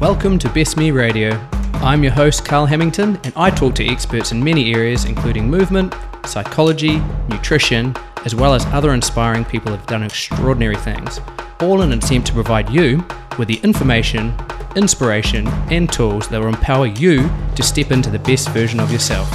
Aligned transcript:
Welcome 0.00 0.38
to 0.40 0.50
Best 0.50 0.76
Me 0.76 0.90
Radio. 0.90 1.30
I'm 1.76 2.02
your 2.02 2.12
host, 2.12 2.44
Carl 2.44 2.66
Hamilton, 2.66 3.18
and 3.24 3.32
I 3.34 3.48
talk 3.48 3.74
to 3.76 3.86
experts 3.86 4.30
in 4.30 4.44
many 4.44 4.74
areas, 4.74 5.06
including 5.06 5.48
movement, 5.48 5.94
psychology, 6.26 6.98
nutrition, 7.30 7.96
as 8.26 8.34
well 8.34 8.52
as 8.52 8.66
other 8.66 8.92
inspiring 8.92 9.42
people 9.46 9.70
who 9.70 9.78
have 9.78 9.86
done 9.86 10.02
extraordinary 10.02 10.76
things, 10.76 11.18
all 11.60 11.80
in 11.80 11.92
an 11.92 11.98
attempt 11.98 12.26
to 12.26 12.34
provide 12.34 12.68
you 12.68 13.02
with 13.38 13.48
the 13.48 13.58
information, 13.62 14.34
inspiration, 14.76 15.48
and 15.70 15.90
tools 15.90 16.28
that 16.28 16.40
will 16.42 16.48
empower 16.48 16.88
you 16.88 17.30
to 17.54 17.62
step 17.62 17.90
into 17.90 18.10
the 18.10 18.18
best 18.18 18.50
version 18.50 18.80
of 18.80 18.92
yourself. 18.92 19.26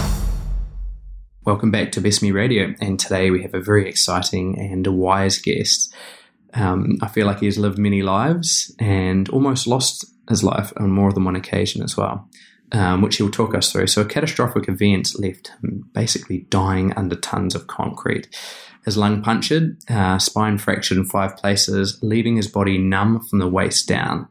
Welcome 1.43 1.71
back 1.71 1.91
to 1.93 2.01
Best 2.01 2.21
Me 2.21 2.29
Radio, 2.29 2.75
and 2.79 2.99
today 2.99 3.31
we 3.31 3.41
have 3.41 3.55
a 3.55 3.61
very 3.61 3.89
exciting 3.89 4.59
and 4.59 4.85
wise 4.85 5.39
guest. 5.39 5.91
Um, 6.53 6.97
I 7.01 7.07
feel 7.07 7.25
like 7.25 7.39
he 7.39 7.47
has 7.47 7.57
lived 7.57 7.79
many 7.79 8.03
lives 8.03 8.75
and 8.77 9.27
almost 9.29 9.65
lost 9.65 10.05
his 10.29 10.43
life 10.43 10.73
on 10.77 10.91
more 10.91 11.11
than 11.11 11.25
one 11.25 11.35
occasion 11.35 11.83
as 11.83 11.97
well, 11.97 12.29
um, 12.71 13.01
which 13.01 13.17
he'll 13.17 13.31
talk 13.31 13.55
us 13.55 13.71
through. 13.71 13.87
So, 13.87 14.01
a 14.01 14.05
catastrophic 14.05 14.67
event 14.67 15.19
left 15.19 15.51
him 15.61 15.89
basically 15.93 16.39
dying 16.49 16.93
under 16.93 17.15
tons 17.15 17.55
of 17.55 17.67
concrete. 17.67 18.27
His 18.85 18.97
lung 18.97 19.21
punctured, 19.21 19.77
uh, 19.89 20.17
spine 20.17 20.57
fractured 20.57 20.97
in 20.97 21.05
five 21.05 21.37
places, 21.37 21.99
leaving 22.01 22.35
his 22.35 22.47
body 22.47 22.77
numb 22.79 23.19
from 23.19 23.39
the 23.39 23.47
waist 23.47 23.87
down. 23.87 24.27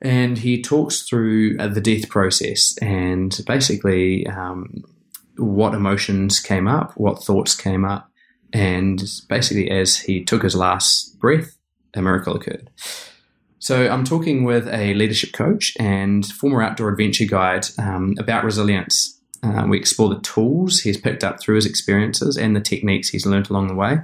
And 0.00 0.38
he 0.38 0.62
talks 0.62 1.02
through 1.02 1.58
uh, 1.58 1.68
the 1.68 1.80
death 1.80 2.08
process 2.08 2.78
and 2.80 3.38
basically 3.46 4.26
um, 4.28 4.84
what 5.36 5.74
emotions 5.74 6.40
came 6.40 6.68
up, 6.68 6.92
what 6.96 7.22
thoughts 7.22 7.54
came 7.54 7.84
up, 7.84 8.10
and 8.52 9.02
basically, 9.28 9.70
as 9.70 9.98
he 9.98 10.24
took 10.24 10.42
his 10.42 10.54
last 10.54 11.18
breath, 11.18 11.56
a 11.94 12.02
miracle 12.02 12.36
occurred. 12.36 12.70
So, 13.68 13.86
I'm 13.86 14.04
talking 14.04 14.44
with 14.44 14.66
a 14.66 14.94
leadership 14.94 15.34
coach 15.34 15.74
and 15.78 16.24
former 16.24 16.62
outdoor 16.62 16.88
adventure 16.88 17.26
guide 17.26 17.66
um, 17.76 18.14
about 18.18 18.42
resilience. 18.42 19.20
Uh, 19.42 19.66
we 19.68 19.76
explore 19.76 20.08
the 20.08 20.22
tools 20.22 20.78
he's 20.78 20.96
picked 20.98 21.22
up 21.22 21.38
through 21.38 21.56
his 21.56 21.66
experiences 21.66 22.38
and 22.38 22.56
the 22.56 22.62
techniques 22.62 23.10
he's 23.10 23.26
learned 23.26 23.50
along 23.50 23.66
the 23.66 23.74
way. 23.74 23.98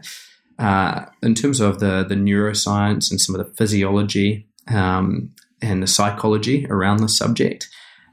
Uh, 0.58 1.06
in 1.22 1.34
terms 1.34 1.60
of 1.60 1.80
the, 1.80 2.04
the 2.06 2.14
neuroscience 2.14 3.10
and 3.10 3.18
some 3.18 3.34
of 3.34 3.38
the 3.38 3.54
physiology 3.54 4.46
um, 4.68 5.30
and 5.62 5.82
the 5.82 5.86
psychology 5.86 6.66
around 6.68 6.98
the 6.98 7.08
subject. 7.08 7.70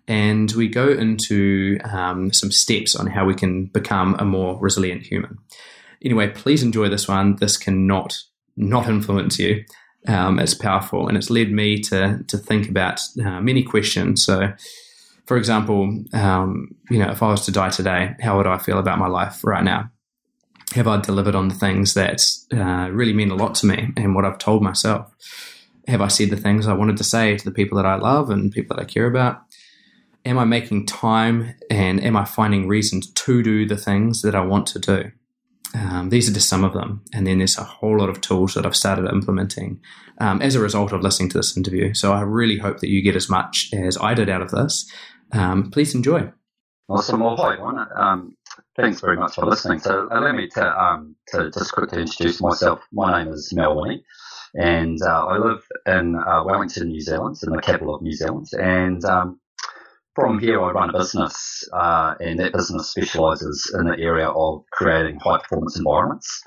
And 0.08 0.50
we 0.54 0.70
go 0.70 0.88
into 0.88 1.80
um, 1.84 2.32
some 2.32 2.54
steps 2.54 2.96
on 2.96 3.08
how 3.08 3.26
we 3.26 3.36
can 3.36 3.66
become 3.66 4.16
a 4.20 4.24
more 4.24 4.58
resilient 4.62 5.04
human. 5.04 5.38
Anyway, 6.02 6.30
please 6.30 6.64
enjoy 6.64 6.88
this 6.88 7.10
one. 7.10 7.36
This 7.36 7.58
cannot 7.58 8.18
not 8.56 8.88
influence 8.88 9.38
you. 9.38 9.66
Um, 10.08 10.40
it's 10.40 10.54
powerful, 10.54 11.08
and 11.08 11.18
it's 11.18 11.30
led 11.30 11.52
me 11.52 11.80
to 11.82 12.24
to 12.28 12.38
think 12.38 12.70
about 12.70 13.02
uh, 13.24 13.40
many 13.42 13.64
questions. 13.64 14.26
So, 14.26 14.54
for 15.26 15.38
example, 15.38 16.04
um, 16.14 16.76
you 16.90 16.98
know, 17.00 17.12
if 17.12 17.22
I 17.22 17.28
was 17.28 17.46
to 17.46 17.52
die 17.52 17.70
today, 17.70 18.16
how 18.20 18.38
would 18.38 18.48
I 18.48 18.58
feel 18.58 18.80
about 18.80 19.00
my 19.00 19.08
life 19.08 19.44
right 19.44 19.64
now? 19.64 19.92
Have 20.74 20.88
I 20.88 21.00
delivered 21.02 21.36
on 21.36 21.50
the 21.50 21.56
things 21.56 21.94
that 21.94 22.22
uh, 22.54 22.90
really 22.92 23.14
mean 23.14 23.30
a 23.30 23.36
lot 23.36 23.56
to 23.56 23.66
me 23.66 23.90
and 23.98 24.16
what 24.16 24.26
I've 24.26 24.38
told 24.38 24.64
myself? 24.64 25.14
Have 25.88 26.02
I 26.02 26.08
said 26.08 26.30
the 26.30 26.38
things 26.38 26.68
I 26.68 26.74
wanted 26.74 26.98
to 26.98 27.04
say 27.04 27.38
to 27.38 27.46
the 27.46 27.52
people 27.52 27.76
that 27.76 27.86
I 27.86 27.96
love 27.96 28.30
and 28.30 28.52
people 28.52 28.76
that 28.76 28.84
I 28.84 28.86
care 28.86 29.06
about? 29.06 29.42
Am 30.24 30.38
I 30.38 30.46
making 30.46 30.86
time 30.86 31.56
and 31.70 32.02
am 32.02 32.16
I 32.16 32.26
finding 32.26 32.68
reasons 32.68 33.12
to 33.12 33.44
do 33.44 33.68
the 33.68 33.76
things 33.76 34.22
that 34.22 34.36
I 34.36 34.42
want 34.42 34.68
to 34.68 34.80
do? 34.80 35.12
Um, 35.74 36.10
these 36.10 36.30
are 36.30 36.34
just 36.34 36.50
some 36.50 36.64
of 36.64 36.74
them. 36.74 37.04
And 37.14 37.26
then 37.26 37.38
there's 37.38 37.58
a 37.58 37.64
whole 37.64 37.98
lot 38.00 38.10
of 38.10 38.22
tools 38.22 38.54
that 38.54 38.66
I've 38.66 38.76
started 38.76 39.10
implementing 39.10 39.80
um, 40.20 40.42
as 40.42 40.56
a 40.56 40.60
result 40.60 40.92
of 40.92 41.02
listening 41.02 41.30
to 41.30 41.38
this 41.38 41.56
interview. 41.56 41.94
So 41.94 42.14
I 42.14 42.22
really 42.22 42.58
hope 42.58 42.80
that 42.80 42.90
you 42.90 43.02
get 43.02 43.16
as 43.16 43.30
much 43.30 43.70
as 43.74 43.98
I 43.98 44.14
did 44.14 44.30
out 44.30 44.42
of 44.42 44.52
this. 44.52 44.90
Um, 45.32 45.72
please 45.72 45.96
enjoy. 45.96 46.32
Awesome. 46.90 47.22
Well, 47.22 47.38
hi. 47.38 47.56
Um, 47.96 48.36
thanks 48.76 49.00
very 49.00 49.16
much 49.16 49.36
for 49.36 49.46
listening. 49.46 49.80
So 49.80 50.10
allow 50.12 50.34
me 50.34 50.50
to, 50.50 50.84
um, 50.84 51.16
to 51.28 51.50
just 51.50 51.72
quickly 51.72 52.02
introduce 52.02 52.42
myself. 52.42 52.82
My 52.92 53.24
name 53.24 53.32
is 53.32 53.54
Mel 53.54 53.80
Winnie, 53.80 54.04
and 54.56 55.02
uh, 55.02 55.26
I 55.26 55.38
live 55.38 55.66
in 55.86 56.16
uh, 56.16 56.44
Wellington, 56.44 56.90
New 56.90 57.00
Zealand, 57.00 57.38
in 57.44 57.54
the 57.54 57.62
capital 57.62 57.96
of 57.96 58.02
New 58.02 58.12
Zealand. 58.12 58.48
And 58.60 59.06
um, 59.06 59.40
from 60.16 60.40
here, 60.40 60.62
I 60.62 60.72
run 60.72 60.90
a 60.90 60.98
business, 60.98 61.64
uh, 61.74 62.16
and 62.20 62.40
that 62.40 62.54
business 62.54 62.92
specialises 62.92 63.74
in 63.80 63.86
the 63.86 63.98
area 63.98 64.28
of 64.28 64.64
creating 64.72 65.20
high 65.20 65.40
performance 65.40 65.78
environments. 65.78 66.44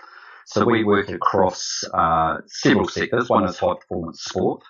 So 0.47 0.65
we 0.65 0.85
work 0.85 1.09
across 1.09 1.83
uh, 1.95 2.39
several 2.47 2.89
sectors. 2.89 3.31
One 3.31 3.45
is 3.45 3.59
high 3.59 3.75
performance 3.75 4.23
sport, 4.23 4.63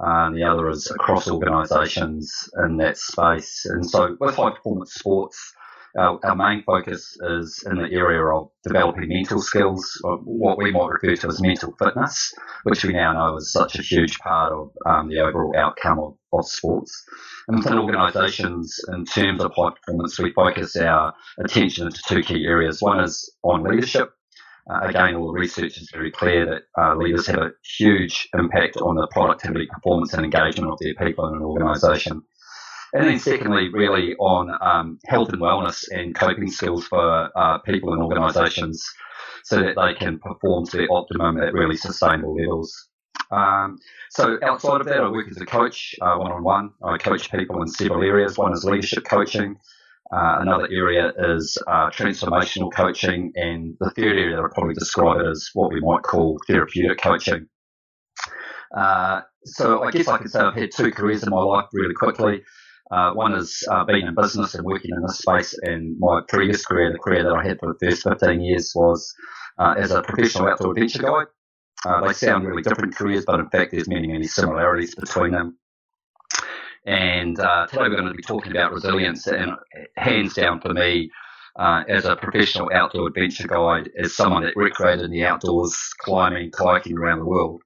uh, 0.00 0.26
and 0.26 0.36
the 0.36 0.42
other 0.42 0.68
is 0.70 0.90
across 0.90 1.30
organisations 1.30 2.50
in 2.64 2.76
that 2.78 2.98
space. 2.98 3.64
And 3.66 3.88
so 3.88 4.16
with 4.18 4.34
high 4.34 4.50
performance 4.50 4.94
sports, 4.94 5.54
our, 5.96 6.18
our, 6.24 6.34
main 6.34 6.64
focus 6.64 7.16
is 7.20 7.62
in 7.70 7.76
the 7.76 7.88
area 7.92 8.24
of 8.24 8.50
developing 8.64 9.08
mental 9.08 9.40
skills, 9.40 10.00
or 10.02 10.16
what 10.24 10.58
we 10.58 10.72
might 10.72 10.88
refer 10.88 11.14
to 11.14 11.28
as 11.28 11.40
mental 11.40 11.72
fitness, 11.78 12.34
which 12.64 12.84
we 12.84 12.92
now 12.92 13.12
know 13.12 13.36
is 13.36 13.52
such 13.52 13.78
a 13.78 13.82
huge 13.82 14.18
part 14.18 14.52
of 14.52 14.72
um, 14.86 15.08
the 15.08 15.20
overall 15.20 15.54
outcome 15.56 16.00
of, 16.00 16.16
of 16.38 16.48
sports. 16.48 17.04
And 17.48 17.58
within 17.58 17.78
organisations, 17.78 18.78
in 18.88 19.04
terms 19.04 19.42
of 19.42 19.52
high 19.56 19.70
performance, 19.70 20.18
we 20.18 20.32
focus 20.32 20.76
our 20.76 21.14
attention 21.38 21.86
into 21.86 22.00
two 22.08 22.22
key 22.22 22.46
areas. 22.46 22.80
One 22.80 23.00
is 23.00 23.30
on 23.42 23.64
leadership. 23.64 24.10
Uh, 24.70 24.80
again, 24.88 25.14
all 25.14 25.26
the 25.26 25.38
research 25.38 25.76
is 25.76 25.90
very 25.92 26.10
clear 26.10 26.46
that 26.46 26.62
uh, 26.82 26.94
leaders 26.96 27.26
have 27.26 27.38
a 27.38 27.50
huge 27.78 28.28
impact 28.38 28.78
on 28.78 28.96
the 28.96 29.06
productivity, 29.10 29.66
performance, 29.66 30.14
and 30.14 30.24
engagement 30.24 30.72
of 30.72 30.78
their 30.80 30.94
people 30.94 31.28
in 31.28 31.34
an 31.34 31.42
organisation. 31.42 32.22
And 32.94 33.06
then 33.06 33.18
secondly, 33.18 33.68
really 33.70 34.14
on 34.14 34.56
um, 34.62 34.98
health 35.06 35.30
and 35.30 35.42
wellness 35.42 35.84
and 35.90 36.14
coping 36.14 36.50
skills 36.50 36.86
for 36.86 37.30
uh, 37.36 37.58
people 37.58 37.92
and 37.92 38.00
organisations 38.02 38.82
so 39.42 39.56
that 39.56 39.74
they 39.76 39.94
can 39.94 40.18
perform 40.18 40.64
to 40.66 40.76
their 40.78 40.92
optimum 40.92 41.40
at 41.42 41.52
really 41.52 41.76
sustainable 41.76 42.34
levels. 42.34 42.72
Um, 43.34 43.78
so 44.10 44.38
outside 44.42 44.80
of 44.80 44.86
that, 44.86 45.00
I 45.00 45.08
work 45.08 45.28
as 45.28 45.40
a 45.40 45.46
coach, 45.46 45.94
one 46.00 46.32
on 46.32 46.44
one. 46.44 46.70
I 46.84 46.98
coach 46.98 47.30
people 47.30 47.60
in 47.62 47.68
several 47.68 48.02
areas. 48.02 48.38
One 48.38 48.52
is 48.52 48.64
leadership 48.64 49.04
coaching. 49.04 49.56
Uh, 50.12 50.38
another 50.40 50.68
area 50.70 51.12
is 51.18 51.58
uh, 51.66 51.90
transformational 51.90 52.72
coaching, 52.72 53.32
and 53.36 53.74
the 53.80 53.90
third 53.90 54.16
area 54.16 54.36
that 54.36 54.44
I'd 54.44 54.52
probably 54.52 54.74
describe 54.74 55.20
it 55.20 55.26
as 55.26 55.50
what 55.54 55.72
we 55.72 55.80
might 55.80 56.02
call 56.02 56.38
therapeutic 56.46 56.98
coaching. 56.98 57.48
Uh, 58.76 59.22
so 59.44 59.82
I 59.82 59.90
guess 59.90 60.08
I 60.08 60.18
could 60.18 60.30
say 60.30 60.40
I've 60.40 60.54
had 60.54 60.70
two 60.70 60.90
careers 60.92 61.22
in 61.22 61.30
my 61.30 61.42
life 61.42 61.66
really 61.72 61.94
quickly. 61.94 62.42
Uh, 62.90 63.12
one 63.14 63.34
is 63.34 63.64
uh, 63.70 63.84
being 63.84 64.06
in 64.06 64.14
business 64.14 64.54
and 64.54 64.64
working 64.64 64.92
in 64.94 65.02
this 65.02 65.18
space, 65.18 65.54
and 65.62 65.96
my 65.98 66.20
previous 66.28 66.64
career, 66.64 66.92
the 66.92 66.98
career 66.98 67.24
that 67.24 67.32
I 67.32 67.42
had 67.42 67.58
for 67.58 67.72
the 67.72 67.86
first 67.86 68.02
15 68.04 68.40
years, 68.40 68.72
was 68.74 69.12
uh, 69.58 69.74
as 69.78 69.90
a 69.90 70.02
professional 70.02 70.48
outdoor 70.48 70.72
adventure 70.72 71.02
guide. 71.02 71.26
Uh, 71.84 72.06
they 72.06 72.12
sound 72.12 72.46
really 72.46 72.62
different 72.62 72.94
careers, 72.94 73.24
but 73.26 73.40
in 73.40 73.48
fact, 73.50 73.72
there's 73.72 73.88
many, 73.88 74.06
many 74.06 74.26
similarities 74.26 74.94
between 74.94 75.32
them. 75.32 75.58
And 76.86 77.38
uh, 77.38 77.66
today 77.66 77.82
we're 77.82 77.96
going 77.96 78.08
to 78.08 78.14
be 78.14 78.22
talking 78.22 78.52
about 78.52 78.72
resilience, 78.72 79.26
and 79.26 79.52
hands 79.96 80.34
down 80.34 80.60
for 80.60 80.72
me, 80.72 81.10
uh, 81.58 81.84
as 81.88 82.04
a 82.04 82.16
professional 82.16 82.70
outdoor 82.74 83.08
adventure 83.08 83.46
guide, 83.46 83.90
as 83.98 84.16
someone 84.16 84.42
that 84.42 84.56
recreated 84.56 85.04
in 85.04 85.10
the 85.10 85.24
outdoors, 85.24 85.76
climbing, 86.00 86.50
kayaking 86.50 86.96
around 86.96 87.20
the 87.20 87.24
world, 87.24 87.62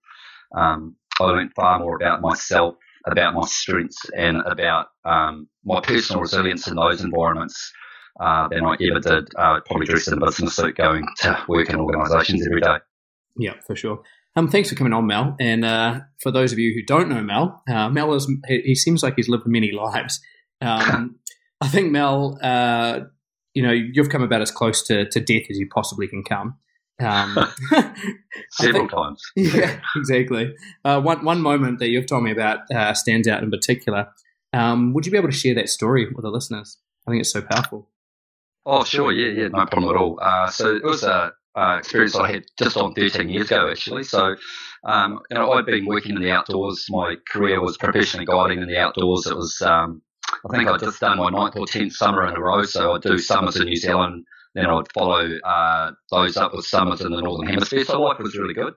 um, 0.57 0.97
I 1.21 1.25
learned 1.25 1.53
far 1.55 1.79
more 1.79 1.97
about 1.97 2.21
myself 2.21 2.75
about 3.07 3.35
my 3.35 3.47
strengths 3.47 3.99
and 4.17 4.39
about 4.47 4.89
um, 5.05 5.49
my 5.65 5.81
personal 5.81 6.21
resilience 6.21 6.67
in 6.69 6.77
those 6.77 7.03
environments 7.03 7.73
uh, 8.21 8.49
than 8.49 8.65
I 8.65 8.77
ever 8.91 9.01
did 9.01 9.29
uh, 9.37 9.61
probably 9.67 9.87
dressed 9.87 10.09
in 10.09 10.15
a 10.15 10.27
business 10.27 10.57
suit 10.57 10.77
going 10.77 11.05
to 11.19 11.45
work 11.49 11.71
in 11.71 11.77
organisations 11.77 12.47
every 12.47 12.61
day. 12.61 12.77
Yeah, 13.39 13.55
for 13.67 13.77
sure. 13.77 14.03
Um, 14.37 14.49
thanks 14.49 14.69
for 14.69 14.75
coming 14.75 14.93
on, 14.93 15.07
Mel. 15.07 15.37
And 15.41 15.65
uh, 15.65 16.01
for 16.21 16.31
those 16.31 16.53
of 16.53 16.59
you 16.59 16.73
who 16.75 16.83
don't 16.83 17.09
know 17.09 17.23
Mel, 17.23 17.63
uh, 17.69 17.89
Mel 17.89 18.15
is 18.15 18.31
he, 18.47 18.61
he, 18.61 18.75
seems 18.75 19.03
like 19.03 19.15
he's 19.17 19.29
lived 19.29 19.47
many 19.47 19.73
lives. 19.73 20.21
Um, 20.61 21.17
I 21.61 21.69
think 21.69 21.91
Mel, 21.91 22.39
uh, 22.43 23.01
you 23.55 23.63
know, 23.63 23.73
you've 23.73 24.11
come 24.11 24.23
about 24.23 24.43
as 24.43 24.51
close 24.51 24.87
to, 24.89 25.09
to 25.09 25.21
death 25.21 25.45
as 25.51 25.59
you 25.59 25.69
possibly 25.69 26.07
can 26.07 26.23
come. 26.23 26.57
Um, 27.01 27.37
Several 28.51 28.81
think, 28.81 28.91
times. 28.91 29.23
Yeah, 29.37 29.81
exactly. 29.97 30.55
Uh, 30.85 31.01
one 31.01 31.25
one 31.25 31.41
moment 31.41 31.79
that 31.79 31.89
you've 31.89 32.07
told 32.07 32.25
me 32.25 32.33
about 32.33 32.61
uh, 32.75 32.95
stands 32.95 33.29
out 33.29 33.43
in 33.43 33.51
particular. 33.51 34.09
Um, 34.53 34.95
would 34.95 35.07
you 35.07 35.13
be 35.13 35.19
able 35.19 35.29
to 35.29 35.37
share 35.37 35.55
that 35.55 35.69
story 35.69 36.07
with 36.07 36.23
the 36.23 36.31
listeners? 36.31 36.79
I 37.07 37.11
think 37.11 37.21
it's 37.21 37.33
so 37.33 37.43
powerful. 37.43 37.89
Oh, 38.67 38.85
sure. 38.85 39.13
Yeah, 39.13 39.43
yeah, 39.43 39.49
no 39.49 39.67
problem 39.67 39.95
at 39.95 40.01
all. 40.01 40.19
Uh, 40.21 40.49
so 40.51 40.75
it 40.75 40.83
was 40.83 41.03
a 41.03 41.33
uh, 41.57 41.77
experience 41.79 42.15
I 42.15 42.31
had 42.31 42.45
just 42.59 42.77
on 42.77 42.95
13 42.95 43.29
years 43.29 43.47
ago, 43.47 43.69
actually. 43.71 44.05
So, 44.05 44.37
um, 44.85 45.21
you 45.31 45.37
know, 45.37 45.53
I'd 45.53 45.67
been 45.67 45.87
working 45.87 46.17
in 46.17 46.23
the 46.23 46.31
outdoors. 46.31 46.87
My 46.91 47.17
career 47.31 47.61
was 47.61 47.77
professionally 47.77 48.27
guiding 48.27 48.61
in 48.63 48.69
the 48.69 48.79
outdoors. 48.79 49.27
It 49.27 49.37
was, 49.37 49.61
um, 49.63 50.03
I 50.49 50.57
think 50.57 50.69
I'd 50.69 50.81
just 50.81 51.01
done 51.01 51.19
my 51.19 51.31
ninth 51.31 51.57
or 51.57 51.67
tenth 51.67 51.95
summer 51.95 52.27
in 52.27 52.37
a 52.37 52.41
row. 52.41 52.63
So 52.65 52.93
I'd 52.95 53.03
do 53.03 53.19
summers 53.19 53.57
in 53.57 53.67
New 53.67 53.77
Zealand, 53.77 54.25
then 54.55 54.67
I'd 54.67 54.93
follow 54.93 55.29
uh, 55.45 55.93
those 56.11 56.37
up 56.37 56.55
with 56.55 56.67
summers 56.67 57.01
in 57.01 57.13
the 57.13 57.21
Northern 57.21 57.49
Hemisphere. 57.49 57.85
So 57.85 58.01
life 58.01 58.19
was 58.19 58.37
really 58.37 58.55
good. 58.55 58.75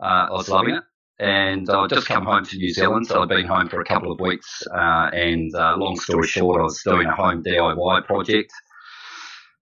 Uh, 0.00 0.28
I 0.28 0.32
was 0.32 0.48
loving 0.48 0.74
it. 0.76 0.84
and 1.18 1.68
I'd 1.70 1.90
just 1.90 2.06
come 2.08 2.24
home 2.24 2.44
to 2.44 2.56
New 2.56 2.72
Zealand. 2.72 3.06
So 3.06 3.22
I'd 3.22 3.28
been 3.28 3.46
home 3.46 3.68
for 3.68 3.80
a 3.80 3.84
couple 3.84 4.12
of 4.12 4.20
weeks, 4.20 4.62
uh, 4.74 5.10
and 5.12 5.54
uh, 5.54 5.76
long 5.76 5.96
story 5.98 6.26
short, 6.28 6.60
I 6.60 6.64
was 6.64 6.82
doing 6.84 7.06
a 7.08 7.14
home 7.14 7.42
DIY 7.42 8.04
project. 8.06 8.52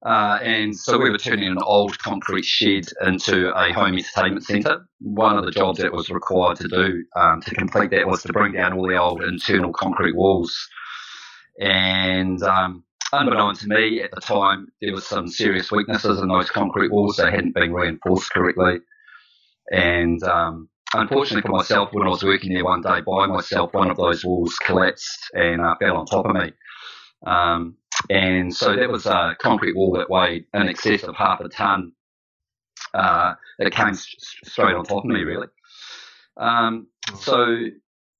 Uh, 0.04 0.38
and 0.42 0.76
so 0.76 0.98
we 0.98 1.10
were 1.10 1.18
turning 1.18 1.50
an 1.50 1.58
old 1.62 1.98
concrete 1.98 2.44
shed 2.44 2.86
into 3.04 3.50
a 3.56 3.72
home 3.72 3.94
entertainment 3.94 4.44
centre. 4.44 4.86
One 5.00 5.38
of 5.38 5.44
the 5.44 5.50
jobs 5.50 5.78
that 5.78 5.92
was 5.92 6.10
required 6.10 6.58
to 6.58 6.68
do 6.68 7.04
um, 7.16 7.40
to 7.40 7.54
complete 7.54 7.90
that 7.90 8.06
was 8.06 8.22
to 8.22 8.32
bring 8.32 8.52
down 8.52 8.74
all 8.74 8.86
the 8.86 8.98
old 8.98 9.22
internal 9.22 9.72
concrete 9.72 10.14
walls. 10.14 10.54
And 11.58 12.42
um, 12.42 12.84
unbeknown 13.12 13.54
to 13.56 13.68
me 13.68 14.02
at 14.02 14.10
the 14.12 14.20
time, 14.20 14.68
there 14.82 14.92
was 14.92 15.06
some 15.06 15.28
serious 15.28 15.72
weaknesses 15.72 16.20
in 16.20 16.28
those 16.28 16.50
concrete 16.50 16.92
walls. 16.92 17.16
They 17.16 17.30
hadn't 17.30 17.54
been 17.54 17.72
reinforced 17.72 18.30
correctly. 18.30 18.78
And 19.72 20.22
um, 20.24 20.68
unfortunately 20.94 21.42
for 21.42 21.56
myself, 21.56 21.88
when 21.92 22.06
I 22.06 22.10
was 22.10 22.22
working 22.22 22.52
there 22.52 22.64
one 22.64 22.82
day 22.82 23.00
by 23.00 23.26
myself, 23.26 23.72
one 23.72 23.90
of 23.90 23.96
those 23.96 24.24
walls 24.24 24.54
collapsed 24.56 25.30
and 25.32 25.62
uh, 25.62 25.74
fell 25.80 25.96
on 25.96 26.06
top 26.06 26.26
of 26.26 26.34
me. 26.34 26.52
Um, 27.24 27.76
and 28.10 28.54
so 28.54 28.76
that 28.76 28.90
was 28.90 29.06
a 29.06 29.36
concrete 29.40 29.76
wall 29.76 29.92
that 29.92 30.10
weighed 30.10 30.44
in 30.52 30.68
excess 30.68 31.02
of 31.02 31.14
half 31.16 31.40
a 31.40 31.48
ton 31.48 31.92
uh, 32.94 33.34
that 33.58 33.72
came 33.72 33.94
straight 33.94 34.74
on 34.74 34.84
top 34.84 35.04
of 35.04 35.10
me, 35.10 35.22
really. 35.22 35.48
Um, 36.36 36.88
so 37.20 37.56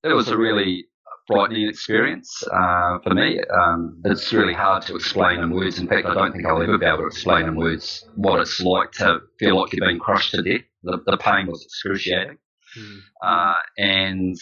it 0.02 0.12
was 0.12 0.28
a 0.28 0.36
really 0.36 0.86
frightening 1.26 1.68
experience 1.68 2.42
uh, 2.52 2.98
for 3.02 3.14
me. 3.14 3.40
Um, 3.40 4.00
it's 4.04 4.32
really 4.32 4.54
hard 4.54 4.82
to 4.84 4.94
explain 4.94 5.40
in 5.40 5.50
words. 5.50 5.78
In 5.78 5.88
fact, 5.88 6.06
I 6.06 6.14
don't 6.14 6.32
think 6.32 6.46
I'll 6.46 6.62
ever 6.62 6.78
be 6.78 6.86
able 6.86 6.98
to 6.98 7.06
explain 7.06 7.46
in 7.46 7.56
words 7.56 8.04
what 8.14 8.40
it's 8.40 8.60
like 8.60 8.92
to 8.92 9.18
feel 9.38 9.60
like 9.60 9.72
you're 9.72 9.86
being 9.86 9.98
crushed 9.98 10.32
to 10.32 10.42
death. 10.42 10.62
The, 10.84 10.98
the 11.04 11.16
pain 11.16 11.48
was 11.48 11.64
excruciating. 11.64 12.38
Mm. 12.78 12.98
Uh, 13.22 13.58
and 13.78 14.36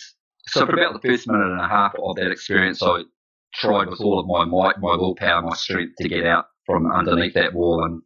so 0.47 0.67
for 0.67 0.75
about 0.75 1.01
the 1.01 1.09
first 1.09 1.27
minute 1.27 1.51
and 1.51 1.61
a 1.61 1.69
half 1.69 1.95
of 1.95 2.17
that 2.17 2.31
experience, 2.31 2.83
I 2.83 3.03
tried 3.55 3.89
with 3.89 4.01
all 4.01 4.19
of 4.19 4.27
my 4.27 4.45
might, 4.45 4.79
my 4.81 4.97
willpower, 4.97 5.43
my 5.43 5.55
strength 5.55 5.95
to 6.01 6.09
get 6.09 6.27
out 6.27 6.47
from 6.67 6.91
underneath 6.91 7.35
that 7.35 7.55
wall. 7.55 7.85
And 7.85 8.03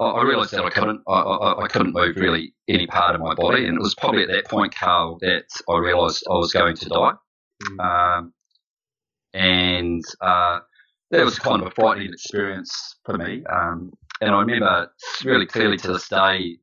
I, 0.00 0.22
realised 0.22 0.52
that 0.52 0.64
I 0.64 0.70
couldn't. 0.70 1.02
I, 1.08 1.12
I, 1.12 1.64
I, 1.64 1.68
couldn't 1.68 1.92
move 1.92 2.16
really 2.16 2.54
any 2.68 2.86
part 2.86 3.14
of 3.14 3.20
my 3.20 3.34
body. 3.34 3.66
And 3.66 3.76
it 3.76 3.80
was 3.80 3.94
probably 3.94 4.22
at 4.22 4.28
that 4.28 4.46
point, 4.46 4.74
Carl, 4.74 5.18
that 5.20 5.46
I 5.68 5.78
realised 5.78 6.24
I 6.30 6.34
was 6.34 6.52
going 6.52 6.76
to 6.76 6.88
die. 6.88 7.12
Mm. 7.64 8.18
Um, 8.18 8.32
and 9.34 10.04
uh, 10.20 10.60
that 11.10 11.24
was 11.24 11.38
kind 11.38 11.62
of 11.62 11.68
a 11.68 11.70
frightening 11.72 12.12
experience 12.12 12.96
for 13.04 13.18
me. 13.18 13.44
Um, 13.46 13.92
and 14.20 14.30
I 14.30 14.40
remember 14.40 14.90
really 15.24 15.46
clearly 15.46 15.76
to 15.78 15.92
this 15.92 16.08
day 16.08 16.58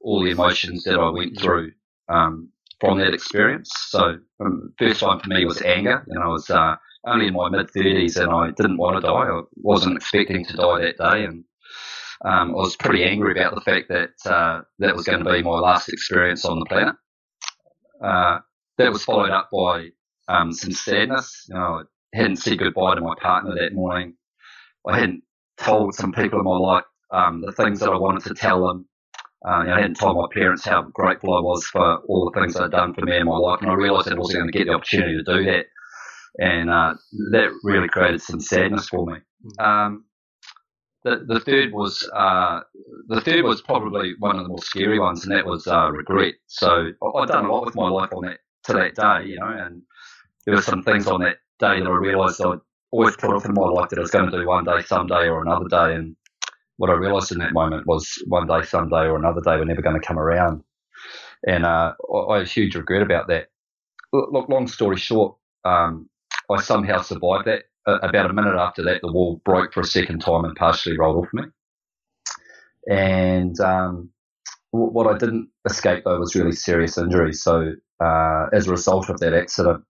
all 0.00 0.22
the 0.22 0.30
emotions 0.30 0.84
that 0.84 0.98
I 0.98 1.08
went 1.10 1.40
through 1.40 1.72
um, 2.08 2.50
from 2.80 2.98
that 2.98 3.14
experience. 3.14 3.70
So, 3.88 4.18
um, 4.40 4.72
first 4.78 5.00
time 5.00 5.20
for 5.20 5.28
me 5.28 5.44
was 5.46 5.62
anger, 5.62 6.04
and 6.08 6.22
I 6.22 6.28
was 6.28 6.48
uh, 6.50 6.76
only 7.06 7.26
in 7.26 7.34
my 7.34 7.48
mid 7.48 7.68
30s 7.68 8.16
and 8.20 8.30
I 8.30 8.50
didn't 8.50 8.78
want 8.78 8.96
to 8.96 9.02
die. 9.02 9.12
I 9.12 9.42
wasn't 9.56 9.96
expecting 9.96 10.44
to 10.46 10.56
die 10.56 10.80
that 10.80 10.98
day, 10.98 11.24
and 11.24 11.44
um, 12.24 12.50
I 12.50 12.54
was 12.54 12.76
pretty 12.76 13.04
angry 13.04 13.32
about 13.32 13.54
the 13.54 13.60
fact 13.60 13.88
that 13.88 14.30
uh, 14.30 14.62
that 14.78 14.94
was 14.94 15.04
going 15.04 15.22
to 15.22 15.30
be 15.30 15.42
my 15.42 15.58
last 15.58 15.88
experience 15.88 16.44
on 16.44 16.58
the 16.58 16.66
planet. 16.66 16.94
Uh, 18.02 18.38
that 18.78 18.92
was 18.92 19.04
followed 19.04 19.30
up 19.30 19.50
by 19.52 19.88
um, 20.28 20.52
some 20.52 20.72
sadness. 20.72 21.46
You 21.48 21.54
know, 21.54 21.82
I 22.14 22.16
hadn't 22.16 22.36
said 22.36 22.58
goodbye 22.58 22.94
to 22.94 23.00
my 23.00 23.14
partner 23.20 23.54
that 23.54 23.74
morning. 23.74 24.14
I 24.86 24.98
hadn't 24.98 25.22
told 25.58 25.94
some 25.94 26.12
people 26.12 26.38
in 26.38 26.44
my 26.44 26.56
life 26.58 26.84
um, 27.10 27.42
the 27.42 27.52
things 27.52 27.80
that 27.80 27.90
I 27.90 27.96
wanted 27.96 28.24
to 28.24 28.34
tell 28.34 28.66
them. 28.66 28.86
Uh, 29.46 29.64
I 29.68 29.80
hadn't 29.80 29.98
told 29.98 30.16
my 30.16 30.26
parents 30.32 30.64
how 30.64 30.82
grateful 30.82 31.36
I 31.36 31.40
was 31.40 31.66
for 31.66 31.98
all 32.08 32.30
the 32.30 32.40
things 32.40 32.54
they'd 32.54 32.70
done 32.70 32.94
for 32.94 33.02
me 33.02 33.18
in 33.18 33.26
my 33.26 33.36
life, 33.36 33.60
and 33.60 33.70
I 33.70 33.74
realised 33.74 34.10
I 34.10 34.14
wasn't 34.14 34.40
going 34.40 34.52
to 34.52 34.58
get 34.58 34.66
the 34.66 34.74
opportunity 34.74 35.16
to 35.16 35.22
do 35.22 35.44
that 35.44 35.66
and 36.38 36.70
uh, 36.70 36.94
that 37.30 37.50
really 37.62 37.88
created 37.88 38.22
some 38.22 38.40
sadness 38.40 38.88
for 38.88 39.06
me. 39.06 39.18
Um, 39.58 40.04
the, 41.04 41.24
the 41.26 41.40
third 41.40 41.72
was 41.72 42.08
uh, 42.14 42.60
the 43.08 43.20
third 43.20 43.44
was 43.44 43.60
probably 43.60 44.14
one 44.18 44.36
of 44.36 44.42
the 44.44 44.48
more 44.48 44.62
scary 44.62 44.98
ones, 44.98 45.24
and 45.24 45.34
that 45.36 45.46
was 45.46 45.66
uh, 45.66 45.90
regret. 45.90 46.34
So 46.46 46.90
I'd 47.16 47.28
done 47.28 47.44
a 47.44 47.52
lot 47.52 47.66
with 47.66 47.74
my 47.74 47.88
life 47.88 48.10
on 48.12 48.24
that 48.24 48.38
to 48.64 48.72
that 48.72 48.94
day, 48.94 49.28
you 49.28 49.38
know, 49.38 49.48
and 49.48 49.82
there 50.46 50.54
were 50.54 50.62
some 50.62 50.82
things 50.82 51.06
on 51.06 51.20
that 51.20 51.36
day 51.60 51.80
that 51.80 51.86
I 51.86 51.96
realised 51.96 52.40
I'd 52.40 52.58
always 52.90 53.16
put 53.16 53.34
off 53.34 53.44
in 53.44 53.54
my 53.54 53.68
life 53.68 53.90
that 53.90 53.98
I 53.98 54.02
was 54.02 54.10
going 54.10 54.30
to 54.30 54.38
do 54.38 54.46
one 54.46 54.64
day, 54.64 54.80
someday, 54.82 55.28
or 55.28 55.42
another 55.42 55.68
day. 55.68 55.94
And 55.94 56.16
what 56.76 56.90
I 56.90 56.94
realised 56.94 57.32
in 57.32 57.38
that 57.38 57.52
moment 57.52 57.86
was 57.86 58.22
one 58.26 58.46
day, 58.46 58.62
someday, 58.62 59.06
or 59.06 59.16
another 59.16 59.40
day 59.40 59.56
were 59.56 59.64
never 59.64 59.82
going 59.82 60.00
to 60.00 60.06
come 60.06 60.18
around. 60.18 60.62
And 61.46 61.66
uh, 61.66 61.92
I 62.30 62.38
had 62.38 62.48
huge 62.48 62.74
regret 62.74 63.02
about 63.02 63.28
that. 63.28 63.48
Look, 64.12 64.48
long 64.48 64.68
story 64.68 64.96
short, 64.96 65.36
um, 65.64 66.08
I 66.50 66.60
somehow 66.60 67.02
survived 67.02 67.46
that. 67.46 67.64
Uh, 67.86 67.98
about 68.02 68.30
a 68.30 68.32
minute 68.32 68.56
after 68.56 68.82
that, 68.82 69.02
the 69.02 69.12
wall 69.12 69.42
broke 69.44 69.74
for 69.74 69.80
a 69.80 69.84
second 69.84 70.20
time 70.20 70.44
and 70.44 70.56
partially 70.56 70.96
rolled 70.98 71.24
off 71.24 71.32
me. 71.34 71.42
And 72.88 73.58
um, 73.60 74.10
what 74.70 75.06
I 75.06 75.18
didn't 75.18 75.50
escape 75.66 76.04
though 76.04 76.18
was 76.18 76.34
really 76.34 76.52
serious 76.52 76.98
injury. 76.98 77.32
So 77.32 77.72
uh, 78.00 78.46
as 78.52 78.66
a 78.66 78.70
result 78.70 79.10
of 79.10 79.20
that 79.20 79.34
accident, 79.34 79.84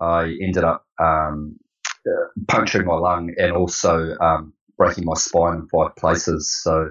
I 0.00 0.36
ended 0.42 0.64
up 0.64 0.84
um, 1.00 1.58
uh, 2.06 2.26
puncturing 2.48 2.86
my 2.86 2.94
lung 2.94 3.32
and 3.38 3.52
also 3.52 4.16
um, 4.20 4.52
breaking 4.76 5.04
my 5.04 5.14
spine 5.14 5.54
in 5.54 5.68
five 5.68 5.96
places. 5.96 6.60
So 6.62 6.90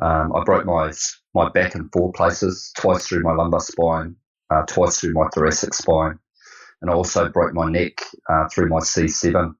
um, 0.00 0.32
I 0.34 0.42
broke 0.44 0.64
my 0.64 0.92
my 1.34 1.50
back 1.50 1.74
in 1.74 1.88
four 1.92 2.12
places, 2.12 2.72
twice 2.76 3.06
through 3.06 3.22
my 3.22 3.32
lumbar 3.32 3.60
spine, 3.60 4.16
uh, 4.50 4.62
twice 4.66 4.98
through 4.98 5.12
my 5.12 5.28
thoracic 5.34 5.74
spine, 5.74 6.18
and 6.82 6.90
I 6.90 6.94
also 6.94 7.28
broke 7.28 7.54
my 7.54 7.70
neck 7.70 8.00
uh, 8.28 8.48
through 8.48 8.68
my 8.68 8.80
C7. 8.80 9.54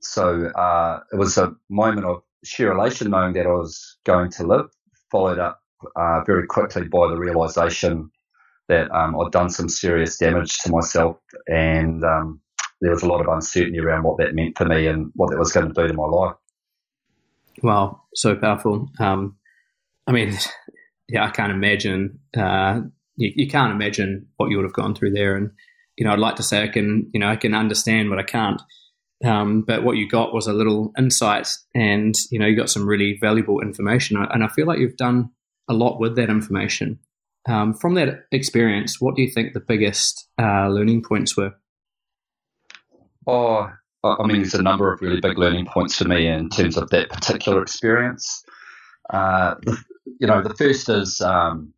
So 0.00 0.46
uh, 0.46 1.00
it 1.12 1.16
was 1.16 1.38
a 1.38 1.54
moment 1.70 2.04
of 2.04 2.22
sheer 2.44 2.72
elation 2.72 3.10
knowing 3.10 3.34
that 3.34 3.46
I 3.46 3.50
was 3.50 3.96
going 4.04 4.30
to 4.32 4.46
live, 4.46 4.66
followed 5.10 5.38
up 5.38 5.62
uh, 5.94 6.22
very 6.26 6.46
quickly 6.46 6.88
by 6.88 7.08
the 7.08 7.16
realization 7.16 8.10
that 8.68 8.90
um, 8.90 9.18
I'd 9.18 9.30
done 9.30 9.48
some 9.48 9.68
serious 9.68 10.18
damage 10.18 10.58
to 10.58 10.70
myself 10.70 11.18
and 11.46 12.04
um, 12.04 12.40
there 12.80 12.90
was 12.90 13.02
a 13.02 13.08
lot 13.08 13.20
of 13.20 13.28
uncertainty 13.28 13.78
around 13.78 14.02
what 14.02 14.18
that 14.18 14.34
meant 14.34 14.58
for 14.58 14.66
me 14.66 14.86
and 14.86 15.10
what 15.14 15.30
that 15.30 15.38
was 15.38 15.52
going 15.52 15.68
to 15.68 15.72
do 15.72 15.86
to 15.86 15.94
my 15.94 16.04
life. 16.04 16.34
Wow, 17.62 18.02
so 18.14 18.34
powerful. 18.34 18.90
Um, 18.98 19.36
I 20.06 20.12
mean, 20.12 20.36
yeah, 21.08 21.24
I 21.24 21.30
can't 21.30 21.52
imagine. 21.52 22.18
Uh, 22.36 22.82
you, 23.16 23.32
you, 23.34 23.48
can't 23.48 23.72
imagine 23.72 24.26
what 24.36 24.50
you 24.50 24.56
would 24.56 24.64
have 24.64 24.74
gone 24.74 24.94
through 24.94 25.12
there, 25.12 25.36
and 25.36 25.52
you 25.96 26.04
know, 26.04 26.12
I'd 26.12 26.18
like 26.18 26.36
to 26.36 26.42
say 26.42 26.62
I 26.62 26.68
can, 26.68 27.10
you 27.12 27.20
know, 27.20 27.28
I 27.28 27.36
can 27.36 27.54
understand, 27.54 28.10
but 28.10 28.18
I 28.18 28.22
can't. 28.22 28.60
Um, 29.24 29.62
but 29.62 29.82
what 29.82 29.96
you 29.96 30.08
got 30.08 30.34
was 30.34 30.46
a 30.46 30.52
little 30.52 30.92
insight, 30.98 31.48
and 31.74 32.14
you 32.30 32.38
know, 32.38 32.46
you 32.46 32.56
got 32.56 32.70
some 32.70 32.86
really 32.86 33.16
valuable 33.20 33.60
information, 33.60 34.16
and 34.18 34.44
I 34.44 34.48
feel 34.48 34.66
like 34.66 34.78
you've 34.78 34.96
done 34.96 35.30
a 35.68 35.74
lot 35.74 35.98
with 35.98 36.16
that 36.16 36.28
information. 36.28 36.98
Um, 37.48 37.74
from 37.74 37.94
that 37.94 38.24
experience, 38.32 39.00
what 39.00 39.14
do 39.14 39.22
you 39.22 39.30
think 39.30 39.52
the 39.52 39.60
biggest 39.60 40.28
uh, 40.40 40.68
learning 40.68 41.02
points 41.02 41.36
were? 41.36 41.54
Oh, 43.26 43.70
I 44.04 44.26
mean, 44.26 44.38
there's 44.38 44.54
a 44.54 44.62
number 44.62 44.92
of 44.92 45.00
really 45.00 45.20
big 45.20 45.38
learning 45.38 45.66
points 45.66 45.96
for 45.96 46.06
me 46.06 46.26
in 46.26 46.48
terms 46.48 46.76
of 46.76 46.90
that 46.90 47.08
particular 47.08 47.62
experience. 47.62 48.44
Uh, 49.10 49.54
you 50.20 50.26
know, 50.26 50.42
the 50.42 50.54
first 50.54 50.88
is 50.88 51.20
um, 51.20 51.72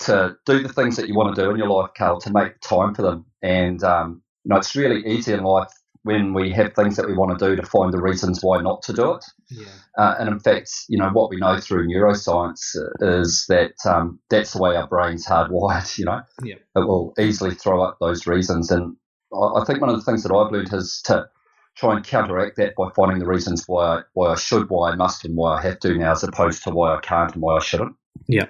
to 0.00 0.36
do 0.46 0.62
the 0.62 0.72
things 0.72 0.96
that 0.96 1.08
you 1.08 1.14
want 1.14 1.34
to 1.34 1.42
do 1.42 1.50
in 1.50 1.58
your 1.58 1.68
life, 1.68 1.90
Carl, 1.96 2.20
to 2.20 2.32
make 2.32 2.60
time 2.60 2.94
for 2.94 3.02
them. 3.02 3.26
And 3.42 3.82
um, 3.82 4.22
you 4.44 4.50
know, 4.50 4.56
it's 4.56 4.76
really 4.76 5.06
easy 5.06 5.32
in 5.32 5.42
life 5.42 5.72
when 6.06 6.32
we 6.32 6.52
have 6.52 6.72
things 6.74 6.94
that 6.94 7.08
we 7.08 7.14
want 7.14 7.36
to 7.36 7.48
do 7.48 7.56
to 7.56 7.66
find 7.66 7.92
the 7.92 8.00
reasons 8.00 8.38
why 8.40 8.62
not 8.62 8.80
to 8.80 8.92
do 8.92 9.14
it. 9.14 9.24
Yeah. 9.50 9.66
Uh, 9.98 10.14
and 10.20 10.28
in 10.28 10.38
fact, 10.38 10.70
you 10.88 10.96
know, 10.96 11.08
what 11.08 11.30
we 11.30 11.36
know 11.36 11.58
through 11.58 11.88
neuroscience 11.88 12.76
is 13.00 13.44
that 13.48 13.74
um, 13.84 14.20
that's 14.30 14.52
the 14.52 14.62
way 14.62 14.76
our 14.76 14.86
brain's 14.86 15.26
hardwired. 15.26 15.98
You 15.98 16.04
know, 16.04 16.20
yeah. 16.44 16.54
it 16.76 16.86
will 16.86 17.12
easily 17.18 17.56
throw 17.56 17.82
up 17.82 17.96
those 18.00 18.24
reasons. 18.24 18.70
And 18.70 18.96
I 19.34 19.64
think 19.66 19.80
one 19.80 19.90
of 19.90 19.96
the 19.96 20.04
things 20.04 20.22
that 20.22 20.32
I've 20.32 20.52
learned 20.52 20.72
is 20.72 21.02
to 21.06 21.28
try 21.76 21.96
and 21.96 22.06
counteract 22.06 22.56
that 22.58 22.76
by 22.76 22.88
finding 22.94 23.18
the 23.18 23.26
reasons 23.26 23.64
why 23.66 23.96
I, 23.96 24.02
why 24.12 24.28
I 24.28 24.36
should, 24.36 24.70
why 24.70 24.92
I 24.92 24.94
must, 24.94 25.24
and 25.24 25.36
why 25.36 25.56
I 25.58 25.62
have 25.62 25.80
to 25.80 25.94
now, 25.96 26.12
as 26.12 26.22
opposed 26.22 26.62
to 26.64 26.70
why 26.70 26.94
I 26.94 27.00
can't 27.00 27.32
and 27.32 27.42
why 27.42 27.56
I 27.56 27.60
shouldn't. 27.60 27.96
Yeah. 28.28 28.46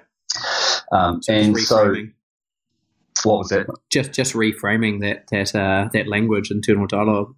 Um, 0.91 1.21
and 1.27 1.57
so, 1.59 1.93
what 3.23 3.39
was 3.39 3.49
that? 3.49 3.67
Just 3.89 4.13
just 4.13 4.33
reframing 4.33 5.01
that 5.01 5.27
that 5.31 5.55
uh, 5.55 5.89
that 5.93 6.07
language, 6.07 6.51
internal 6.51 6.87
dialogue. 6.87 7.35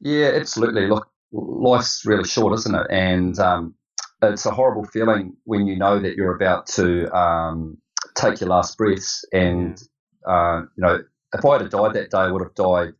Yeah, 0.00 0.32
absolutely. 0.34 0.86
Look, 0.86 1.08
life's 1.32 2.04
really 2.06 2.24
short, 2.24 2.58
isn't 2.58 2.74
it? 2.74 2.86
And 2.90 3.38
um, 3.38 3.74
it's 4.22 4.46
a 4.46 4.50
horrible 4.50 4.84
feeling 4.84 5.36
when 5.44 5.66
you 5.66 5.76
know 5.76 5.98
that 5.98 6.16
you're 6.16 6.34
about 6.34 6.66
to 6.68 7.14
um, 7.16 7.78
take 8.14 8.40
your 8.40 8.48
last 8.48 8.76
breaths. 8.78 9.24
And 9.32 9.80
uh, 10.26 10.62
you 10.76 10.82
know, 10.82 10.98
if 11.34 11.44
I 11.44 11.58
had 11.58 11.70
died 11.70 11.94
that 11.94 12.10
day, 12.10 12.18
I 12.18 12.30
would 12.30 12.42
have 12.42 12.54
died 12.54 12.94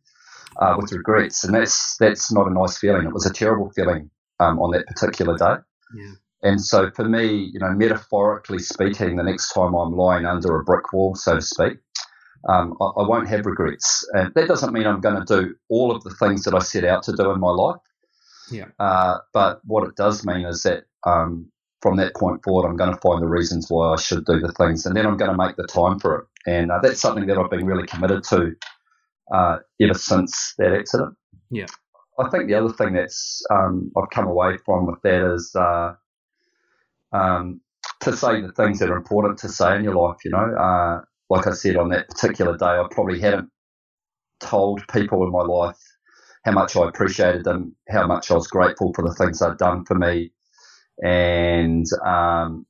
uh, 0.57 0.75
with 0.77 0.91
regrets, 0.91 1.43
and 1.43 1.53
that's 1.53 1.97
that's 1.97 2.31
not 2.31 2.47
a 2.47 2.53
nice 2.53 2.77
feeling. 2.77 3.05
It 3.05 3.13
was 3.13 3.25
a 3.25 3.33
terrible 3.33 3.71
feeling 3.71 4.09
um, 4.39 4.59
on 4.59 4.71
that 4.71 4.87
particular 4.87 5.37
day. 5.37 5.61
Yeah. 5.95 6.11
And 6.43 6.59
so 6.59 6.89
for 6.91 7.07
me, 7.07 7.51
you 7.53 7.59
know, 7.59 7.71
metaphorically 7.71 8.59
speaking, 8.59 9.15
the 9.15 9.23
next 9.23 9.53
time 9.53 9.73
I'm 9.73 9.95
lying 9.95 10.25
under 10.25 10.59
a 10.59 10.63
brick 10.63 10.91
wall, 10.91 11.15
so 11.15 11.35
to 11.35 11.41
speak, 11.41 11.77
um, 12.49 12.75
I, 12.81 12.85
I, 12.85 13.07
won't 13.07 13.27
have 13.27 13.45
regrets. 13.45 14.07
And 14.13 14.33
that 14.33 14.47
doesn't 14.47 14.73
mean 14.73 14.87
I'm 14.87 15.01
going 15.01 15.23
to 15.23 15.41
do 15.41 15.55
all 15.69 15.95
of 15.95 16.03
the 16.03 16.15
things 16.15 16.43
that 16.43 16.55
I 16.55 16.59
set 16.59 16.83
out 16.83 17.03
to 17.03 17.15
do 17.15 17.29
in 17.31 17.39
my 17.39 17.51
life. 17.51 17.79
Yeah. 18.51 18.65
Uh, 18.79 19.19
but 19.33 19.61
what 19.65 19.87
it 19.87 19.95
does 19.95 20.25
mean 20.25 20.45
is 20.45 20.63
that 20.63 20.85
um, 21.05 21.51
from 21.81 21.97
that 21.97 22.15
point 22.15 22.43
forward, 22.43 22.67
I'm 22.67 22.77
going 22.77 22.93
to 22.93 23.01
find 23.01 23.21
the 23.21 23.27
reasons 23.27 23.67
why 23.69 23.93
I 23.93 23.95
should 23.97 24.25
do 24.25 24.39
the 24.39 24.51
things, 24.53 24.85
and 24.85 24.95
then 24.95 25.05
I'm 25.05 25.17
going 25.17 25.31
to 25.31 25.37
make 25.37 25.55
the 25.55 25.67
time 25.67 25.99
for 25.99 26.19
it. 26.19 26.25
And 26.47 26.71
uh, 26.71 26.79
that's 26.81 26.99
something 26.99 27.27
that 27.27 27.37
I've 27.37 27.51
been 27.51 27.65
really 27.65 27.85
committed 27.85 28.23
to 28.25 28.55
uh, 29.33 29.59
ever 29.79 29.93
since 29.93 30.55
that 30.57 30.73
accident. 30.73 31.15
Yeah. 31.51 31.67
I 32.19 32.29
think 32.29 32.47
the 32.47 32.55
other 32.55 32.73
thing 32.73 32.93
that's 32.93 33.41
um, 33.51 33.91
I've 33.97 34.09
come 34.09 34.27
away 34.27 34.57
from 34.65 34.85
with 34.85 35.01
that 35.03 35.33
is 35.33 35.55
uh, 35.55 35.93
um, 37.13 37.61
to 38.01 38.15
say 38.15 38.41
the 38.41 38.51
things 38.51 38.79
that 38.79 38.89
are 38.89 38.97
important 38.97 39.37
to 39.39 39.49
say 39.49 39.75
in 39.75 39.83
your 39.83 39.95
life. 39.95 40.17
You 40.23 40.31
know, 40.31 40.55
uh, 40.55 41.01
like 41.29 41.47
I 41.47 41.51
said 41.51 41.77
on 41.77 41.89
that 41.89 42.09
particular 42.09 42.57
day, 42.57 42.65
I 42.65 42.85
probably 42.89 43.19
hadn't 43.19 43.49
told 44.39 44.81
people 44.91 45.23
in 45.23 45.31
my 45.31 45.43
life 45.43 45.77
how 46.43 46.51
much 46.51 46.75
I 46.75 46.87
appreciated 46.87 47.43
them, 47.43 47.75
how 47.89 48.07
much 48.07 48.31
I 48.31 48.33
was 48.33 48.47
grateful 48.47 48.93
for 48.93 49.03
the 49.03 49.13
things 49.13 49.39
they'd 49.39 49.57
done 49.57 49.85
for 49.85 49.95
me, 49.95 50.31
and 51.03 51.85
um, 52.05 52.65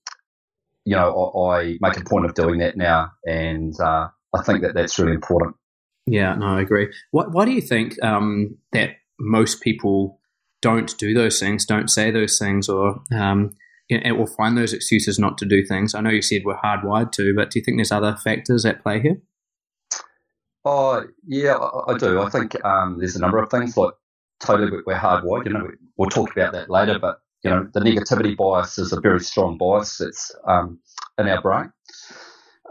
you 0.86 0.96
know, 0.96 1.34
I, 1.36 1.58
I, 1.58 1.78
make 1.80 1.98
a 1.98 2.04
point 2.04 2.26
of 2.26 2.34
doing 2.34 2.60
that 2.60 2.76
now, 2.76 3.12
and 3.26 3.74
uh, 3.80 4.10
I 4.34 4.44
think 4.44 4.62
that 4.62 4.74
that's 4.74 5.00
really 5.00 5.14
important. 5.14 5.56
Yeah, 6.06 6.36
no, 6.36 6.48
I 6.48 6.62
agree. 6.62 6.92
Why, 7.12 7.26
why 7.26 7.46
do 7.46 7.52
you 7.52 7.62
think 7.62 8.02
um, 8.04 8.58
that 8.74 8.98
most 9.20 9.62
people 9.62 10.20
don't 10.62 10.98
do 10.98 11.14
those 11.14 11.40
things, 11.40 11.66
don't 11.66 11.90
say 11.90 12.12
those 12.12 12.38
things, 12.40 12.68
or 12.68 13.02
um, 13.14 13.52
it 13.92 14.14
will 14.14 14.28
find 14.28 14.58
those 14.58 14.74
excuses 14.74 15.20
not 15.20 15.38
to 15.40 15.46
do 15.46 15.64
things? 15.66 15.94
I 15.94 16.02
know 16.02 16.10
you 16.10 16.22
said 16.22 16.44
we're 16.46 16.58
hardwired 16.58 17.12
to, 17.14 17.34
but 17.36 17.52
do 17.52 17.60
you 17.60 17.66
think 17.66 17.78
there's 17.78 17.92
other 17.92 18.16
factors 18.24 18.66
at 18.66 18.82
play 18.82 19.02
here? 19.02 19.18
Oh, 20.64 21.04
yeah, 21.26 21.56
I, 21.56 21.94
I 21.94 21.98
do. 21.98 22.22
I 22.22 22.30
think 22.30 22.64
um, 22.64 22.98
there's 23.00 23.16
a 23.16 23.20
number 23.20 23.40
of 23.40 23.50
things 23.50 23.76
like 23.76 23.94
totally 24.40 24.72
we're 24.86 24.96
hardwired. 24.96 25.46
You 25.46 25.54
know, 25.54 25.68
we'll 25.98 26.10
talk 26.10 26.32
about 26.32 26.54
that 26.54 26.70
later, 26.70 27.00
but 27.00 27.22
you 27.44 27.50
know, 27.50 27.68
the 27.74 27.80
negativity 27.80 28.38
bias 28.38 28.78
is 28.78 28.94
a 28.94 29.00
very 29.00 29.20
strong 29.20 29.58
bias 29.58 29.98
that's 29.98 30.32
um, 30.46 30.80
in 31.18 31.28
our 31.28 31.42
brain. 31.42 31.72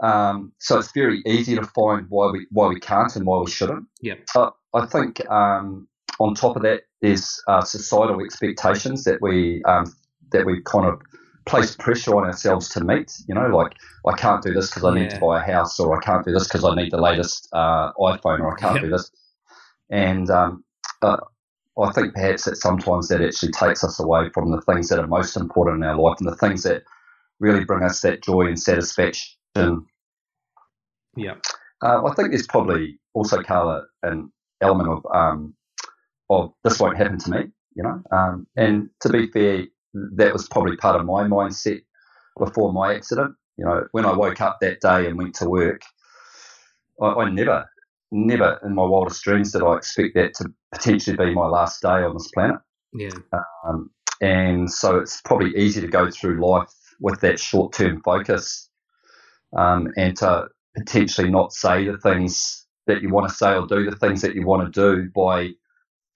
Um, 0.01 0.53
so 0.59 0.79
it's 0.79 0.91
very 0.93 1.21
easy 1.25 1.55
to 1.55 1.63
find 1.63 2.07
why 2.09 2.31
we 2.31 2.47
why 2.49 2.67
we 2.67 2.79
can't 2.79 3.15
and 3.15 3.25
why 3.25 3.39
we 3.39 3.51
shouldn't. 3.51 3.85
Yeah. 4.01 4.15
Uh, 4.35 4.51
I 4.73 4.85
think 4.85 5.29
um, 5.29 5.87
on 6.19 6.33
top 6.33 6.55
of 6.55 6.63
that, 6.63 6.83
there's 7.01 7.41
uh, 7.47 7.61
societal 7.61 8.23
expectations 8.23 9.03
that 9.03 9.21
we 9.21 9.61
um, 9.63 9.93
that 10.31 10.45
we've 10.45 10.63
kind 10.63 10.85
of 10.85 11.01
place 11.45 11.75
pressure 11.75 12.15
on 12.15 12.25
ourselves 12.25 12.69
to 12.69 12.83
meet. 12.83 13.11
You 13.27 13.35
know, 13.35 13.47
like 13.47 13.73
I 14.07 14.13
can't 14.15 14.43
do 14.43 14.53
this 14.53 14.69
because 14.69 14.83
I 14.83 14.95
yeah. 14.95 15.01
need 15.01 15.09
to 15.11 15.19
buy 15.19 15.43
a 15.43 15.51
house, 15.53 15.79
or 15.79 15.95
I 15.95 15.99
can't 16.01 16.25
do 16.25 16.31
this 16.31 16.47
because 16.47 16.63
I 16.63 16.75
need 16.75 16.91
the 16.91 17.01
latest 17.01 17.47
uh, 17.53 17.91
iPhone, 17.93 18.39
or 18.39 18.55
I 18.55 18.59
can't 18.59 18.75
yep. 18.75 18.83
do 18.83 18.89
this. 18.89 19.11
And 19.89 20.29
um, 20.29 20.63
uh, 21.01 21.17
I 21.81 21.91
think 21.91 22.13
perhaps 22.13 22.45
that 22.45 22.57
sometimes 22.57 23.07
that 23.07 23.21
actually 23.21 23.51
takes 23.51 23.83
us 23.83 23.99
away 23.99 24.29
from 24.33 24.51
the 24.51 24.61
things 24.61 24.89
that 24.89 24.99
are 24.99 25.07
most 25.07 25.35
important 25.35 25.83
in 25.83 25.89
our 25.89 25.97
life 25.97 26.17
and 26.19 26.27
the 26.27 26.35
things 26.35 26.63
that 26.63 26.83
really 27.39 27.65
bring 27.65 27.83
us 27.83 28.01
that 28.01 28.23
joy 28.23 28.41
and 28.41 28.59
satisfaction. 28.59 29.85
Yeah. 31.15 31.35
Uh, 31.81 32.05
I 32.05 32.13
think 32.13 32.29
there's 32.29 32.47
probably 32.47 32.99
also, 33.13 33.41
Carla, 33.41 33.85
an 34.03 34.31
element 34.61 34.89
of 34.89 35.05
um, 35.13 35.55
of 36.29 36.53
this 36.63 36.79
won't 36.79 36.97
happen 36.97 37.17
to 37.17 37.31
me, 37.31 37.39
you 37.75 37.83
know. 37.83 38.01
Um, 38.11 38.47
and 38.55 38.89
to 39.01 39.09
be 39.09 39.27
fair, 39.27 39.65
that 39.93 40.33
was 40.33 40.47
probably 40.47 40.77
part 40.77 40.99
of 40.99 41.05
my 41.05 41.23
mindset 41.23 41.81
before 42.37 42.71
my 42.71 42.95
accident. 42.95 43.35
You 43.57 43.65
know, 43.65 43.87
when 43.91 44.05
I 44.05 44.13
woke 44.13 44.41
up 44.41 44.57
that 44.61 44.81
day 44.81 45.07
and 45.07 45.17
went 45.17 45.35
to 45.35 45.49
work, 45.49 45.81
I, 47.01 47.07
I 47.07 47.29
never 47.29 47.65
never 48.11 48.59
in 48.65 48.75
my 48.75 48.83
wildest 48.83 49.23
dreams 49.23 49.53
did 49.53 49.63
I 49.63 49.77
expect 49.77 50.15
that 50.15 50.33
to 50.35 50.51
potentially 50.73 51.15
be 51.15 51.33
my 51.33 51.47
last 51.47 51.81
day 51.81 51.87
on 51.87 52.13
this 52.13 52.29
planet. 52.33 52.57
Yeah. 52.93 53.09
Um, 53.65 53.89
and 54.21 54.71
so 54.71 54.97
it's 54.97 55.21
probably 55.21 55.55
easy 55.55 55.81
to 55.81 55.87
go 55.87 56.11
through 56.11 56.45
life 56.45 56.69
with 56.99 57.21
that 57.21 57.39
short 57.39 57.73
term 57.73 58.01
focus 58.03 58.69
um, 59.57 59.87
and 59.97 60.15
to 60.17 60.47
potentially 60.77 61.29
not 61.29 61.53
say 61.53 61.85
the 61.85 61.97
things 61.97 62.67
that 62.87 63.01
you 63.01 63.09
want 63.09 63.29
to 63.29 63.35
say 63.35 63.55
or 63.55 63.65
do 63.65 63.89
the 63.89 63.95
things 63.95 64.21
that 64.21 64.35
you 64.35 64.45
want 64.45 64.71
to 64.71 64.79
do 64.79 65.09
by 65.15 65.51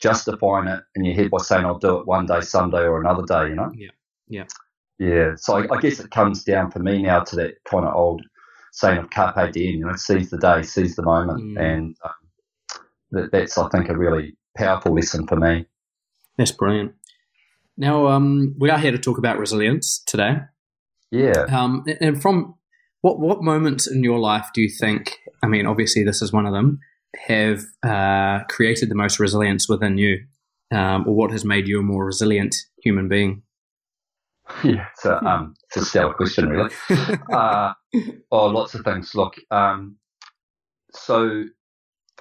justifying 0.06 0.68
it 0.68 0.82
in 0.96 1.04
your 1.04 1.16
head 1.16 1.32
by 1.32 1.40
saying 1.40 1.66
I'll 1.66 1.80
do 1.80 1.98
it 1.98 2.08
one 2.08 2.26
day, 2.26 2.42
someday, 2.42 2.84
or 2.84 3.02
another 3.02 3.24
day, 3.24 3.50
you 3.50 3.56
know? 3.56 3.72
Yeah. 3.76 3.90
Yeah. 4.28 4.46
Yeah. 5.00 5.32
So 5.36 5.58
I, 5.58 5.76
I 5.76 5.82
guess 5.82 6.00
it 6.00 6.12
comes 6.12 6.44
down 6.44 6.72
for 6.72 6.80
me 6.80 7.02
now 7.02 7.22
to 7.22 7.36
that 7.38 7.56
kind 7.70 7.86
of 7.86 7.96
old 7.96 8.22
saying 8.72 9.00
of 9.00 9.10
carpe 9.10 9.52
diem, 9.52 9.80
you 9.80 9.86
know, 9.86 9.96
seize 9.96 10.30
the 10.30 10.38
day, 10.38 10.62
seize 10.62 10.96
the 10.96 11.02
moment, 11.02 11.42
mm. 11.42 11.60
and 11.60 11.96
um, 12.04 12.12
that, 13.12 13.32
that's 13.32 13.58
I 13.58 13.68
think 13.70 13.90
a 13.90 13.98
really 13.98 14.38
powerful 14.56 14.94
lesson 14.94 15.28
for 15.28 15.38
me. 15.38 15.66
That's 16.38 16.52
brilliant. 16.52 16.94
Now 17.78 18.08
um, 18.08 18.56
we 18.60 18.70
are 18.70 18.78
here 18.78 18.92
to 18.92 18.98
talk 18.98 19.18
about 19.18 19.40
resilience 19.40 20.04
today. 20.06 20.38
Yeah. 21.12 21.46
Um, 21.50 21.86
and 22.02 22.22
from 22.22 22.56
what 23.02 23.20
what 23.20 23.44
moments 23.44 23.88
in 23.88 24.04
your 24.04 24.20
life 24.20 24.48
do 24.54 24.62
you 24.62 24.70
think? 24.70 25.18
I 25.42 25.48
mean, 25.48 25.66
obviously 25.66 26.04
this 26.04 26.22
is 26.22 26.32
one 26.32 26.46
of 26.46 26.54
them. 26.54 26.80
Have 27.28 27.64
uh, 27.84 28.44
created 28.46 28.90
the 28.90 28.96
most 28.96 29.20
resilience 29.20 29.70
within 29.70 29.98
you, 29.98 30.26
um, 30.72 31.08
or 31.08 31.16
what 31.16 31.32
has 31.32 31.46
made 31.46 31.68
you 31.68 31.80
a 31.80 31.84
more 31.84 32.06
resilient 32.06 32.56
human 32.84 33.08
being? 33.08 33.42
Yeah, 34.64 34.86
it's 34.94 35.06
a, 35.06 35.24
um, 35.26 35.56
it's 35.64 35.78
a 35.78 35.86
stellar 35.86 36.14
question, 36.14 36.50
really. 36.50 36.70
uh, 37.34 37.74
oh, 38.32 38.46
lots 38.46 38.76
of 38.76 38.84
things. 38.86 39.16
Look, 39.16 39.38
um, 39.50 39.98
so 40.92 41.46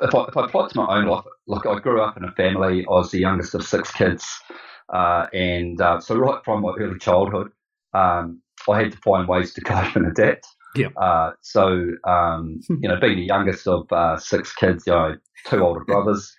if 0.01 0.15
I, 0.15 0.25
if 0.25 0.37
I 0.37 0.45
it 0.45 0.71
to 0.71 0.77
my 0.77 0.99
own 0.99 1.07
life, 1.07 1.25
look, 1.47 1.67
I 1.67 1.79
grew 1.79 2.01
up 2.01 2.17
in 2.17 2.25
a 2.25 2.33
family. 2.33 2.85
I 2.87 2.91
was 2.91 3.11
the 3.11 3.19
youngest 3.19 3.55
of 3.55 3.65
six 3.65 3.91
kids. 3.93 4.27
Uh, 4.93 5.27
and 5.33 5.81
uh, 5.81 6.01
so 6.01 6.17
right 6.17 6.43
from 6.45 6.63
my 6.63 6.73
early 6.79 6.99
childhood, 6.99 7.51
um, 7.95 8.41
I 8.69 8.83
had 8.83 8.93
to 8.93 8.99
find 8.99 9.29
ways 9.29 9.55
to 9.55 9.61
cope 9.61 9.97
and 9.97 10.07
adapt. 10.07 10.47
Yeah. 10.76 10.88
Uh, 10.97 11.33
so, 11.40 11.88
um, 12.04 12.61
you 12.69 12.88
know, 12.88 12.99
being 13.00 13.16
the 13.16 13.26
youngest 13.26 13.66
of 13.66 13.90
uh, 13.93 14.16
six 14.16 14.52
kids, 14.54 14.85
you 14.87 14.93
know, 14.93 15.16
two 15.47 15.61
older 15.61 15.85
brothers, 15.87 16.35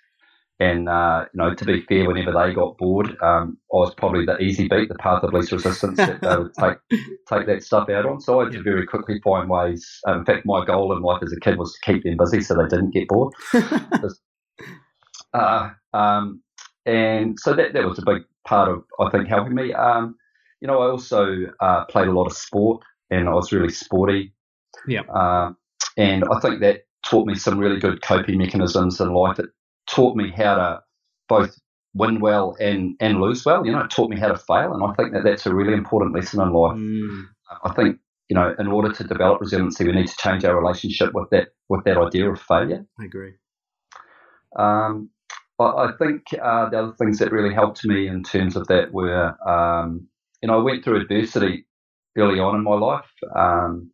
and 0.58 0.88
uh, 0.88 1.26
you 1.34 1.38
know, 1.38 1.54
to 1.54 1.64
be 1.66 1.82
fair, 1.82 2.06
whenever 2.06 2.32
they 2.32 2.54
got 2.54 2.78
bored, 2.78 3.08
um, 3.20 3.58
I 3.72 3.76
was 3.76 3.94
probably 3.94 4.24
the 4.24 4.38
easy 4.38 4.68
beat, 4.68 4.88
the 4.88 4.94
path 4.94 5.22
of 5.22 5.34
least 5.34 5.52
resistance 5.52 5.98
that 5.98 6.22
they 6.22 6.36
would 6.36 6.54
take 6.54 6.78
take 7.28 7.46
that 7.46 7.62
stuff 7.62 7.90
out 7.90 8.06
on. 8.06 8.20
So 8.20 8.40
I 8.40 8.44
had 8.44 8.52
to 8.54 8.62
very 8.62 8.86
quickly 8.86 9.20
find 9.22 9.50
ways. 9.50 9.86
Um, 10.06 10.20
in 10.20 10.24
fact, 10.24 10.46
my 10.46 10.64
goal 10.64 10.96
in 10.96 11.02
life 11.02 11.22
as 11.22 11.32
a 11.32 11.40
kid 11.40 11.58
was 11.58 11.74
to 11.74 11.92
keep 11.92 12.04
them 12.04 12.16
busy 12.16 12.40
so 12.40 12.54
they 12.54 12.68
didn't 12.68 12.94
get 12.94 13.08
bored. 13.08 13.34
uh, 15.34 15.70
um, 15.92 16.40
and 16.86 17.38
so 17.38 17.52
that 17.52 17.74
that 17.74 17.84
was 17.84 17.98
a 17.98 18.06
big 18.06 18.22
part 18.46 18.70
of 18.70 18.82
I 18.98 19.10
think 19.10 19.28
helping 19.28 19.54
me. 19.54 19.74
Um, 19.74 20.16
you 20.62 20.68
know, 20.68 20.80
I 20.80 20.86
also 20.86 21.36
uh, 21.60 21.84
played 21.84 22.08
a 22.08 22.12
lot 22.12 22.26
of 22.28 22.32
sport, 22.32 22.82
and 23.10 23.28
I 23.28 23.34
was 23.34 23.52
really 23.52 23.72
sporty. 23.72 24.32
Yeah. 24.86 25.02
Uh, 25.02 25.52
and 25.96 26.24
I 26.24 26.40
think 26.40 26.60
that 26.60 26.82
taught 27.04 27.26
me 27.26 27.34
some 27.34 27.58
really 27.58 27.78
good 27.78 28.02
coping 28.02 28.38
mechanisms 28.38 29.00
in 29.00 29.12
life. 29.12 29.38
It 29.38 29.46
taught 29.88 30.16
me 30.16 30.30
how 30.30 30.54
to 30.56 30.80
both 31.28 31.56
win 31.94 32.20
well 32.20 32.56
and, 32.60 32.94
and 33.00 33.20
lose 33.20 33.44
well. 33.44 33.64
You 33.64 33.72
know, 33.72 33.80
it 33.80 33.90
taught 33.90 34.10
me 34.10 34.18
how 34.18 34.28
to 34.28 34.36
fail. 34.36 34.74
And 34.74 34.84
I 34.84 34.92
think 34.94 35.12
that 35.12 35.24
that's 35.24 35.46
a 35.46 35.54
really 35.54 35.72
important 35.72 36.14
lesson 36.14 36.40
in 36.42 36.52
life. 36.52 36.76
Mm. 36.76 37.24
I 37.64 37.72
think, 37.72 37.98
you 38.28 38.34
know, 38.34 38.54
in 38.58 38.66
order 38.66 38.92
to 38.92 39.04
develop 39.04 39.40
resiliency, 39.40 39.86
we 39.86 39.92
need 39.92 40.08
to 40.08 40.16
change 40.16 40.44
our 40.44 40.60
relationship 40.60 41.12
with 41.14 41.30
that, 41.30 41.48
with 41.68 41.84
that 41.84 41.96
idea 41.96 42.30
of 42.30 42.40
failure. 42.40 42.84
I 43.00 43.04
agree. 43.04 43.34
Um, 44.58 45.10
I, 45.58 45.64
I, 45.64 45.90
think 45.98 46.22
uh, 46.42 46.68
the 46.68 46.78
other 46.78 46.94
things 46.98 47.18
that 47.18 47.32
really 47.32 47.54
helped 47.54 47.84
me 47.84 48.08
in 48.08 48.22
terms 48.22 48.56
of 48.56 48.66
that 48.68 48.92
were, 48.92 49.34
um, 49.48 50.08
you 50.42 50.48
know, 50.48 50.58
I 50.58 50.62
went 50.62 50.84
through 50.84 51.00
adversity 51.00 51.66
early 52.16 52.40
on 52.40 52.56
in 52.56 52.62
my 52.62 52.74
life. 52.74 53.10
Um, 53.34 53.90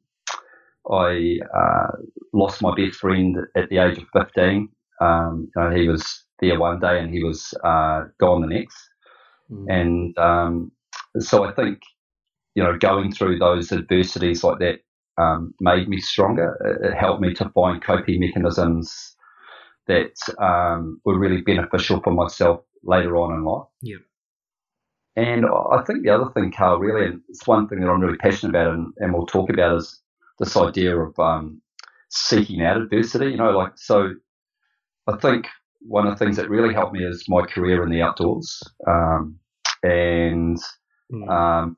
I 0.91 1.39
uh, 1.57 1.93
lost 2.33 2.63
my 2.63 2.75
best 2.75 2.99
friend 2.99 3.37
at 3.57 3.69
the 3.69 3.79
age 3.79 3.99
of 3.99 4.05
15. 4.13 4.69
Um, 5.01 5.49
you 5.55 5.63
know, 5.63 5.71
he 5.71 5.89
was 5.89 6.25
there 6.41 6.59
one 6.59 6.81
day 6.81 6.99
and 6.99 7.13
he 7.13 7.23
was 7.23 7.55
uh, 7.65 8.05
gone 8.19 8.43
the 8.43 8.49
next. 8.49 8.77
Mm. 9.51 9.67
And 9.71 10.19
um, 10.19 10.73
so 11.19 11.45
I 11.45 11.53
think, 11.53 11.81
you 12.55 12.63
know, 12.63 12.77
going 12.77 13.13
through 13.13 13.39
those 13.39 13.73
adversities 13.73 14.43
like 14.43 14.59
that 14.59 14.81
um, 15.19 15.55
made 15.61 15.89
me 15.89 16.01
stronger. 16.01 16.57
It 16.83 16.97
helped 16.97 17.21
me 17.21 17.35
to 17.35 17.49
find 17.51 17.83
coping 17.83 18.21
mechanisms 18.21 19.17
that 19.87 20.15
um, 20.39 21.01
were 21.05 21.19
really 21.19 21.41
beneficial 21.41 22.01
for 22.03 22.13
myself 22.13 22.61
later 22.83 23.17
on 23.17 23.35
in 23.35 23.45
life. 23.45 23.69
Yeah. 23.83 23.97
And 25.15 25.45
I 25.45 25.83
think 25.87 26.03
the 26.03 26.11
other 26.11 26.31
thing, 26.33 26.53
Carl, 26.57 26.79
really, 26.79 27.07
and 27.07 27.21
it's 27.29 27.47
one 27.47 27.69
thing 27.69 27.81
that 27.81 27.89
I'm 27.91 28.01
really 28.01 28.17
passionate 28.17 28.51
about 28.51 28.73
and, 28.73 28.93
and 28.97 29.13
we'll 29.13 29.27
talk 29.27 29.51
about 29.51 29.77
is 29.77 30.01
this 30.39 30.57
idea 30.57 30.97
of 30.97 31.19
um, 31.19 31.61
seeking 32.09 32.63
out 32.63 32.81
adversity. 32.81 33.27
You 33.27 33.37
know, 33.37 33.51
like, 33.51 33.73
so 33.77 34.15
I 35.07 35.17
think 35.17 35.47
one 35.81 36.07
of 36.07 36.19
the 36.19 36.25
things 36.25 36.37
that 36.37 36.49
really 36.49 36.73
helped 36.73 36.95
me 36.95 37.05
is 37.05 37.27
my 37.29 37.43
career 37.43 37.85
in 37.85 37.91
the 37.91 38.01
outdoors. 38.01 38.63
Um, 38.89 39.39
and, 39.83 40.59
mm. 41.13 41.29
um, 41.29 41.77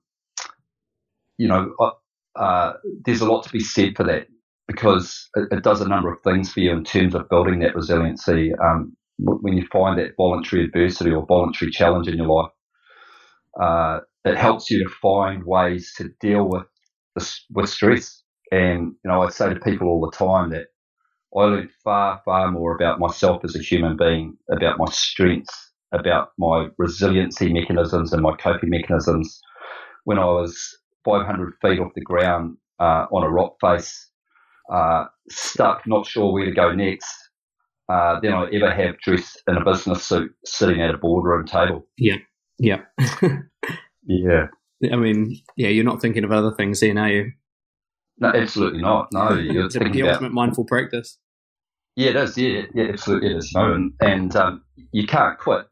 you 1.37 1.49
know, 1.49 1.73
uh, 2.37 2.73
there's 3.05 3.21
a 3.21 3.31
lot 3.31 3.43
to 3.45 3.51
be 3.51 3.61
said 3.61 3.97
for 3.97 4.05
that 4.05 4.29
because 4.69 5.29
it, 5.35 5.49
it, 5.51 5.63
does 5.63 5.81
a 5.81 5.89
number 5.89 6.13
of 6.13 6.23
things 6.23 6.53
for 6.53 6.61
you 6.61 6.73
in 6.73 6.85
terms 6.85 7.15
of 7.15 7.29
building 7.29 7.61
that 7.61 7.75
resiliency. 7.75 8.53
Um, 8.55 8.97
when 9.19 9.57
you 9.57 9.67
find 9.73 9.99
that 9.99 10.17
voluntary 10.17 10.65
adversity 10.65 11.11
or 11.11 11.27
voluntary 11.27 11.71
challenge 11.71 12.09
in 12.09 12.17
your 12.17 12.27
life, 12.27 12.51
uh, 13.61 14.01
it 14.25 14.37
helps 14.37 14.71
you 14.71 14.83
to 14.83 14.91
find 15.03 15.45
ways 15.45 15.93
to 15.99 16.11
deal 16.21 16.49
with 16.49 16.65
with 17.51 17.69
stress. 17.69 18.23
And 18.51 18.95
you 19.05 19.11
know, 19.11 19.23
I 19.23 19.31
say 19.31 19.53
to 19.53 19.61
people 19.61 19.89
all 19.89 20.01
the 20.01 20.17
time 20.17 20.51
that 20.51 20.67
I 21.37 21.41
learned 21.41 21.71
far, 21.83 22.23
far 22.25 22.51
more 22.51 22.75
about 22.75 23.01
myself 23.01 23.45
as 23.45 23.57
a 23.57 23.61
human 23.63 23.97
being, 23.97 24.37
about 24.51 24.79
my 24.79 24.91
strengths, 24.91 25.73
about 25.93 26.31
my 26.39 26.69
resiliency 26.79 27.53
mechanisms 27.53 28.13
and 28.13 28.23
my 28.23 28.35
coping 28.37 28.71
mechanisms 28.71 29.41
when 30.05 30.19
I 30.19 30.25
was 30.27 30.79
500 31.05 31.55
feet 31.61 31.81
off 31.81 31.93
the 31.95 32.01
ground 32.03 32.57
uh, 32.79 33.07
on 33.11 33.25
a 33.25 33.31
rock 33.31 33.57
face, 33.61 34.11
uh, 34.73 35.07
stuck, 35.29 35.87
not 35.87 36.07
sure 36.07 36.33
where 36.33 36.45
to 36.45 36.53
go 36.53 36.73
next, 36.73 37.13
uh, 37.89 38.21
than 38.21 38.33
I 38.33 38.49
ever 38.53 38.71
have 38.73 38.99
dressed 39.01 39.43
in 39.49 39.57
a 39.57 39.65
business 39.65 40.05
suit 40.07 40.33
sitting 40.45 40.81
at 40.81 40.95
a 40.95 40.99
boardroom 40.99 41.47
table. 41.47 41.87
Yeah, 41.99 42.17
yeah, 42.59 42.83
yeah. 44.07 44.47
I 44.93 44.97
mean, 44.97 45.37
yeah, 45.57 45.69
you're 45.69 45.85
not 45.85 46.01
thinking 46.01 46.25
of 46.25 46.33
other 46.33 46.53
things 46.53 46.81
then, 46.81 46.99
are 46.99 47.09
you? 47.09 47.33
No, 48.19 48.29
absolutely 48.29 48.83
not. 48.83 49.09
No, 49.13 49.31
you're 49.35 49.67
it's 49.67 49.77
thinking 49.77 50.03
the 50.03 50.11
ultimate 50.11 50.33
mindful 50.33 50.65
practice. 50.65 51.19
Yeah, 51.97 52.11
it 52.11 52.17
is. 52.17 52.39
Yeah, 52.39 52.63
yeah, 52.75 52.85
absolutely 52.89 53.31
it 53.31 53.37
is. 53.37 53.53
No, 53.55 53.73
and, 53.73 53.93
and 54.01 54.35
um, 54.37 54.63
you 54.93 55.07
can't 55.07 55.39
quit 55.39 55.67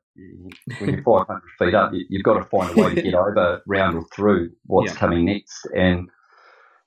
when 0.78 0.90
you're 0.94 1.02
500 1.04 1.42
feet 1.58 1.74
up. 1.74 1.92
You, 1.92 2.18
have 2.18 2.24
got 2.24 2.38
to 2.38 2.44
find 2.44 2.78
a 2.78 2.82
way 2.82 2.94
to 2.94 3.02
get 3.02 3.14
over, 3.14 3.62
round 3.66 3.96
or 3.96 4.04
through 4.14 4.50
what's 4.66 4.92
yeah. 4.92 4.98
coming 4.98 5.24
next. 5.24 5.66
And 5.76 6.08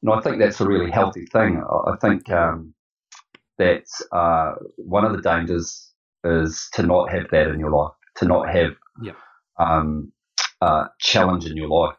know, 0.05 0.13
I 0.13 0.21
think 0.21 0.39
that's 0.39 0.61
a 0.61 0.67
really 0.67 0.91
healthy 0.91 1.25
thing. 1.25 1.61
I 1.87 1.95
think 1.99 2.29
um, 2.31 2.73
that 3.57 3.85
uh, 4.11 4.53
one 4.77 5.05
of 5.05 5.13
the 5.13 5.21
dangers 5.21 5.91
is 6.23 6.69
to 6.73 6.83
not 6.83 7.11
have 7.11 7.25
that 7.31 7.49
in 7.49 7.59
your 7.59 7.71
life, 7.71 7.93
to 8.17 8.25
not 8.25 8.49
have 8.49 8.71
yeah. 9.01 9.13
Um, 9.57 10.12
uh, 10.62 10.85
challenge 11.00 11.45
in 11.45 11.57
your 11.57 11.67
life. 11.67 11.95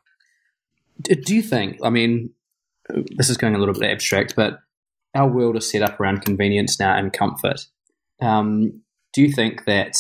Do 1.03 1.35
you 1.35 1.43
think? 1.43 1.79
I 1.83 1.91
mean, 1.91 2.31
this 3.17 3.29
is 3.29 3.37
going 3.37 3.55
a 3.55 3.59
little 3.59 3.75
bit 3.75 3.91
abstract, 3.91 4.35
but 4.35 4.61
our 5.15 5.29
world 5.29 5.57
is 5.57 5.71
set 5.71 5.83
up 5.83 6.01
around 6.01 6.23
convenience 6.23 6.79
now 6.79 6.97
and 6.97 7.13
comfort. 7.13 7.67
Um, 8.21 8.83
do 9.13 9.23
you 9.23 9.33
think 9.33 9.65
that 9.65 9.97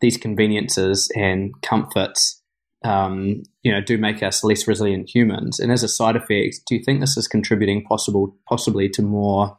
these 0.00 0.16
conveniences 0.16 1.10
and 1.16 1.52
comforts, 1.62 2.42
um, 2.84 3.42
you 3.62 3.72
know, 3.72 3.80
do 3.80 3.98
make 3.98 4.22
us 4.22 4.42
less 4.42 4.66
resilient 4.66 5.10
humans? 5.14 5.60
And 5.60 5.70
as 5.70 5.82
a 5.82 5.88
side 5.88 6.16
effect, 6.16 6.60
do 6.66 6.76
you 6.76 6.82
think 6.82 7.00
this 7.00 7.16
is 7.16 7.28
contributing 7.28 7.84
possible, 7.84 8.36
possibly 8.48 8.88
to 8.90 9.02
more 9.02 9.58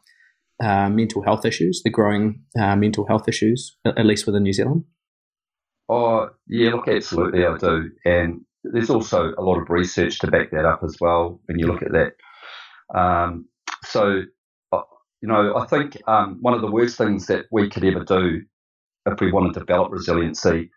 uh, 0.62 0.90
mental 0.90 1.24
health 1.24 1.46
issues, 1.46 1.82
the 1.84 1.90
growing 1.90 2.42
uh, 2.60 2.76
mental 2.76 3.06
health 3.08 3.28
issues, 3.28 3.78
at 3.86 4.06
least 4.06 4.26
within 4.26 4.44
New 4.44 4.54
Zealand? 4.54 4.86
Oh, 5.90 6.30
yeah, 6.48 6.72
look, 6.72 6.88
absolutely, 6.88 7.46
I 7.46 7.58
do. 7.58 7.90
And 8.06 8.42
there's 8.64 8.90
also 8.90 9.34
a 9.38 9.42
lot 9.42 9.62
of 9.62 9.70
research 9.70 10.20
to 10.20 10.28
back 10.28 10.52
that 10.52 10.66
up 10.66 10.82
as 10.84 10.98
well 11.00 11.42
when 11.46 11.60
you 11.60 11.68
look 11.68 11.82
at 11.84 11.92
that. 11.92 12.98
Um, 12.98 13.48
so, 13.84 14.22
uh, 14.72 14.82
you 15.22 15.28
know, 15.28 15.56
I 15.58 15.66
think 15.66 16.02
um, 16.08 16.38
one 16.42 16.54
of 16.54 16.62
the 16.62 16.72
worst 16.72 16.98
things 16.98 17.28
that 17.28 17.46
we 17.52 17.70
could 17.70 17.84
ever 17.84 18.04
do 18.04 18.42
if 19.06 19.20
we 19.20 19.32
want 19.32 19.54
to 19.54 19.60
develop 19.60 19.92
resiliency 19.92 20.72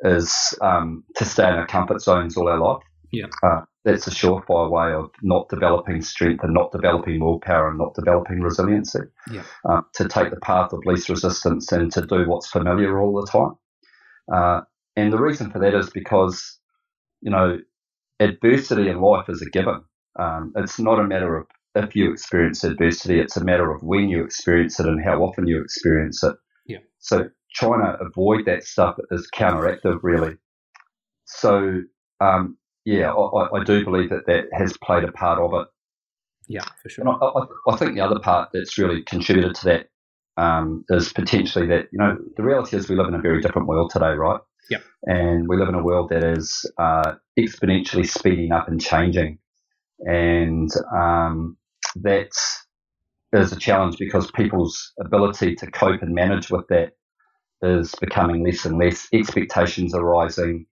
is 0.00 0.54
um, 0.60 1.04
to 1.16 1.24
stay 1.24 1.48
in 1.48 1.54
our 1.54 1.66
comfort 1.66 2.02
zones 2.02 2.36
all 2.36 2.48
our 2.48 2.58
life. 2.58 2.82
Yeah. 3.12 3.26
Uh, 3.42 3.62
that's 3.84 4.06
a 4.06 4.10
surefire 4.10 4.70
way 4.70 4.92
of 4.92 5.10
not 5.22 5.48
developing 5.48 6.02
strength 6.02 6.42
and 6.42 6.52
not 6.52 6.72
developing 6.72 7.20
willpower 7.20 7.68
and 7.68 7.78
not 7.78 7.94
developing 7.94 8.40
resiliency. 8.40 9.00
Yeah. 9.30 9.42
Uh, 9.68 9.82
to 9.94 10.08
take 10.08 10.30
the 10.30 10.40
path 10.40 10.72
of 10.72 10.80
least 10.84 11.08
resistance 11.08 11.70
and 11.70 11.92
to 11.92 12.04
do 12.04 12.28
what's 12.28 12.50
familiar 12.50 12.98
all 12.98 13.20
the 13.20 13.26
time. 13.30 13.52
Uh, 14.32 14.62
and 14.96 15.12
the 15.12 15.20
reason 15.20 15.50
for 15.50 15.58
that 15.58 15.74
is 15.74 15.90
because, 15.90 16.58
you 17.20 17.30
know, 17.30 17.58
adversity 18.20 18.88
in 18.88 19.00
life 19.00 19.28
is 19.28 19.42
a 19.42 19.50
given. 19.50 19.82
Um, 20.18 20.52
it's 20.56 20.78
not 20.78 21.00
a 21.00 21.04
matter 21.04 21.36
of 21.36 21.46
if 21.74 21.96
you 21.96 22.12
experience 22.12 22.62
adversity, 22.62 23.18
it's 23.18 23.36
a 23.36 23.44
matter 23.44 23.72
of 23.72 23.82
when 23.82 24.08
you 24.08 24.24
experience 24.24 24.78
it 24.78 24.86
and 24.86 25.02
how 25.04 25.22
often 25.22 25.46
you 25.46 25.60
experience 25.60 26.22
it. 26.22 26.36
Yeah. 26.66 26.78
So 26.98 27.28
trying 27.54 27.80
to 27.80 27.98
avoid 28.00 28.46
that 28.46 28.64
stuff 28.64 28.96
is 29.10 29.28
counteractive, 29.34 29.98
really. 30.02 30.36
So, 31.24 31.82
um, 32.20 32.56
yeah, 32.84 33.12
I, 33.12 33.60
I, 33.60 33.64
do 33.64 33.84
believe 33.84 34.10
that 34.10 34.26
that 34.26 34.44
has 34.52 34.76
played 34.76 35.04
a 35.04 35.12
part 35.12 35.40
of 35.40 35.52
it. 35.54 35.68
Yeah, 36.46 36.64
for 36.82 36.90
sure. 36.90 37.08
I, 37.08 37.12
I, 37.12 37.72
I, 37.72 37.76
think 37.76 37.94
the 37.94 38.02
other 38.02 38.20
part 38.20 38.50
that's 38.52 38.76
really 38.78 39.02
contributed 39.02 39.54
to 39.56 39.64
that 39.64 39.88
um, 40.36 40.84
is 40.88 41.12
potentially 41.12 41.66
that, 41.68 41.88
you 41.92 41.98
know, 41.98 42.16
the 42.36 42.42
reality 42.42 42.76
is 42.76 42.88
we 42.88 42.96
live 42.96 43.08
in 43.08 43.14
a 43.14 43.20
very 43.20 43.40
different 43.40 43.68
world 43.68 43.90
today, 43.90 44.12
right? 44.12 44.40
Yeah. 44.70 44.78
And 45.04 45.48
we 45.48 45.56
live 45.56 45.68
in 45.68 45.74
a 45.74 45.82
world 45.82 46.10
that 46.10 46.24
is 46.24 46.70
uh, 46.78 47.14
exponentially 47.38 48.08
speeding 48.08 48.52
up 48.52 48.68
and 48.68 48.80
changing. 48.80 49.38
And 50.00 50.70
um, 50.94 51.56
that 51.96 52.30
is 53.32 53.52
a 53.52 53.58
challenge 53.58 53.98
because 53.98 54.30
people's 54.30 54.92
ability 55.00 55.54
to 55.56 55.70
cope 55.70 56.02
and 56.02 56.14
manage 56.14 56.50
with 56.50 56.66
that 56.68 56.92
is 57.62 57.94
becoming 58.00 58.44
less 58.44 58.64
and 58.64 58.78
less. 58.78 59.08
Expectations 59.12 59.94
are 59.94 60.04
rising. 60.04 60.66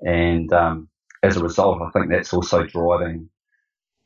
And 0.00 0.52
um, 0.52 0.88
as 1.22 1.36
a 1.36 1.42
result, 1.42 1.80
I 1.82 1.90
think 1.90 2.10
that's 2.10 2.32
also 2.32 2.64
driving 2.64 3.30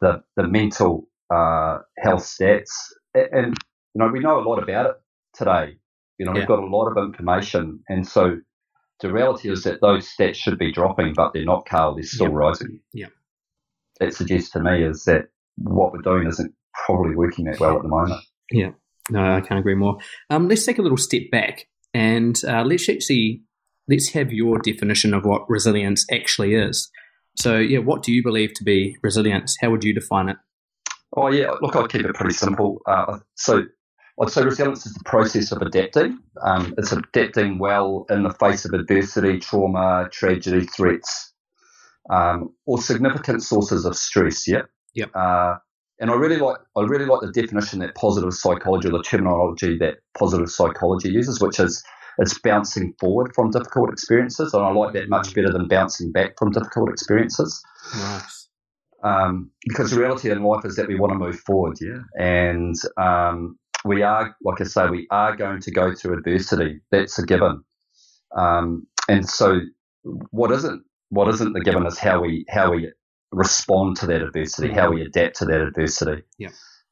the, 0.01 0.23
the 0.37 0.47
mental 0.47 1.09
uh, 1.33 1.79
health 1.99 2.23
stats. 2.23 2.71
And 3.15 3.57
you 3.95 3.99
know, 3.99 4.09
we 4.09 4.21
know 4.21 4.39
a 4.39 4.47
lot 4.49 4.63
about 4.63 4.87
it 4.87 4.97
today. 5.35 5.77
You 6.19 6.27
know, 6.27 6.33
yeah. 6.33 6.41
we've 6.41 6.49
got 6.49 6.59
a 6.59 6.67
lot 6.67 6.87
of 6.87 6.97
information, 6.97 7.81
and 7.89 8.07
so 8.07 8.39
the 9.01 9.13
reality 9.13 9.51
is 9.51 9.65
that 9.65 9.81
those 9.81 10.09
stats 10.09 10.37
should 10.37 10.59
be 10.59 10.73
dropping, 10.73 11.15
but 11.15 11.33
they're 11.33 11.45
not, 11.45 11.67
Carl. 11.67 11.95
They're 11.95 12.05
still 12.05 12.29
yeah. 12.29 12.37
rising. 12.37 12.81
Yeah. 12.93 13.07
That 14.01 14.15
suggests 14.15 14.51
to 14.51 14.61
me 14.61 14.85
is 14.85 15.05
that 15.05 15.29
what 15.57 15.93
we're 15.93 16.03
doing 16.03 16.29
isn't 16.29 16.55
probably 16.87 17.15
working 17.15 17.45
that 17.47 17.61
well 17.61 17.77
at 17.77 17.83
the 17.83 17.89
moment. 17.89 18.21
Yeah. 18.51 18.71
No, 19.11 19.21
I 19.21 19.41
can't 19.41 19.59
agree 19.59 19.75
more. 19.75 19.99
Um, 20.31 20.49
let's 20.49 20.65
take 20.65 20.79
a 20.79 20.83
little 20.83 20.97
step 20.97 21.23
back 21.31 21.67
and 21.93 22.41
uh, 22.47 22.63
let's 22.65 22.89
actually 22.89 23.43
let's 23.89 24.11
have 24.11 24.33
your 24.33 24.59
definition 24.59 25.13
of 25.13 25.25
what 25.25 25.49
resilience 25.49 26.07
actually 26.11 26.55
is. 26.55 26.91
So, 27.37 27.59
yeah, 27.59 27.79
what 27.79 28.03
do 28.03 28.13
you 28.13 28.23
believe 28.23 28.55
to 28.55 28.65
be 28.65 28.97
resilience? 29.03 29.57
How 29.61 29.71
would 29.71 29.85
you 29.85 29.95
define 29.95 30.29
it? 30.29 30.37
Oh, 31.17 31.29
yeah. 31.29 31.53
Look, 31.61 31.75
I'll 31.75 31.89
keep 31.89 32.05
it 32.05 32.15
pretty 32.15 32.35
simple. 32.35 32.81
Uh, 32.87 33.19
so, 33.35 33.65
I'd 34.21 34.31
say 34.31 34.45
resilience 34.45 34.87
is 34.87 34.95
the 34.95 35.05
process 35.05 35.53
of 35.53 35.63
adapting. 35.63 36.19
Um, 36.43 36.75
it's 36.79 36.93
adapting 36.93 37.59
well 37.59 38.07
in 38.11 38.23
the 38.23 38.31
face 38.31 38.65
of 38.65 38.73
adversity, 38.73 39.39
trauma, 39.39 40.09
tragedy, 40.13 40.67
threats, 40.67 41.33
um, 42.11 42.55
or 42.67 42.79
significant 42.79 43.43
sources 43.43 43.85
of 43.85 43.97
stress. 43.97 44.47
Yeah. 44.47 44.63
Yeah. 44.95 45.07
Uh, 45.15 45.59
and 45.99 46.11
I 46.11 46.15
really 46.15 46.37
like 46.37 46.57
I 46.77 46.83
really 46.83 47.07
like 47.07 47.21
the 47.21 47.31
definition 47.31 47.79
that 47.79 47.95
positive 47.95 48.35
psychology 48.35 48.89
or 48.89 48.93
the 48.93 49.03
terminology 49.03 49.79
that 49.79 49.99
positive 50.19 50.51
psychology 50.51 51.09
uses, 51.11 51.41
which 51.41 51.61
is 51.61 51.83
it's 52.19 52.39
bouncing 52.39 52.93
forward 52.99 53.33
from 53.35 53.51
difficult 53.51 53.91
experiences, 53.91 54.53
and 54.53 54.63
I 54.63 54.73
like 54.73 54.93
that 54.95 55.09
much 55.09 55.35
better 55.35 55.51
than 55.51 55.69
bouncing 55.69 56.13
back 56.13 56.33
from 56.39 56.51
difficult 56.51 56.91
experiences. 56.91 57.63
Nice. 57.97 58.49
Um, 59.05 59.51
because 59.67 59.91
the 59.91 60.01
reality 60.01 60.31
in 60.31 60.43
life 60.43 60.65
is 60.65 60.77
that 60.77 60.89
we 60.89 60.97
want 60.97 61.13
to 61.13 61.19
move 61.19 61.39
forward, 61.41 61.79
yeah, 61.81 62.01
and 62.19 62.75
um, 62.97 63.59
we 63.85 64.03
are, 64.03 64.35
like 64.43 64.61
I 64.61 64.65
say, 64.65 64.89
we 64.89 65.07
are 65.11 65.37
going 65.37 65.61
to 65.61 65.71
go 65.71 65.95
through 65.95 66.19
adversity. 66.19 66.81
That's 66.91 67.19
a 67.19 67.27
given. 67.27 67.63
Um, 68.37 68.87
and 69.09 69.29
so, 69.29 69.61
what 70.31 70.51
isn't 70.53 70.83
what 71.11 71.29
isn't 71.29 71.53
the 71.53 71.61
given 71.61 71.87
is 71.87 71.99
how 71.99 72.23
we 72.23 72.45
how 72.49 72.73
we 72.73 72.91
respond 73.33 73.97
to 73.99 74.07
that 74.07 74.23
adversity, 74.23 74.73
how 74.73 74.91
we 74.91 75.03
adapt 75.03 75.37
to 75.37 75.45
that 75.47 75.61
adversity. 75.61 76.23
Yeah. 76.39 76.51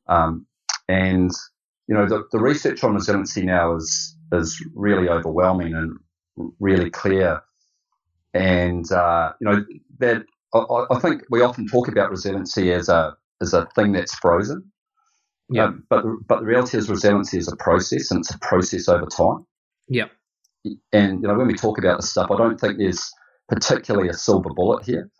Um, 0.08 0.46
and 0.88 1.30
you 1.86 1.94
know, 1.94 2.06
the, 2.06 2.24
the 2.32 2.38
research 2.38 2.84
on 2.84 2.94
resiliency 2.94 3.42
now 3.42 3.76
is 3.76 4.16
is 4.32 4.64
really 4.74 5.08
overwhelming 5.08 5.74
and 5.74 5.98
really 6.58 6.90
clear. 6.90 7.40
And 8.34 8.90
uh, 8.92 9.32
you 9.40 9.48
know 9.48 9.64
that 9.98 10.22
I, 10.54 10.84
I 10.90 10.98
think 10.98 11.22
we 11.30 11.42
often 11.42 11.66
talk 11.66 11.88
about 11.88 12.10
resiliency 12.10 12.72
as 12.72 12.88
a 12.88 13.16
as 13.40 13.54
a 13.54 13.66
thing 13.74 13.92
that's 13.92 14.14
frozen. 14.14 14.70
Yeah. 15.50 15.64
Um, 15.64 15.84
but 15.90 16.04
but 16.26 16.40
the 16.40 16.46
reality 16.46 16.78
is 16.78 16.88
resiliency 16.88 17.38
is 17.38 17.48
a 17.48 17.56
process, 17.56 18.10
and 18.10 18.20
it's 18.20 18.34
a 18.34 18.38
process 18.38 18.88
over 18.88 19.06
time. 19.06 19.46
Yeah. 19.88 20.06
And 20.92 21.22
you 21.22 21.28
know 21.28 21.34
when 21.34 21.48
we 21.48 21.54
talk 21.54 21.78
about 21.78 22.00
this 22.00 22.10
stuff, 22.10 22.30
I 22.30 22.36
don't 22.36 22.60
think 22.60 22.78
there's 22.78 23.10
particularly 23.48 24.08
a 24.08 24.14
silver 24.14 24.50
bullet 24.54 24.84
here. 24.84 25.10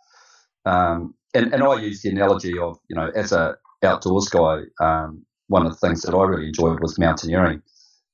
Um, 0.65 1.13
and 1.33 1.53
and 1.53 1.63
I 1.63 1.81
use 1.81 2.01
the 2.01 2.09
analogy 2.09 2.57
of 2.57 2.77
you 2.89 2.95
know 2.95 3.11
as 3.15 3.31
a 3.31 3.55
outdoors 3.83 4.29
guy, 4.29 4.61
um, 4.79 5.25
one 5.47 5.65
of 5.65 5.71
the 5.73 5.87
things 5.87 6.01
that 6.03 6.15
I 6.15 6.23
really 6.23 6.47
enjoyed 6.47 6.79
was 6.79 6.99
mountaineering, 6.99 7.61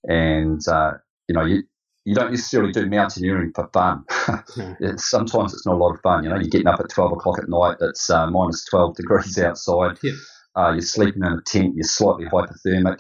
and 0.05 0.61
uh, 0.67 0.93
you 1.27 1.35
know 1.35 1.45
you 1.45 1.63
you 2.07 2.15
don't 2.15 2.31
necessarily 2.31 2.71
do 2.71 2.85
mountaineering 2.85 3.51
for 3.53 3.67
fun. 3.73 4.05
it's, 4.79 5.09
sometimes 5.09 5.53
it's 5.53 5.65
not 5.65 5.75
a 5.75 5.77
lot 5.77 5.93
of 5.93 5.99
fun. 5.99 6.23
You 6.23 6.29
know, 6.29 6.37
you're 6.37 6.47
getting 6.47 6.67
up 6.67 6.79
at 6.79 6.87
12 6.89 7.11
o'clock 7.11 7.37
at 7.37 7.49
night, 7.49 7.75
it's 7.81 8.09
uh, 8.09 8.27
minus 8.27 8.63
12 8.69 8.95
degrees 8.95 9.37
outside. 9.43 9.97
Yep. 10.01 10.13
Uh, 10.57 10.71
you're 10.71 10.81
sleeping 10.81 11.23
in 11.23 11.33
a 11.33 11.41
tent, 11.41 11.75
you're 11.75 11.83
slightly 11.83 12.25
hypothermic. 12.25 12.99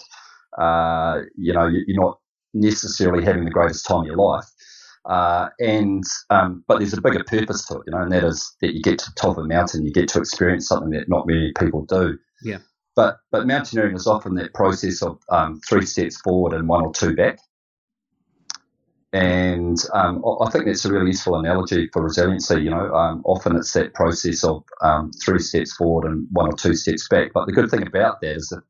Uh, 0.57 1.21
you 1.35 1.53
know, 1.53 1.67
you're 1.67 2.01
not 2.01 2.19
necessarily 2.53 3.23
having 3.23 3.45
the 3.45 3.51
greatest 3.51 3.85
time 3.85 4.01
of 4.01 4.07
your 4.07 4.17
life. 4.17 4.45
Uh, 5.05 5.47
and 5.59 6.03
um, 6.29 6.63
but 6.67 6.79
there's 6.79 6.93
a 6.93 7.01
bigger 7.01 7.23
purpose 7.23 7.65
to 7.65 7.75
it, 7.75 7.83
you 7.87 7.91
know, 7.91 8.01
and 8.01 8.11
that 8.11 8.25
is 8.25 8.55
that 8.61 8.73
you 8.73 8.81
get 8.81 8.99
to 8.99 9.09
the 9.09 9.15
top 9.15 9.37
of 9.37 9.45
a 9.45 9.47
mountain, 9.47 9.85
you 9.85 9.93
get 9.93 10.09
to 10.09 10.19
experience 10.19 10.67
something 10.67 10.89
that 10.89 11.07
not 11.07 11.25
many 11.25 11.53
people 11.57 11.85
do. 11.85 12.17
Yeah. 12.43 12.57
But 12.95 13.17
but 13.31 13.47
mountaineering 13.47 13.95
is 13.95 14.07
often 14.07 14.35
that 14.35 14.53
process 14.53 15.01
of 15.01 15.19
um, 15.29 15.61
three 15.67 15.85
steps 15.85 16.19
forward 16.19 16.53
and 16.53 16.67
one 16.67 16.85
or 16.85 16.91
two 16.91 17.15
back. 17.15 17.39
And 19.13 19.77
um, 19.93 20.21
I 20.41 20.49
think 20.49 20.65
that's 20.65 20.83
a 20.83 20.91
really 20.91 21.07
useful 21.07 21.39
analogy 21.39 21.89
for 21.93 22.03
resiliency. 22.03 22.61
You 22.61 22.71
know, 22.71 22.93
um, 22.93 23.21
often 23.25 23.55
it's 23.55 23.71
that 23.73 23.93
process 23.93 24.43
of 24.43 24.63
um, 24.81 25.11
three 25.23 25.39
steps 25.39 25.73
forward 25.73 26.11
and 26.11 26.27
one 26.31 26.47
or 26.47 26.53
two 26.53 26.75
steps 26.75 27.07
back. 27.07 27.31
But 27.33 27.45
the 27.45 27.53
good 27.53 27.69
thing 27.69 27.87
about 27.87 28.19
that 28.21 28.35
is 28.35 28.49
that 28.49 28.63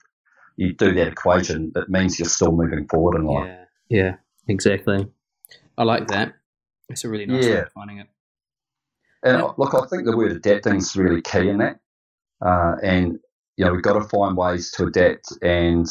you 0.56 0.74
do 0.74 0.94
that 0.94 1.08
equation, 1.08 1.72
it 1.76 1.90
means 1.90 2.20
you're 2.20 2.30
still 2.30 2.52
moving 2.52 2.88
forward 2.88 3.16
in 3.16 3.26
life. 3.26 3.48
Yeah, 3.90 4.04
yeah, 4.04 4.16
exactly. 4.48 5.08
I 5.78 5.84
like 5.84 6.08
that. 6.08 6.34
It's 6.90 7.04
a 7.04 7.10
really 7.10 7.26
nice 7.26 7.46
yeah. 7.46 7.52
way 7.52 7.60
of 7.62 7.72
finding 7.72 7.98
it. 8.00 8.08
And 9.24 9.40
yeah. 9.40 9.52
look, 9.58 9.74
I 9.74 9.86
think 9.88 10.06
the 10.06 10.16
word 10.16 10.32
adapting 10.32 10.76
is 10.76 10.96
really 10.96 11.22
key 11.22 11.50
in 11.50 11.58
that. 11.58 11.80
Uh, 12.46 12.76
and 12.84 13.20
you 13.58 13.66
know, 13.66 13.74
we've 13.74 13.82
got 13.82 13.94
to 13.94 14.08
find 14.08 14.38
ways 14.38 14.72
to 14.72 14.86
adapt. 14.86 15.32
And 15.42 15.88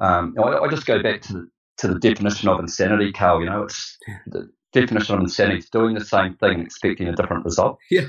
um, 0.00 0.34
I, 0.42 0.58
I, 0.58 0.68
just 0.68 0.86
go 0.86 1.02
back 1.02 1.20
to 1.22 1.32
the, 1.34 1.48
to 1.78 1.88
the 1.88 1.98
definition 1.98 2.48
of 2.48 2.58
insanity, 2.58 3.12
Carl. 3.12 3.40
You 3.40 3.50
know, 3.50 3.62
it's 3.62 3.96
the 4.26 4.50
definition 4.72 5.14
of 5.14 5.20
insanity 5.20 5.58
is 5.58 5.70
doing 5.70 5.94
the 5.94 6.04
same 6.04 6.34
thing 6.34 6.54
and 6.54 6.66
expecting 6.66 7.08
a 7.08 7.14
different 7.14 7.44
result. 7.44 7.78
Yeah. 7.90 8.06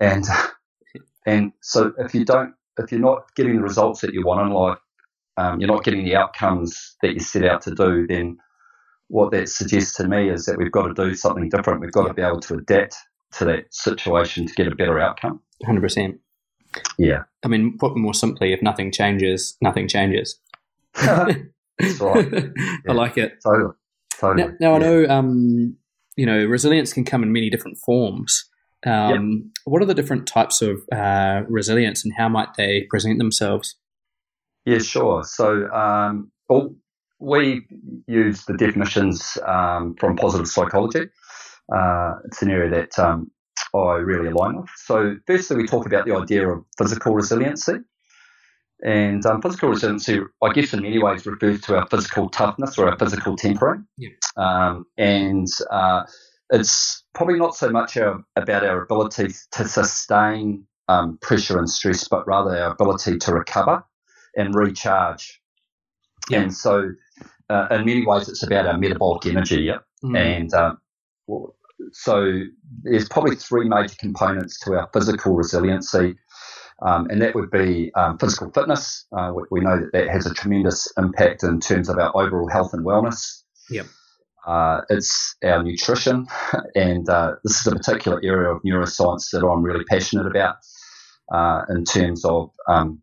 And 0.00 0.24
and 1.26 1.52
so 1.60 1.92
if 1.98 2.14
you 2.14 2.24
don't, 2.24 2.54
if 2.78 2.92
you're 2.92 3.00
not 3.00 3.34
getting 3.34 3.56
the 3.56 3.62
results 3.62 4.00
that 4.00 4.14
you 4.14 4.24
want 4.24 4.46
in 4.46 4.52
life, 4.52 4.78
um, 5.36 5.60
you're 5.60 5.68
not 5.68 5.84
getting 5.84 6.04
the 6.04 6.16
outcomes 6.16 6.96
that 7.02 7.14
you 7.14 7.20
set 7.20 7.44
out 7.44 7.62
to 7.62 7.74
do, 7.74 8.06
then 8.06 8.38
what 9.08 9.30
that 9.32 9.48
suggests 9.48 9.94
to 9.96 10.06
me 10.06 10.30
is 10.30 10.44
that 10.44 10.58
we've 10.58 10.72
got 10.72 10.86
to 10.86 10.94
do 10.94 11.14
something 11.14 11.48
different. 11.48 11.80
We've 11.80 11.92
got 11.92 12.08
to 12.08 12.14
be 12.14 12.22
able 12.22 12.40
to 12.40 12.54
adapt 12.54 12.96
to 13.32 13.44
that 13.46 13.72
situation 13.72 14.46
to 14.46 14.54
get 14.54 14.68
a 14.68 14.74
better 14.74 14.98
outcome. 14.98 15.40
100%. 15.64 16.18
Yeah. 16.98 17.22
I 17.44 17.48
mean, 17.48 17.76
put 17.78 17.96
more 17.96 18.14
simply, 18.14 18.52
if 18.52 18.62
nothing 18.62 18.92
changes, 18.92 19.56
nothing 19.60 19.88
changes. 19.88 20.38
That's 21.78 22.00
right. 22.00 22.32
Yeah. 22.56 22.92
I 22.92 22.92
like 22.92 23.18
it. 23.18 23.38
Totally. 23.42 23.74
Totally. 24.18 24.48
Now, 24.48 24.54
now 24.60 24.70
yeah. 24.70 24.76
I 24.76 24.78
know, 24.78 25.08
um, 25.08 25.76
you 26.16 26.26
know, 26.26 26.44
resilience 26.44 26.92
can 26.92 27.04
come 27.04 27.22
in 27.22 27.32
many 27.32 27.50
different 27.50 27.78
forms. 27.78 28.48
Um, 28.86 29.30
yep. 29.30 29.62
What 29.64 29.82
are 29.82 29.86
the 29.86 29.94
different 29.94 30.26
types 30.26 30.62
of 30.62 30.82
uh, 30.92 31.42
resilience 31.48 32.04
and 32.04 32.14
how 32.16 32.28
might 32.28 32.54
they 32.56 32.86
present 32.88 33.18
themselves? 33.18 33.76
Yeah, 34.64 34.78
sure. 34.78 35.24
So, 35.24 35.68
um, 35.70 36.30
all, 36.48 36.74
we 37.18 37.66
use 38.06 38.44
the 38.44 38.56
definitions 38.56 39.38
um, 39.46 39.94
from 39.98 40.16
positive 40.16 40.46
psychology. 40.46 41.06
Uh, 41.74 42.14
it's 42.26 42.42
an 42.42 42.50
area 42.50 42.70
that 42.70 42.98
um, 42.98 43.30
I 43.74 43.94
really 43.94 44.30
align 44.30 44.60
with. 44.60 44.70
So, 44.76 45.16
firstly, 45.26 45.56
we 45.56 45.66
talk 45.66 45.86
about 45.86 46.06
the 46.06 46.14
idea 46.14 46.48
of 46.48 46.64
physical 46.76 47.14
resiliency. 47.14 47.74
And 48.84 49.26
um, 49.26 49.42
physical 49.42 49.70
resiliency, 49.70 50.20
I 50.42 50.52
guess, 50.52 50.72
in 50.72 50.82
many 50.82 50.98
ways 50.98 51.26
refers 51.26 51.60
to 51.62 51.76
our 51.76 51.86
physical 51.88 52.28
toughness 52.28 52.78
or 52.78 52.88
our 52.88 52.96
physical 52.96 53.36
tempering. 53.36 53.84
Yeah. 53.96 54.10
Um, 54.36 54.86
and 54.96 55.48
uh, 55.70 56.04
it's 56.50 57.04
probably 57.12 57.38
not 57.38 57.56
so 57.56 57.70
much 57.70 57.96
our, 57.96 58.22
about 58.36 58.64
our 58.64 58.82
ability 58.82 59.28
to 59.52 59.68
sustain 59.68 60.64
um, 60.88 61.18
pressure 61.20 61.58
and 61.58 61.68
stress, 61.68 62.06
but 62.08 62.26
rather 62.26 62.56
our 62.56 62.72
ability 62.72 63.18
to 63.18 63.32
recover 63.34 63.82
and 64.36 64.54
recharge. 64.54 65.40
Yeah. 66.30 66.42
And 66.42 66.54
so, 66.54 66.90
uh, 67.50 67.66
in 67.70 67.84
many 67.84 68.06
ways, 68.06 68.28
it's 68.28 68.42
about 68.42 68.66
our 68.66 68.78
metabolic 68.78 69.26
energy. 69.26 69.62
Yeah. 69.62 69.78
Mm. 70.04 70.16
And 70.16 70.54
um, 70.54 70.78
so, 71.92 72.42
there's 72.82 73.08
probably 73.08 73.36
three 73.36 73.68
major 73.68 73.94
components 73.98 74.60
to 74.60 74.74
our 74.74 74.88
physical 74.92 75.34
resiliency. 75.34 76.16
Um, 76.80 77.08
and 77.10 77.20
that 77.22 77.34
would 77.34 77.50
be 77.50 77.92
um, 77.94 78.18
physical 78.18 78.50
fitness. 78.52 79.06
Uh, 79.16 79.32
we, 79.34 79.42
we, 79.50 79.60
know 79.60 79.80
that 79.80 79.90
that 79.92 80.08
has 80.08 80.26
a 80.26 80.34
tremendous 80.34 80.92
impact 80.96 81.42
in 81.42 81.58
terms 81.58 81.88
of 81.88 81.98
our 81.98 82.16
overall 82.16 82.48
health 82.48 82.72
and 82.72 82.86
wellness. 82.86 83.42
Yep. 83.68 83.86
Uh, 84.46 84.82
it's 84.88 85.36
our 85.44 85.62
nutrition, 85.62 86.26
and 86.74 87.08
uh, 87.08 87.34
this 87.44 87.60
is 87.60 87.66
a 87.66 87.74
particular 87.74 88.20
area 88.24 88.48
of 88.48 88.62
neuroscience 88.62 89.30
that 89.32 89.44
I'm 89.44 89.62
really 89.62 89.84
passionate 89.84 90.26
about 90.26 90.56
uh, 91.32 91.62
in 91.68 91.84
terms 91.84 92.24
of 92.24 92.50
um, 92.68 93.02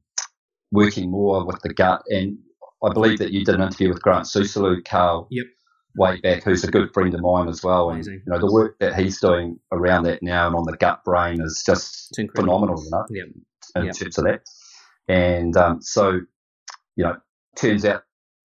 working 0.71 1.11
more 1.11 1.45
with 1.45 1.61
the 1.61 1.73
gut. 1.73 2.01
And 2.07 2.37
I 2.83 2.93
believe 2.93 3.19
that 3.19 3.31
you 3.31 3.43
did 3.43 3.55
an 3.55 3.61
interview 3.61 3.89
with 3.89 4.01
Grant 4.01 4.25
Susalu, 4.25 4.83
Carl, 4.85 5.27
yep. 5.29 5.45
way 5.95 6.19
back, 6.21 6.43
who's 6.43 6.63
a 6.63 6.71
good 6.71 6.93
friend 6.93 7.13
of 7.13 7.21
mine 7.21 7.47
as 7.47 7.61
well. 7.61 7.89
Amazing. 7.89 8.13
And 8.13 8.21
you 8.25 8.33
know 8.33 8.39
the 8.39 8.53
work 8.53 8.79
that 8.79 8.95
he's 8.95 9.19
doing 9.19 9.59
around 9.71 10.03
that 10.03 10.23
now 10.23 10.47
and 10.47 10.55
on 10.55 10.63
the 10.65 10.77
gut 10.77 11.03
brain 11.03 11.41
is 11.41 11.63
just 11.65 12.17
phenomenal. 12.35 12.81
You 12.83 12.89
know, 12.91 13.05
yep. 13.09 13.27
In 13.75 13.85
yep. 13.85 13.95
terms 13.95 14.17
of 14.17 14.25
that. 14.25 14.41
And 15.07 15.55
um, 15.55 15.81
so, 15.81 16.19
you 16.95 17.03
know, 17.03 17.15
turns 17.55 17.85
out 17.85 18.03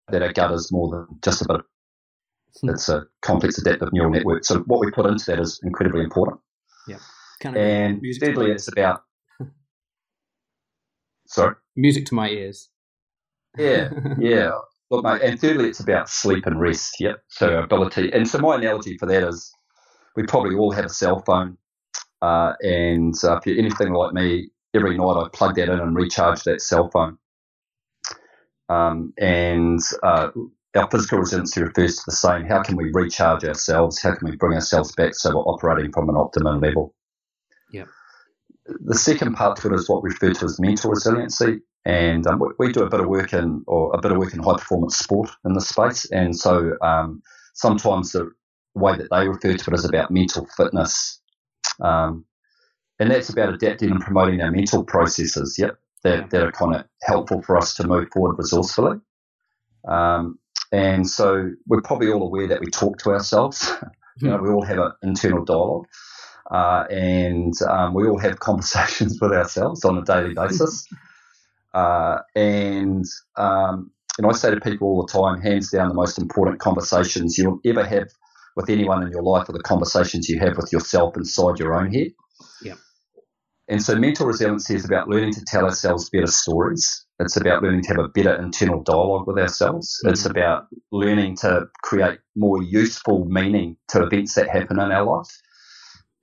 that 0.09 0.23
our 0.23 0.33
gut 0.33 0.53
is 0.53 0.71
more 0.73 0.91
than 0.91 1.19
just 1.23 1.43
a 1.43 1.47
bit. 1.47 1.57
Of, 1.57 1.63
hmm. 2.61 2.71
it's 2.71 2.89
a 2.89 3.05
complex 3.23 3.59
adaptive 3.59 3.93
neural 3.93 4.11
network. 4.11 4.45
So 4.45 4.61
what 4.61 4.81
we 4.81 4.91
put 4.91 5.07
into 5.07 5.25
that 5.27 5.41
is 5.41 5.61
incredibly 5.63 6.03
important. 6.03 6.41
Yeah. 6.87 6.99
Kind 7.41 7.57
of 7.57 7.63
and 7.63 8.03
thirdly, 8.21 8.51
it's 8.51 8.69
about. 8.69 9.03
sorry. 11.27 11.55
Music 11.77 12.07
to 12.07 12.15
my 12.15 12.29
ears. 12.29 12.69
Yeah, 13.57 13.91
yeah. 14.19 14.51
Look, 14.91 15.05
mate, 15.05 15.23
and 15.23 15.41
thirdly, 15.41 15.69
it's 15.69 15.81
about 15.81 16.09
sleep 16.09 16.47
and 16.47 16.61
rest. 16.61 16.97
Yep. 17.01 17.23
So 17.29 17.63
ability, 17.63 18.13
and 18.13 18.29
so 18.29 18.39
my 18.39 18.57
analogy 18.57 18.99
for 18.99 19.07
that 19.07 19.23
is, 19.23 19.53
we 20.17 20.25
probably 20.25 20.57
all 20.57 20.73
have 20.73 20.85
a 20.85 20.91
cell 20.91 21.23
phone, 21.25 21.57
uh, 22.23 22.55
and 22.61 23.15
uh, 23.25 23.37
if 23.37 23.47
you're 23.47 23.59
anything 23.59 23.93
like 23.93 24.13
me, 24.13 24.51
every 24.75 24.97
night 24.97 25.17
I 25.17 25.29
plug 25.33 25.57
that 25.57 25.69
in 25.69 25.81
and 25.81 25.97
recharge 25.97 26.43
that 26.45 26.61
cell 26.61 26.91
phone. 26.91 27.19
Um, 28.69 29.13
and 29.19 29.81
uh, 30.03 30.29
our 30.77 30.89
physical 30.91 31.19
resiliency 31.19 31.63
refers 31.63 31.97
to 31.97 32.03
the 32.07 32.13
same. 32.13 32.45
How 32.45 32.63
can 32.63 32.77
we 32.77 32.91
recharge 32.93 33.45
ourselves? 33.45 34.01
How 34.01 34.15
can 34.15 34.31
we 34.31 34.37
bring 34.37 34.55
ourselves 34.55 34.93
back 34.95 35.15
so 35.15 35.31
we're 35.31 35.43
operating 35.43 35.93
from 35.93 36.09
an 36.09 36.17
optimum 36.17 36.61
level? 36.61 36.95
Yeah. 37.73 37.87
The 38.67 38.95
second 38.95 39.35
part 39.35 39.59
to 39.61 39.69
it 39.69 39.75
is 39.75 39.89
what 39.89 40.05
we 40.05 40.11
refer 40.11 40.33
to 40.33 40.45
as 40.45 40.61
mental 40.61 40.91
resiliency, 40.91 41.61
and 41.85 42.25
um, 42.27 42.39
we, 42.39 42.67
we, 42.67 42.73
do 42.73 42.85
a 42.85 42.91
bit 42.91 43.01
of 43.01 43.09
work 43.09 43.33
in 43.33 43.65
or 43.67 43.93
a 43.95 44.01
bit 44.01 44.13
of 44.13 44.19
work 44.19 44.33
in 44.33 44.41
high 44.41 44.55
performance 44.55 44.97
sport 44.97 45.31
in 45.45 45.55
this 45.55 45.69
space, 45.69 46.09
and 46.13 46.37
so 46.37 46.77
um, 46.81 47.21
sometimes 47.55 48.13
the 48.13 48.31
way 48.75 48.97
that 48.97 49.09
they 49.11 49.27
refer 49.27 49.57
to 49.57 49.71
it 49.71 49.75
is 49.75 49.85
about 49.85 50.13
mental 50.13 50.47
fitness. 50.57 51.21
Um, 51.81 52.25
and 53.01 53.11
that's 53.11 53.31
about 53.31 53.55
adapting 53.55 53.91
and 53.91 54.01
promoting 54.01 54.43
our 54.43 54.51
mental 54.51 54.85
processes, 54.85 55.57
yep, 55.59 55.79
that, 56.05 56.31
that 56.31 56.43
are 56.43 56.53
kind 56.53 56.77
of 56.77 56.85
helpful 57.03 57.43
for 57.43 57.57
us 57.57 57.75
to 57.77 57.87
move 57.87 58.09
forward 58.13 58.37
resourcefully. 58.39 58.99
Um, 59.89 60.39
and 60.71 61.09
so 61.09 61.51
we're 61.67 61.81
probably 61.81 62.13
all 62.13 62.23
aware 62.23 62.47
that 62.49 62.61
we 62.61 62.67
talk 62.67 62.99
to 62.99 63.11
ourselves. 63.11 63.73
you 64.19 64.29
know, 64.29 64.37
we 64.37 64.51
all 64.51 64.65
have 64.65 64.79
an 64.79 64.93
internal 65.03 65.45
dialogue. 65.45 65.87
Uh, 66.51 66.85
and 66.91 67.55
um, 67.69 67.95
we 67.95 68.07
all 68.07 68.19
have 68.19 68.39
conversations 68.39 69.19
with 69.21 69.33
ourselves 69.33 69.85
on 69.85 69.97
a 69.99 70.05
daily 70.05 70.35
basis. 70.35 70.87
Uh, 71.73 72.19
and 72.35 73.05
um, 73.37 73.93
and 74.19 74.27
I 74.27 74.33
say 74.33 74.51
to 74.51 74.61
people 74.61 74.89
all 74.89 75.07
the 75.07 75.13
time, 75.13 75.41
hands 75.41 75.71
down, 75.71 75.89
the 75.89 75.95
most 75.95 76.19
important 76.19 76.59
conversations 76.59 77.39
you'll 77.39 77.61
ever 77.65 77.85
have 77.85 78.09
with 78.57 78.69
anyone 78.69 79.05
in 79.05 79.13
your 79.13 79.23
life 79.23 79.49
are 79.49 79.53
the 79.53 79.63
conversations 79.63 80.29
you 80.29 80.41
have 80.41 80.57
with 80.57 80.73
yourself 80.73 81.17
inside 81.17 81.61
your 81.61 81.75
own 81.75 81.93
head. 81.93 82.09
Yeah. 82.61 82.75
And 83.71 83.81
so 83.81 83.95
mental 83.95 84.27
resiliency 84.27 84.75
is 84.75 84.85
about 84.85 85.09
learning 85.09 85.33
to 85.35 85.45
tell 85.45 85.65
ourselves 85.65 86.11
better 86.11 86.27
stories. 86.27 87.07
It's 87.21 87.37
about 87.37 87.63
learning 87.63 87.83
to 87.83 87.89
have 87.91 88.05
a 88.05 88.09
better 88.09 88.35
internal 88.35 88.83
dialogue 88.83 89.29
with 89.29 89.39
ourselves. 89.39 89.97
Mm-hmm. 90.03 90.13
It's 90.13 90.27
about 90.27 90.67
learning 90.91 91.37
to 91.37 91.67
create 91.85 92.19
more 92.35 92.61
useful 92.61 93.27
meaning 93.27 93.77
to 93.91 94.03
events 94.03 94.35
that 94.35 94.49
happen 94.49 94.81
in 94.81 94.91
our 94.91 95.05
life. 95.05 95.29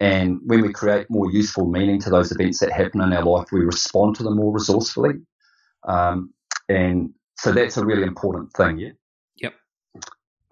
And 0.01 0.41
when 0.43 0.61
we 0.61 0.73
create 0.73 1.07
more 1.09 1.31
useful 1.31 1.67
meaning 1.69 2.01
to 2.01 2.09
those 2.09 2.33
events 2.33 2.59
that 2.59 2.73
happen 2.73 3.01
in 3.01 3.13
our 3.13 3.23
life, 3.23 3.47
we 3.53 3.61
respond 3.61 4.17
to 4.17 4.23
them 4.23 4.35
more 4.35 4.53
resourcefully. 4.53 5.13
Um, 5.87 6.33
and 6.67 7.11
so 7.37 7.53
that's 7.53 7.77
a 7.77 7.85
really 7.85 8.03
important 8.03 8.51
thing, 8.57 8.77
yeah? 8.77 8.91
Yep. 9.37 9.53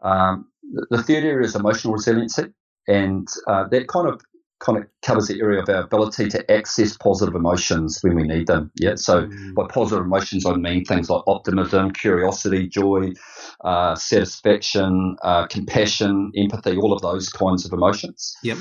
Um, 0.01 0.47
the, 0.89 1.03
third 1.03 1.25
area 1.25 1.45
is 1.45 1.55
emotional 1.55 1.93
resiliency. 1.93 2.53
And 2.87 3.27
uh, 3.47 3.67
that 3.67 3.89
kind 3.89 4.07
of 4.07 4.21
kind 4.65 4.77
of 4.77 4.85
covers 5.03 5.27
the 5.27 5.39
area 5.39 5.61
of 5.61 5.69
our 5.69 5.83
ability 5.83 6.27
to 6.29 6.51
access 6.51 6.97
positive 6.97 7.35
emotions 7.35 7.99
when 8.01 8.15
we 8.15 8.23
need 8.23 8.47
them. 8.47 8.71
Yeah. 8.75 8.95
So 8.95 9.27
mm. 9.27 9.53
by 9.53 9.67
positive 9.69 10.05
emotions, 10.05 10.45
I 10.45 10.55
mean 10.55 10.83
things 10.85 11.09
like 11.09 11.23
optimism, 11.27 11.91
curiosity, 11.91 12.67
joy, 12.67 13.11
uh, 13.63 13.95
satisfaction, 13.95 15.15
uh, 15.23 15.47
compassion, 15.47 16.31
empathy, 16.35 16.77
all 16.77 16.93
of 16.93 17.01
those 17.01 17.29
kinds 17.29 17.65
of 17.65 17.73
emotions. 17.73 18.35
Yep. 18.43 18.57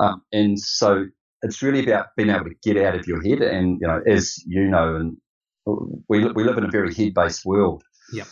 Um, 0.00 0.22
and 0.32 0.58
so 0.60 1.06
it's 1.42 1.62
really 1.62 1.84
about 1.84 2.06
being 2.16 2.30
able 2.30 2.44
to 2.44 2.54
get 2.62 2.76
out 2.76 2.94
of 2.94 3.06
your 3.06 3.22
head. 3.22 3.40
And, 3.40 3.78
you 3.80 3.86
know, 3.86 4.00
as 4.06 4.36
you 4.46 4.68
know, 4.68 4.96
and 4.96 5.16
we, 6.08 6.24
we 6.32 6.44
live 6.44 6.58
in 6.58 6.64
a 6.64 6.70
very 6.70 6.94
head 6.94 7.14
based 7.14 7.44
world. 7.44 7.82
Yep. 8.12 8.26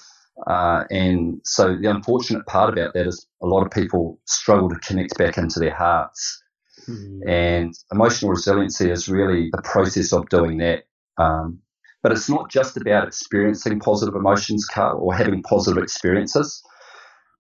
Uh, 0.47 0.85
and 0.91 1.41
so 1.45 1.77
the 1.81 1.89
unfortunate 1.89 2.45
part 2.47 2.73
about 2.73 2.93
that 2.95 3.07
is 3.07 3.27
a 3.43 3.47
lot 3.47 3.65
of 3.65 3.71
people 3.71 4.19
struggle 4.27 4.69
to 4.69 4.79
connect 4.81 5.17
back 5.17 5.39
into 5.39 5.61
their 5.61 5.75
hearts. 5.75 6.43
Mm-hmm. 6.89 7.29
And 7.29 7.75
emotional 7.93 8.31
resiliency 8.31 8.91
is 8.91 9.09
really 9.09 9.51
the 9.53 9.63
process 9.63 10.13
of 10.13 10.29
doing 10.29 10.59
that. 10.59 10.85
Um, 11.19 11.61
but 12.03 12.13
it's 12.13 12.29
not 12.29 12.51
just 12.51 12.77
about 12.77 13.07
experiencing 13.09 13.81
positive 13.81 14.15
emotions, 14.15 14.67
Carl, 14.67 14.99
or 15.01 15.15
having 15.15 15.43
positive 15.43 15.83
experiences. 15.83 16.63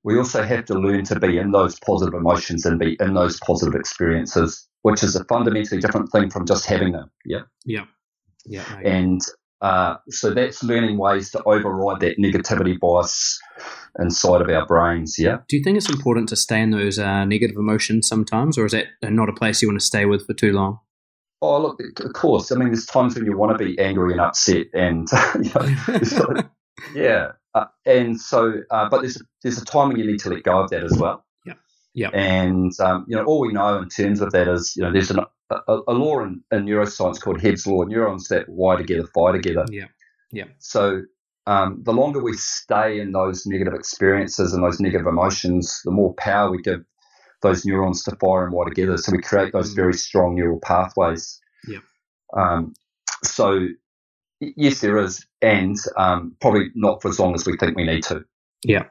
We 0.05 0.19
also 0.19 0.43
have 0.43 0.65
to 0.67 0.75
learn 0.75 1.05
to 1.05 1.19
be 1.19 1.39
in 1.39 1.51
those 1.51 1.79
positive 1.81 2.15
emotions 2.15 2.65
and 2.65 2.79
be 2.79 2.97
in 3.01 3.15
those 3.15 3.39
positive 3.41 3.75
experiences, 3.75 4.67
which 4.83 5.03
is 5.03 5.17
a 5.17 5.25
fundamentally 5.25 5.81
different 5.81 6.11
thing 6.13 6.31
from 6.31 6.47
just 6.47 6.67
having 6.67 6.93
them. 6.93 7.11
Yeah. 7.25 7.43
Yeah. 7.65 7.85
Yeah. 8.47 8.65
And 8.85 9.21
uh, 9.65 9.97
so 10.11 10.35
that's 10.35 10.63
learning 10.63 10.99
ways 10.99 11.31
to 11.31 11.43
override 11.45 12.01
that 12.01 12.19
negativity 12.19 12.79
bias 12.79 13.41
inside 13.99 14.43
of 14.43 14.51
our 14.51 14.67
brains. 14.67 15.19
Yeah. 15.19 15.39
Do 15.49 15.57
you 15.57 15.65
think 15.65 15.79
it's 15.79 15.89
important 15.89 16.29
to 16.29 16.37
stay 16.37 16.61
in 16.61 16.71
those 16.71 16.99
uh, 16.99 17.25
negative 17.25 17.57
emotions 17.57 18.07
sometimes, 18.07 18.59
or 18.59 18.67
is 18.67 18.73
that 18.73 18.89
not 19.03 19.31
a 19.31 19.33
place 19.33 19.63
you 19.63 19.69
want 19.69 19.81
to 19.81 19.87
stay 19.87 20.05
with 20.05 20.27
for 20.27 20.35
too 20.35 20.53
long? 20.53 20.81
Oh, 21.41 21.63
look, 21.63 21.81
of 21.99 22.13
course. 22.13 22.53
I 22.53 22.57
mean, 22.57 22.69
there's 22.69 22.85
times 22.85 23.15
when 23.15 23.25
you 23.25 23.39
want 23.39 23.59
to 23.59 23.65
be 23.65 23.79
angry 23.79 24.13
and 24.13 24.21
upset, 24.21 24.67
and 24.75 25.09
you 25.43 25.51
know, 25.55 26.43
yeah. 26.95 27.29
Uh, 27.55 27.65
and 27.87 28.21
so, 28.21 28.61
uh, 28.71 28.91
but 28.91 29.01
there's 29.01 29.23
there's 29.43 29.57
a 29.57 29.65
time 29.65 29.89
when 29.89 29.99
you 29.99 30.07
need 30.07 30.21
to 30.21 30.29
let 30.29 30.43
go 30.43 30.61
of 30.61 30.69
that 30.71 30.85
as 30.85 30.93
well. 30.99 31.25
Yeah. 31.47 31.55
Yeah. 31.95 32.11
And 32.11 32.79
um, 32.81 33.07
you 33.09 33.17
know, 33.17 33.25
all 33.25 33.41
we 33.41 33.55
know 33.55 33.79
in 33.79 33.89
terms 33.89 34.21
of 34.21 34.33
that 34.33 34.47
is, 34.47 34.75
you 34.77 34.83
know, 34.83 34.93
there's 34.93 35.11
an 35.11 35.21
a, 35.51 35.79
a 35.89 35.93
law 35.93 36.23
in, 36.23 36.43
in, 36.51 36.65
neuroscience 36.65 37.21
called 37.21 37.41
Hebb's 37.41 37.67
law. 37.67 37.83
Neurons 37.85 38.29
that 38.29 38.49
wire 38.49 38.79
together 38.79 39.07
fire 39.15 39.33
together. 39.33 39.67
Yeah, 39.71 39.87
yeah. 40.33 40.45
So 40.59 41.03
um, 41.47 41.83
the 41.85 41.93
longer 41.93 42.23
we 42.23 42.35
stay 42.35 43.01
in 43.01 43.13
those 43.13 43.47
negative 43.47 43.75
experiences 43.75 44.53
and 44.53 44.63
those 44.63 44.81
negative 44.81 45.07
emotions, 45.07 45.81
the 45.85 45.91
more 45.91 46.15
power 46.15 46.51
we 46.51 46.63
give 46.63 46.85
those 47.43 47.65
neurons 47.67 48.03
to 48.05 48.17
fire 48.17 48.45
and 48.45 48.55
wire 48.55 48.69
together. 48.69 48.97
So 48.97 49.13
we 49.13 49.21
create 49.21 49.53
those 49.53 49.73
mm. 49.73 49.77
very 49.77 49.95
strong 49.95 50.35
neural 50.35 50.61
pathways. 50.61 51.41
Yeah. 51.69 51.81
Um, 52.37 52.73
so 53.23 53.67
yes, 54.41 54.81
there 54.81 54.99
is, 54.99 55.27
and 55.43 55.77
um, 55.97 56.37
probably 56.41 56.71
not 56.75 57.03
for 57.03 57.09
as 57.09 57.19
long 57.19 57.35
as 57.35 57.47
we 57.47 57.57
think 57.57 57.77
we 57.77 57.85
need 57.85 58.03
to. 58.05 58.25
Yeah. 58.65 58.85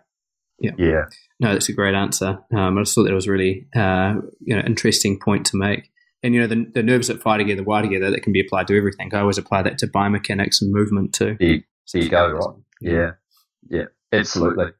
Yeah. 0.59 0.71
Yeah. 0.77 1.05
No, 1.39 1.53
that's 1.53 1.69
a 1.69 1.73
great 1.73 1.95
answer. 1.95 2.39
Um, 2.55 2.77
I 2.77 2.81
just 2.81 2.93
thought 2.93 3.03
that 3.05 3.13
was 3.13 3.27
really, 3.27 3.67
uh, 3.75 4.15
you 4.39 4.55
know, 4.55 4.61
interesting 4.61 5.19
point 5.19 5.47
to 5.47 5.57
make 5.57 5.89
and 6.23 6.33
you 6.33 6.41
know 6.41 6.47
the, 6.47 6.65
the 6.73 6.81
nerves 6.81 7.09
that 7.09 7.21
fire 7.21 7.37
together 7.37 7.63
wire 7.63 7.83
together 7.83 8.09
that 8.09 8.21
can 8.23 8.33
be 8.33 8.39
applied 8.39 8.67
to 8.67 8.77
everything. 8.77 9.13
I 9.13 9.19
always 9.19 9.37
apply 9.37 9.61
that 9.63 9.77
to 9.79 9.87
biomechanics 9.87 10.61
and 10.61 10.71
movement 10.71 11.13
too. 11.13 11.35
There, 11.39 11.59
there 11.93 12.03
you 12.03 12.09
go 12.09 12.31
right. 12.31 12.55
Yeah 12.81 13.11
yeah 13.69 13.85
absolutely. 14.11 14.71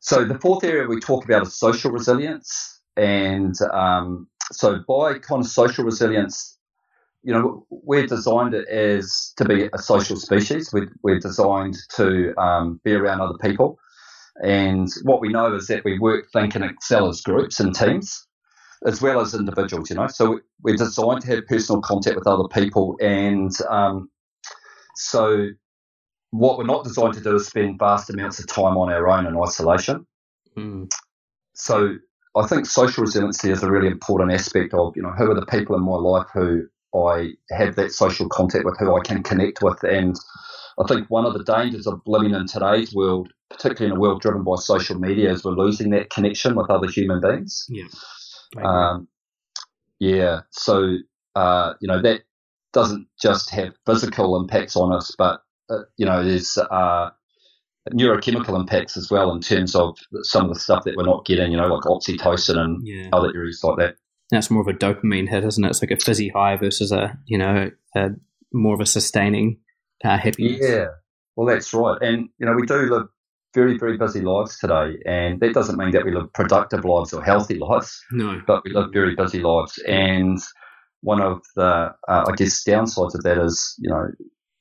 So 0.00 0.24
the 0.24 0.38
fourth 0.38 0.64
area 0.64 0.88
we 0.88 0.98
talk 0.98 1.24
about 1.24 1.42
is 1.42 1.56
social 1.56 1.92
resilience. 1.92 2.80
And 2.96 3.54
um, 3.72 4.26
so 4.50 4.80
by 4.88 5.18
kind 5.18 5.42
of 5.42 5.48
social 5.48 5.84
resilience 5.84 6.58
you 7.22 7.32
know 7.32 7.64
we're 7.70 8.06
designed 8.06 8.54
as 8.54 9.32
to 9.36 9.44
be 9.44 9.68
a 9.72 9.78
social 9.78 10.16
species. 10.16 10.72
We're, 10.72 10.92
we're 11.02 11.20
designed 11.20 11.76
to 11.96 12.34
um, 12.40 12.80
be 12.82 12.94
around 12.94 13.20
other 13.20 13.38
people. 13.40 13.78
And 14.42 14.88
what 15.02 15.20
we 15.20 15.28
know 15.28 15.54
is 15.54 15.66
that 15.66 15.84
we 15.84 15.98
work 15.98 16.24
think 16.32 16.54
and 16.54 16.64
excel 16.64 17.08
as 17.08 17.20
groups 17.20 17.60
and 17.60 17.74
teams 17.74 18.26
as 18.86 19.00
well 19.00 19.20
as 19.20 19.34
individuals, 19.34 19.90
you 19.90 19.96
know. 19.96 20.06
So 20.06 20.40
we're 20.62 20.76
designed 20.76 21.22
to 21.22 21.28
have 21.28 21.46
personal 21.46 21.80
contact 21.80 22.16
with 22.16 22.26
other 22.26 22.48
people. 22.48 22.96
And 23.00 23.52
um, 23.68 24.10
so 24.96 25.48
what 26.30 26.58
we're 26.58 26.64
not 26.64 26.84
designed 26.84 27.14
to 27.14 27.20
do 27.20 27.36
is 27.36 27.46
spend 27.46 27.78
vast 27.78 28.10
amounts 28.10 28.38
of 28.38 28.46
time 28.46 28.76
on 28.76 28.92
our 28.92 29.08
own 29.08 29.26
in 29.26 29.38
isolation. 29.38 30.06
Mm. 30.56 30.90
So 31.54 31.96
I 32.36 32.46
think 32.46 32.66
social 32.66 33.02
resiliency 33.02 33.50
is 33.50 33.62
a 33.62 33.70
really 33.70 33.88
important 33.88 34.32
aspect 34.32 34.74
of, 34.74 34.94
you 34.96 35.02
know, 35.02 35.10
who 35.10 35.30
are 35.30 35.34
the 35.38 35.46
people 35.46 35.76
in 35.76 35.82
my 35.82 35.96
life 35.96 36.26
who 36.32 36.66
I 36.94 37.32
have 37.50 37.76
that 37.76 37.92
social 37.92 38.28
contact 38.28 38.64
with, 38.64 38.78
who 38.78 38.96
I 38.96 39.00
can 39.00 39.22
connect 39.22 39.62
with. 39.62 39.82
And 39.84 40.16
I 40.78 40.86
think 40.86 41.08
one 41.08 41.26
of 41.26 41.34
the 41.34 41.44
dangers 41.44 41.86
of 41.86 42.00
living 42.06 42.34
in 42.34 42.46
today's 42.46 42.94
world, 42.94 43.32
particularly 43.50 43.92
in 43.92 43.96
a 43.96 44.00
world 44.00 44.22
driven 44.22 44.44
by 44.44 44.56
social 44.56 44.98
media, 44.98 45.30
is 45.30 45.44
we're 45.44 45.52
losing 45.52 45.90
that 45.90 46.10
connection 46.10 46.54
with 46.54 46.70
other 46.70 46.88
human 46.88 47.20
beings. 47.20 47.66
Yeah. 47.68 47.84
Um, 48.60 49.08
yeah, 49.98 50.40
so 50.50 50.96
uh, 51.34 51.74
you 51.80 51.88
know 51.88 52.02
that 52.02 52.22
doesn't 52.72 53.06
just 53.20 53.50
have 53.50 53.72
physical 53.86 54.38
impacts 54.40 54.76
on 54.76 54.92
us, 54.92 55.14
but 55.16 55.42
uh, 55.70 55.82
you 55.96 56.06
know 56.06 56.24
there's 56.24 56.58
uh, 56.58 57.10
neurochemical 57.90 58.58
impacts 58.58 58.96
as 58.96 59.10
well 59.10 59.32
in 59.32 59.40
terms 59.40 59.74
of 59.74 59.96
some 60.22 60.48
of 60.48 60.54
the 60.54 60.60
stuff 60.60 60.84
that 60.84 60.96
we're 60.96 61.04
not 61.04 61.24
getting. 61.24 61.52
You 61.52 61.58
know, 61.58 61.68
like 61.68 61.84
oxytocin 61.84 62.58
and 62.58 62.86
yeah. 62.86 63.08
other 63.12 63.32
areas 63.34 63.62
like 63.62 63.78
that. 63.78 63.96
That's 64.30 64.50
more 64.50 64.62
of 64.62 64.68
a 64.68 64.72
dopamine 64.72 65.28
hit, 65.28 65.44
isn't 65.44 65.64
it? 65.64 65.68
It's 65.68 65.82
like 65.82 65.90
a 65.90 65.96
fizzy 65.96 66.30
high 66.30 66.56
versus 66.56 66.92
a 66.92 67.18
you 67.26 67.38
know 67.38 67.70
a, 67.94 68.10
more 68.52 68.74
of 68.74 68.80
a 68.80 68.86
sustaining 68.86 69.58
uh, 70.04 70.18
happiness. 70.18 70.58
Yeah, 70.60 70.86
well, 71.36 71.46
that's 71.46 71.72
right. 71.72 71.98
And 72.00 72.28
you 72.38 72.46
know, 72.46 72.54
we 72.54 72.66
do 72.66 72.90
live 72.90 73.08
very, 73.54 73.78
very 73.78 73.96
busy 73.96 74.20
lives 74.20 74.58
today. 74.58 74.96
And 75.06 75.40
that 75.40 75.54
doesn't 75.54 75.78
mean 75.78 75.90
that 75.92 76.04
we 76.04 76.14
live 76.14 76.32
productive 76.32 76.84
lives 76.84 77.12
or 77.12 77.22
healthy 77.22 77.58
lives. 77.58 78.02
No. 78.10 78.40
But 78.46 78.62
we 78.64 78.72
live 78.72 78.92
very 78.92 79.14
busy 79.14 79.40
lives. 79.40 79.78
And 79.86 80.38
one 81.02 81.20
of 81.20 81.42
the, 81.56 81.92
uh, 82.08 82.24
I 82.28 82.32
guess, 82.36 82.64
downsides 82.64 83.14
of 83.14 83.22
that 83.22 83.38
is, 83.38 83.74
you 83.78 83.90
know, 83.90 84.08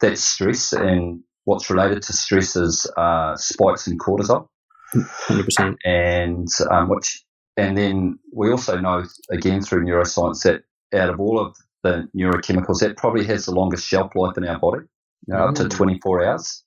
that 0.02 0.18
stress 0.18 0.74
and 0.74 1.22
what's 1.46 1.70
related 1.70 2.02
to 2.04 2.14
stress 2.14 2.56
is 2.56 2.90
uh, 2.98 3.36
spikes 3.36 3.88
in 3.88 3.98
cortisol. 3.98 4.48
100%. 4.94 5.76
And 5.86 6.48
um, 6.70 6.90
which, 6.90 7.24
and 7.58 7.78
then 7.78 8.20
we 8.34 8.52
also 8.52 8.80
know, 8.80 9.04
again, 9.30 9.62
through 9.62 9.86
neuroscience, 9.86 10.44
that 10.44 10.64
out 10.94 11.10
of 11.10 11.20
all 11.20 11.40
of 11.40 11.56
the 11.84 12.08
neurochemicals, 12.16 12.80
that 12.80 12.98
probably 12.98 13.26
has 13.26 13.46
the 13.46 13.54
longest 13.54 13.88
shelf 13.88 14.16
life 14.16 14.38
in 14.38 14.48
our 14.48 14.60
body, 14.60 14.86
you 15.28 15.34
know, 15.34 15.40
mm. 15.40 15.50
up 15.50 15.56
to 15.56 15.64
mm. 15.64 15.70
24 15.70 16.26
hours. 16.26 16.64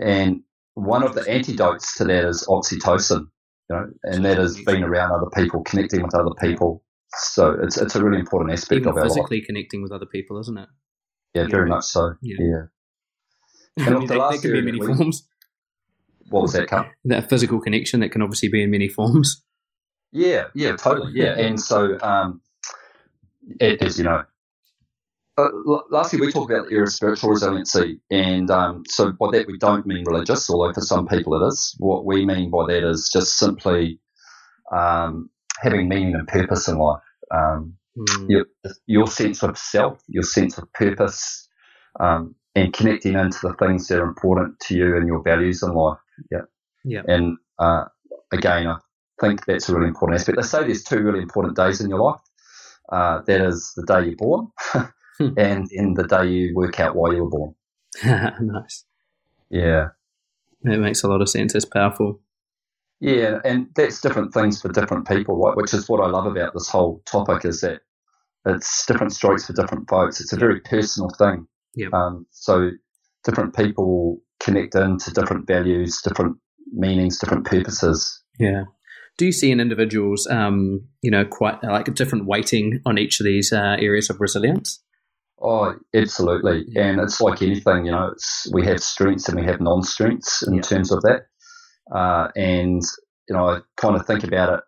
And 0.00 0.42
one 0.74 1.02
of 1.02 1.14
the 1.14 1.28
antidotes 1.28 1.96
to 1.96 2.04
that 2.04 2.24
is 2.24 2.46
oxytocin, 2.48 3.26
you 3.70 3.76
know, 3.76 3.86
and 4.04 4.24
that 4.24 4.38
is 4.38 4.60
being 4.64 4.82
around 4.82 5.12
other 5.12 5.30
people, 5.34 5.62
connecting 5.64 6.02
with 6.02 6.14
other 6.14 6.34
people. 6.40 6.82
So 7.14 7.56
it's 7.62 7.76
it's 7.76 7.94
a 7.94 8.02
really 8.02 8.18
important 8.18 8.52
aspect 8.52 8.80
Even 8.80 8.90
of 8.90 8.96
our 8.96 9.04
physically 9.04 9.38
life. 9.38 9.46
connecting 9.46 9.82
with 9.82 9.92
other 9.92 10.06
people, 10.06 10.38
isn't 10.40 10.56
it? 10.56 10.68
Yeah, 11.34 11.46
very 11.46 11.68
much 11.68 11.84
so. 11.84 12.14
Yeah. 12.22 12.36
yeah. 12.40 12.62
And 13.86 13.94
I 13.94 13.98
mean, 13.98 14.08
that, 14.08 14.38
can 14.42 14.52
be 14.52 14.58
in 14.58 14.64
many 14.66 14.80
we, 14.80 14.86
forms. 14.86 15.26
What 16.28 16.42
was 16.42 16.52
that, 16.52 16.68
Carl? 16.68 16.90
That 17.04 17.28
physical 17.28 17.60
connection 17.60 18.00
that 18.00 18.10
can 18.10 18.22
obviously 18.22 18.48
be 18.48 18.62
in 18.62 18.70
many 18.70 18.88
forms. 18.88 19.42
Yeah, 20.12 20.48
yeah, 20.54 20.76
totally. 20.76 21.12
Yeah, 21.14 21.38
and 21.38 21.58
so 21.58 21.98
um, 22.02 22.42
as 23.60 23.96
you 23.96 24.04
know, 24.04 24.24
uh, 25.38 25.48
lastly, 25.90 26.20
we 26.20 26.30
talk 26.30 26.50
about 26.50 26.68
the 26.68 26.74
area 26.74 26.84
of 26.84 26.92
spiritual 26.92 27.30
resiliency, 27.30 28.00
and 28.10 28.50
um, 28.50 28.82
so 28.86 29.12
by 29.12 29.28
that 29.32 29.46
we 29.46 29.56
don't 29.56 29.86
mean 29.86 30.04
religious, 30.04 30.50
although 30.50 30.72
for 30.74 30.82
some 30.82 31.06
people 31.06 31.34
it 31.34 31.46
is. 31.46 31.74
What 31.78 32.04
we 32.04 32.26
mean 32.26 32.50
by 32.50 32.66
that 32.68 32.86
is 32.86 33.08
just 33.10 33.38
simply 33.38 33.98
um, 34.70 35.30
having 35.60 35.88
meaning 35.88 36.14
and 36.14 36.28
purpose 36.28 36.68
in 36.68 36.76
life. 36.76 37.02
Um, 37.30 37.74
mm. 37.96 38.28
your, 38.28 38.44
your, 38.86 39.06
sense 39.06 39.42
of 39.42 39.56
self, 39.56 40.02
your 40.06 40.22
sense 40.22 40.58
of 40.58 40.70
purpose, 40.74 41.48
um, 41.98 42.34
and 42.54 42.74
connecting 42.74 43.14
into 43.14 43.38
the 43.42 43.54
things 43.54 43.88
that 43.88 44.00
are 44.00 44.08
important 44.08 44.60
to 44.60 44.76
you 44.76 44.98
and 44.98 45.06
your 45.06 45.22
values 45.22 45.62
in 45.62 45.72
life. 45.72 45.98
Yeah, 46.30 46.42
yeah. 46.84 47.02
And 47.08 47.38
uh, 47.58 47.84
again, 48.32 48.66
I 48.66 48.76
think 49.18 49.46
that's 49.46 49.70
a 49.70 49.74
really 49.74 49.88
important 49.88 50.20
aspect. 50.20 50.36
They 50.36 50.46
say 50.46 50.64
there's 50.64 50.84
two 50.84 51.00
really 51.00 51.22
important 51.22 51.56
days 51.56 51.80
in 51.80 51.88
your 51.88 52.00
life. 52.00 52.20
Uh, 52.90 53.22
that 53.26 53.40
is 53.40 53.72
the 53.76 53.86
day 53.86 54.04
you're 54.08 54.16
born. 54.16 54.48
Hmm. 55.18 55.28
and 55.36 55.68
in 55.70 55.94
the 55.94 56.04
day 56.04 56.26
you 56.26 56.54
work 56.54 56.80
out 56.80 56.96
why 56.96 57.12
you 57.12 57.24
were 57.24 57.30
born. 57.30 57.54
nice. 58.04 58.84
Yeah. 59.50 59.88
It 60.64 60.78
makes 60.78 61.02
a 61.02 61.08
lot 61.08 61.20
of 61.20 61.28
sense. 61.28 61.54
It's 61.54 61.64
powerful. 61.64 62.20
Yeah, 63.00 63.40
and 63.44 63.66
that's 63.74 64.00
different 64.00 64.32
things 64.32 64.62
for 64.62 64.68
different 64.68 65.08
people, 65.08 65.36
right? 65.36 65.56
Which 65.56 65.74
is 65.74 65.88
what 65.88 66.00
I 66.00 66.08
love 66.08 66.24
about 66.24 66.54
this 66.54 66.68
whole 66.68 67.02
topic 67.04 67.44
is 67.44 67.60
that 67.60 67.80
it's 68.46 68.86
different 68.86 69.12
strokes 69.12 69.46
for 69.46 69.52
different 69.54 69.88
folks. 69.88 70.20
It's 70.20 70.32
a 70.32 70.36
very 70.36 70.60
personal 70.60 71.10
thing. 71.18 71.46
Yeah. 71.74 71.88
Um, 71.92 72.26
so 72.30 72.70
different 73.24 73.56
people 73.56 74.20
connect 74.40 74.74
into 74.74 75.12
different 75.12 75.46
values, 75.46 76.00
different 76.02 76.36
meanings, 76.72 77.18
different 77.18 77.44
purposes. 77.44 78.22
Yeah. 78.38 78.64
Do 79.18 79.26
you 79.26 79.32
see 79.32 79.50
in 79.50 79.60
individuals, 79.60 80.26
um, 80.28 80.86
you 81.02 81.10
know, 81.10 81.24
quite 81.24 81.62
like 81.62 81.88
a 81.88 81.92
different 81.92 82.26
weighting 82.26 82.80
on 82.86 82.98
each 82.98 83.20
of 83.20 83.24
these 83.24 83.52
uh, 83.52 83.76
areas 83.78 84.10
of 84.10 84.20
resilience? 84.20 84.80
Oh, 85.42 85.74
absolutely. 85.94 86.66
And 86.76 87.00
it's 87.00 87.20
like 87.20 87.42
anything, 87.42 87.86
you 87.86 87.90
know, 87.90 88.14
we 88.52 88.64
have 88.66 88.80
strengths 88.80 89.28
and 89.28 89.40
we 89.40 89.44
have 89.46 89.60
non 89.60 89.82
strengths 89.82 90.42
in 90.46 90.54
yeah. 90.54 90.62
terms 90.62 90.92
of 90.92 91.02
that. 91.02 91.22
Uh, 91.92 92.28
and, 92.36 92.80
you 93.28 93.34
know, 93.34 93.48
I 93.48 93.58
kind 93.76 93.96
of 93.96 94.06
think 94.06 94.22
about 94.22 94.52
it 94.54 94.60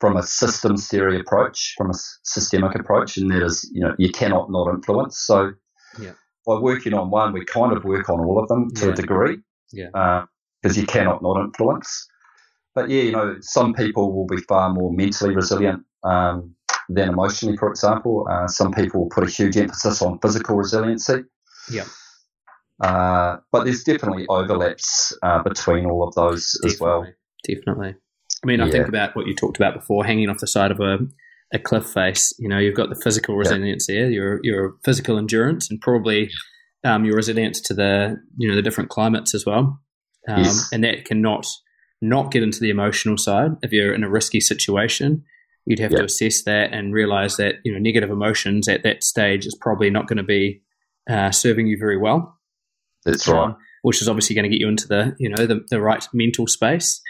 from 0.00 0.16
a 0.16 0.22
systems 0.24 0.88
theory 0.88 1.20
approach, 1.20 1.74
from 1.76 1.90
a 1.90 1.94
systemic 2.24 2.74
approach, 2.74 3.16
and 3.16 3.30
that 3.30 3.42
is, 3.42 3.70
you 3.72 3.80
know, 3.80 3.94
you 3.98 4.10
cannot 4.10 4.50
not 4.50 4.68
influence. 4.68 5.18
So 5.18 5.52
yeah. 6.00 6.12
by 6.44 6.58
working 6.58 6.92
on 6.92 7.10
one, 7.10 7.32
we 7.32 7.44
kind 7.44 7.72
of 7.72 7.84
work 7.84 8.08
on 8.10 8.18
all 8.18 8.42
of 8.42 8.48
them 8.48 8.68
to 8.74 8.86
yeah. 8.86 8.92
a 8.92 8.96
degree. 8.96 9.38
Yeah. 9.72 10.24
Because 10.60 10.76
uh, 10.76 10.80
you 10.80 10.86
cannot 10.86 11.22
not 11.22 11.40
influence. 11.40 12.08
But 12.74 12.90
yeah, 12.90 13.02
you 13.02 13.12
know, 13.12 13.36
some 13.40 13.74
people 13.74 14.12
will 14.12 14.26
be 14.26 14.42
far 14.42 14.72
more 14.72 14.92
mentally 14.92 15.34
resilient 15.34 15.84
um, 16.02 16.54
than 16.88 17.08
emotionally, 17.08 17.56
for 17.56 17.68
example. 17.68 18.26
Uh, 18.30 18.46
some 18.46 18.72
people 18.72 19.08
put 19.10 19.24
a 19.24 19.30
huge 19.30 19.56
emphasis 19.56 20.02
on 20.02 20.18
physical 20.20 20.56
resiliency. 20.56 21.24
Yeah. 21.70 21.84
Uh, 22.82 23.38
but 23.52 23.64
there's 23.64 23.82
definitely 23.82 24.26
overlaps 24.28 25.16
uh, 25.22 25.42
between 25.42 25.86
all 25.86 26.06
of 26.06 26.14
those 26.14 26.52
definitely, 26.62 26.74
as 26.74 26.80
well. 26.80 27.06
Definitely. 27.46 27.94
I 28.44 28.46
mean, 28.46 28.60
I 28.60 28.66
yeah. 28.66 28.72
think 28.72 28.88
about 28.88 29.16
what 29.16 29.26
you 29.26 29.34
talked 29.34 29.56
about 29.56 29.74
before, 29.74 30.04
hanging 30.04 30.28
off 30.28 30.38
the 30.38 30.46
side 30.46 30.70
of 30.70 30.80
a, 30.80 30.98
a 31.52 31.58
cliff 31.58 31.86
face. 31.86 32.34
You 32.38 32.48
know, 32.48 32.58
you've 32.58 32.76
got 32.76 32.90
the 32.90 33.00
physical 33.02 33.36
resilience 33.36 33.86
yeah. 33.88 34.02
there, 34.02 34.10
your 34.10 34.40
your 34.42 34.74
physical 34.84 35.16
endurance, 35.16 35.70
and 35.70 35.80
probably 35.80 36.30
um, 36.84 37.04
your 37.04 37.16
resilience 37.16 37.60
to 37.62 37.74
the 37.74 38.16
you 38.36 38.48
know 38.48 38.54
the 38.54 38.62
different 38.62 38.90
climates 38.90 39.34
as 39.34 39.46
well. 39.46 39.80
Um, 40.28 40.44
yes. 40.44 40.68
And 40.72 40.84
that 40.84 41.04
cannot 41.04 41.46
not 42.02 42.30
get 42.30 42.42
into 42.42 42.60
the 42.60 42.70
emotional 42.70 43.16
side 43.16 43.52
if 43.62 43.72
you're 43.72 43.94
in 43.94 44.04
a 44.04 44.10
risky 44.10 44.40
situation. 44.40 45.24
You'd 45.66 45.80
have 45.80 45.90
to 45.90 46.04
assess 46.04 46.44
that 46.44 46.72
and 46.72 46.94
realize 46.94 47.36
that 47.38 47.56
you 47.64 47.72
know 47.72 47.78
negative 47.78 48.10
emotions 48.10 48.68
at 48.68 48.84
that 48.84 49.02
stage 49.02 49.46
is 49.46 49.56
probably 49.60 49.90
not 49.90 50.06
going 50.06 50.18
to 50.18 50.22
be 50.22 50.62
uh, 51.10 51.32
serving 51.32 51.66
you 51.66 51.76
very 51.78 51.98
well. 51.98 52.38
That's 53.04 53.26
right. 53.26 53.48
Um, 53.48 53.56
which 53.82 54.00
is 54.00 54.08
obviously 54.08 54.34
going 54.34 54.44
to 54.44 54.48
get 54.48 54.60
you 54.60 54.68
into 54.68 54.88
the 54.88 55.16
you 55.18 55.28
know 55.28 55.46
the, 55.46 55.64
the 55.70 55.80
right 55.80 56.06
mental 56.14 56.46
space. 56.46 57.00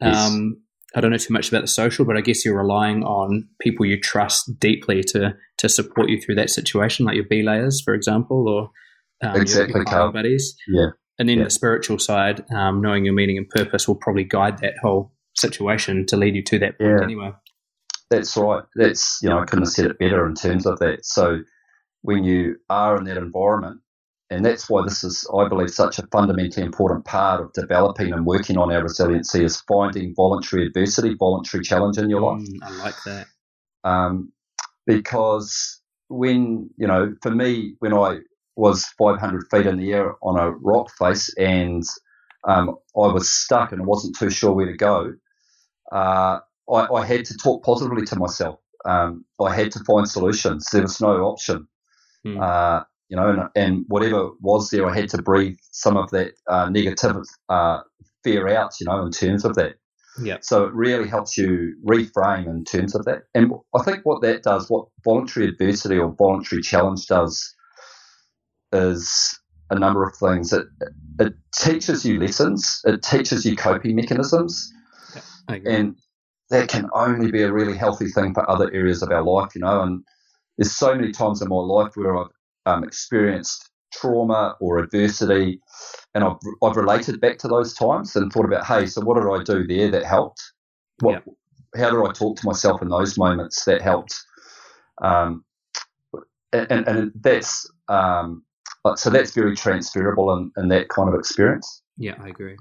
Yes. 0.00 0.16
Um, 0.16 0.56
I 0.96 1.00
don't 1.00 1.10
know 1.10 1.16
too 1.16 1.32
much 1.32 1.48
about 1.48 1.62
the 1.62 1.68
social, 1.68 2.04
but 2.04 2.16
I 2.16 2.20
guess 2.20 2.44
you're 2.44 2.56
relying 2.56 3.02
on 3.02 3.48
people 3.60 3.84
you 3.84 4.00
trust 4.00 4.58
deeply 4.58 5.02
to 5.08 5.34
to 5.58 5.68
support 5.68 6.08
you 6.08 6.20
through 6.20 6.36
that 6.36 6.50
situation, 6.50 7.06
like 7.06 7.16
your 7.16 7.26
belayers, 7.28 7.80
for 7.84 7.94
example, 7.94 8.48
or 8.48 9.28
um, 9.28 9.40
exactly, 9.40 9.82
your, 9.86 9.98
your 9.98 10.12
buddies. 10.12 10.56
Yeah. 10.68 10.88
And 11.18 11.28
then 11.28 11.38
yeah. 11.38 11.44
the 11.44 11.50
spiritual 11.50 11.98
side, 11.98 12.44
um, 12.52 12.80
knowing 12.80 13.04
your 13.04 13.14
meaning 13.14 13.38
and 13.38 13.48
purpose, 13.48 13.86
will 13.88 13.94
probably 13.96 14.24
guide 14.24 14.58
that 14.58 14.74
whole 14.82 15.12
situation 15.36 16.06
to 16.06 16.16
lead 16.16 16.34
you 16.34 16.42
to 16.44 16.58
that 16.60 16.78
point 16.78 16.98
yeah. 16.98 17.04
anyway. 17.04 17.32
That's 18.10 18.36
right. 18.36 18.62
That's 18.76 19.18
you 19.22 19.28
know 19.28 19.38
I 19.38 19.44
couldn't 19.44 19.64
have 19.64 19.72
said 19.72 19.86
it 19.86 19.98
better 19.98 20.26
in 20.26 20.34
terms 20.34 20.66
of 20.66 20.78
that. 20.80 21.04
So 21.04 21.40
when 22.02 22.24
you 22.24 22.56
are 22.68 22.96
in 22.98 23.04
that 23.04 23.16
environment, 23.16 23.80
and 24.30 24.44
that's 24.44 24.68
why 24.68 24.82
this 24.82 25.04
is, 25.04 25.28
I 25.34 25.48
believe, 25.48 25.70
such 25.70 25.98
a 25.98 26.06
fundamentally 26.08 26.64
important 26.64 27.04
part 27.04 27.40
of 27.40 27.52
developing 27.52 28.12
and 28.12 28.26
working 28.26 28.56
on 28.56 28.72
our 28.72 28.82
resiliency 28.82 29.44
is 29.44 29.60
finding 29.62 30.14
voluntary 30.14 30.66
adversity, 30.66 31.14
voluntary 31.14 31.62
challenge 31.62 31.98
in 31.98 32.10
your 32.10 32.20
life. 32.20 32.42
Mm, 32.42 32.58
I 32.62 32.70
like 32.84 32.94
that. 33.04 33.26
Um, 33.84 34.32
because 34.86 35.80
when, 36.08 36.70
you 36.76 36.86
know, 36.86 37.14
for 37.22 37.30
me, 37.30 37.76
when 37.78 37.92
I 37.92 38.18
was 38.56 38.84
500 38.98 39.44
feet 39.50 39.66
in 39.66 39.78
the 39.78 39.92
air 39.92 40.14
on 40.22 40.38
a 40.38 40.50
rock 40.50 40.90
face 40.98 41.32
and 41.36 41.82
um, 42.46 42.76
I 42.96 43.08
was 43.08 43.30
stuck 43.30 43.72
and 43.72 43.82
I 43.82 43.84
wasn't 43.84 44.18
too 44.18 44.30
sure 44.30 44.52
where 44.52 44.66
to 44.66 44.76
go, 44.76 45.14
uh, 45.92 46.40
I, 46.70 46.86
I, 46.86 47.06
had 47.06 47.24
to 47.26 47.36
talk 47.36 47.64
positively 47.64 48.04
to 48.06 48.16
myself. 48.16 48.58
Um, 48.84 49.24
I 49.40 49.54
had 49.54 49.72
to 49.72 49.80
find 49.84 50.08
solutions. 50.08 50.66
There 50.72 50.82
was 50.82 51.00
no 51.00 51.24
option. 51.24 51.66
Mm. 52.26 52.40
Uh, 52.40 52.84
you 53.08 53.16
know, 53.16 53.28
and, 53.28 53.40
and 53.54 53.84
whatever 53.88 54.30
was 54.40 54.70
there, 54.70 54.88
I 54.88 54.94
had 54.94 55.10
to 55.10 55.22
breathe 55.22 55.58
some 55.70 55.96
of 55.96 56.10
that 56.10 56.32
uh, 56.48 56.68
negative 56.70 57.16
uh, 57.48 57.80
fear 58.22 58.48
out, 58.48 58.72
you 58.80 58.86
know, 58.86 59.04
in 59.04 59.12
terms 59.12 59.44
of 59.44 59.54
that. 59.56 59.76
Yeah. 60.22 60.38
So 60.40 60.64
it 60.64 60.74
really 60.74 61.08
helps 61.08 61.36
you 61.36 61.74
reframe 61.84 62.46
in 62.46 62.64
terms 62.64 62.94
of 62.94 63.04
that. 63.04 63.22
And 63.34 63.52
I 63.74 63.82
think 63.82 64.00
what 64.04 64.22
that 64.22 64.42
does, 64.42 64.70
what 64.70 64.86
voluntary 65.04 65.48
adversity 65.48 65.98
or 65.98 66.14
voluntary 66.16 66.62
challenge 66.62 67.06
does, 67.06 67.54
is 68.72 69.38
a 69.70 69.78
number 69.78 70.04
of 70.04 70.16
things. 70.16 70.52
It, 70.52 70.66
it 71.20 71.34
teaches 71.54 72.04
you 72.04 72.20
lessons. 72.20 72.80
It 72.84 73.02
teaches 73.02 73.44
you 73.44 73.56
coping 73.56 73.96
mechanisms. 73.96 74.72
And 75.66 75.96
that 76.50 76.68
can 76.68 76.88
only 76.92 77.30
be 77.30 77.42
a 77.42 77.52
really 77.52 77.76
healthy 77.76 78.08
thing 78.08 78.34
for 78.34 78.48
other 78.50 78.72
areas 78.72 79.02
of 79.02 79.10
our 79.10 79.22
life, 79.22 79.54
you 79.54 79.60
know. 79.60 79.82
And 79.82 80.04
there's 80.58 80.72
so 80.72 80.94
many 80.94 81.12
times 81.12 81.42
in 81.42 81.48
my 81.48 81.56
life 81.56 81.92
where 81.94 82.16
I've 82.16 82.28
um, 82.66 82.84
experienced 82.84 83.70
trauma 83.92 84.56
or 84.60 84.78
adversity, 84.78 85.60
and 86.14 86.24
I've, 86.24 86.36
I've 86.62 86.76
related 86.76 87.20
back 87.20 87.38
to 87.38 87.48
those 87.48 87.74
times 87.74 88.14
and 88.16 88.32
thought 88.32 88.44
about, 88.44 88.66
hey, 88.66 88.86
so 88.86 89.00
what 89.02 89.14
did 89.14 89.28
I 89.28 89.42
do 89.42 89.66
there 89.66 89.90
that 89.90 90.04
helped? 90.04 90.42
What, 91.00 91.22
yeah. 91.26 91.82
How 91.82 91.90
did 91.90 92.08
I 92.08 92.12
talk 92.12 92.38
to 92.38 92.46
myself 92.46 92.82
in 92.82 92.88
those 92.88 93.18
moments 93.18 93.64
that 93.64 93.82
helped? 93.82 94.14
Um, 95.02 95.44
and, 96.52 96.86
and 96.86 97.12
that's 97.16 97.68
um, 97.88 98.44
so 98.96 99.10
that's 99.10 99.32
very 99.32 99.56
transferable 99.56 100.36
in, 100.36 100.52
in 100.56 100.68
that 100.68 100.88
kind 100.88 101.08
of 101.08 101.14
experience. 101.14 101.82
Yeah, 101.96 102.14
I 102.20 102.28
agree. 102.28 102.56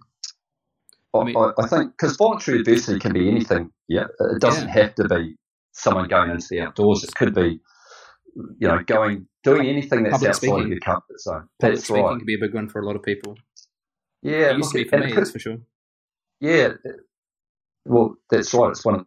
I, 1.14 1.24
mean, 1.24 1.36
I, 1.38 1.52
I 1.60 1.68
think 1.68 1.92
because 1.92 2.18
voluntary 2.18 2.60
adversity 2.60 3.00
can 3.00 3.14
be 3.14 3.30
anything. 3.30 3.72
Yeah, 3.88 4.06
it 4.20 4.42
doesn't 4.42 4.68
yeah. 4.68 4.74
have 4.74 4.96
to 4.96 5.08
be 5.08 5.36
someone 5.74 6.08
going 6.08 6.32
into 6.32 6.48
the 6.50 6.62
outdoors. 6.62 7.04
It 7.04 7.14
could 7.16 7.34
be, 7.36 7.60
you 8.36 8.68
know, 8.68 8.80
going 8.86 9.28
doing 9.44 9.68
anything 9.68 10.04
that's 10.04 10.14
Public 10.14 10.30
outside 10.30 10.48
speaking. 10.48 10.62
of 10.62 10.68
your 10.70 10.80
comfort 10.80 11.20
zone. 11.20 11.48
Public 11.60 11.76
that's 11.76 11.88
speaking 11.88 12.04
right. 12.04 12.18
can 12.18 12.26
be 12.26 12.36
a 12.36 12.40
big 12.40 12.54
one 12.54 12.70
for 12.70 12.82
a 12.82 12.86
lot 12.86 12.96
of 12.96 13.04
people. 13.04 13.36
Yeah, 14.22 14.52
it 14.52 14.58
used 14.58 14.72
to 14.72 14.84
be 14.84 14.90
for 14.90 15.00
me, 15.00 15.14
that's 15.14 15.32
for 15.32 15.40
sure. 15.40 15.58
Yeah, 16.40 16.70
well, 17.86 18.16
that's 18.30 18.54
right. 18.54 18.72
It's 18.72 18.86
one 18.86 18.96
of 18.96 19.06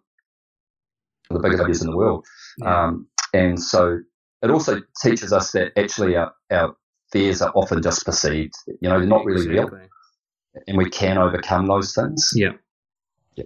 the 1.30 1.40
biggest 1.40 1.62
ideas 1.62 1.82
in 1.82 1.90
the 1.90 1.96
world, 1.96 2.24
yeah. 2.58 2.84
um, 2.84 3.08
and 3.32 3.60
so 3.60 3.98
it 4.42 4.50
also 4.50 4.80
teaches 5.02 5.32
us 5.32 5.52
that 5.52 5.72
actually 5.76 6.16
our, 6.16 6.32
our 6.50 6.76
fears 7.10 7.42
are 7.42 7.52
often 7.54 7.82
just 7.82 8.04
perceived. 8.04 8.54
You 8.80 8.88
know, 8.88 8.98
they're 8.98 9.08
not 9.08 9.24
really 9.24 9.46
exactly. 9.46 9.78
real, 9.78 9.88
and 10.66 10.76
we 10.76 10.88
can 10.88 11.18
overcome 11.18 11.66
those 11.66 11.94
things. 11.94 12.30
Yeah. 12.34 12.52
Yeah. 13.36 13.44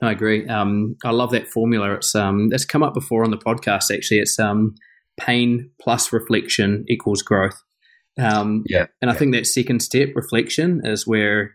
I 0.00 0.12
agree. 0.12 0.46
Um, 0.46 0.96
I 1.04 1.10
love 1.10 1.30
that 1.32 1.48
formula. 1.48 1.94
It's 1.94 2.14
um, 2.14 2.50
it's 2.52 2.64
come 2.64 2.82
up 2.82 2.94
before 2.94 3.24
on 3.24 3.30
the 3.30 3.38
podcast. 3.38 3.94
Actually, 3.94 4.20
it's 4.20 4.38
um, 4.38 4.74
pain 5.18 5.70
plus 5.80 6.12
reflection 6.12 6.84
equals 6.88 7.22
growth. 7.22 7.62
Um, 8.18 8.64
yeah. 8.66 8.86
And 9.00 9.10
I 9.10 9.14
yeah. 9.14 9.18
think 9.18 9.34
that 9.34 9.46
second 9.46 9.80
step, 9.80 10.10
reflection, 10.14 10.82
is 10.84 11.06
where 11.06 11.54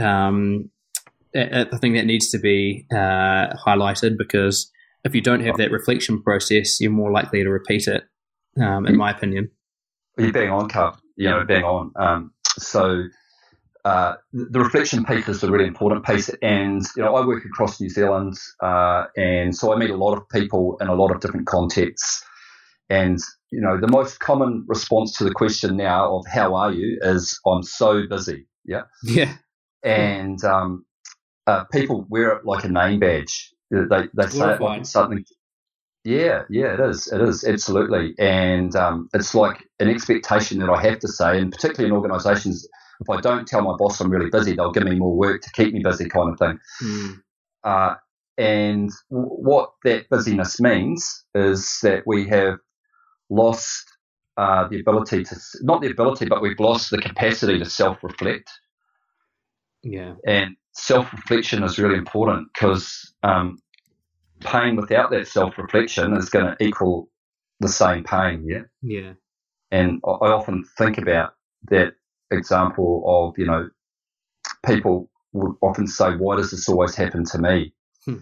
um, 0.00 0.70
I 1.34 1.66
think 1.80 1.96
that 1.96 2.06
needs 2.06 2.30
to 2.30 2.38
be 2.38 2.86
uh, 2.90 3.54
highlighted 3.66 4.16
because 4.16 4.70
if 5.04 5.14
you 5.14 5.20
don't 5.20 5.40
have 5.40 5.56
that 5.58 5.70
reflection 5.70 6.22
process, 6.22 6.80
you're 6.80 6.90
more 6.90 7.12
likely 7.12 7.42
to 7.42 7.50
repeat 7.50 7.86
it, 7.86 8.04
um, 8.60 8.86
in 8.86 8.96
my 8.96 9.10
opinion. 9.10 9.50
You're 10.16 10.32
bang 10.32 10.50
on, 10.50 10.68
Carl. 10.68 10.98
You 11.16 11.30
know, 11.30 11.44
bang 11.44 11.64
on. 11.64 11.92
Um, 11.96 12.32
so 12.58 13.04
uh, 13.84 14.14
the 14.32 14.60
reflection 14.60 15.04
piece 15.04 15.28
is 15.28 15.42
a 15.42 15.50
really 15.50 15.66
important 15.66 16.04
piece. 16.04 16.30
And, 16.42 16.82
you 16.96 17.02
know, 17.02 17.14
I 17.16 17.26
work 17.26 17.44
across 17.44 17.80
New 17.80 17.88
Zealand, 17.88 18.38
uh, 18.62 19.04
and 19.16 19.54
so 19.54 19.72
I 19.72 19.76
meet 19.76 19.90
a 19.90 19.96
lot 19.96 20.16
of 20.16 20.28
people 20.28 20.76
in 20.80 20.88
a 20.88 20.94
lot 20.94 21.10
of 21.10 21.20
different 21.20 21.46
contexts. 21.46 22.24
And, 22.90 23.18
you 23.50 23.60
know, 23.60 23.78
the 23.78 23.88
most 23.88 24.20
common 24.20 24.64
response 24.66 25.16
to 25.18 25.24
the 25.24 25.32
question 25.32 25.76
now 25.76 26.16
of 26.16 26.26
how 26.26 26.54
are 26.54 26.72
you 26.72 26.98
is 27.02 27.38
I'm 27.46 27.62
so 27.62 28.06
busy. 28.06 28.46
Yeah. 28.64 28.82
Yeah. 29.02 29.34
And 29.82 30.42
um, 30.44 30.84
uh, 31.46 31.64
people 31.64 32.06
wear 32.08 32.32
it 32.32 32.44
like 32.44 32.64
a 32.64 32.68
name 32.68 33.00
badge. 33.00 33.52
They, 33.70 34.08
they 34.14 34.26
say 34.26 34.54
it 34.54 34.60
like 34.60 34.86
something. 34.86 35.24
Yeah, 36.04 36.44
yeah, 36.48 36.72
it 36.72 36.80
is. 36.80 37.12
It 37.12 37.20
is 37.20 37.44
absolutely, 37.44 38.14
and 38.18 38.74
um, 38.76 39.10
it's 39.12 39.34
like 39.34 39.68
an 39.78 39.88
expectation 39.90 40.58
that 40.60 40.70
I 40.70 40.80
have 40.80 41.00
to 41.00 41.08
say, 41.08 41.38
and 41.38 41.52
particularly 41.52 41.90
in 41.90 41.96
organisations, 41.96 42.66
if 43.00 43.08
I 43.10 43.20
don't 43.20 43.46
tell 43.46 43.62
my 43.62 43.76
boss 43.76 44.00
I'm 44.00 44.10
really 44.10 44.30
busy, 44.30 44.54
they'll 44.54 44.72
give 44.72 44.84
me 44.84 44.98
more 44.98 45.16
work 45.16 45.42
to 45.42 45.50
keep 45.52 45.72
me 45.72 45.80
busy, 45.80 46.08
kind 46.08 46.30
of 46.30 46.38
thing. 46.38 46.58
Mm. 46.82 47.22
Uh, 47.64 47.94
and 48.36 48.90
w- 49.10 49.28
what 49.28 49.72
that 49.84 50.08
busyness 50.08 50.60
means 50.60 51.24
is 51.34 51.78
that 51.82 52.04
we 52.06 52.26
have 52.28 52.58
lost 53.30 53.84
uh, 54.36 54.68
the 54.68 54.80
ability 54.80 55.24
to, 55.24 55.36
not 55.62 55.80
the 55.80 55.90
ability, 55.90 56.26
but 56.26 56.40
we've 56.40 56.60
lost 56.60 56.90
the 56.90 56.98
capacity 56.98 57.58
to 57.58 57.64
self 57.64 58.02
reflect. 58.02 58.50
Yeah. 59.82 60.14
And 60.26 60.56
self 60.72 61.12
reflection 61.12 61.62
is 61.62 61.78
really 61.78 61.98
important 61.98 62.48
because 62.54 63.12
um, 63.22 63.58
pain 64.40 64.76
without 64.76 65.10
that 65.10 65.28
self 65.28 65.58
reflection 65.58 66.16
is 66.16 66.30
going 66.30 66.46
to 66.46 66.64
equal 66.64 67.08
the 67.60 67.68
same 67.68 68.04
pain. 68.04 68.44
Yeah. 68.46 68.62
Yeah. 68.82 69.12
And 69.70 70.00
I 70.04 70.28
often 70.28 70.64
think 70.78 70.98
about 70.98 71.34
that 71.70 71.94
example 72.30 73.04
of, 73.06 73.38
you 73.38 73.46
know, 73.46 73.68
people 74.66 75.10
would 75.32 75.56
often 75.60 75.86
say, 75.86 76.16
why 76.16 76.36
does 76.36 76.50
this 76.50 76.68
always 76.68 76.94
happen 76.94 77.24
to 77.26 77.38
me? 77.38 77.72
Hmm. 78.04 78.16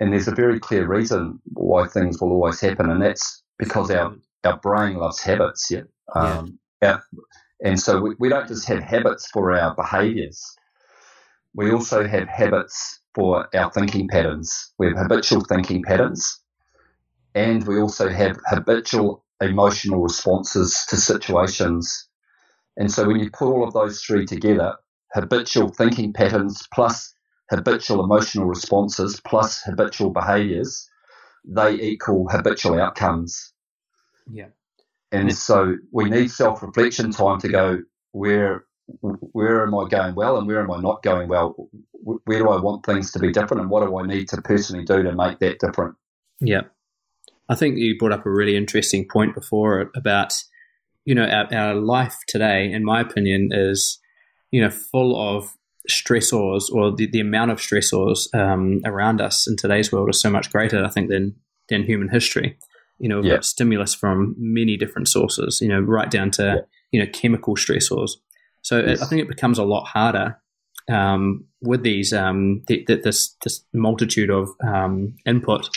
and 0.00 0.12
there's 0.12 0.28
a 0.28 0.34
very 0.34 0.58
clear 0.58 0.86
reason 0.86 1.40
why 1.52 1.86
things 1.86 2.20
will 2.20 2.32
always 2.32 2.60
happen, 2.60 2.90
and 2.90 3.02
that's 3.02 3.42
because 3.58 3.90
our, 3.90 4.14
our 4.44 4.58
brain 4.58 4.96
loves 4.96 5.20
habits. 5.20 5.70
Yeah. 5.70 5.82
Um, 6.14 6.58
yeah. 6.82 6.98
and 7.62 7.78
so 7.78 8.00
we, 8.00 8.14
we 8.18 8.28
don't 8.28 8.48
just 8.48 8.66
have 8.68 8.82
habits 8.82 9.28
for 9.30 9.52
our 9.52 9.74
behaviors. 9.74 10.56
We 11.54 11.72
also 11.72 12.06
have 12.06 12.28
habits 12.28 13.00
for 13.14 13.48
our 13.56 13.70
thinking 13.72 14.08
patterns. 14.08 14.72
We 14.78 14.88
have 14.88 14.98
habitual 14.98 15.42
thinking 15.42 15.82
patterns, 15.82 16.40
and 17.34 17.66
we 17.66 17.80
also 17.80 18.08
have 18.08 18.38
habitual 18.46 19.24
emotional 19.40 20.02
responses 20.02 20.84
to 20.88 20.96
situations. 20.96 22.05
And 22.76 22.90
so 22.90 23.06
when 23.06 23.18
you 23.18 23.30
put 23.30 23.48
all 23.48 23.66
of 23.66 23.72
those 23.72 24.02
three 24.02 24.26
together, 24.26 24.76
habitual 25.12 25.68
thinking 25.68 26.12
patterns 26.12 26.66
plus 26.72 27.14
habitual 27.50 28.04
emotional 28.04 28.46
responses 28.46 29.20
plus 29.26 29.62
habitual 29.62 30.10
behaviors, 30.10 30.88
they 31.44 31.74
equal 31.74 32.28
habitual 32.28 32.80
outcomes. 32.80 33.52
Yeah. 34.30 34.48
And 35.12 35.32
so 35.32 35.76
we 35.92 36.10
need 36.10 36.30
self 36.30 36.62
reflection 36.62 37.12
time 37.12 37.38
to 37.40 37.48
go 37.48 37.78
where 38.12 38.64
where 39.00 39.62
am 39.62 39.74
I 39.74 39.88
going 39.88 40.14
well 40.14 40.36
and 40.36 40.46
where 40.46 40.60
am 40.60 40.70
I 40.70 40.80
not 40.80 41.02
going 41.02 41.28
well? 41.28 41.68
Where 41.92 42.38
do 42.38 42.48
I 42.48 42.60
want 42.60 42.84
things 42.84 43.10
to 43.12 43.18
be 43.18 43.32
different 43.32 43.62
and 43.62 43.70
what 43.70 43.84
do 43.84 43.98
I 43.98 44.06
need 44.06 44.28
to 44.28 44.42
personally 44.42 44.84
do 44.84 45.02
to 45.02 45.12
make 45.12 45.38
that 45.40 45.58
different? 45.58 45.96
Yeah. 46.40 46.62
I 47.48 47.54
think 47.54 47.78
you 47.78 47.98
brought 47.98 48.12
up 48.12 48.26
a 48.26 48.30
really 48.30 48.56
interesting 48.56 49.06
point 49.08 49.34
before 49.34 49.90
about, 49.94 50.34
you 51.06 51.14
know, 51.14 51.24
our, 51.24 51.52
our 51.54 51.74
life 51.74 52.18
today, 52.28 52.70
in 52.70 52.84
my 52.84 53.00
opinion, 53.00 53.48
is, 53.52 53.98
you 54.50 54.60
know, 54.60 54.70
full 54.70 55.18
of 55.18 55.54
stressors 55.90 56.70
or 56.70 56.94
the, 56.94 57.08
the 57.10 57.20
amount 57.20 57.50
of 57.50 57.58
stressors 57.58 58.32
um, 58.34 58.80
around 58.84 59.20
us 59.20 59.48
in 59.48 59.56
today's 59.56 59.90
world 59.90 60.10
is 60.10 60.20
so 60.20 60.28
much 60.28 60.52
greater, 60.52 60.84
I 60.84 60.90
think, 60.90 61.08
than, 61.08 61.36
than 61.70 61.84
human 61.84 62.08
history. 62.08 62.58
You 62.98 63.08
know, 63.08 63.20
we've 63.20 63.30
got 63.30 63.44
stimulus 63.44 63.94
from 63.94 64.34
many 64.38 64.76
different 64.76 65.08
sources, 65.08 65.60
you 65.60 65.68
know, 65.68 65.80
right 65.80 66.10
down 66.10 66.30
to, 66.32 66.66
you 66.90 67.00
know, 67.00 67.10
chemical 67.12 67.54
stressors. 67.54 68.12
So 68.62 68.80
yes. 68.80 69.00
I 69.00 69.06
think 69.06 69.22
it 69.22 69.28
becomes 69.28 69.58
a 69.58 69.64
lot 69.64 69.84
harder 69.84 70.40
um, 70.90 71.44
with 71.62 71.82
these 71.82 72.12
um, 72.12 72.62
th- 72.66 72.86
th- 72.86 73.02
this 73.02 73.36
this 73.42 73.64
multitude 73.72 74.30
of 74.30 74.48
um, 74.66 75.14
input 75.26 75.68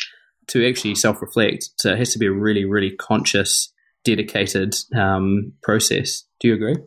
to 0.47 0.67
actually 0.67 0.95
self 0.95 1.21
reflect. 1.21 1.69
So 1.77 1.91
it 1.91 1.99
has 1.99 2.13
to 2.13 2.19
be 2.19 2.27
a 2.27 2.31
really 2.31 2.65
really 2.65 2.91
conscious, 2.91 3.71
dedicated 4.03 4.75
um, 4.95 5.53
process. 5.63 6.23
Do 6.39 6.47
you 6.47 6.53
agree? 6.55 6.77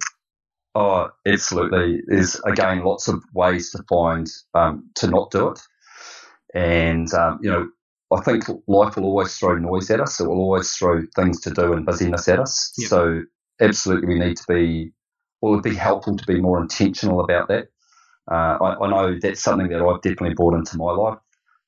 Oh, 0.74 1.10
absolutely. 1.26 2.02
There's 2.06 2.40
again 2.46 2.82
lots 2.82 3.08
of 3.08 3.22
ways 3.34 3.70
to 3.72 3.82
find 3.88 4.26
um, 4.54 4.88
to 4.96 5.08
not 5.08 5.30
do 5.30 5.48
it, 5.48 5.60
and 6.54 7.12
um, 7.12 7.38
you 7.42 7.50
know 7.50 7.68
I 8.12 8.20
think 8.20 8.44
life 8.66 8.96
will 8.96 9.04
always 9.04 9.34
throw 9.36 9.56
noise 9.56 9.90
at 9.90 10.00
us. 10.00 10.20
It 10.20 10.28
will 10.28 10.38
always 10.38 10.70
throw 10.72 11.02
things 11.16 11.40
to 11.42 11.50
do 11.50 11.72
and 11.72 11.86
busyness 11.86 12.28
at 12.28 12.38
us. 12.38 12.72
Yep. 12.78 12.88
So 12.88 13.22
absolutely, 13.60 14.08
we 14.08 14.18
need 14.18 14.36
to 14.36 14.44
be. 14.48 14.92
Well, 15.40 15.54
it'd 15.54 15.64
be 15.64 15.74
helpful 15.74 16.16
to 16.16 16.26
be 16.26 16.40
more 16.40 16.60
intentional 16.60 17.20
about 17.20 17.48
that. 17.48 17.68
Uh, 18.30 18.56
I, 18.60 18.84
I, 18.84 18.90
know 18.90 19.18
that's 19.20 19.42
something 19.42 19.68
that 19.70 19.82
I've 19.82 20.00
definitely 20.02 20.34
brought 20.34 20.54
into 20.54 20.76
my 20.76 20.92
life. 20.92 21.18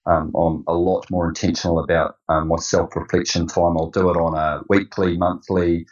Um, 0.07 0.33
I'm 0.37 0.65
a 0.67 0.75
lot 0.75 1.11
more 1.11 1.29
intentional 1.29 1.79
about 1.79 2.17
um, 2.29 2.49
my 2.49 2.57
self 2.57 2.95
reflection 2.95 3.47
time. 3.47 3.77
I'll 3.79 3.91
do 3.91 4.11
it 4.11 4.17
on 4.17 4.37
a 4.37 4.63
weekly, 4.69 5.17
monthly 5.17 5.87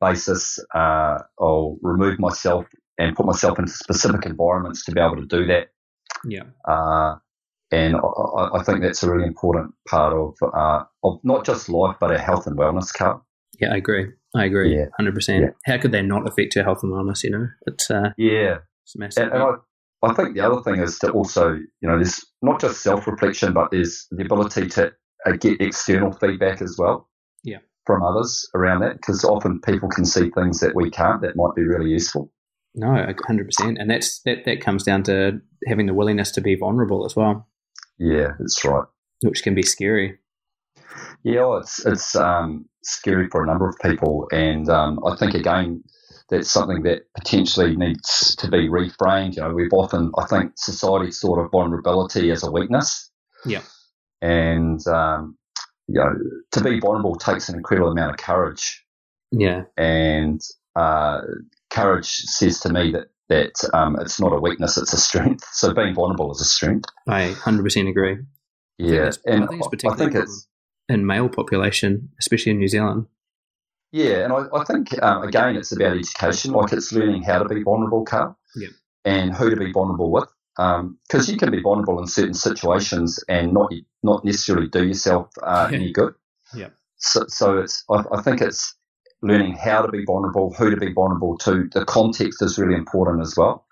basis. 0.00 0.58
Uh, 0.74 1.18
I'll 1.40 1.78
remove 1.82 2.18
myself 2.18 2.66
and 2.98 3.16
put 3.16 3.26
myself 3.26 3.58
into 3.58 3.72
specific 3.72 4.26
environments 4.26 4.84
to 4.84 4.92
be 4.92 5.00
able 5.00 5.16
to 5.16 5.26
do 5.26 5.46
that. 5.46 5.68
Yeah. 6.24 6.44
Uh, 6.66 7.16
and 7.70 7.96
I, 7.96 8.58
I, 8.58 8.62
think 8.62 8.82
that's 8.82 9.02
a 9.02 9.10
really 9.10 9.26
important 9.26 9.74
part 9.88 10.12
of 10.12 10.36
uh, 10.42 10.84
of 11.02 11.18
not 11.24 11.44
just 11.44 11.68
life, 11.68 11.96
but 11.98 12.12
our 12.12 12.18
health 12.18 12.46
and 12.46 12.56
wellness, 12.56 12.92
Carl. 12.92 13.26
Yeah, 13.58 13.72
I 13.72 13.76
agree. 13.76 14.12
I 14.36 14.44
agree, 14.44 14.76
Yeah. 14.76 14.86
hundred 14.96 15.10
yeah. 15.10 15.14
percent. 15.14 15.54
How 15.64 15.78
could 15.78 15.92
they 15.92 16.02
not 16.02 16.28
affect 16.28 16.54
your 16.54 16.64
health 16.64 16.82
and 16.82 16.92
wellness? 16.92 17.24
You 17.24 17.30
know, 17.30 17.48
it's 17.66 17.90
uh, 17.90 18.10
yeah, 18.16 18.58
it's 18.84 18.96
massive. 18.96 19.24
And, 19.24 19.32
and 19.32 19.42
I, 19.42 19.50
I 20.04 20.14
think 20.14 20.34
the 20.34 20.40
other 20.40 20.62
thing 20.62 20.80
is 20.80 20.98
to 21.00 21.10
also, 21.10 21.52
you 21.52 21.88
know, 21.88 21.96
there's 21.96 22.24
not 22.42 22.60
just 22.60 22.82
self 22.82 23.06
reflection, 23.06 23.52
but 23.52 23.70
there's 23.70 24.06
the 24.10 24.24
ability 24.24 24.68
to 24.68 24.92
uh, 25.26 25.32
get 25.32 25.60
external 25.60 26.12
feedback 26.12 26.62
as 26.62 26.76
well. 26.78 27.08
Yeah, 27.42 27.58
from 27.86 28.02
others 28.02 28.48
around 28.54 28.80
that, 28.80 28.96
because 28.96 29.24
often 29.24 29.60
people 29.60 29.88
can 29.88 30.04
see 30.04 30.30
things 30.30 30.60
that 30.60 30.74
we 30.74 30.90
can't 30.90 31.20
that 31.22 31.36
might 31.36 31.54
be 31.54 31.62
really 31.62 31.90
useful. 31.90 32.32
No, 32.74 33.06
hundred 33.26 33.46
percent, 33.46 33.78
and 33.78 33.90
that's 33.90 34.20
that. 34.22 34.44
That 34.44 34.60
comes 34.60 34.82
down 34.82 35.04
to 35.04 35.40
having 35.66 35.86
the 35.86 35.94
willingness 35.94 36.30
to 36.32 36.40
be 36.40 36.56
vulnerable 36.56 37.04
as 37.06 37.14
well. 37.14 37.48
Yeah, 37.98 38.32
that's 38.38 38.64
right. 38.64 38.84
Which 39.22 39.42
can 39.42 39.54
be 39.54 39.62
scary. 39.62 40.18
Yeah, 41.22 41.46
well, 41.46 41.58
it's 41.58 41.84
it's 41.86 42.16
um, 42.16 42.68
scary 42.82 43.28
for 43.28 43.42
a 43.42 43.46
number 43.46 43.68
of 43.68 43.76
people, 43.80 44.28
and 44.32 44.68
um, 44.68 44.98
I 45.06 45.16
think 45.16 45.34
again 45.34 45.84
that's 46.34 46.50
something 46.50 46.82
that 46.82 47.02
potentially 47.14 47.76
needs 47.76 48.34
to 48.36 48.50
be 48.50 48.68
reframed. 48.68 49.36
You 49.36 49.42
know, 49.42 49.54
we've 49.54 49.72
often 49.72 50.10
I 50.18 50.26
think 50.26 50.52
society 50.56 51.12
sort 51.12 51.44
of 51.44 51.50
vulnerability 51.50 52.30
as 52.30 52.42
a 52.42 52.50
weakness. 52.50 53.10
Yeah, 53.46 53.62
and 54.20 54.84
um, 54.88 55.38
you 55.86 56.00
know, 56.00 56.12
to 56.52 56.62
be 56.62 56.80
vulnerable 56.80 57.14
takes 57.14 57.48
an 57.48 57.54
incredible 57.54 57.92
amount 57.92 58.10
of 58.10 58.16
courage. 58.16 58.84
Yeah, 59.30 59.62
and 59.76 60.40
uh, 60.74 61.20
courage 61.70 62.08
says 62.08 62.60
to 62.60 62.72
me 62.72 62.92
that 62.92 63.08
that 63.28 63.70
um, 63.72 63.96
it's 64.00 64.20
not 64.20 64.32
a 64.32 64.40
weakness, 64.40 64.76
it's 64.76 64.92
a 64.92 64.98
strength. 64.98 65.44
So 65.52 65.72
being 65.72 65.94
vulnerable 65.94 66.32
is 66.32 66.40
a 66.40 66.44
strength. 66.44 66.90
I 67.08 67.28
100% 67.28 67.88
agree. 67.88 68.18
Yeah. 68.76 69.12
I 69.26 69.32
and 69.32 69.44
I 69.44 69.46
think 69.46 69.62
it's, 69.72 69.84
I 69.84 69.96
think 69.96 70.14
it's 70.14 70.46
in 70.90 71.06
male 71.06 71.30
population, 71.30 72.10
especially 72.20 72.52
in 72.52 72.58
New 72.58 72.68
Zealand. 72.68 73.06
Yeah, 73.94 74.24
and 74.24 74.32
I, 74.32 74.46
I 74.52 74.64
think, 74.64 75.00
um, 75.04 75.22
again, 75.22 75.54
it's 75.54 75.70
about 75.70 75.96
education. 75.96 76.50
Like 76.50 76.72
it's 76.72 76.92
learning 76.92 77.22
how 77.22 77.38
to 77.38 77.48
be 77.48 77.62
vulnerable, 77.62 78.04
Carl, 78.04 78.36
yeah. 78.56 78.70
and 79.04 79.32
who 79.32 79.50
to 79.50 79.56
be 79.56 79.70
vulnerable 79.70 80.10
with. 80.10 80.28
Because 80.56 81.28
um, 81.28 81.32
you 81.32 81.36
can 81.36 81.52
be 81.52 81.60
vulnerable 81.60 82.00
in 82.00 82.08
certain 82.08 82.34
situations 82.34 83.22
and 83.28 83.52
not 83.52 83.72
not 84.02 84.24
necessarily 84.24 84.66
do 84.66 84.84
yourself 84.84 85.30
uh, 85.44 85.68
yeah. 85.70 85.76
any 85.76 85.92
good. 86.00 86.12
Yeah. 86.56 86.70
So, 86.96 87.26
so 87.28 87.58
it's 87.58 87.84
I, 87.88 88.02
I 88.10 88.20
think 88.20 88.40
it's 88.40 88.74
learning 89.22 89.58
how 89.58 89.82
to 89.82 89.92
be 89.92 90.04
vulnerable, 90.04 90.52
who 90.54 90.70
to 90.70 90.76
be 90.76 90.92
vulnerable 90.92 91.38
to. 91.38 91.68
The 91.72 91.84
context 91.84 92.42
is 92.42 92.58
really 92.58 92.74
important 92.74 93.22
as 93.22 93.36
well. 93.36 93.64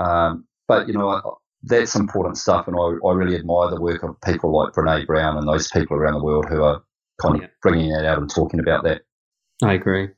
Um, 0.00 0.46
but, 0.68 0.86
you 0.86 0.92
know, 0.92 1.38
that's 1.62 1.96
important 1.96 2.36
stuff. 2.36 2.68
And 2.68 2.76
I, 2.76 3.08
I, 3.08 3.12
really 3.14 3.36
admire 3.36 3.70
the 3.70 3.80
work 3.80 4.02
of 4.02 4.20
people 4.20 4.54
like 4.54 4.74
Brene 4.74 5.06
Brown 5.06 5.38
and 5.38 5.48
those 5.48 5.70
people 5.70 5.96
around 5.96 6.14
the 6.14 6.24
world 6.24 6.44
who 6.50 6.62
are 6.62 6.82
kind 7.22 7.38
yeah. 7.38 7.44
of 7.44 7.50
bringing 7.62 7.90
that 7.92 8.04
out 8.04 8.18
and 8.18 8.28
talking 8.28 8.60
about 8.60 8.84
that. 8.84 9.02
I 9.62 9.74
agree. 9.74 10.08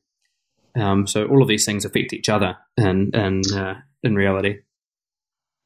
Um, 0.74 1.06
so 1.06 1.26
all 1.26 1.42
of 1.42 1.48
these 1.48 1.64
things 1.64 1.84
affect 1.84 2.12
each 2.12 2.28
other 2.28 2.56
and, 2.76 3.14
and 3.14 3.44
uh, 3.52 3.74
in 4.02 4.14
reality. 4.14 4.58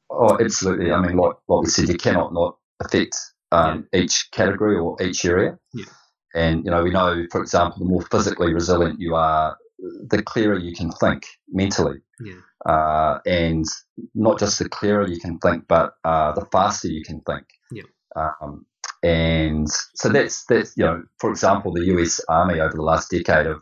Oh, 0.09 0.37
absolutely. 0.39 0.91
I 0.91 0.99
mean, 1.01 1.17
like, 1.17 1.35
like 1.47 1.63
we 1.63 1.69
said, 1.69 1.89
you 1.89 1.97
cannot 1.97 2.33
not 2.33 2.57
affect 2.79 3.15
um, 3.51 3.87
yeah. 3.93 4.01
each 4.01 4.29
category 4.31 4.77
or 4.77 5.01
each 5.01 5.23
area. 5.25 5.57
Yeah. 5.73 5.85
And, 6.33 6.63
you 6.65 6.71
know, 6.71 6.83
we 6.83 6.91
know, 6.91 7.25
for 7.31 7.41
example, 7.41 7.79
the 7.79 7.85
more 7.85 8.03
physically 8.11 8.53
resilient 8.53 8.99
you 8.99 9.15
are, 9.15 9.57
the 9.79 10.21
clearer 10.21 10.57
you 10.57 10.73
can 10.73 10.91
think 10.91 11.25
mentally. 11.49 11.99
Yeah. 12.19 12.35
Uh, 12.65 13.19
and 13.25 13.65
not 14.13 14.39
just 14.39 14.59
the 14.59 14.69
clearer 14.69 15.07
you 15.07 15.19
can 15.19 15.39
think, 15.39 15.65
but 15.67 15.93
uh, 16.03 16.31
the 16.33 16.45
faster 16.51 16.87
you 16.87 17.03
can 17.03 17.21
think. 17.21 17.45
Yeah. 17.71 17.83
Um, 18.15 18.65
and 19.03 19.67
so 19.95 20.09
that's, 20.09 20.45
that's, 20.45 20.77
you 20.77 20.85
know, 20.85 21.03
for 21.19 21.29
example, 21.31 21.73
the 21.73 21.85
US 21.85 22.19
Army 22.29 22.59
over 22.59 22.73
the 22.73 22.83
last 22.83 23.09
decade 23.09 23.47
have 23.47 23.61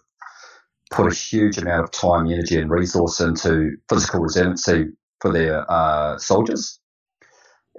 put 0.92 1.12
a 1.12 1.16
huge 1.16 1.58
amount 1.58 1.84
of 1.84 1.92
time, 1.92 2.28
energy, 2.28 2.58
and 2.60 2.70
resource 2.70 3.20
into 3.20 3.78
physical 3.88 4.20
resiliency 4.20 4.88
for 5.22 5.32
their 5.32 5.70
uh, 5.72 6.18
soldiers. 6.18 6.80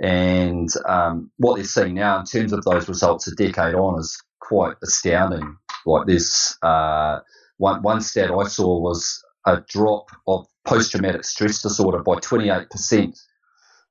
And 0.03 0.69
um, 0.87 1.31
what 1.37 1.57
they're 1.57 1.65
seeing 1.65 1.95
now 1.95 2.21
in 2.21 2.25
terms 2.25 2.53
of 2.53 2.65
those 2.65 2.89
results 2.89 3.27
a 3.27 3.35
decade 3.35 3.75
on 3.75 3.99
is 3.99 4.23
quite 4.41 4.77
astounding. 4.83 5.57
Like 5.85 6.07
this, 6.07 6.57
uh, 6.63 7.21
one, 7.59 7.83
one 7.83 8.01
stat 8.01 8.31
I 8.31 8.45
saw 8.45 8.81
was 8.81 9.23
a 9.47 9.63
drop 9.69 10.11
of 10.27 10.47
post 10.65 10.93
traumatic 10.93 11.25
stress 11.25 11.61
disorder 11.63 12.03
by 12.03 12.15
28% 12.17 13.19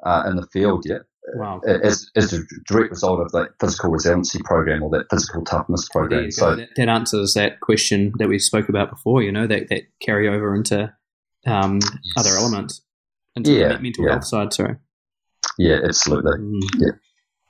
uh, 0.04 0.24
in 0.28 0.36
the 0.36 0.48
field, 0.48 0.86
yeah. 0.88 1.00
Wow. 1.36 1.62
As, 1.68 2.10
as 2.16 2.34
a 2.34 2.40
direct 2.68 2.92
result 2.92 3.20
of 3.20 3.32
that 3.32 3.50
physical 3.60 3.92
resiliency 3.92 4.40
program 4.44 4.84
or 4.84 4.90
that 4.92 5.06
physical 5.10 5.44
toughness 5.44 5.88
program. 5.90 6.32
So 6.32 6.56
that, 6.56 6.70
that, 6.76 6.90
answers 6.90 7.34
that 7.34 7.60
question 7.60 8.14
that 8.20 8.28
we 8.28 8.40
spoke 8.40 8.70
about 8.70 8.90
before, 8.90 9.22
you 9.22 9.32
know, 9.32 9.48
that, 9.48 9.70
that 9.70 9.84
carry 10.02 10.28
over 10.28 10.56
into 10.56 10.94
um, 11.46 11.80
yes. 11.82 11.92
other 12.18 12.38
elements, 12.38 12.82
into 13.36 13.54
yeah, 13.54 13.74
the 13.74 13.80
mental 13.80 14.06
yeah. 14.06 14.12
health 14.12 14.26
side, 14.26 14.54
sorry. 14.54 14.76
Yeah, 15.58 15.80
absolutely. 15.84 16.38
Mm. 16.38 16.60
Yeah. 16.78 16.92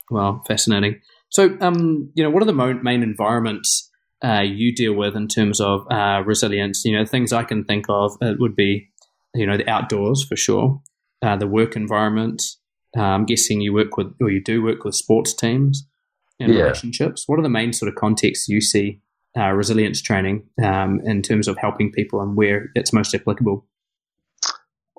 Wow, 0.09 0.41
fascinating. 0.47 1.01
So, 1.29 1.57
um, 1.61 2.11
you 2.15 2.23
know, 2.23 2.29
what 2.29 2.41
are 2.41 2.47
the 2.47 2.53
mo- 2.53 2.79
main 2.81 3.03
environments 3.03 3.89
uh, 4.23 4.41
you 4.41 4.73
deal 4.73 4.93
with 4.93 5.15
in 5.15 5.27
terms 5.27 5.61
of 5.61 5.81
uh, 5.91 6.23
resilience? 6.25 6.83
You 6.85 6.97
know, 6.97 7.05
things 7.05 7.31
I 7.31 7.43
can 7.43 7.65
think 7.65 7.85
of 7.87 8.17
uh, 8.21 8.33
would 8.39 8.55
be, 8.55 8.89
you 9.35 9.45
know, 9.45 9.57
the 9.57 9.69
outdoors 9.69 10.25
for 10.27 10.35
sure, 10.35 10.81
uh, 11.21 11.35
the 11.35 11.47
work 11.47 11.75
environment, 11.75 12.41
Uh, 12.97 13.01
I'm 13.01 13.25
guessing 13.25 13.61
you 13.61 13.73
work 13.73 13.97
with, 13.97 14.13
or 14.21 14.29
you 14.29 14.43
do 14.43 14.63
work 14.63 14.83
with 14.83 14.95
sports 14.95 15.33
teams 15.33 15.87
and 16.39 16.53
Yeah. 16.53 16.63
relationships. 16.63 17.25
What 17.27 17.39
are 17.39 17.43
the 17.43 17.49
main 17.49 17.73
sort 17.73 17.89
of 17.89 17.95
contexts 17.95 18.47
you 18.49 18.61
see 18.61 19.01
uh, 19.37 19.51
resilience 19.51 20.01
training 20.01 20.43
um, 20.63 20.99
in 21.05 21.21
terms 21.21 21.47
of 21.47 21.57
helping 21.57 21.91
people 21.91 22.21
and 22.21 22.35
where 22.35 22.69
it's 22.75 22.91
most 22.91 23.13
applicable? 23.13 23.65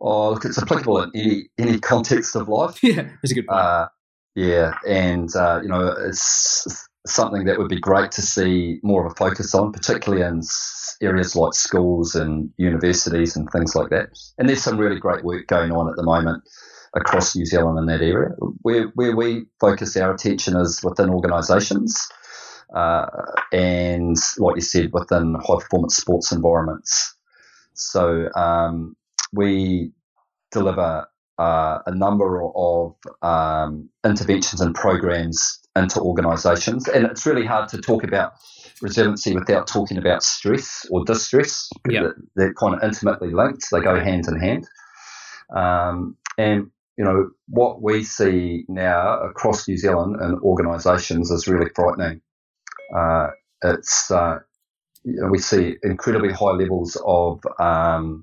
Oh, 0.00 0.30
look, 0.30 0.44
it's 0.44 0.58
applicable 0.58 1.02
in 1.02 1.10
any 1.14 1.48
any 1.58 1.78
context 1.78 2.34
of 2.36 2.48
life. 2.48 2.78
Yeah, 2.82 3.02
that's 3.22 3.32
a 3.32 3.34
good 3.34 3.46
point. 3.46 3.60
Uh, 3.60 3.88
yeah, 4.34 4.74
and 4.86 5.28
uh, 5.36 5.60
you 5.62 5.68
know, 5.68 5.94
it's 6.06 6.86
something 7.06 7.44
that 7.44 7.58
would 7.58 7.68
be 7.68 7.80
great 7.80 8.12
to 8.12 8.22
see 8.22 8.78
more 8.82 9.04
of 9.04 9.12
a 9.12 9.14
focus 9.16 9.54
on, 9.54 9.72
particularly 9.72 10.22
in 10.24 10.40
areas 11.02 11.34
like 11.34 11.54
schools 11.54 12.14
and 12.14 12.50
universities 12.56 13.36
and 13.36 13.48
things 13.50 13.74
like 13.74 13.90
that. 13.90 14.10
And 14.38 14.48
there's 14.48 14.62
some 14.62 14.78
really 14.78 15.00
great 15.00 15.24
work 15.24 15.46
going 15.48 15.72
on 15.72 15.88
at 15.88 15.96
the 15.96 16.02
moment 16.02 16.44
across 16.94 17.36
New 17.36 17.46
Zealand 17.46 17.78
in 17.78 17.86
that 17.86 18.02
area. 18.02 18.30
Where 18.62 18.88
where 18.94 19.16
we 19.16 19.46
focus 19.60 19.96
our 19.96 20.12
attention 20.12 20.56
is 20.56 20.82
within 20.82 21.10
organisations. 21.10 21.96
Uh, 22.74 23.06
and 23.52 24.16
like 24.38 24.56
you 24.56 24.62
said, 24.62 24.90
within 24.92 25.34
high 25.34 25.56
performance 25.56 25.96
sports 25.96 26.30
environments. 26.30 27.16
So 27.74 28.28
um, 28.36 28.96
we 29.32 29.90
deliver 30.52 31.06
uh, 31.38 31.78
a 31.86 31.94
number 31.94 32.42
of 32.54 32.94
um, 33.22 33.88
interventions 34.04 34.60
and 34.60 34.74
programs 34.74 35.60
into 35.74 36.00
organisations, 36.00 36.86
and 36.88 37.06
it's 37.06 37.26
really 37.26 37.46
hard 37.46 37.68
to 37.70 37.78
talk 37.78 38.04
about 38.04 38.34
resiliency 38.82 39.34
without 39.34 39.66
talking 39.66 39.96
about 39.96 40.22
stress 40.22 40.86
or 40.90 41.04
distress. 41.04 41.70
They're, 41.84 42.14
they're 42.36 42.54
kind 42.54 42.74
of 42.74 42.82
intimately 42.82 43.32
linked; 43.32 43.64
they 43.72 43.80
go 43.80 43.98
hand 43.98 44.28
in 44.28 44.38
hand. 44.38 44.68
Um, 45.54 46.16
and 46.38 46.70
you 47.00 47.06
know 47.06 47.30
what 47.48 47.80
we 47.80 48.04
see 48.04 48.66
now 48.68 49.18
across 49.22 49.66
New 49.66 49.78
Zealand 49.78 50.16
and 50.20 50.38
organisations 50.42 51.30
is 51.30 51.48
really 51.48 51.70
frightening. 51.74 52.20
Uh, 52.94 53.28
it's 53.64 54.10
uh, 54.10 54.40
you 55.04 55.18
know, 55.18 55.28
we 55.28 55.38
see 55.38 55.76
incredibly 55.82 56.30
high 56.30 56.50
levels 56.50 56.98
of 57.06 57.40
um, 57.58 58.22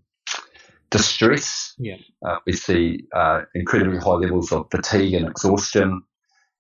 distress. 0.92 1.74
Yeah. 1.80 1.96
Uh, 2.24 2.38
we 2.46 2.54
see 2.54 3.06
uh, 3.16 3.46
incredibly 3.56 3.98
high 3.98 4.12
levels 4.12 4.52
of 4.52 4.68
fatigue 4.70 5.16
and 5.16 5.28
exhaustion. 5.28 6.04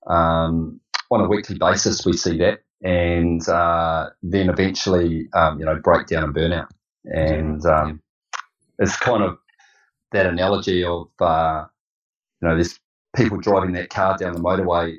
Um, 0.07 0.79
on 1.11 1.21
a 1.21 1.27
weekly 1.27 1.59
basis, 1.59 2.03
we 2.03 2.13
see 2.13 2.39
that, 2.39 2.63
and 2.81 3.47
uh, 3.47 4.09
then 4.23 4.49
eventually, 4.49 5.27
um, 5.33 5.59
you 5.59 5.65
know, 5.65 5.79
breakdown 5.83 6.23
and 6.23 6.33
burnout. 6.33 6.69
And 7.05 7.63
um, 7.67 8.01
it's 8.79 8.97
kind 8.97 9.21
of 9.21 9.37
that 10.13 10.25
analogy 10.25 10.83
of, 10.83 11.09
uh, 11.19 11.65
you 12.41 12.47
know, 12.47 12.55
there's 12.55 12.79
people 13.15 13.37
driving 13.39 13.73
that 13.73 13.89
car 13.89 14.17
down 14.17 14.33
the 14.33 14.39
motorway 14.39 14.95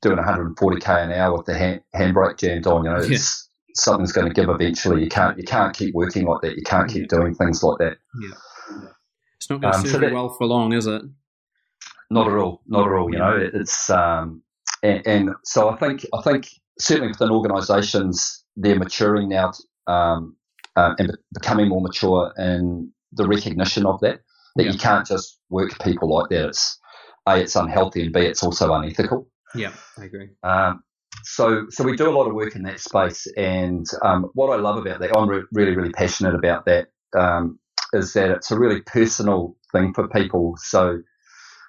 doing 0.00 0.16
140k 0.18 1.04
an 1.04 1.12
hour 1.12 1.36
with 1.36 1.46
the 1.46 1.54
hand, 1.56 1.80
handbrake 1.94 2.38
jammed 2.38 2.66
on. 2.66 2.84
You 2.84 2.90
know, 2.90 3.00
Yeah. 3.02 3.14
it's, 3.14 3.48
something's 3.74 4.12
going 4.12 4.28
to 4.28 4.34
give 4.34 4.48
eventually. 4.50 5.02
You 5.02 5.08
can't 5.08 5.36
you 5.38 5.44
can't 5.44 5.74
keep 5.74 5.94
working 5.94 6.26
like 6.26 6.40
that. 6.42 6.56
You 6.56 6.62
can't 6.62 6.90
keep 6.90 7.08
doing 7.08 7.34
things 7.34 7.62
like 7.62 7.78
that. 7.78 7.96
Yeah, 8.20 8.34
It's 9.36 9.48
not 9.48 9.60
going 9.60 9.72
to 9.72 9.78
um, 9.78 9.82
serve 9.84 9.90
so 9.92 9.96
you 9.98 10.04
that- 10.06 10.12
well 10.12 10.28
for 10.28 10.46
long, 10.46 10.72
is 10.72 10.86
it? 10.86 11.02
Not 12.10 12.28
at 12.28 12.34
all. 12.36 12.60
Not 12.66 12.86
at 12.86 12.92
all. 12.92 13.10
You 13.10 13.18
know, 13.18 13.36
it's 13.54 13.88
um, 13.88 14.42
and, 14.82 15.06
and 15.06 15.30
so 15.44 15.70
I 15.70 15.76
think 15.76 16.04
I 16.12 16.20
think 16.22 16.46
certainly 16.78 17.08
within 17.08 17.30
organisations 17.30 18.44
they're 18.56 18.78
maturing 18.78 19.28
now 19.30 19.52
um, 19.86 20.36
uh, 20.76 20.94
and 20.98 21.16
becoming 21.32 21.68
more 21.68 21.80
mature 21.80 22.32
in 22.36 22.92
the 23.12 23.26
recognition 23.26 23.86
of 23.86 24.00
that. 24.00 24.20
That 24.56 24.66
you 24.66 24.76
can't 24.78 25.06
just 25.06 25.38
work 25.52 25.70
people 25.84 26.08
like 26.12 26.30
that. 26.30 26.48
It's 26.48 26.78
a 27.26 27.38
it's 27.38 27.56
unhealthy 27.56 28.04
and 28.04 28.12
b 28.12 28.20
it's 28.20 28.42
also 28.42 28.72
unethical. 28.72 29.28
Yeah, 29.54 29.72
I 29.98 30.04
agree. 30.04 30.30
Um, 30.42 30.82
so, 31.24 31.66
so 31.70 31.84
we 31.84 31.96
do 31.96 32.08
a 32.08 32.16
lot 32.16 32.26
of 32.26 32.34
work 32.34 32.56
in 32.56 32.62
that 32.62 32.80
space, 32.80 33.26
and 33.36 33.86
um, 34.02 34.30
what 34.34 34.48
I 34.48 34.60
love 34.60 34.78
about 34.78 35.00
that, 35.00 35.16
I'm 35.16 35.28
re- 35.28 35.44
really, 35.52 35.76
really 35.76 35.92
passionate 35.92 36.34
about 36.34 36.64
that, 36.64 36.88
um, 37.16 37.58
is 37.92 38.12
that 38.14 38.30
it's 38.30 38.50
a 38.50 38.58
really 38.58 38.80
personal 38.82 39.56
thing 39.72 39.92
for 39.94 40.08
people. 40.08 40.54
So 40.58 41.00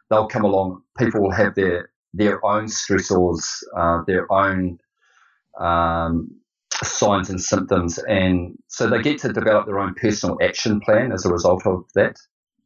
they'll 0.09 0.27
come 0.27 0.45
along. 0.45 0.81
People 0.97 1.21
will 1.21 1.31
have 1.31 1.55
their 1.55 1.91
their 2.13 2.43
own 2.45 2.65
stressors, 2.65 3.43
uh, 3.75 4.03
their 4.05 4.31
own 4.31 4.77
um, 5.59 6.29
signs 6.83 7.29
and 7.29 7.41
symptoms, 7.41 7.99
and 8.07 8.57
so 8.67 8.87
they 8.87 9.01
get 9.01 9.19
to 9.19 9.33
develop 9.33 9.65
their 9.65 9.79
own 9.79 9.93
personal 9.95 10.37
action 10.41 10.79
plan 10.79 11.11
as 11.11 11.25
a 11.25 11.31
result 11.31 11.65
of 11.67 11.83
that, 11.95 12.15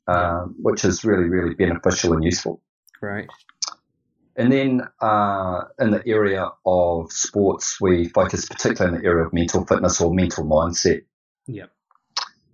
um, 0.08 0.56
which 0.60 0.86
is 0.86 1.04
really, 1.04 1.30
really 1.30 1.54
beneficial 1.54 2.14
and 2.14 2.24
useful. 2.24 2.62
Great. 3.00 3.28
And 4.36 4.52
then 4.52 4.82
uh, 5.02 5.62
in 5.80 5.92
the 5.92 6.08
area 6.08 6.50
of 6.66 7.12
sports, 7.12 7.82
we 7.82 8.08
focus 8.10 8.46
particularly 8.46 8.96
in 8.96 9.02
the 9.02 9.08
area 9.08 9.26
of 9.26 9.34
mental 9.34 9.66
fitness 9.66 10.00
or 10.00 10.14
mental 10.14 10.46
mindset. 10.46 11.02
Yep. 11.48 11.72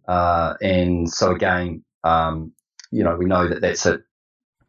Uh, 0.08 0.54
and 0.62 1.10
so 1.12 1.32
again, 1.32 1.84
um, 2.04 2.54
you 2.92 3.04
know, 3.04 3.16
we 3.18 3.26
know 3.26 3.50
that 3.50 3.62
that's 3.62 3.86
a 3.86 4.00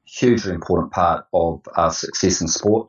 hugely 0.04 0.52
important 0.52 0.92
part 0.92 1.26
of 1.32 1.62
our 1.76 1.92
success 1.92 2.40
in 2.40 2.48
sport. 2.48 2.88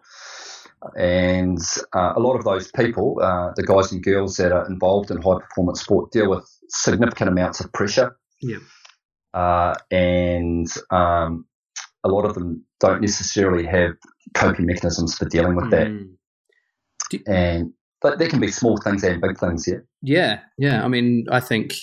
And 0.95 1.59
uh, 1.93 2.13
a 2.15 2.19
lot 2.19 2.35
of 2.35 2.43
those 2.43 2.71
people, 2.71 3.19
uh, 3.21 3.51
the 3.55 3.63
guys 3.63 3.91
and 3.91 4.03
girls 4.03 4.37
that 4.37 4.51
are 4.51 4.67
involved 4.67 5.11
in 5.11 5.21
high 5.21 5.39
performance 5.39 5.81
sport, 5.81 6.11
deal 6.11 6.29
with 6.29 6.47
significant 6.69 7.29
amounts 7.29 7.59
of 7.59 7.71
pressure. 7.73 8.17
Yep. 8.41 8.61
Uh, 9.35 9.75
and 9.91 10.67
um, 10.91 11.45
a 12.05 12.09
lot 12.09 12.23
of 12.23 12.33
them 12.35 12.63
don't 12.79 13.01
necessarily 13.01 13.65
have 13.65 13.91
coping 14.33 14.65
mechanisms 14.65 15.15
for 15.17 15.25
dealing 15.25 15.55
with 15.55 15.69
that. 15.71 15.87
Mm. 15.87 16.15
And 17.27 17.73
but 18.01 18.17
there 18.17 18.29
can 18.29 18.39
be 18.39 18.47
small 18.47 18.77
things 18.77 19.03
and 19.03 19.21
big 19.21 19.37
things, 19.37 19.67
yeah. 19.67 19.79
Yeah, 20.01 20.39
yeah. 20.57 20.83
I 20.83 20.87
mean, 20.87 21.25
I 21.29 21.39
think 21.39 21.73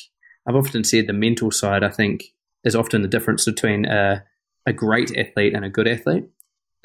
I've 0.49 0.57
often 0.57 0.83
said 0.83 1.07
the 1.07 1.13
mental 1.13 1.51
side. 1.51 1.85
I 1.85 1.91
think 1.91 2.25
is 2.65 2.75
often 2.75 3.03
the 3.03 3.09
difference 3.09 3.45
between 3.45 3.85
a, 3.85 4.25
a 4.67 4.73
great 4.73 5.17
athlete 5.17 5.55
and 5.55 5.65
a 5.65 5.69
good 5.69 5.89
athlete. 5.89 6.25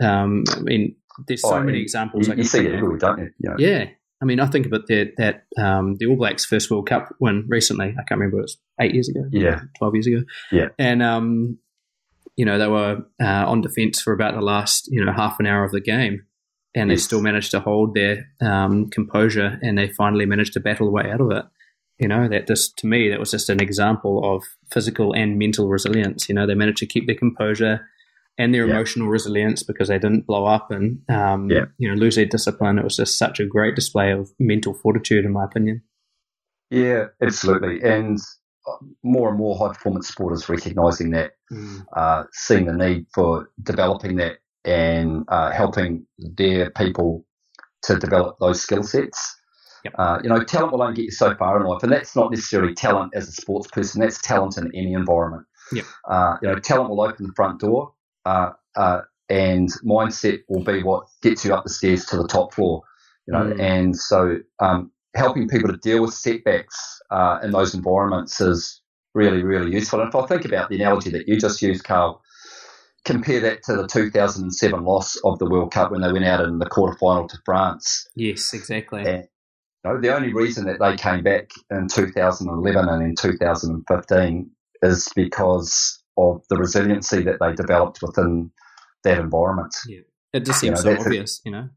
Um, 0.02 0.44
I 0.52 0.60
mean, 0.60 0.96
there's 1.28 1.42
so 1.44 1.56
Oh, 1.56 1.64
many 1.64 1.80
examples. 1.82 2.28
You, 2.28 2.34
I 2.34 2.38
you 2.38 2.44
see 2.44 2.66
it 2.66 2.74
everywhere, 2.76 2.98
don't 2.98 3.20
you? 3.20 3.32
Yeah, 3.58 3.86
I 4.22 4.26
mean, 4.26 4.40
I 4.40 4.48
think 4.48 4.66
about 4.66 4.88
that 4.88 5.14
that 5.18 5.46
um, 5.62 5.96
the 6.00 6.08
All 6.08 6.16
Blacks 6.16 6.46
first 6.46 6.72
World 6.72 6.88
Cup 6.88 7.14
win 7.20 7.46
recently. 7.48 7.90
I 7.90 8.04
can't 8.04 8.20
remember. 8.20 8.40
It 8.40 8.44
was 8.44 8.58
eight 8.82 8.94
years 8.94 9.10
ago. 9.10 9.26
Yeah. 9.32 9.62
twelve 9.78 9.96
years 9.96 10.08
ago. 10.08 10.24
Yeah. 10.52 10.70
and 10.80 11.04
um, 11.04 11.60
you 12.36 12.46
know 12.46 12.58
they 12.58 12.68
were 12.68 13.04
uh, 13.22 13.46
on 13.48 13.62
defence 13.62 14.02
for 14.02 14.14
about 14.14 14.34
the 14.34 14.42
last 14.42 14.88
you 14.92 15.04
know 15.04 15.12
half 15.12 15.40
an 15.40 15.46
hour 15.46 15.64
of 15.64 15.72
the 15.72 15.82
game, 15.82 16.26
and 16.74 16.90
they 16.90 16.98
still 16.98 17.22
managed 17.22 17.52
to 17.52 17.60
hold 17.60 17.94
their 17.94 18.28
um, 18.42 18.90
composure, 18.90 19.60
and 19.62 19.78
they 19.78 19.90
finally 19.90 20.26
managed 20.26 20.54
to 20.54 20.60
battle 20.60 20.88
the 20.88 20.94
way 20.94 21.12
out 21.12 21.22
of 21.22 21.32
it. 21.32 21.46
You 22.00 22.08
know 22.08 22.28
that 22.28 22.48
just 22.48 22.78
to 22.78 22.88
me 22.88 23.10
that 23.10 23.20
was 23.20 23.32
just 23.32 23.50
an 23.50 23.60
example 23.60 24.36
of 24.36 24.44
physical 24.72 25.14
and 25.14 25.38
mental 25.38 25.68
resilience. 25.68 26.30
You 26.30 26.36
know 26.36 26.48
they 26.48 26.56
managed 26.56 26.78
to 26.80 26.86
keep 26.86 27.06
their 27.08 27.16
composure 27.16 27.88
and 28.38 28.54
their 28.54 28.66
Yeah. 28.68 28.74
emotional 28.76 29.08
resilience 29.08 29.64
because 29.64 29.88
they 29.88 30.00
didn't 30.00 30.26
blow 30.28 30.46
up 30.46 30.70
and 30.72 31.00
um, 31.10 31.50
Yeah. 31.50 31.66
you 31.78 31.90
know 31.90 31.96
lose 31.96 32.16
their 32.16 32.26
discipline. 32.26 32.78
It 32.78 32.84
was 32.84 32.98
just 32.98 33.18
such 33.18 33.40
a 33.40 33.46
great 33.46 33.76
display 33.76 34.12
of 34.12 34.30
mental 34.40 34.74
fortitude, 34.74 35.26
in 35.26 35.32
my 35.34 35.46
opinion. 35.46 35.82
yeah, 36.70 37.06
absolutely. 37.22 37.82
And 37.82 38.20
more 39.04 39.30
and 39.30 39.38
more 39.38 39.58
high 39.58 39.70
performance 39.70 40.12
sporters 40.12 40.50
recognizing 40.50 41.12
that, 41.12 41.32
uh, 41.96 42.24
seeing 42.34 42.66
the 42.66 42.74
need 42.74 43.06
for 43.14 43.50
developing 43.64 44.18
that 44.18 44.40
and 44.66 45.24
uh, 45.30 45.52
helping 45.52 46.06
their 46.18 46.70
people 46.72 47.26
to 47.84 47.98
develop 47.98 48.36
those 48.42 48.62
skill 48.62 48.84
sets. 48.84 49.36
Yep. 49.86 49.94
Uh, 49.98 50.20
you 50.24 50.30
know, 50.30 50.44
talent 50.44 50.74
will 50.74 50.82
only 50.82 50.96
get 50.96 51.06
you 51.06 51.12
so 51.12 51.34
far 51.36 51.62
in 51.62 51.66
life, 51.66 51.84
and 51.84 51.92
that's 51.92 52.14
not 52.16 52.32
necessarily 52.32 52.74
talent 52.74 53.14
as 53.16 53.30
a 53.30 53.32
sports 53.32 53.68
person. 53.72 54.02
That's 54.02 54.22
talent 54.22 54.58
in 54.58 54.70
any 54.76 54.92
environment. 54.92 55.46
Yep. 55.72 55.86
Uh, 56.10 56.36
you 56.42 56.50
know, 56.50 56.60
talent 56.60 56.90
will 56.90 57.00
open 57.02 57.28
the 57.28 57.34
front 57.34 57.62
door, 57.62 57.94
uh, 58.28 58.52
uh, 58.76 59.02
and 59.30 59.70
mindset 59.86 60.40
will 60.48 60.64
be 60.64 60.84
what 60.84 61.06
gets 61.22 61.44
you 61.46 61.54
up 61.54 61.64
the 61.64 61.70
stairs 61.70 62.06
to 62.06 62.18
the 62.18 62.28
top 62.28 62.54
floor. 62.54 62.84
You 63.28 63.34
know, 63.34 63.46
Mm. 63.46 63.60
and 63.60 63.96
so 63.96 64.38
um, 64.60 64.92
helping 65.16 65.48
people 65.48 65.70
to 65.70 65.78
deal 65.78 66.02
with 66.02 66.14
setbacks 66.14 66.78
uh, 67.12 67.40
in 67.44 67.52
those 67.52 67.74
environments 67.74 68.40
is 68.40 68.82
really, 69.14 69.44
really 69.44 69.72
useful. 69.72 70.00
And 70.00 70.10
if 70.10 70.16
I 70.16 70.26
think 70.28 70.46
about 70.46 70.70
the 70.70 70.76
analogy 70.76 71.10
that 71.12 71.28
you 71.28 71.38
just 71.40 71.62
used, 71.62 71.84
Carl, 71.84 72.22
compare 73.04 73.40
that 73.42 73.64
to 73.64 73.76
the 73.76 73.88
2007 73.88 74.84
loss 74.84 75.18
of 75.24 75.40
the 75.40 75.46
World 75.50 75.72
Cup 75.72 75.92
when 75.92 76.02
they 76.02 76.12
went 76.12 76.26
out 76.26 76.42
in 76.42 76.60
the 76.60 76.66
quarterfinal 76.66 77.28
to 77.30 77.38
France. 77.46 78.08
Yes, 78.16 78.54
exactly. 78.54 79.04
Yeah. 79.04 79.24
You 79.84 79.94
know, 79.94 80.02
the 80.02 80.16
only 80.16 80.34
reason 80.34 80.66
that 80.66 80.80
they 80.80 80.96
came 80.96 81.24
back 81.24 81.50
in 81.70 81.88
2011 81.88 82.90
and 82.90 83.04
in 83.04 83.16
2015 83.16 84.52
is 84.84 85.10
because 85.16 85.97
of 86.18 86.42
the 86.50 86.58
resiliency 86.58 87.24
that 87.24 87.38
they 87.40 87.54
developed 87.54 88.00
within 88.02 88.52
that 89.04 89.20
environment. 89.20 89.74
It 90.34 90.46
just 90.46 90.64
you 90.64 90.70
seems 90.70 90.84
know, 90.84 90.90
so 90.92 90.96
that's 90.96 91.04
a- 91.06 91.08
obvious, 91.08 91.42
you 91.46 91.52
know. 91.52 91.70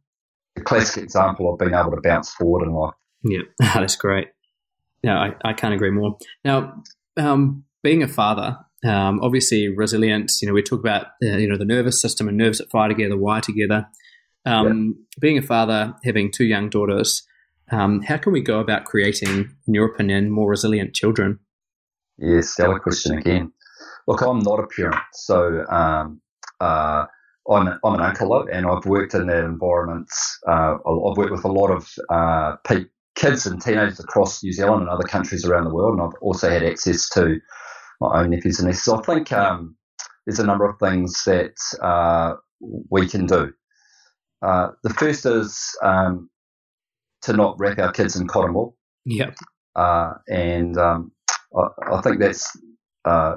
A 0.57 0.61
classic 0.63 1.05
example 1.05 1.53
of 1.53 1.59
being 1.59 1.75
able 1.75 1.93
to 1.93 2.01
bounce 2.03 2.31
forward 2.33 2.67
in 2.67 2.73
life. 2.75 2.95
Yeah, 3.23 3.43
that's 3.59 3.97
great. 3.97 4.29
Yeah, 5.03 5.19
I, 5.19 5.51
I 5.51 5.53
can't 5.53 5.75
agree 5.75 5.91
more. 5.91 6.17
Now, 6.45 6.83
um, 7.17 7.65
being 7.83 8.03
a 8.03 8.09
father, 8.09 8.59
Um, 8.85 9.21
obviously, 9.23 9.69
resilience. 9.69 10.41
You 10.43 10.49
know, 10.49 10.55
we 10.55 10.63
talk 10.63 10.81
about 10.81 11.07
uh, 11.23 11.37
you 11.37 11.49
know 11.49 11.59
the 11.59 11.65
nervous 11.67 12.01
system 12.01 12.29
and 12.29 12.37
nerves 12.37 12.59
that 12.59 12.71
fire 12.71 12.89
together, 12.89 13.17
wire 13.17 13.41
together. 13.43 13.87
Um, 14.47 15.07
Being 15.21 15.37
a 15.39 15.43
father, 15.43 15.95
having 16.03 16.33
two 16.33 16.45
young 16.47 16.71
daughters, 16.71 17.27
um, 17.71 18.01
how 18.03 18.17
can 18.17 18.33
we 18.33 18.41
go 18.41 18.59
about 18.59 18.87
creating, 18.87 19.55
in 19.67 19.75
your 19.75 19.87
opinion, 19.87 20.31
more 20.31 20.49
resilient 20.49 20.95
children? 20.95 21.39
Yes, 22.19 22.49
stellar 22.51 22.81
question 22.81 23.19
again. 23.19 23.53
Look, 24.11 24.23
I'm 24.23 24.41
not 24.41 24.59
a 24.59 24.67
parent, 24.67 24.97
so 25.13 25.65
um, 25.69 26.21
uh, 26.61 27.07
I'm, 27.49 27.69
I'm 27.69 27.95
an 27.95 28.01
uncle, 28.01 28.49
and 28.53 28.67
I've 28.67 28.85
worked 28.85 29.15
in 29.15 29.29
that 29.29 29.45
environment. 29.45 30.11
Uh, 30.49 30.79
I've 30.85 31.17
worked 31.17 31.31
with 31.31 31.45
a 31.45 31.53
lot 31.53 31.71
of 31.71 31.89
uh, 32.11 32.57
pe- 32.67 32.87
kids 33.15 33.47
and 33.47 33.63
teenagers 33.63 34.01
across 34.01 34.43
New 34.43 34.53
Zealand 34.53 34.81
and 34.81 34.91
other 34.91 35.07
countries 35.07 35.45
around 35.45 35.63
the 35.63 35.73
world, 35.73 35.97
and 35.97 36.03
I've 36.03 36.21
also 36.23 36.51
had 36.51 36.65
access 36.65 37.09
to 37.11 37.39
my 38.01 38.21
own 38.21 38.31
nephews 38.31 38.59
and 38.59 38.67
nieces. 38.67 38.83
So 38.83 38.99
I 38.99 39.03
think 39.03 39.31
um, 39.31 39.77
there's 40.27 40.41
a 40.41 40.45
number 40.45 40.69
of 40.69 40.81
things 40.81 41.23
that 41.27 41.55
uh, 41.81 42.35
we 42.91 43.07
can 43.07 43.27
do. 43.27 43.53
Uh, 44.43 44.71
the 44.83 44.91
first 44.95 45.25
is 45.25 45.71
um, 45.85 46.29
to 47.23 47.33
not 47.33 47.61
wrap 47.61 47.79
our 47.79 47.93
kids 47.93 48.17
in 48.17 48.27
cotton 48.27 48.55
wool. 48.55 48.77
Yep. 49.05 49.37
Uh, 49.77 50.15
and 50.29 50.77
um, 50.79 51.13
I, 51.57 51.95
I, 51.95 52.01
think 52.03 52.19
that's 52.19 52.51
uh, 53.05 53.37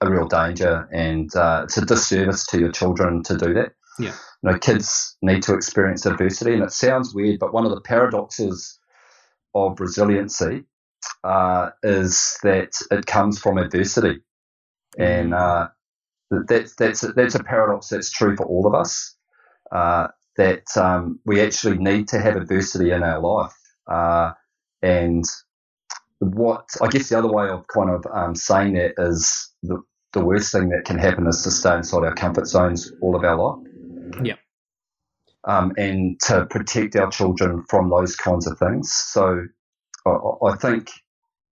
a 0.00 0.10
real 0.10 0.26
danger, 0.26 0.88
and 0.92 1.34
uh, 1.34 1.62
it's 1.64 1.76
a 1.76 1.84
disservice 1.84 2.46
to 2.46 2.58
your 2.58 2.72
children 2.72 3.22
to 3.24 3.36
do 3.36 3.54
that. 3.54 3.72
Yeah. 3.98 4.14
You 4.42 4.52
know, 4.52 4.58
kids 4.58 5.16
need 5.22 5.42
to 5.44 5.54
experience 5.54 6.06
adversity, 6.06 6.54
and 6.54 6.62
it 6.62 6.72
sounds 6.72 7.14
weird, 7.14 7.38
but 7.40 7.52
one 7.52 7.64
of 7.64 7.72
the 7.72 7.80
paradoxes 7.80 8.78
of 9.54 9.80
resiliency 9.80 10.64
uh, 11.24 11.70
is 11.82 12.38
that 12.42 12.72
it 12.90 13.06
comes 13.06 13.40
from 13.40 13.58
adversity, 13.58 14.20
and 14.96 15.34
uh, 15.34 15.68
that's 16.30 16.76
that's 16.76 17.00
that's 17.14 17.34
a 17.34 17.42
paradox 17.42 17.88
that's 17.88 18.10
true 18.10 18.36
for 18.36 18.46
all 18.46 18.66
of 18.66 18.74
us. 18.74 19.16
Uh, 19.72 20.08
that 20.36 20.64
um, 20.76 21.18
we 21.26 21.40
actually 21.40 21.76
need 21.76 22.06
to 22.08 22.20
have 22.20 22.36
adversity 22.36 22.92
in 22.92 23.02
our 23.02 23.20
life, 23.20 23.52
uh, 23.90 24.30
and 24.82 25.24
what 26.20 26.68
I 26.80 26.88
guess 26.88 27.08
the 27.08 27.18
other 27.18 27.30
way 27.30 27.48
of 27.48 27.66
kind 27.68 27.90
of 27.90 28.04
um, 28.12 28.34
saying 28.34 28.74
that 28.74 28.94
is 28.98 29.52
the, 29.62 29.80
the 30.12 30.24
worst 30.24 30.52
thing 30.52 30.70
that 30.70 30.84
can 30.84 30.98
happen 30.98 31.26
is 31.26 31.42
to 31.42 31.50
stay 31.50 31.76
inside 31.76 32.04
our 32.04 32.14
comfort 32.14 32.46
zones 32.46 32.92
all 33.00 33.14
of 33.14 33.24
our 33.24 33.36
life. 33.36 33.66
Yeah. 34.22 34.34
Um, 35.44 35.72
and 35.76 36.18
to 36.22 36.46
protect 36.46 36.96
our 36.96 37.10
children 37.10 37.64
from 37.68 37.90
those 37.90 38.16
kinds 38.16 38.46
of 38.46 38.58
things. 38.58 38.92
So 38.92 39.44
I, 40.04 40.10
I 40.46 40.56
think 40.56 40.90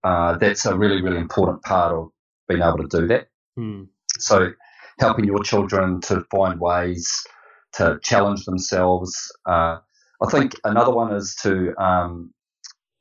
uh, 0.03 0.37
that's 0.37 0.65
a 0.65 0.77
really, 0.77 1.01
really 1.01 1.17
important 1.17 1.63
part 1.63 1.93
of 1.93 2.09
being 2.47 2.61
able 2.61 2.77
to 2.77 2.87
do 2.87 3.07
that. 3.07 3.29
Mm. 3.57 3.87
So 4.19 4.51
helping 4.99 5.25
your 5.25 5.43
children 5.43 6.01
to 6.01 6.23
find 6.31 6.59
ways 6.59 7.25
to 7.73 7.99
challenge 8.03 8.45
themselves. 8.45 9.31
Uh, 9.45 9.77
I 10.21 10.29
think 10.31 10.53
another 10.63 10.91
one 10.91 11.13
is 11.13 11.35
to 11.43 11.75
um, 11.81 12.33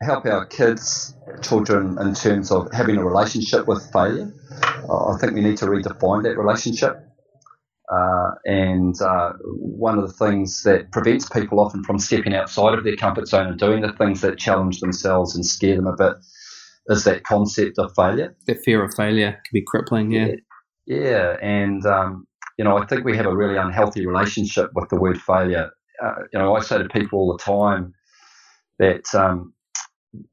help 0.02 0.26
our 0.26 0.46
kids, 0.46 1.14
children, 1.42 1.96
in 2.00 2.14
terms 2.14 2.50
of 2.50 2.70
having 2.72 2.96
a 2.96 3.04
relationship 3.04 3.66
with 3.66 3.90
failure. 3.92 4.32
Uh, 4.88 5.14
I 5.14 5.18
think 5.18 5.34
we 5.34 5.40
need 5.40 5.56
to 5.58 5.66
redefine 5.66 6.22
that 6.24 6.36
relationship. 6.36 6.96
Uh, 7.90 8.32
and 8.44 9.00
uh, 9.00 9.32
one 9.44 9.96
of 9.96 10.06
the 10.06 10.12
things 10.12 10.64
that 10.64 10.90
prevents 10.90 11.28
people 11.28 11.60
often 11.60 11.84
from 11.84 11.98
stepping 11.98 12.34
outside 12.34 12.74
of 12.74 12.84
their 12.84 12.96
comfort 12.96 13.28
zone 13.28 13.46
and 13.46 13.58
doing 13.58 13.80
the 13.80 13.92
things 13.92 14.20
that 14.22 14.38
challenge 14.38 14.80
themselves 14.80 15.36
and 15.36 15.46
scare 15.46 15.76
them 15.76 15.86
a 15.86 15.94
bit 15.96 16.14
is 16.88 17.04
that 17.04 17.24
concept 17.24 17.78
of 17.78 17.92
failure. 17.94 18.36
The 18.46 18.56
fear 18.56 18.84
of 18.84 18.92
failure 18.94 19.32
can 19.32 19.52
be 19.52 19.62
crippling, 19.66 20.10
yeah. 20.10 20.28
Yeah, 20.86 20.96
yeah. 20.96 21.36
and 21.40 21.86
um, 21.86 22.26
you 22.58 22.64
know, 22.64 22.76
I 22.76 22.86
think 22.86 23.04
we 23.04 23.16
have 23.16 23.26
a 23.26 23.36
really 23.36 23.56
unhealthy 23.56 24.06
relationship 24.06 24.70
with 24.74 24.88
the 24.88 24.98
word 24.98 25.20
failure. 25.20 25.70
Uh, 26.02 26.14
you 26.32 26.38
know, 26.38 26.56
I 26.56 26.60
say 26.60 26.78
to 26.78 26.88
people 26.88 27.20
all 27.20 27.36
the 27.36 27.42
time 27.42 27.94
that 28.78 29.14
um, 29.14 29.52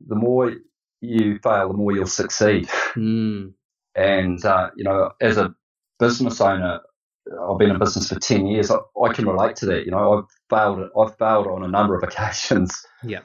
the 0.07 0.15
more 0.15 0.53
you 1.01 1.39
fail, 1.43 1.69
the 1.69 1.73
more 1.73 1.91
you'll 1.91 2.07
succeed. 2.07 2.67
Mm. 2.95 3.53
And 3.95 4.43
uh, 4.43 4.69
you 4.75 4.84
know, 4.84 5.11
as 5.21 5.38
a 5.38 5.53
business 5.99 6.41
owner, 6.41 6.81
I've 7.49 7.57
been 7.57 7.71
in 7.71 7.79
business 7.79 8.09
for 8.09 8.19
ten 8.19 8.47
years. 8.47 8.71
I, 8.71 8.77
I, 9.03 9.13
can 9.13 9.27
relate 9.27 9.55
to 9.57 9.65
that. 9.67 9.86
You 9.86 9.91
know, 9.91 10.13
I've 10.13 10.25
failed. 10.49 10.89
I've 10.97 11.17
failed 11.17 11.47
on 11.47 11.63
a 11.63 11.67
number 11.67 11.95
of 11.95 12.03
occasions. 12.07 12.86
Yeah. 13.03 13.19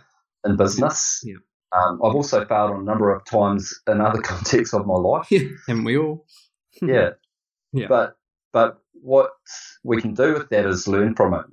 In 0.44 0.56
business. 0.56 1.20
Yeah. 1.24 1.36
Um, 1.72 2.00
I've 2.02 2.14
also 2.14 2.44
failed 2.46 2.70
on 2.70 2.80
a 2.80 2.84
number 2.84 3.14
of 3.14 3.24
times 3.24 3.74
in 3.86 4.00
other 4.00 4.20
contexts 4.22 4.74
of 4.74 4.86
my 4.86 4.94
life. 4.94 5.30
Yeah, 5.30 5.48
and 5.68 5.84
we 5.84 5.96
all. 5.96 6.26
yeah. 6.82 7.10
Yeah. 7.72 7.86
But 7.88 8.16
but 8.52 8.78
what 8.92 9.30
we 9.84 10.00
can 10.00 10.14
do 10.14 10.34
with 10.34 10.48
that 10.50 10.66
is 10.66 10.88
learn 10.88 11.14
from 11.14 11.34
it. 11.34 11.44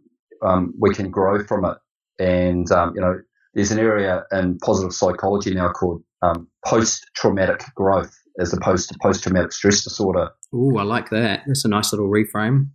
Um, 0.41 0.73
we 0.79 0.93
can 0.93 1.09
grow 1.09 1.43
from 1.43 1.65
it, 1.65 1.77
and 2.19 2.69
um, 2.71 2.93
you 2.95 3.01
know, 3.01 3.19
there's 3.55 3.71
an 3.71 3.79
area 3.79 4.23
in 4.31 4.57
positive 4.59 4.93
psychology 4.93 5.53
now 5.53 5.69
called 5.69 6.03
um, 6.21 6.47
post-traumatic 6.65 7.63
growth, 7.73 8.13
as 8.39 8.53
opposed 8.53 8.89
to 8.89 8.97
post-traumatic 9.01 9.53
stress 9.53 9.83
disorder. 9.83 10.29
Oh, 10.53 10.77
I 10.77 10.83
like 10.83 11.09
that. 11.09 11.43
That's 11.47 11.65
a 11.65 11.69
nice 11.69 11.91
little 11.93 12.09
reframe. 12.09 12.69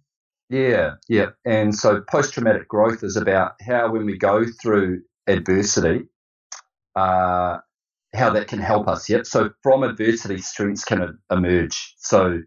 Yeah, 0.48 0.94
yeah. 1.08 1.26
And 1.44 1.74
so 1.74 2.02
post-traumatic 2.10 2.66
growth 2.66 3.04
is 3.04 3.16
about 3.16 3.52
how 3.64 3.92
when 3.92 4.06
we 4.06 4.18
go 4.18 4.44
through 4.60 5.02
adversity, 5.28 6.08
uh, 6.96 7.58
how 8.14 8.30
that 8.30 8.48
can 8.48 8.58
help 8.58 8.88
us. 8.88 9.08
Yep. 9.08 9.26
So 9.26 9.50
from 9.62 9.84
adversity, 9.84 10.38
strengths 10.38 10.84
can 10.84 11.18
emerge. 11.30 11.94
So, 11.98 12.40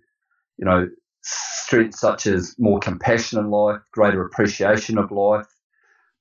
you 0.58 0.66
know, 0.66 0.88
strengths 1.24 2.02
such 2.02 2.28
as 2.28 2.56
more 2.58 2.80
compassion 2.80 3.40
in 3.40 3.50
life, 3.50 3.80
greater 3.94 4.26
appreciation 4.26 4.98
of 4.98 5.12
life, 5.12 5.48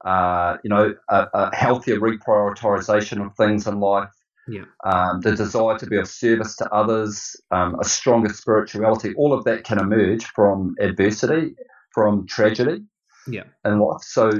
uh, 0.04 0.56
you 0.64 0.70
know, 0.70 0.94
a, 1.08 1.26
a, 1.32 1.56
healthier 1.56 1.98
reprioritization 1.98 3.24
of 3.24 3.36
things 3.36 3.66
in 3.66 3.78
life, 3.80 4.10
yeah. 4.48 4.64
um, 4.84 5.20
the 5.20 5.36
desire 5.36 5.78
to 5.78 5.86
be 5.86 5.96
of 5.96 6.08
service 6.08 6.56
to 6.56 6.68
others, 6.72 7.36
um, 7.50 7.78
a 7.80 7.84
stronger 7.84 8.32
spirituality, 8.32 9.14
all 9.14 9.32
of 9.32 9.44
that 9.44 9.64
can 9.64 9.78
emerge 9.78 10.24
from 10.24 10.74
adversity, 10.80 11.54
from 11.94 12.26
tragedy 12.26 12.82
yeah. 13.28 13.44
in 13.64 13.78
life. 13.78 14.02
So 14.02 14.30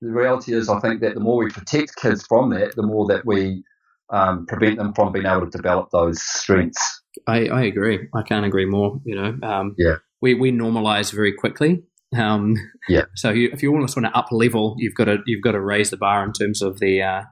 the 0.00 0.10
reality 0.10 0.54
is, 0.54 0.68
I 0.68 0.80
think 0.80 1.00
that 1.00 1.14
the 1.14 1.20
more 1.20 1.44
we 1.44 1.50
protect 1.50 1.96
kids 1.96 2.24
from 2.26 2.50
that, 2.50 2.76
the 2.76 2.82
more 2.82 3.06
that 3.08 3.26
we 3.26 3.64
um, 4.10 4.46
prevent 4.46 4.78
them 4.78 4.94
from 4.94 5.12
being 5.12 5.26
able 5.26 5.50
to 5.50 5.56
develop 5.56 5.90
those 5.90 6.22
strengths. 6.22 7.02
I, 7.26 7.48
I 7.48 7.62
agree. 7.64 8.08
I 8.14 8.22
can't 8.22 8.46
agree 8.46 8.66
more. 8.66 9.00
You 9.04 9.16
know, 9.16 9.48
um, 9.48 9.74
yeah, 9.78 9.96
we 10.20 10.34
we 10.34 10.52
normalize 10.52 11.12
very 11.12 11.32
quickly. 11.32 11.82
Um, 12.14 12.56
yeah. 12.88 13.04
So 13.14 13.30
you, 13.30 13.50
if 13.52 13.62
you 13.62 13.72
almost 13.72 13.96
want 13.96 14.06
to 14.06 14.16
up 14.16 14.28
level, 14.30 14.76
you've 14.78 14.94
got 14.94 15.06
to 15.06 15.18
you've 15.26 15.42
got 15.42 15.52
to 15.52 15.60
raise 15.60 15.90
the 15.90 15.96
bar 15.96 16.24
in 16.24 16.32
terms 16.32 16.62
of 16.62 16.78
the 16.80 17.02
uh, 17.02 17.22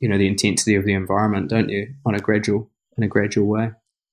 you 0.00 0.08
know 0.08 0.18
the 0.18 0.26
intensity 0.26 0.74
of 0.74 0.84
the 0.84 0.94
environment, 0.94 1.50
don't 1.50 1.68
you? 1.68 1.94
On 2.06 2.14
a 2.14 2.18
gradual 2.18 2.70
in 2.96 3.04
a 3.04 3.08
gradual 3.08 3.46
way. 3.46 3.70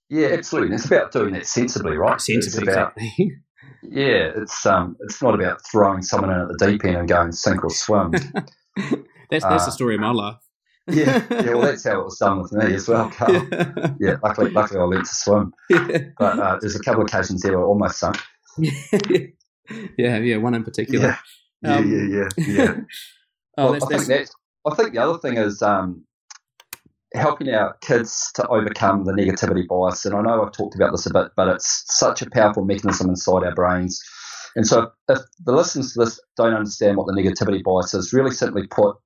Yeah, 0.10 0.28
absolutely. 0.28 0.76
it's 0.76 0.86
about 0.86 1.14
doing 1.14 1.34
that 1.34 1.48
sensibly, 1.48 1.96
right? 1.96 2.20
Sensibly, 2.20 2.68
it's 2.68 2.72
about, 2.72 2.94
exactly. 2.98 3.38
Yeah, 3.84 4.32
it's 4.36 4.64
um, 4.68 4.96
it's 5.00 5.24
not 5.24 5.34
about 5.34 5.62
throwing 5.72 6.04
someone 6.04 6.30
in 6.30 6.40
at 6.40 6.48
the 6.50 6.68
deep 6.68 6.86
end 6.86 6.98
and 6.98 7.08
going 7.08 7.32
sink 7.32 7.64
or 7.64 7.72
swim. 7.72 8.12
that's 8.12 8.96
that's 9.32 9.44
uh, 9.44 9.66
the 9.66 9.72
story 9.72 9.96
of 9.96 10.02
my 10.02 10.12
life. 10.12 10.36
yeah, 10.88 11.26
yeah. 11.32 11.54
Well, 11.56 11.62
that's 11.62 11.84
how 11.84 12.02
it 12.02 12.04
was 12.04 12.18
done 12.20 12.42
with 12.42 12.52
me 12.52 12.76
as 12.76 12.88
well, 12.88 13.10
Carl. 13.10 13.34
Yeah, 13.34 13.94
yeah 14.00 14.16
luckily, 14.22 14.52
luckily 14.52 14.80
I 14.80 14.84
learned 14.84 15.06
to 15.06 15.16
swim. 15.16 15.54
Yeah. 15.70 15.98
But 16.18 16.40
uh, 16.40 16.58
there's 16.62 16.76
a 16.76 16.80
couple 16.80 17.02
of 17.02 17.08
occasions 17.08 17.42
there 17.42 17.54
where 17.54 17.62
I 17.62 17.68
almost 17.68 17.98
sunk. 17.98 18.18
yeah, 19.98 20.18
yeah, 20.18 20.38
one 20.38 20.54
in 20.54 20.64
particular. 20.64 21.18
Yeah, 21.64 21.76
um, 21.76 21.92
yeah, 21.92 22.18
yeah, 22.18 22.30
yeah. 22.48 22.76
oh, 23.58 23.72
well, 23.72 23.74
that's, 23.74 23.86
I 23.86 23.88
think 23.88 24.08
that. 24.08 24.30
I 24.72 24.76
think 24.76 24.94
the 24.94 25.00
other 25.00 25.18
thing 25.18 25.38
is 25.38 25.62
um, 25.62 26.06
helping 27.14 27.50
our 27.50 27.76
kids 27.82 28.32
to 28.36 28.48
overcome 28.48 29.06
the 29.06 29.12
negativity 29.12 29.68
bias. 29.68 30.06
And 30.06 30.16
I 30.16 30.22
know 30.22 30.44
I've 30.44 30.52
talked 30.52 30.76
about 30.76 30.92
this 30.92 31.06
a 31.06 31.14
bit, 31.14 31.32
but 31.36 31.48
it's 31.48 31.84
such 31.88 32.22
a 32.22 32.30
powerful 32.30 32.64
mechanism 32.64 33.10
inside 33.10 33.44
our 33.44 33.56
brains. 33.56 34.02
And 34.56 34.68
so, 34.68 34.92
if 35.08 35.20
the 35.46 35.54
listeners 35.54 35.94
to 35.94 36.00
this 36.00 36.20
don't 36.36 36.54
understand 36.54 36.98
what 36.98 37.08
the 37.08 37.14
negativity 37.14 37.64
bias 37.64 37.94
is, 37.94 38.14
really 38.14 38.32
simply 38.32 38.68
put, 38.68 38.98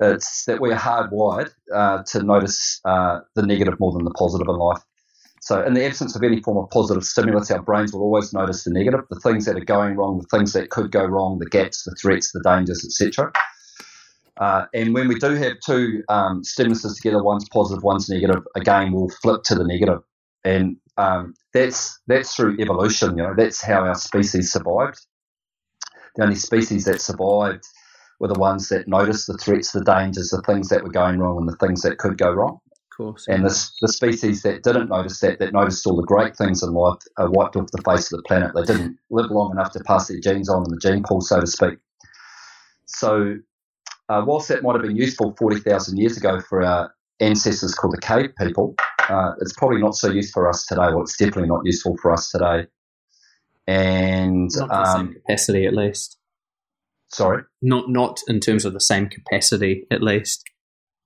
it's 0.00 0.44
that 0.46 0.60
we're 0.60 0.76
hardwired 0.76 1.50
uh, 1.74 2.02
to 2.08 2.22
notice 2.22 2.80
uh, 2.84 3.20
the 3.34 3.46
negative 3.46 3.78
more 3.78 3.92
than 3.92 4.04
the 4.04 4.10
positive 4.10 4.48
in 4.48 4.56
life. 4.56 4.82
So, 5.42 5.60
in 5.64 5.74
the 5.74 5.84
absence 5.84 6.14
of 6.14 6.22
any 6.22 6.40
form 6.40 6.56
of 6.56 6.70
positive 6.70 7.02
stimulus, 7.02 7.50
our 7.50 7.60
brains 7.60 7.92
will 7.92 8.02
always 8.02 8.32
notice 8.32 8.62
the 8.62 8.70
negative, 8.70 9.00
the 9.10 9.18
things 9.18 9.44
that 9.46 9.56
are 9.56 9.64
going 9.64 9.96
wrong, 9.96 10.20
the 10.20 10.36
things 10.38 10.52
that 10.52 10.70
could 10.70 10.92
go 10.92 11.04
wrong, 11.04 11.40
the 11.40 11.50
gaps, 11.50 11.82
the 11.82 11.96
threats, 12.00 12.30
the 12.30 12.40
dangers, 12.44 12.84
etc. 12.84 13.32
Uh, 14.36 14.66
and 14.72 14.94
when 14.94 15.08
we 15.08 15.16
do 15.16 15.34
have 15.34 15.54
two 15.66 16.04
um, 16.08 16.42
stimuluses 16.42 16.94
together, 16.94 17.20
one's 17.20 17.48
positive, 17.48 17.82
one's 17.82 18.08
negative, 18.08 18.44
again 18.54 18.92
we'll 18.92 19.10
flip 19.20 19.42
to 19.46 19.56
the 19.56 19.64
negative. 19.64 19.98
And 20.44 20.76
um, 20.96 21.34
that's 21.52 21.98
that's 22.06 22.36
through 22.36 22.60
evolution. 22.60 23.16
You 23.16 23.24
know, 23.24 23.34
that's 23.36 23.60
how 23.60 23.80
our 23.82 23.96
species 23.96 24.52
survived. 24.52 25.00
The 26.14 26.22
only 26.22 26.36
species 26.36 26.84
that 26.84 27.00
survived 27.00 27.64
were 28.20 28.28
the 28.28 28.38
ones 28.38 28.68
that 28.68 28.86
noticed 28.86 29.26
the 29.26 29.36
threats, 29.38 29.72
the 29.72 29.82
dangers, 29.82 30.28
the 30.28 30.42
things 30.42 30.68
that 30.68 30.84
were 30.84 30.90
going 30.90 31.18
wrong, 31.18 31.38
and 31.38 31.48
the 31.48 31.56
things 31.56 31.82
that 31.82 31.98
could 31.98 32.16
go 32.16 32.30
wrong. 32.30 32.60
Course. 32.96 33.26
And 33.28 33.44
this, 33.44 33.72
the 33.80 33.88
species 33.88 34.42
that 34.42 34.62
didn't 34.62 34.88
notice 34.88 35.20
that, 35.20 35.38
that 35.38 35.52
noticed 35.52 35.86
all 35.86 35.96
the 35.96 36.02
great 36.02 36.36
things 36.36 36.62
in 36.62 36.72
life, 36.72 36.98
are 37.16 37.30
wiped 37.30 37.56
off 37.56 37.70
the 37.72 37.82
face 37.82 38.12
of 38.12 38.18
the 38.18 38.22
planet. 38.24 38.52
They 38.54 38.62
didn't 38.62 38.98
live 39.10 39.30
long 39.30 39.52
enough 39.52 39.72
to 39.72 39.80
pass 39.80 40.08
their 40.08 40.20
genes 40.20 40.48
on 40.48 40.64
in 40.64 40.70
the 40.70 40.80
gene 40.80 41.02
pool, 41.02 41.20
so 41.20 41.40
to 41.40 41.46
speak. 41.46 41.78
So, 42.86 43.36
uh, 44.08 44.22
whilst 44.26 44.48
that 44.48 44.62
might 44.62 44.74
have 44.74 44.82
been 44.82 44.96
useful 44.96 45.34
40,000 45.38 45.98
years 45.98 46.16
ago 46.16 46.40
for 46.40 46.62
our 46.62 46.94
ancestors 47.20 47.74
called 47.74 47.94
the 47.94 48.00
cave 48.00 48.30
people, 48.38 48.74
uh, 49.08 49.32
it's 49.40 49.52
probably 49.54 49.80
not 49.80 49.94
so 49.94 50.10
useful 50.10 50.42
for 50.42 50.48
us 50.48 50.66
today. 50.66 50.88
Well, 50.88 51.02
it's 51.02 51.16
definitely 51.16 51.48
not 51.48 51.62
useful 51.64 51.96
for 51.96 52.12
us 52.12 52.30
today. 52.30 52.66
And 53.66 54.50
not 54.54 54.68
the 54.68 54.74
um, 54.74 55.06
same 55.06 55.14
capacity, 55.14 55.66
at 55.66 55.74
least. 55.74 56.18
Sorry, 57.08 57.44
not 57.60 57.88
not 57.88 58.20
in 58.26 58.40
terms 58.40 58.64
of 58.64 58.72
the 58.72 58.80
same 58.80 59.08
capacity, 59.08 59.86
at 59.90 60.02
least. 60.02 60.42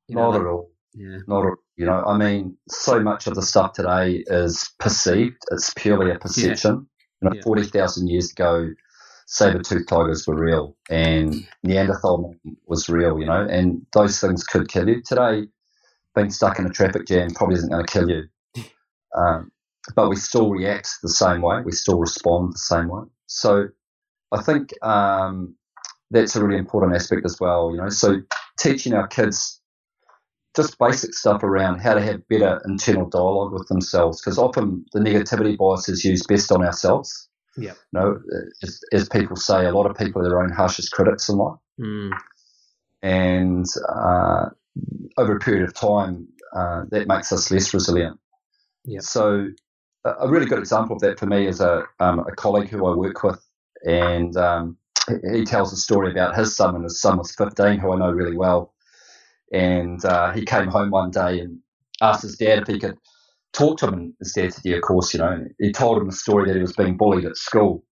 You 0.09 0.17
not 0.17 0.31
know, 0.31 0.41
at 0.41 0.47
all. 0.47 0.71
Yeah. 0.97 1.19
Not 1.27 1.47
at, 1.47 1.59
you 1.77 1.85
know. 1.85 2.03
I 2.05 2.17
mean, 2.17 2.57
so 2.69 3.01
much 3.01 3.27
of 3.27 3.35
the 3.35 3.43
stuff 3.43 3.75
today 3.75 4.25
is 4.27 4.71
perceived. 4.79 5.37
It's 5.51 5.73
purely 5.75 6.11
a 6.11 6.19
perception. 6.19 6.87
Yeah. 7.21 7.21
You 7.21 7.29
know, 7.29 7.37
yeah. 7.37 7.43
forty 7.43 7.65
thousand 7.65 8.09
years 8.09 8.31
ago, 8.31 8.71
saber-toothed 9.27 9.89
tigers 9.89 10.27
were 10.27 10.37
real, 10.37 10.77
and 10.89 11.47
Neanderthal 11.63 12.35
was 12.67 12.89
real. 12.89 13.21
You 13.21 13.27
know, 13.27 13.47
and 13.49 13.85
those 13.93 14.19
things 14.21 14.43
could 14.43 14.69
kill 14.69 14.89
you. 14.89 15.03
Today, 15.03 15.49
being 16.15 16.31
stuck 16.31 16.59
in 16.59 16.67
a 16.67 16.71
traffic 16.71 17.07
jam 17.07 17.31
probably 17.31 17.57
isn't 17.57 17.71
going 17.71 17.85
to 17.85 17.93
kill 17.93 18.11
you. 18.11 18.25
Um, 19.17 19.51
but 19.95 20.11
we 20.11 20.17
still 20.17 20.51
react 20.51 20.91
the 21.03 21.09
same 21.09 21.41
way. 21.41 21.63
We 21.65 21.73
still 21.73 21.99
respond 21.99 22.53
the 22.53 22.59
same 22.59 22.89
way. 22.89 23.05
So 23.29 23.69
I 24.31 24.43
think 24.43 24.75
um, 24.83 25.55
that's 26.11 26.37
a 26.37 26.45
really 26.45 26.59
important 26.59 26.95
aspect 26.95 27.23
as 27.25 27.39
well. 27.41 27.71
You 27.71 27.79
know, 27.79 27.89
so 27.89 28.21
teaching 28.59 28.93
our 28.93 29.07
kids 29.07 29.63
just 30.57 30.79
basic 30.79 31.15
stuff 31.15 31.43
around 31.43 31.81
how 31.81 31.95
to 31.95 32.01
have 32.01 32.27
better 32.29 32.61
internal 32.65 33.09
dialogue 33.09 33.53
with 33.53 33.69
themselves, 33.69 34.21
because 34.21 34.39
often 34.39 34.85
the 34.93 35.01
negativity 35.01 35.57
bias 35.57 35.89
is 35.89 36.05
used 36.05 36.27
best 36.29 36.51
on 36.51 36.65
ourselves. 36.65 37.29
Yeah. 37.57 37.75
You 37.93 38.01
know, 38.01 38.21
as, 38.63 38.81
as, 38.93 39.09
people 39.09 39.37
say, 39.37 39.67
a 39.67 39.73
lot 39.73 39.91
of 39.91 39.97
people 39.97 40.21
are 40.21 40.29
their 40.29 40.43
own 40.43 40.51
harshest 40.51 40.93
critics 40.93 41.29
in 41.29 41.37
life. 41.37 41.59
Mm. 41.81 42.13
And 43.03 43.67
uh, 43.89 44.47
over 45.17 45.37
a 45.37 45.41
period 45.41 45.67
of 45.67 45.75
time, 45.75 46.29
uh, 46.55 46.85
that 46.91 47.09
makes 47.09 47.33
us 47.33 47.51
less 47.51 47.73
resilient. 47.73 48.19
Yeah. 48.85 49.01
So 49.01 49.49
a 50.05 50.29
really 50.29 50.47
good 50.47 50.59
example 50.59 50.97
of 50.97 51.03
that 51.03 51.19
for 51.19 51.27
me 51.27 51.47
is 51.47 51.61
a, 51.61 51.85
um, 52.01 52.21
a 52.21 52.33
colleague 52.33 52.69
who 52.69 52.87
I 52.87 52.95
work 52.95 53.23
with, 53.23 53.45
and 53.85 54.37
um, 54.37 54.77
he 55.33 55.45
tells 55.45 55.73
a 55.73 55.77
story 55.77 56.11
about 56.11 56.37
his 56.37 56.57
son, 56.57 56.75
and 56.75 56.85
his 56.85 57.01
son 57.01 57.19
was 57.19 57.35
15, 57.35 57.79
who 57.79 57.93
I 57.93 57.99
know 57.99 58.11
really 58.11 58.37
well. 58.37 58.75
And 59.57 60.05
uh, 60.05 60.33
he 60.33 60.45
came 60.45 60.69
home 60.69 60.91
one 60.91 61.11
day 61.11 61.41
and 61.41 61.59
asked 62.03 62.23
his 62.23 62.37
dad 62.37 62.61
if 62.61 62.67
he 62.67 62.79
could 62.79 62.99
talk 63.53 63.79
to 63.79 63.87
him. 63.87 63.95
And 63.95 64.15
his 64.19 64.33
dad 64.33 64.53
said, 64.53 64.65
Yeah, 64.65 64.77
of 64.77 64.83
course, 64.83 65.15
you 65.15 65.21
know. 65.21 65.45
he 65.59 65.73
told 65.73 65.99
him 65.99 66.07
the 66.07 66.13
story 66.13 66.47
that 66.47 66.57
he 66.57 66.63
was 66.63 66.77
being 66.77 66.97
bullied 66.97 67.25
at 67.25 67.37
school. 67.37 67.85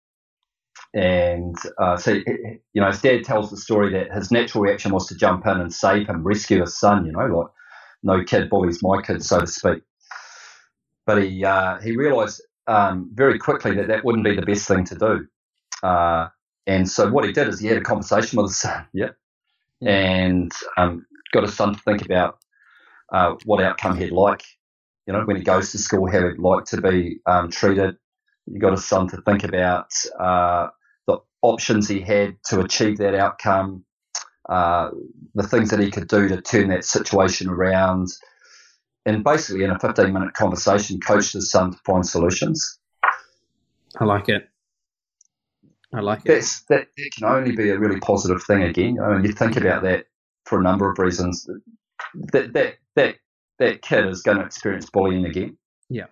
And 0.95 1.57
uh, 1.79 1.97
so, 1.97 2.13
you 2.13 2.81
know, 2.81 2.89
his 2.89 3.01
dad 3.01 3.25
tells 3.25 3.51
the 3.51 3.57
story 3.57 3.91
that 3.93 4.13
his 4.13 4.31
natural 4.31 4.63
reaction 4.63 4.93
was 4.93 5.07
to 5.09 5.17
jump 5.17 5.47
in 5.47 5.61
and 5.61 5.73
save 5.73 6.07
him, 6.09 6.23
rescue 6.23 6.61
his 6.61 6.79
son, 6.79 7.07
you 7.07 7.13
know, 7.13 7.27
like 7.27 7.49
no 8.03 8.23
kid 8.23 8.49
bullies 8.51 8.83
my 8.83 9.01
kid, 9.03 9.25
so 9.25 9.41
to 9.41 9.47
speak. 9.47 9.83
But 11.07 11.23
he 11.23 11.45
uh, 11.45 11.81
he 11.81 11.97
realised 11.97 12.43
um, 12.67 13.11
very 13.13 13.39
quickly 13.39 13.75
that 13.77 13.89
that 13.89 14.05
wouldn't 14.05 14.25
be 14.25 14.37
the 14.37 14.43
best 14.43 14.69
thing 14.69 14.85
to 14.85 14.95
do. 14.95 15.27
Uh, 15.83 16.29
and 16.67 16.89
so 16.89 17.11
what 17.11 17.25
he 17.25 17.33
did 17.33 17.49
is 17.49 17.59
he 17.61 17.67
had 17.67 17.79
a 17.79 17.83
conversation 17.83 18.37
with 18.37 18.51
his 18.51 18.61
son, 18.61 18.87
yeah, 18.95 19.11
and 19.83 20.53
um, 20.79 21.05
got 21.35 21.45
a 21.45 21.49
son 21.49 21.75
to 21.75 21.81
think 21.81 22.03
about 22.03 22.39
uh, 23.13 23.35
what 23.45 23.63
outcome 23.63 23.99
he'd 23.99 24.13
like. 24.13 24.43
You 25.07 25.13
know, 25.13 25.25
when 25.25 25.37
he 25.37 25.43
goes 25.43 25.73
to 25.73 25.79
school, 25.79 26.11
how 26.11 26.27
he'd 26.27 26.39
like 26.39 26.65
to 26.67 26.81
be 26.81 27.19
um, 27.27 27.51
treated. 27.51 27.97
You 28.47 28.59
got 28.59 28.73
a 28.73 28.79
son 28.79 29.09
to 29.09 29.21
think 29.23 29.45
about 29.45 29.91
uh, 30.19 30.69
the 31.07 31.19
options 31.43 31.89
he 31.89 32.01
had 32.01 32.37
to 32.47 32.61
achieve 32.61 32.99
that 32.99 33.15
outcome, 33.15 33.85
uh, 34.49 34.91
the 35.35 35.47
things 35.47 35.71
that 35.71 35.81
he 35.81 35.91
could 35.91 36.09
do 36.09 36.29
to 36.29 36.41
turn 36.41 36.69
that 36.69 36.85
situation 36.85 37.49
around, 37.51 38.09
and 39.05 39.25
basically 39.25 39.65
in 39.65 39.71
a 39.71 39.79
15 39.79 40.13
minute 40.13 40.33
conversation, 40.35 41.01
coached 41.01 41.35
his 41.35 41.51
son 41.51 41.73
to 41.73 41.79
find 41.85 42.07
solutions. 42.07 42.79
I 43.99 44.05
like 44.05 44.29
it. 44.29 44.49
I 45.93 46.01
like 46.01 46.21
it. 46.21 46.29
That's, 46.29 46.63
that, 46.65 46.89
that 46.97 47.11
can 47.17 47.27
only 47.27 47.55
be 47.55 47.71
a 47.71 47.79
really 47.79 48.01
positive 48.01 48.43
thing 48.43 48.63
again. 48.63 48.99
I 49.01 49.15
mean, 49.15 49.25
you 49.25 49.33
think 49.33 49.57
about 49.57 49.83
that 49.83 50.07
for 50.45 50.59
a 50.59 50.63
number 50.63 50.91
of 50.91 50.99
reasons. 50.99 51.49
That, 52.33 52.53
that, 52.53 52.75
that, 52.97 53.17
that 53.59 53.83
kid 53.83 54.07
is 54.07 54.23
going 54.23 54.39
to 54.39 54.45
experience 54.45 54.89
bullying 54.91 55.27
again. 55.27 55.57
Yeah. 55.89 56.07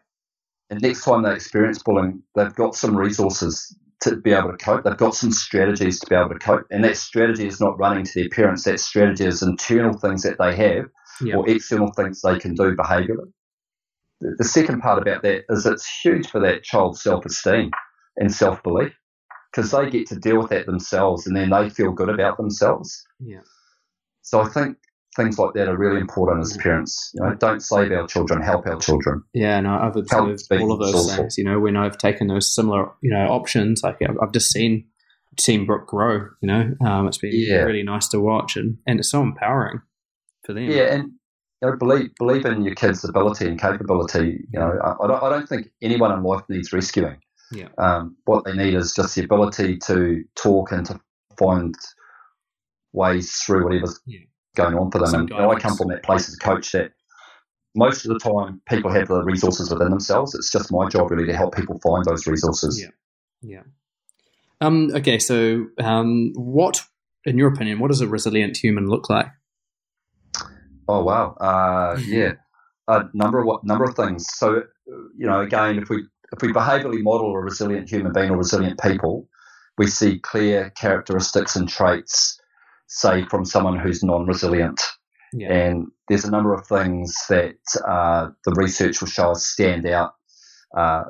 And 0.70 0.80
next 0.80 1.04
time 1.04 1.22
they 1.22 1.32
experience 1.32 1.82
bullying, 1.82 2.22
they've 2.34 2.54
got 2.54 2.74
some 2.74 2.96
resources 2.96 3.76
to 4.02 4.16
be 4.16 4.32
able 4.32 4.50
to 4.50 4.56
cope. 4.56 4.84
They've 4.84 4.96
got 4.96 5.14
some 5.14 5.30
strategies 5.30 6.00
to 6.00 6.06
be 6.08 6.16
able 6.16 6.30
to 6.30 6.38
cope. 6.38 6.66
And 6.70 6.82
that 6.84 6.96
strategy 6.96 7.46
is 7.46 7.60
not 7.60 7.78
running 7.78 8.04
to 8.04 8.12
their 8.14 8.28
parents. 8.28 8.64
That 8.64 8.80
strategy 8.80 9.26
is 9.26 9.42
internal 9.42 9.96
things 9.96 10.22
that 10.22 10.38
they 10.38 10.56
have 10.56 10.86
yeah. 11.20 11.36
or 11.36 11.48
external 11.48 11.92
things 11.92 12.20
they 12.20 12.38
can 12.38 12.54
do 12.54 12.74
behaviorally. 12.74 13.32
The, 14.20 14.34
the 14.38 14.44
second 14.44 14.80
part 14.80 15.00
about 15.00 15.22
that 15.22 15.44
is 15.48 15.66
it's 15.66 15.88
huge 16.02 16.28
for 16.28 16.40
that 16.40 16.62
child's 16.64 17.02
self 17.02 17.24
esteem 17.24 17.70
and 18.16 18.32
self 18.32 18.62
belief 18.62 18.92
because 19.52 19.70
they 19.70 19.90
get 19.90 20.06
to 20.08 20.16
deal 20.16 20.38
with 20.38 20.50
that 20.50 20.66
themselves 20.66 21.26
and 21.26 21.36
then 21.36 21.50
they 21.50 21.68
feel 21.68 21.92
good 21.92 22.08
about 22.08 22.36
themselves. 22.36 23.04
Yeah. 23.20 23.40
So 24.22 24.40
I 24.40 24.48
think 24.48 24.76
things 25.16 25.38
like 25.38 25.54
that 25.54 25.68
are 25.68 25.76
really 25.76 26.00
important 26.00 26.42
as 26.42 26.56
parents. 26.56 27.10
You 27.14 27.22
know, 27.22 27.34
don't 27.34 27.60
save 27.60 27.92
our 27.92 28.06
children, 28.06 28.42
help 28.42 28.66
our 28.66 28.78
children. 28.78 29.22
Yeah, 29.34 29.60
no, 29.60 29.78
I've 29.78 29.96
observed 29.96 30.42
all 30.50 30.72
of 30.72 30.80
those 30.80 31.14
things. 31.14 31.36
You 31.36 31.44
know, 31.44 31.60
when 31.60 31.76
I've 31.76 31.98
taken 31.98 32.28
those 32.28 32.54
similar, 32.54 32.90
you 33.02 33.10
know, 33.10 33.26
options, 33.26 33.82
like 33.82 33.98
I've 34.02 34.32
just 34.32 34.50
seen 34.50 34.86
seen 35.38 35.66
Brooke 35.66 35.86
grow. 35.86 36.28
You 36.40 36.48
know, 36.48 36.74
um, 36.84 37.08
it's 37.08 37.18
been 37.18 37.32
yeah. 37.34 37.62
really 37.62 37.82
nice 37.82 38.08
to 38.08 38.20
watch, 38.20 38.56
and 38.56 38.78
and 38.86 38.98
it's 38.98 39.10
so 39.10 39.22
empowering 39.22 39.80
for 40.44 40.54
them. 40.54 40.70
Yeah, 40.70 40.94
and 40.94 41.12
you 41.62 41.70
know, 41.70 41.76
believe 41.76 42.10
believe 42.18 42.44
in 42.44 42.64
your 42.64 42.74
kid's 42.74 43.04
ability 43.04 43.46
and 43.46 43.60
capability. 43.60 44.44
You 44.52 44.60
know, 44.60 44.78
I, 44.82 45.04
I, 45.04 45.06
don't, 45.06 45.22
I 45.22 45.28
don't 45.28 45.48
think 45.48 45.68
anyone 45.82 46.12
in 46.12 46.22
life 46.22 46.42
needs 46.48 46.72
rescuing. 46.72 47.18
Yeah. 47.52 47.68
Um, 47.76 48.16
what 48.24 48.44
they 48.44 48.54
need 48.54 48.74
is 48.74 48.94
just 48.94 49.14
the 49.14 49.24
ability 49.24 49.76
to 49.86 50.24
talk 50.36 50.72
and 50.72 50.86
to 50.86 50.98
find 51.38 51.74
ways 52.92 53.34
through 53.36 53.64
whatever's 53.64 54.00
yeah. 54.06 54.20
going 54.56 54.74
on 54.74 54.90
for 54.90 54.98
them. 54.98 55.08
Some 55.08 55.20
and 55.20 55.30
you 55.30 55.36
know, 55.36 55.50
I 55.50 55.58
come 55.58 55.76
from 55.76 55.88
that 55.88 56.02
place 56.02 56.28
as 56.28 56.34
a 56.34 56.38
coach 56.38 56.72
that 56.72 56.92
most 57.74 58.04
of 58.04 58.12
the 58.12 58.18
time 58.18 58.60
people 58.68 58.92
have 58.92 59.08
the 59.08 59.22
resources 59.22 59.70
within 59.70 59.90
themselves. 59.90 60.34
It's 60.34 60.50
just 60.50 60.70
my 60.70 60.88
job 60.88 61.10
really 61.10 61.26
to 61.26 61.36
help 61.36 61.54
people 61.56 61.78
find 61.80 62.04
those 62.04 62.26
resources. 62.26 62.80
Yeah. 62.80 62.90
Yeah. 63.42 63.62
Um, 64.60 64.92
okay, 64.94 65.18
so 65.18 65.66
um, 65.80 66.32
what, 66.34 66.84
in 67.24 67.36
your 67.36 67.52
opinion, 67.52 67.80
what 67.80 67.88
does 67.88 68.00
a 68.00 68.06
resilient 68.06 68.56
human 68.56 68.86
look 68.86 69.10
like? 69.10 69.26
Oh 70.88 71.02
wow, 71.02 71.34
uh, 71.40 71.98
yeah, 72.06 72.34
a 72.86 73.04
number 73.12 73.40
of 73.40 73.46
what 73.46 73.64
number 73.64 73.84
of 73.84 73.96
things. 73.96 74.24
So 74.36 74.62
you 74.86 75.26
know, 75.26 75.40
again, 75.40 75.78
if 75.78 75.88
we 75.88 76.04
if 76.32 76.40
we 76.40 76.52
behaviourally 76.52 77.02
model 77.02 77.34
a 77.34 77.40
resilient 77.40 77.90
human 77.90 78.12
being 78.12 78.30
or 78.30 78.36
resilient 78.36 78.80
people, 78.80 79.28
we 79.78 79.88
see 79.88 80.20
clear 80.20 80.70
characteristics 80.70 81.56
and 81.56 81.68
traits, 81.68 82.40
say 82.92 83.24
from 83.24 83.44
someone 83.44 83.78
who's 83.78 84.02
non-resilient. 84.02 84.80
Yeah. 85.32 85.52
And 85.52 85.86
there's 86.08 86.26
a 86.26 86.30
number 86.30 86.52
of 86.52 86.66
things 86.66 87.16
that 87.30 87.56
uh, 87.88 88.28
the 88.44 88.52
research 88.52 89.00
will 89.00 89.08
show 89.08 89.30
us 89.30 89.46
stand 89.46 89.86
out 89.86 90.12
uh, 90.76 91.04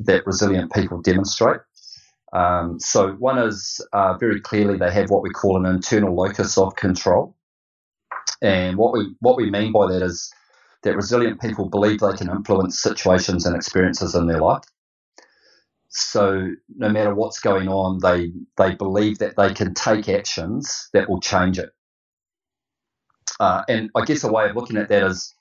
that 0.00 0.26
resilient 0.26 0.72
people 0.72 1.00
demonstrate. 1.00 1.60
Um, 2.32 2.78
so 2.80 3.12
one 3.12 3.38
is 3.38 3.80
uh, 3.92 4.18
very 4.18 4.40
clearly 4.40 4.76
they 4.76 4.90
have 4.90 5.10
what 5.10 5.22
we 5.22 5.30
call 5.30 5.56
an 5.56 5.66
internal 5.66 6.14
locus 6.14 6.58
of 6.58 6.74
control. 6.74 7.36
And 8.42 8.76
what 8.76 8.92
we 8.92 9.14
what 9.20 9.36
we 9.36 9.50
mean 9.50 9.72
by 9.72 9.86
that 9.92 10.02
is 10.02 10.30
that 10.82 10.96
resilient 10.96 11.40
people 11.40 11.68
believe 11.68 12.00
they 12.00 12.16
can 12.16 12.30
influence 12.30 12.80
situations 12.80 13.46
and 13.46 13.56
experiences 13.56 14.14
in 14.14 14.26
their 14.26 14.40
life. 14.40 14.62
So 16.00 16.50
no 16.76 16.88
matter 16.88 17.14
what's 17.14 17.40
going 17.40 17.68
on, 17.68 17.98
they 17.98 18.32
they 18.56 18.74
believe 18.74 19.18
that 19.18 19.36
they 19.36 19.52
can 19.52 19.74
take 19.74 20.08
actions 20.08 20.88
that 20.92 21.08
will 21.08 21.20
change 21.20 21.58
it. 21.58 21.70
Uh, 23.40 23.62
and 23.68 23.90
I 23.94 24.04
guess 24.04 24.24
a 24.24 24.32
way 24.32 24.48
of 24.48 24.56
looking 24.56 24.76
at 24.76 24.88
that 24.88 25.04
is 25.04 25.34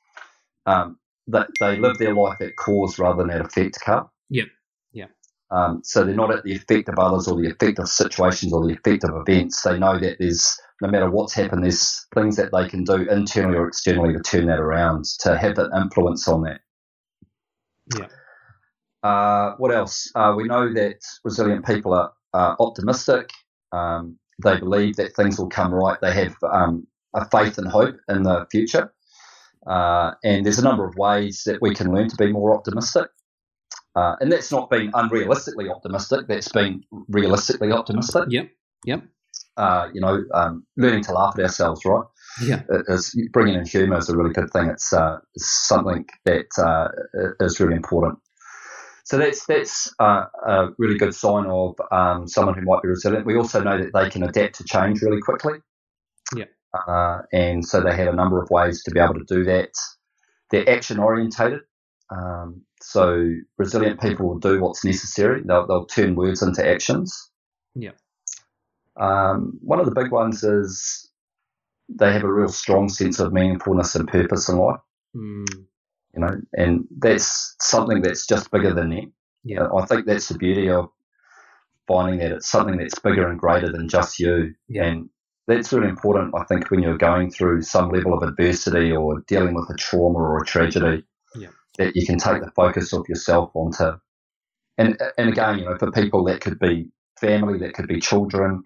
um, 0.65 0.99
that 1.27 1.47
they 1.59 1.79
live 1.79 1.97
their 1.97 2.13
life 2.13 2.39
at 2.41 2.55
cause 2.55 2.99
rather 2.99 3.23
than 3.23 3.31
at 3.31 3.41
effect. 3.41 3.77
Yep. 4.29 4.47
Yeah. 4.91 5.05
Um, 5.49 5.81
so 5.83 6.03
they're 6.03 6.13
not 6.13 6.33
at 6.33 6.43
the 6.43 6.53
effect 6.53 6.89
of 6.89 6.99
others 6.99 7.27
or 7.27 7.41
the 7.41 7.49
effect 7.49 7.79
of 7.79 7.87
situations 7.87 8.53
or 8.53 8.67
the 8.67 8.73
effect 8.73 9.03
of 9.03 9.15
events. 9.15 9.61
They 9.61 9.79
know 9.79 9.97
that 9.99 10.17
there's 10.19 10.57
no 10.81 10.89
matter 10.89 11.09
what's 11.09 11.33
happened, 11.33 11.63
there's 11.63 12.05
things 12.13 12.35
that 12.35 12.51
they 12.51 12.67
can 12.69 12.83
do 12.83 13.07
internally 13.09 13.57
or 13.57 13.67
externally 13.67 14.13
to 14.13 14.19
turn 14.19 14.45
that 14.47 14.59
around, 14.59 15.05
to 15.21 15.37
have 15.37 15.57
an 15.57 15.71
influence 15.75 16.27
on 16.27 16.43
that. 16.43 16.61
Yeah. 17.97 18.07
Uh, 19.07 19.55
what 19.57 19.73
else? 19.73 20.11
Uh, 20.15 20.33
we 20.35 20.43
know 20.43 20.73
that 20.73 20.99
resilient 21.23 21.65
people 21.65 21.93
are, 21.93 22.11
optimistic. 22.59 23.31
Um, 23.71 24.19
they 24.43 24.59
believe 24.59 24.97
that 24.97 25.15
things 25.15 25.39
will 25.39 25.49
come 25.49 25.73
right. 25.73 25.97
They 26.01 26.13
have 26.13 26.35
um, 26.43 26.85
a 27.15 27.27
faith 27.29 27.57
and 27.57 27.67
hope 27.67 27.95
in 28.07 28.21
the 28.23 28.45
future. 28.51 28.93
Uh, 29.65 30.11
and 30.23 30.45
there's 30.45 30.59
a 30.59 30.63
number 30.63 30.85
of 30.85 30.95
ways 30.97 31.43
that 31.47 31.59
we 31.61 31.73
can 31.73 31.91
learn 31.91 32.09
to 32.09 32.15
be 32.15 32.31
more 32.31 32.55
optimistic. 32.55 33.07
Uh, 33.95 34.15
and 34.19 34.31
that's 34.31 34.51
not 34.51 34.69
being 34.69 34.91
unrealistically 34.91 35.73
optimistic, 35.73 36.27
that's 36.27 36.51
being 36.51 36.83
realistically 37.07 37.71
optimistic. 37.71 38.25
Yep. 38.29 38.49
Yep. 38.85 39.03
Uh, 39.57 39.87
you 39.93 40.01
know, 40.01 40.23
um, 40.35 40.63
learning 40.77 41.03
to 41.05 41.13
laugh 41.13 41.33
at 41.39 41.43
ourselves, 41.43 41.81
right? 41.85 42.05
Yeah. 42.43 42.61
Is 42.87 43.19
bringing 43.33 43.55
in 43.55 43.65
humour 43.65 43.97
is 43.97 44.09
a 44.09 44.15
really 44.15 44.33
good 44.33 44.51
thing. 44.51 44.69
It's 44.69 44.93
uh, 44.93 45.17
something 45.37 46.05
that 46.25 46.45
uh, 46.59 46.89
is 47.43 47.59
really 47.59 47.75
important. 47.75 48.19
So 49.07 49.17
that's 49.17 49.45
that's 49.45 49.93
uh, 49.99 50.25
a 50.45 50.67
really 50.77 50.97
good 50.97 51.15
sign 51.15 51.45
of 51.45 51.75
um, 51.93 52.27
someone 52.27 52.55
who 52.55 52.65
might 52.65 52.81
be 52.81 52.89
resilient. 52.89 53.25
We 53.25 53.37
also 53.37 53.63
know 53.63 53.77
that 53.77 53.93
they 53.93 54.09
can 54.09 54.21
adapt 54.23 54.55
to 54.55 54.65
change 54.65 55.01
really 55.01 55.21
quickly. 55.21 55.59
Yeah. 56.35 56.43
Uh, 56.73 57.19
and 57.31 57.65
so 57.65 57.79
they 57.79 57.95
have 57.95 58.09
a 58.09 58.15
number 58.15 58.43
of 58.43 58.49
ways 58.49 58.83
to 58.83 58.91
be 58.91 58.99
able 58.99 59.13
to 59.13 59.23
do 59.25 59.45
that. 59.45 59.69
They're 60.51 60.69
action 60.69 60.99
orientated. 60.99 61.61
Um, 62.09 62.63
so 62.81 63.31
resilient 63.57 64.01
people 64.01 64.27
will 64.27 64.39
do 64.39 64.59
what's 64.59 64.83
necessary. 64.83 65.41
They'll, 65.41 65.65
they'll 65.65 65.85
turn 65.85 66.15
words 66.15 66.41
into 66.41 66.67
actions. 66.67 67.31
Yeah. 67.75 67.91
Um, 68.99 69.57
one 69.61 69.79
of 69.79 69.85
the 69.85 69.95
big 69.95 70.11
ones 70.11 70.43
is 70.43 71.09
they 71.87 72.11
have 72.11 72.25
a 72.25 72.33
real 72.33 72.49
strong 72.49 72.89
sense 72.89 73.21
of 73.21 73.31
meaningfulness 73.31 73.95
and 73.95 74.05
purpose 74.05 74.49
in 74.49 74.57
life. 74.57 74.81
Mm. 75.15 75.67
You 76.13 76.21
know, 76.21 76.41
and 76.53 76.85
that's 76.97 77.55
something 77.61 78.01
that's 78.01 78.25
just 78.25 78.51
bigger 78.51 78.73
than 78.73 78.89
them. 78.89 79.13
Yeah. 79.43 79.67
I 79.75 79.85
think 79.85 80.05
that's 80.05 80.29
the 80.29 80.37
beauty 80.37 80.69
of 80.69 80.89
finding 81.87 82.19
that 82.19 82.31
it's 82.31 82.49
something 82.49 82.77
that's 82.77 82.99
bigger 82.99 83.29
and 83.29 83.39
greater 83.39 83.71
than 83.71 83.87
just 83.87 84.19
you. 84.19 84.53
Yeah. 84.67 84.85
And 84.85 85.09
that's 85.47 85.71
really 85.71 85.89
important, 85.89 86.33
I 86.35 86.43
think, 86.43 86.69
when 86.69 86.81
you're 86.81 86.97
going 86.97 87.31
through 87.31 87.61
some 87.61 87.89
level 87.89 88.13
of 88.13 88.27
adversity 88.27 88.91
or 88.91 89.21
dealing 89.27 89.53
with 89.53 89.69
a 89.69 89.75
trauma 89.75 90.19
or 90.19 90.39
a 90.39 90.45
tragedy, 90.45 91.05
Yeah. 91.35 91.49
that 91.77 91.95
you 91.95 92.05
can 92.05 92.17
take 92.17 92.41
the 92.43 92.51
focus 92.51 92.93
of 92.93 93.05
yourself 93.07 93.51
onto. 93.53 93.97
And 94.77 94.99
and 95.17 95.29
again, 95.29 95.59
you 95.59 95.65
know, 95.65 95.77
for 95.77 95.91
people 95.91 96.23
that 96.25 96.41
could 96.41 96.59
be 96.59 96.89
family, 97.19 97.57
that 97.59 97.73
could 97.73 97.87
be 97.87 97.99
children, 97.99 98.63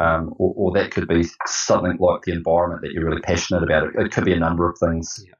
um, 0.00 0.32
or, 0.38 0.54
or 0.56 0.72
that 0.72 0.90
could 0.90 1.06
be 1.06 1.24
something 1.46 1.96
like 2.00 2.22
the 2.22 2.32
environment 2.32 2.82
that 2.82 2.92
you're 2.92 3.04
really 3.04 3.20
passionate 3.20 3.62
about. 3.62 3.84
It, 3.84 3.90
it 3.96 4.12
could 4.12 4.24
be 4.24 4.32
a 4.32 4.38
number 4.38 4.68
of 4.68 4.78
things. 4.78 5.22
Yeah. 5.26 5.34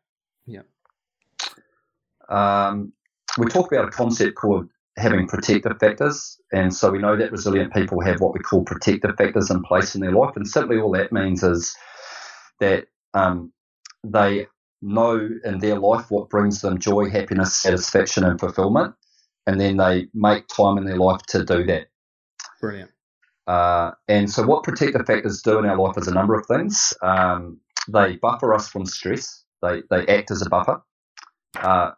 Um, 2.29 2.93
we 3.39 3.47
talk 3.47 3.72
about 3.72 3.89
a 3.89 3.91
concept 3.91 4.37
called 4.37 4.68
having 4.97 5.27
protective 5.27 5.79
factors, 5.79 6.39
and 6.53 6.72
so 6.72 6.91
we 6.91 6.99
know 6.99 7.16
that 7.16 7.33
resilient 7.33 7.72
people 7.72 8.01
have 8.01 8.20
what 8.20 8.35
we 8.35 8.41
call 8.41 8.64
protective 8.64 9.16
factors 9.16 9.51
in 9.51 9.62
place 9.62 9.95
in 9.95 10.01
their 10.01 10.12
life, 10.12 10.37
and 10.37 10.47
simply 10.47 10.79
all 10.79 10.93
that 10.93 11.12
means 11.12 11.43
is 11.43 11.75
that 12.61 12.87
um, 13.14 13.53
they 14.05 14.47
know 14.83 15.29
in 15.45 15.59
their 15.59 15.79
life 15.79 16.11
what 16.11 16.31
brings 16.31 16.61
them 16.61 16.79
joy, 16.79 17.09
happiness, 17.09 17.57
satisfaction, 17.57 18.25
and 18.25 18.39
fulfillment, 18.39 18.95
and 19.47 19.61
then 19.61 19.77
they 19.77 20.07
make 20.14 20.47
time 20.49 20.79
in 20.79 20.85
their 20.85 20.99
life 20.99 21.22
to 21.29 21.45
do 21.45 21.64
that. 21.64 21.89
Brilliant. 22.61 22.91
Uh, 23.47 23.93
and 24.09 24.31
so, 24.31 24.43
what 24.45 24.62
protective 24.62 25.07
factors 25.07 25.43
do 25.43 25.59
in 25.59 25.66
our 25.66 25.77
life 25.77 25.99
is 25.99 26.09
a 26.09 26.14
number 26.14 26.35
of 26.35 26.47
things. 26.47 26.95
Um, 27.03 27.59
they 27.89 28.16
buffer 28.16 28.55
us 28.55 28.68
from 28.68 28.87
stress. 28.87 29.45
They 29.62 29.83
they 29.91 30.07
act 30.07 30.31
as 30.31 30.43
a 30.43 30.49
buffer. 30.49 30.83
Uh, 31.57 31.93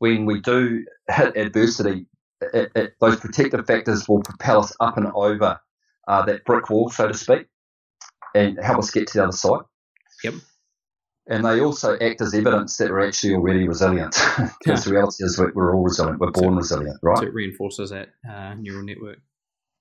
when 0.00 0.24
we 0.24 0.40
do 0.40 0.84
hit 1.08 1.36
adversity, 1.36 2.06
it, 2.40 2.72
it, 2.74 2.94
those 3.00 3.16
protective 3.16 3.66
factors 3.66 4.08
will 4.08 4.22
propel 4.22 4.60
us 4.60 4.74
up 4.80 4.96
and 4.96 5.06
over 5.14 5.60
uh, 6.08 6.24
that 6.24 6.44
brick 6.44 6.70
wall, 6.70 6.90
so 6.90 7.06
to 7.06 7.14
speak, 7.14 7.46
and 8.34 8.58
help 8.62 8.78
us 8.78 8.90
get 8.90 9.06
to 9.08 9.18
the 9.18 9.24
other 9.24 9.32
side. 9.32 9.60
Yep. 10.24 10.34
And 11.28 11.44
they 11.44 11.60
also 11.60 11.98
act 12.00 12.22
as 12.22 12.34
evidence 12.34 12.78
that 12.78 12.90
we're 12.90 13.06
actually 13.06 13.34
already 13.34 13.68
resilient. 13.68 14.16
because 14.64 14.84
the 14.84 14.92
reality 14.92 15.22
is 15.22 15.38
we're, 15.38 15.52
we're 15.52 15.76
all 15.76 15.84
resilient. 15.84 16.18
We're 16.18 16.32
born 16.32 16.56
resilient, 16.56 16.98
right? 17.02 17.18
So 17.18 17.24
it 17.24 17.34
reinforces 17.34 17.90
that 17.90 18.08
uh, 18.28 18.54
neural 18.54 18.82
network. 18.82 19.18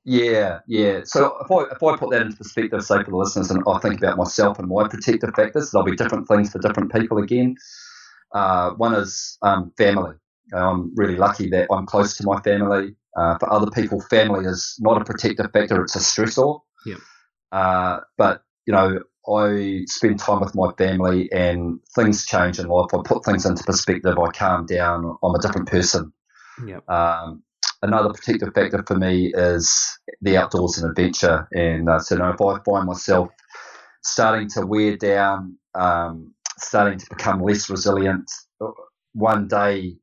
Yeah, 0.04 0.60
yeah. 0.68 1.02
So 1.06 1.38
if 1.44 1.52
I 1.52 1.74
if 1.74 1.82
I 1.82 1.98
put 1.98 2.12
that 2.12 2.22
into 2.22 2.38
perspective, 2.38 2.82
say 2.84 3.04
for 3.04 3.12
the 3.12 3.18
listeners, 3.18 3.52
and 3.52 3.64
I 3.68 3.80
think 3.80 3.98
about 3.98 4.18
myself 4.18 4.60
and 4.60 4.68
my 4.68 4.88
protective 4.88 5.34
factors, 5.36 5.72
there'll 5.72 5.86
be 5.86 5.96
different 5.96 6.28
things 6.28 6.52
for 6.52 6.60
different 6.60 6.92
people. 6.92 7.18
Again, 7.18 7.56
uh, 8.34 8.72
one 8.72 8.96
is 8.96 9.38
um, 9.42 9.72
family. 9.78 10.16
I'm 10.54 10.92
really 10.96 11.16
lucky 11.16 11.50
that 11.52 11.68
I'm 11.72 11.86
close 11.86 12.16
to 12.18 12.26
my 12.26 12.42
family. 12.42 12.96
Uh, 13.16 13.38
for 13.38 13.52
other 13.52 13.70
people, 13.72 14.02
family 14.02 14.46
is 14.46 14.76
not 14.80 15.02
a 15.02 15.06
protective 15.06 15.52
factor; 15.52 15.82
it's 15.84 15.96
a 15.96 16.00
stressor. 16.00 16.60
Yeah. 16.86 16.96
Uh, 17.52 18.00
but 18.18 18.44
you 18.66 18.74
know, 18.74 19.00
I 19.28 19.84
spend 19.86 20.20
time 20.20 20.42
with 20.42 20.56
my 20.56 20.72
family, 20.78 21.32
and 21.32 21.80
things 21.96 22.26
change 22.26 22.60
in 22.60 22.68
life. 22.68 22.94
I 22.94 23.00
put 23.04 23.26
things 23.26 23.46
into 23.46 23.64
perspective. 23.64 24.18
I 24.18 24.32
calm 24.32 24.66
down. 24.66 25.18
I'm 25.24 25.36
a 25.36 25.42
different 25.42 25.68
person. 25.68 26.14
Yeah. 26.66 26.80
Um, 26.88 27.44
another 27.82 28.14
protective 28.14 28.54
factor 28.54 28.84
for 28.86 28.96
me 28.96 29.32
is 29.34 30.00
the 30.22 30.38
outdoors 30.38 30.78
and 30.78 30.90
adventure. 30.90 31.48
And 31.52 31.90
uh, 31.90 32.00
so, 32.00 32.16
you 32.16 32.22
know, 32.22 32.30
if 32.30 32.42
I 32.42 32.60
find 32.64 32.88
myself 32.88 33.30
starting 34.04 34.50
to 34.50 34.66
wear 34.66 34.98
down, 34.98 35.58
um, 35.76 36.34
starting 36.62 37.00
to 37.00 37.06
become 37.10 37.42
less 37.42 37.70
resilient, 37.70 38.30
one 39.14 39.48
day 39.48 39.98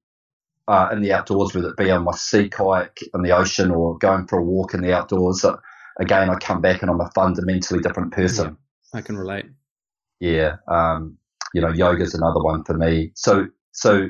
uh, 0.69 0.89
in 0.93 1.01
the 1.03 1.13
outdoors, 1.13 1.55
whether 1.55 1.69
it 1.69 1.77
be 1.77 1.91
on 1.91 2.05
my 2.05 2.13
sea 2.13 2.49
kayak 2.49 2.99
in 3.15 3.23
the 3.23 3.31
ocean 3.31 3.71
or 3.71 3.99
going 3.99 4.27
for 4.27 4.39
a 4.39 4.43
walk 4.43 4.75
in 4.75 4.83
the 4.83 4.95
outdoors, 4.95 5.45
uh, 5.45 5.57
again, 6.01 6.31
I 6.31 6.37
come 6.37 6.61
back 6.61 6.83
and 6.83 6.91
I'm 6.91 7.01
a 7.01 7.11
fundamentally 7.15 7.81
different 7.81 8.13
person. 8.13 8.57
I 8.93 9.01
can 9.01 9.17
relate. 9.17 9.47
Yeah. 10.21 10.57
Um, 10.69 11.19
you 11.55 11.61
know, 11.61 11.73
yoga's 11.73 12.15
another 12.15 12.43
one 12.43 12.65
for 12.65 12.75
me. 12.75 13.13
So, 13.15 13.47
so 13.73 14.09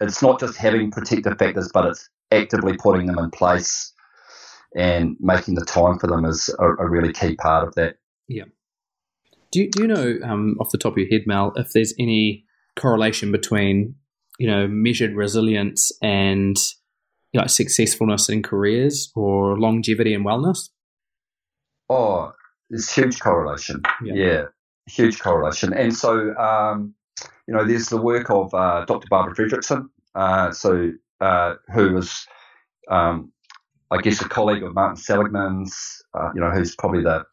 it's 0.00 0.22
not 0.22 0.40
just 0.40 0.56
having 0.56 0.90
protective 0.90 1.38
factors, 1.38 1.70
but 1.72 1.86
it's 1.86 2.08
actively 2.30 2.76
putting 2.76 3.06
them 3.06 3.18
in 3.18 3.30
place 3.30 3.92
and 4.76 5.16
making 5.18 5.54
the 5.54 5.64
time 5.64 5.98
for 5.98 6.06
them 6.06 6.24
is 6.24 6.54
a, 6.58 6.64
a 6.64 6.88
really 6.88 7.12
key 7.12 7.34
part 7.36 7.66
of 7.66 7.74
that. 7.74 7.96
Yeah. 8.28 8.44
Do 9.50 9.60
you, 9.60 9.70
do 9.70 9.82
you 9.82 9.88
know 9.88 10.18
um, 10.24 10.56
off 10.60 10.70
the 10.70 10.78
top 10.78 10.92
of 10.92 10.98
your 10.98 11.08
head, 11.08 11.22
Mel, 11.26 11.52
if 11.56 11.72
there's 11.72 11.94
any 11.98 12.44
correlation 12.76 13.32
between 13.32 13.94
you 14.38 14.46
know 14.46 14.68
measured 14.68 15.14
resilience 15.14 15.90
and 16.02 16.56
you 17.32 17.40
know, 17.40 17.46
successfulness 17.46 18.28
in 18.28 18.42
careers 18.42 19.12
or 19.14 19.58
longevity 19.58 20.14
and 20.14 20.24
wellness? 20.24 20.70
Oh, 21.88 22.32
there's 22.70 22.92
huge 22.92 23.20
correlation. 23.20 23.82
Yeah. 24.02 24.14
Yeah, 24.14 24.44
huge 24.86 25.20
correlation. 25.20 25.72
And 25.72 25.94
so, 25.94 26.34
um, 26.36 26.94
you 27.46 27.54
know, 27.54 27.64
there's 27.64 27.88
the 27.88 28.00
work 28.00 28.30
of 28.30 28.52
uh, 28.54 28.84
Dr. 28.86 29.06
Barbara 29.10 29.34
Fredrickson, 29.34 29.88
uh, 30.14 30.52
so 30.52 30.92
uh, 31.20 31.54
who 31.72 31.94
was, 31.94 32.26
um, 32.90 33.32
I 33.90 33.98
guess, 33.98 34.20
a 34.20 34.28
colleague 34.28 34.62
of 34.62 34.74
Martin 34.74 34.96
Seligman's. 34.96 36.02
Uh, 36.14 36.30
you 36.34 36.40
know, 36.40 36.50
who's 36.50 36.74
probably 36.74 37.02
the 37.02 37.24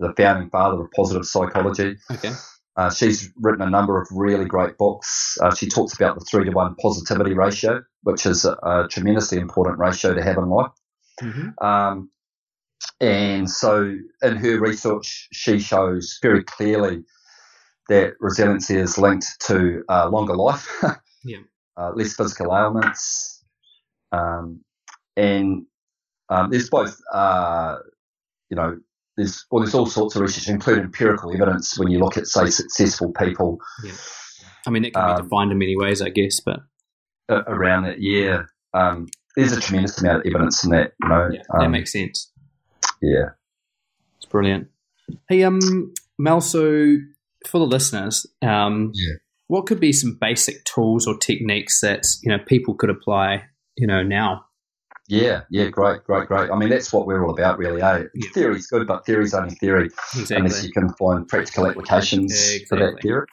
the 0.00 0.12
founding 0.16 0.50
father 0.50 0.80
of 0.82 0.90
positive 0.92 1.24
psychology. 1.26 1.96
Okay. 2.10 2.32
Uh, 2.76 2.90
she's 2.90 3.30
written 3.36 3.62
a 3.62 3.70
number 3.70 4.00
of 4.00 4.08
really 4.10 4.44
great 4.46 4.78
books. 4.78 5.36
Uh, 5.42 5.54
she 5.54 5.68
talks 5.68 5.94
about 5.94 6.18
the 6.18 6.24
three 6.24 6.44
to 6.44 6.50
one 6.50 6.74
positivity 6.76 7.34
ratio, 7.34 7.82
which 8.04 8.24
is 8.26 8.44
a, 8.44 8.52
a 8.62 8.88
tremendously 8.90 9.38
important 9.38 9.78
ratio 9.78 10.14
to 10.14 10.22
have 10.22 10.38
in 10.38 10.48
life. 10.48 10.72
Mm-hmm. 11.20 11.64
Um, 11.64 12.10
and 13.00 13.50
so, 13.50 13.96
in 14.22 14.36
her 14.36 14.58
research, 14.58 15.28
she 15.32 15.58
shows 15.58 16.18
very 16.22 16.42
clearly 16.44 17.04
that 17.88 18.14
resiliency 18.20 18.76
is 18.76 18.96
linked 18.96 19.26
to 19.40 19.82
uh, 19.88 20.08
longer 20.08 20.34
life, 20.34 20.66
Yeah. 21.24 21.38
uh, 21.76 21.90
less 21.94 22.14
physical 22.14 22.56
ailments, 22.56 23.44
um, 24.12 24.60
and 25.16 25.66
um, 26.30 26.50
there's 26.50 26.70
both, 26.70 26.98
uh, 27.12 27.76
you 28.48 28.56
know, 28.56 28.78
there's 29.16 29.44
well, 29.50 29.62
there's 29.62 29.74
all 29.74 29.86
sorts 29.86 30.14
of 30.16 30.22
research, 30.22 30.48
including 30.48 30.84
empirical 30.84 31.32
evidence, 31.34 31.78
when 31.78 31.88
you 31.90 31.98
look 31.98 32.16
at, 32.16 32.26
say, 32.26 32.46
successful 32.50 33.12
people 33.12 33.58
I 34.66 34.70
mean, 34.70 34.84
it 34.84 34.92
can 34.94 35.06
be 35.06 35.10
Um, 35.12 35.22
defined 35.24 35.52
in 35.52 35.58
many 35.58 35.76
ways, 35.76 36.02
I 36.02 36.10
guess, 36.10 36.40
but 36.40 36.60
around 37.30 37.84
that 37.84 38.00
year. 38.00 38.48
Um, 38.74 39.08
there's 39.36 39.52
a 39.52 39.60
tremendous 39.60 40.00
amount 40.00 40.20
of 40.20 40.26
evidence 40.26 40.64
in 40.64 40.70
that, 40.70 40.92
you 41.02 41.08
know. 41.08 41.28
yeah, 41.32 41.42
that 41.52 41.64
um, 41.64 41.70
makes 41.72 41.92
sense. 41.92 42.30
yeah. 43.00 43.30
It's 44.16 44.26
brilliant. 44.26 44.68
Hey, 45.28 45.42
um, 45.44 45.92
Mel, 46.18 46.40
so 46.40 46.96
for 47.46 47.58
the 47.58 47.66
listeners, 47.66 48.26
um, 48.42 48.92
Yeah. 48.94 49.14
what 49.46 49.66
could 49.66 49.80
be 49.80 49.92
some 49.92 50.18
basic 50.20 50.64
tools 50.64 51.06
or 51.06 51.16
techniques 51.16 51.80
that 51.80 52.04
you 52.22 52.30
know 52.30 52.38
people 52.44 52.74
could 52.74 52.90
apply, 52.90 53.44
you 53.76 53.86
know, 53.86 54.02
now? 54.02 54.44
Yeah, 55.10 55.42
yeah, 55.50 55.68
great, 55.68 56.04
great, 56.04 56.28
great. 56.28 56.50
I 56.50 56.56
mean, 56.56 56.68
that's 56.68 56.92
what 56.92 57.04
we're 57.04 57.24
all 57.26 57.32
about, 57.32 57.58
really. 57.58 57.82
Eh? 57.82 58.04
Yeah. 58.14 58.28
Theory's 58.32 58.68
good, 58.68 58.86
but 58.86 59.04
theory's 59.04 59.34
only 59.34 59.56
theory 59.56 59.90
unless 60.30 60.64
you 60.64 60.70
can 60.70 60.88
find 60.94 61.26
practical 61.26 61.66
applications 61.66 62.62
for 62.68 62.78
that 62.78 63.00
theory. 63.02 63.26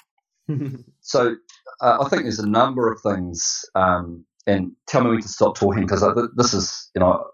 So 1.01 1.35
uh, 1.81 1.97
I 2.01 2.09
think 2.09 2.23
there's 2.23 2.39
a 2.39 2.47
number 2.47 2.91
of 2.91 3.01
things, 3.01 3.63
um, 3.75 4.25
and 4.45 4.71
tell 4.87 5.03
me 5.03 5.09
when 5.09 5.21
to 5.21 5.27
stop 5.27 5.57
talking 5.57 5.81
because 5.85 6.03
this 6.35 6.53
is, 6.53 6.89
you 6.95 7.01
know, 7.01 7.25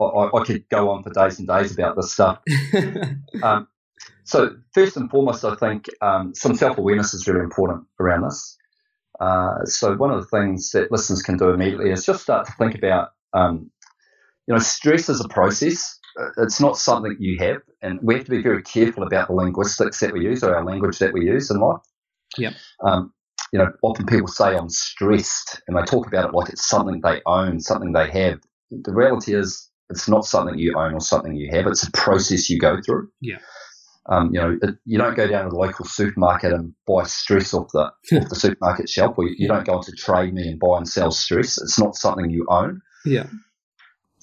I, 0.00 0.04
I 0.04 0.40
I 0.40 0.44
could 0.44 0.68
go 0.68 0.90
on 0.90 1.02
for 1.02 1.10
days 1.10 1.38
and 1.38 1.48
days 1.48 1.72
about 1.72 1.96
this 1.96 2.12
stuff. 2.12 2.38
Um, 3.42 3.66
so 4.24 4.56
first 4.72 4.96
and 4.96 5.10
foremost, 5.10 5.44
I 5.44 5.56
think 5.56 5.86
um, 6.00 6.34
some 6.34 6.54
self-awareness 6.54 7.14
is 7.14 7.26
really 7.26 7.40
important 7.40 7.84
around 7.98 8.22
this. 8.22 8.56
Uh, 9.20 9.64
so 9.64 9.96
one 9.96 10.10
of 10.12 10.20
the 10.20 10.28
things 10.38 10.70
that 10.70 10.92
listeners 10.92 11.22
can 11.22 11.36
do 11.36 11.50
immediately 11.50 11.90
is 11.90 12.04
just 12.04 12.22
start 12.22 12.46
to 12.46 12.52
think 12.58 12.74
about, 12.76 13.10
um, 13.34 13.70
you 14.46 14.54
know, 14.54 14.60
stress 14.60 15.08
is 15.08 15.20
a 15.20 15.28
process. 15.28 15.98
It's 16.36 16.60
not 16.60 16.76
something 16.76 17.16
you 17.18 17.38
have, 17.38 17.62
and 17.80 17.98
we 18.02 18.14
have 18.14 18.24
to 18.24 18.30
be 18.30 18.42
very 18.42 18.62
careful 18.62 19.02
about 19.02 19.28
the 19.28 19.34
linguistics 19.34 20.00
that 20.00 20.12
we 20.12 20.24
use 20.24 20.42
or 20.42 20.54
our 20.54 20.64
language 20.64 20.98
that 20.98 21.12
we 21.12 21.24
use 21.24 21.50
in 21.50 21.58
life. 21.58 21.80
Yep. 22.36 22.54
Um, 22.84 23.12
you 23.52 23.58
know, 23.58 23.70
often 23.82 24.06
people 24.06 24.28
say 24.28 24.54
I'm 24.54 24.68
stressed, 24.68 25.62
and 25.66 25.76
they 25.76 25.82
talk 25.82 26.06
about 26.06 26.26
it 26.26 26.34
like 26.34 26.50
it's 26.50 26.68
something 26.68 27.00
they 27.02 27.20
own, 27.26 27.60
something 27.60 27.92
they 27.92 28.10
have. 28.10 28.40
The 28.70 28.92
reality 28.92 29.34
is, 29.34 29.70
it's 29.90 30.08
not 30.08 30.24
something 30.24 30.58
you 30.58 30.74
own 30.76 30.94
or 30.94 31.00
something 31.00 31.34
you 31.34 31.50
have. 31.52 31.66
It's 31.66 31.86
a 31.86 31.92
process 31.92 32.48
you 32.48 32.58
go 32.58 32.80
through. 32.84 33.10
Yeah. 33.20 33.38
Um, 34.06 34.30
you 34.34 34.40
know, 34.40 34.58
it, 34.60 34.76
you 34.84 34.98
don't 34.98 35.16
go 35.16 35.28
down 35.28 35.44
to 35.44 35.50
the 35.50 35.56
local 35.56 35.84
supermarket 35.84 36.52
and 36.52 36.74
buy 36.86 37.04
stress 37.04 37.54
off 37.54 37.68
the 37.72 37.90
off 38.18 38.28
the 38.28 38.34
supermarket 38.34 38.88
shelf, 38.88 39.16
or 39.16 39.28
you, 39.28 39.34
you 39.38 39.48
don't 39.48 39.66
go 39.66 39.76
into 39.76 39.92
Trade 39.92 40.34
Me 40.34 40.48
and 40.48 40.58
buy 40.58 40.78
and 40.78 40.88
sell 40.88 41.10
stress. 41.10 41.60
It's 41.60 41.78
not 41.78 41.94
something 41.94 42.30
you 42.30 42.46
own. 42.50 42.80
Yeah. 43.04 43.26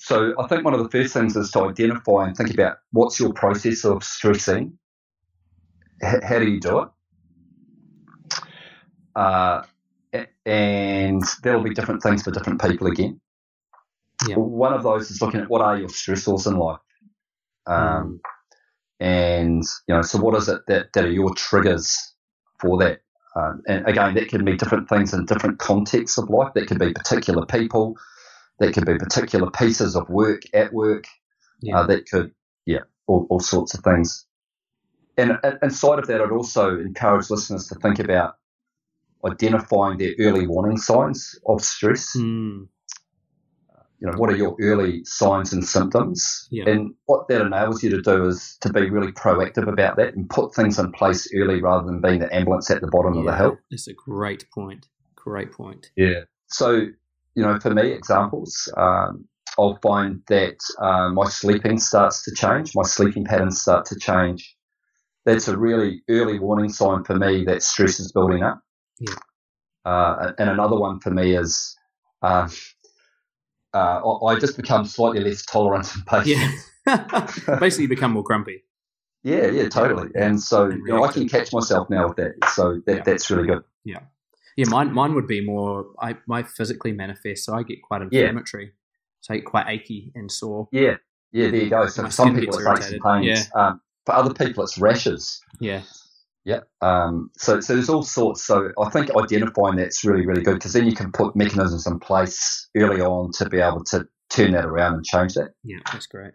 So 0.10 0.34
I 0.40 0.48
think 0.48 0.66
one 0.66 0.74
of 0.74 0.82
the 0.82 0.90
first 0.90 1.14
things 1.14 1.36
is 1.36 1.52
to 1.52 1.66
identify 1.66 2.26
and 2.26 2.36
think 2.36 2.52
about 2.52 2.80
what's 2.94 3.20
your 3.20 3.32
process 3.32 3.86
of 3.86 4.04
stressing. 4.04 4.76
H- 6.04 6.24
how 6.24 6.40
do 6.40 6.50
you 6.50 6.60
do 6.60 6.80
it? 6.80 6.90
Uh, 9.16 9.62
and 10.48 11.22
there'll 11.44 11.62
be 11.62 11.76
different 11.76 12.02
things 12.02 12.24
for 12.24 12.32
different 12.32 12.60
people 12.60 12.88
again. 12.88 13.22
Yeah. 14.28 14.38
One 14.38 14.74
of 14.74 14.82
those 14.82 15.12
is 15.12 15.22
looking 15.22 15.42
at 15.42 15.50
what 15.52 15.62
are 15.62 15.78
your 15.78 15.90
stressors 15.90 16.48
in 16.48 16.58
life. 16.58 16.80
Um, 17.68 18.20
and, 19.00 19.64
you 19.88 19.94
know, 19.94 20.02
so 20.02 20.18
what 20.18 20.34
is 20.34 20.50
it 20.50 20.62
that, 20.66 20.92
that 20.94 21.06
are 21.06 21.12
your 21.12 21.36
triggers 21.36 22.16
for 22.60 22.80
that? 22.80 23.02
Um, 23.36 23.62
and 23.68 23.88
again, 23.88 24.16
that 24.16 24.30
can 24.30 24.44
be 24.44 24.58
different 24.58 24.90
things 24.90 25.14
in 25.14 25.28
different 25.28 25.60
contexts 25.60 26.18
of 26.18 26.32
life. 26.32 26.56
That 26.56 26.66
could 26.66 26.80
be 26.80 26.94
particular 26.94 27.46
people. 27.46 27.96
That 28.60 28.74
could 28.74 28.86
be 28.86 28.98
particular 28.98 29.50
pieces 29.52 29.96
of 29.96 30.10
work 30.10 30.42
at 30.54 30.74
work. 30.74 31.06
Yeah. 31.62 31.80
Uh, 31.80 31.88
that 31.88 32.10
could, 32.10 32.32
yeah, 32.66 32.80
all, 33.08 33.28
all 33.30 33.40
sorts 33.40 33.74
of 33.74 33.84
things. 33.84 34.26
And 35.18 35.34
uh, 35.44 35.56
inside 35.62 36.00
of 36.00 36.08
that, 36.08 36.22
I'd 36.22 36.32
also 36.32 36.80
encourage 36.80 37.30
listeners 37.30 37.68
to 37.68 37.76
think 37.76 38.00
about 38.00 38.36
identifying 39.26 39.98
their 39.98 40.14
early 40.20 40.48
warning 40.48 40.78
signs 40.78 41.38
of 41.46 41.62
stress. 41.62 42.16
Mm. 42.16 42.68
You 44.00 44.10
know, 44.10 44.18
what 44.18 44.30
are 44.30 44.38
your 44.38 44.56
early 44.62 45.04
signs 45.04 45.52
and 45.52 45.66
symptoms? 45.66 46.48
Yeah. 46.52 46.70
And 46.70 46.94
what 47.06 47.28
that 47.28 47.42
enables 47.42 47.84
you 47.84 47.90
to 47.90 48.02
do 48.02 48.28
is 48.28 48.58
to 48.62 48.72
be 48.72 48.90
really 48.90 49.12
proactive 49.12 49.68
about 49.68 49.98
that 49.98 50.16
and 50.16 50.30
put 50.30 50.56
things 50.56 50.80
in 50.80 50.94
place 50.94 51.30
early 51.36 51.62
rather 51.62 51.86
than 51.86 52.00
being 52.00 52.20
the 52.20 52.34
ambulance 52.34 52.72
at 52.72 52.80
the 52.80 52.88
bottom 52.88 53.18
of 53.18 53.26
the 53.26 53.36
hill. 53.36 53.58
It's 53.72 53.90
a 53.90 53.94
great 53.94 54.46
point. 54.54 54.88
Great 55.16 55.52
point. 55.52 55.92
Yeah. 55.98 56.22
So, 56.48 56.86
you 57.40 57.46
know, 57.46 57.58
for 57.58 57.74
me, 57.74 57.94
examples, 57.94 58.70
um, 58.76 59.26
I'll 59.58 59.80
find 59.82 60.22
that 60.28 60.58
uh, 60.82 61.08
my 61.10 61.24
sleeping 61.30 61.80
starts 61.80 62.22
to 62.26 62.36
change, 62.36 62.74
my 62.76 62.84
sleeping 62.84 63.24
patterns 63.24 63.62
start 63.62 63.86
to 63.86 63.96
change. 63.98 64.58
That's 65.26 65.48
a 65.48 65.58
really 65.58 66.02
early 66.10 66.38
warning 66.38 66.70
sign 66.70 67.06
for 67.06 67.16
me 67.16 67.46
that 67.46 67.64
stress 67.64 67.98
is 68.02 68.12
building 68.12 68.44
up. 68.44 68.60
Yeah. 69.00 69.16
Uh, 69.86 70.34
and 70.38 70.50
another 70.50 70.78
one 70.78 71.00
for 71.00 71.12
me 71.12 71.34
is 71.38 71.78
uh, 72.22 72.50
uh, 73.74 74.26
I 74.26 74.38
just 74.38 74.58
become 74.58 74.84
slightly 74.86 75.22
less 75.22 75.46
tolerant 75.46 75.96
and 75.96 76.06
patient. 76.06 76.54
Yeah. 76.86 77.26
Basically, 77.60 77.84
you 77.84 77.90
become 77.90 78.12
more 78.12 78.24
grumpy. 78.24 78.66
Yeah, 79.24 79.48
yeah, 79.48 79.70
totally. 79.70 80.10
And 80.16 80.42
so 80.42 80.68
you 80.70 80.84
know, 80.88 81.06
I 81.06 81.12
can 81.14 81.30
catch 81.30 81.54
myself 81.54 81.90
now 81.90 82.10
with 82.10 82.18
that. 82.18 82.34
So 82.54 82.82
that, 82.86 82.98
Yeah. 82.98 83.04
that's 83.04 83.30
really 83.32 83.48
good. 83.48 83.64
Yeah, 83.86 84.00
mine 84.68 84.94
mine 84.94 85.14
would 85.16 85.28
be 85.28 85.42
more. 85.46 85.88
I 86.02 86.16
my 86.28 86.44
physically 86.44 86.92
manifest, 86.92 87.46
so 87.46 87.54
I 87.54 87.64
get 87.64 87.82
quite 87.82 88.02
inflammatory, 88.02 88.66
Yeah. 88.66 88.72
so 89.22 89.34
I 89.34 89.38
get 89.38 89.46
quite 89.46 89.68
achy 89.68 90.12
and 90.16 90.32
sore. 90.32 90.68
Yeah, 90.72 90.98
yeah, 91.32 91.50
there 91.52 91.62
you 91.64 91.70
go. 91.70 91.88
So 91.88 92.04
My 92.04 92.10
some 92.10 92.36
people 92.36 92.58
it's 92.58 92.68
aches 92.68 92.92
and 92.92 93.02
pains. 93.02 93.50
Um, 93.56 93.82
for 94.06 94.16
other 94.16 94.34
people 94.34 94.64
it's 94.64 94.78
rashes. 94.78 95.42
Yeah, 95.60 95.82
Yeah. 96.46 96.62
Um, 96.82 97.30
so, 97.38 97.60
so 97.60 97.74
there's 97.76 97.90
all 97.90 98.02
sorts. 98.04 98.44
So 98.44 98.72
I 98.82 98.90
think 98.90 99.12
identifying 99.16 99.76
that's 99.76 100.04
really, 100.04 100.26
really 100.26 100.42
good 100.42 100.56
because 100.56 100.74
then 100.74 100.86
you 100.88 100.96
can 100.96 101.12
put 101.12 101.36
mechanisms 101.36 101.86
in 101.86 102.00
place 102.00 102.70
early 102.76 103.02
on 103.02 103.32
to 103.34 103.48
be 103.50 103.60
able 103.60 103.84
to 103.86 104.08
turn 104.30 104.52
that 104.54 104.66
around 104.66 104.94
and 104.96 105.06
change 105.06 105.34
that. 105.36 105.52
yeah, 105.64 105.78
that's 105.92 106.08
great. 106.08 106.32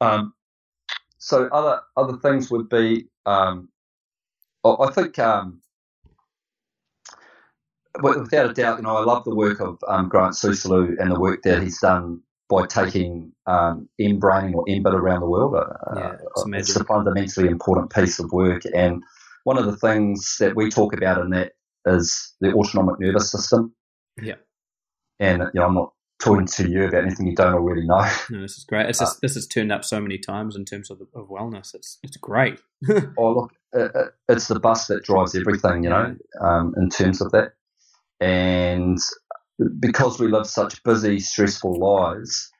Um, 0.00 0.32
so 1.18 1.48
other 1.48 1.80
other 1.96 2.16
things 2.18 2.50
would 2.50 2.68
be, 2.70 3.08
um, 3.26 3.68
I 4.64 4.70
I 4.70 4.92
think, 4.92 5.18
um, 5.18 5.60
without 8.02 8.50
a 8.50 8.52
doubt, 8.52 8.78
you 8.78 8.82
know, 8.82 8.96
I 8.96 9.04
love 9.04 9.24
the 9.24 9.34
work 9.34 9.60
of 9.60 9.78
um, 9.88 10.08
Grant 10.08 10.34
Soosalu 10.34 10.96
and 10.98 11.10
the 11.10 11.18
work 11.18 11.42
that 11.42 11.62
he's 11.62 11.80
done 11.80 12.22
by 12.48 12.66
taking 12.66 13.32
um, 13.46 13.88
M-braining 14.00 14.54
or 14.54 14.64
MBIT 14.66 14.92
around 14.92 15.20
the 15.20 15.28
world. 15.28 15.54
Uh, 15.54 15.94
Yeah, 15.96 16.16
it's 16.20 16.70
it's 16.70 16.76
a 16.76 16.84
fundamentally 16.84 17.48
important 17.48 17.92
piece 17.92 18.18
of 18.18 18.32
work. 18.32 18.62
And 18.74 19.02
one 19.44 19.58
of 19.58 19.66
the 19.66 19.76
things 19.76 20.36
that 20.40 20.56
we 20.56 20.68
talk 20.68 20.92
about 20.92 21.20
in 21.20 21.30
that 21.30 21.52
is 21.86 22.34
the 22.40 22.52
autonomic 22.52 22.98
nervous 22.98 23.30
system. 23.30 23.74
Yeah. 24.20 24.34
And, 25.18 25.42
you 25.54 25.60
know, 25.60 25.66
I'm 25.66 25.74
not 25.74 25.92
talking 26.20 26.46
to 26.46 26.68
you 26.68 26.84
about 26.84 27.04
anything 27.04 27.26
you 27.26 27.34
don't 27.34 27.54
already 27.54 27.86
know. 27.86 28.06
No, 28.30 28.42
this 28.42 28.58
is 28.58 28.64
great. 28.64 28.86
It's 28.86 28.98
just, 28.98 29.20
this 29.20 29.34
has 29.34 29.46
turned 29.46 29.72
up 29.72 29.84
so 29.84 30.00
many 30.00 30.18
times 30.18 30.56
in 30.56 30.64
terms 30.64 30.90
of, 30.90 31.00
of 31.14 31.28
wellness. 31.28 31.74
It's 31.74 31.98
it's 32.02 32.16
great. 32.16 32.60
oh, 33.18 33.32
look, 33.32 33.52
uh, 33.76 33.88
uh, 33.98 34.08
it's 34.28 34.48
the 34.48 34.60
bus 34.60 34.86
that 34.86 35.04
drives 35.04 35.34
everything, 35.34 35.84
you 35.84 35.90
know, 35.90 36.16
um, 36.40 36.74
in 36.76 36.90
terms 36.90 37.20
of 37.20 37.32
that. 37.32 37.52
And 38.20 38.98
because 39.78 40.18
we 40.18 40.28
live 40.28 40.46
such 40.46 40.82
busy, 40.82 41.18
stressful 41.20 41.78
lives, 41.78 42.50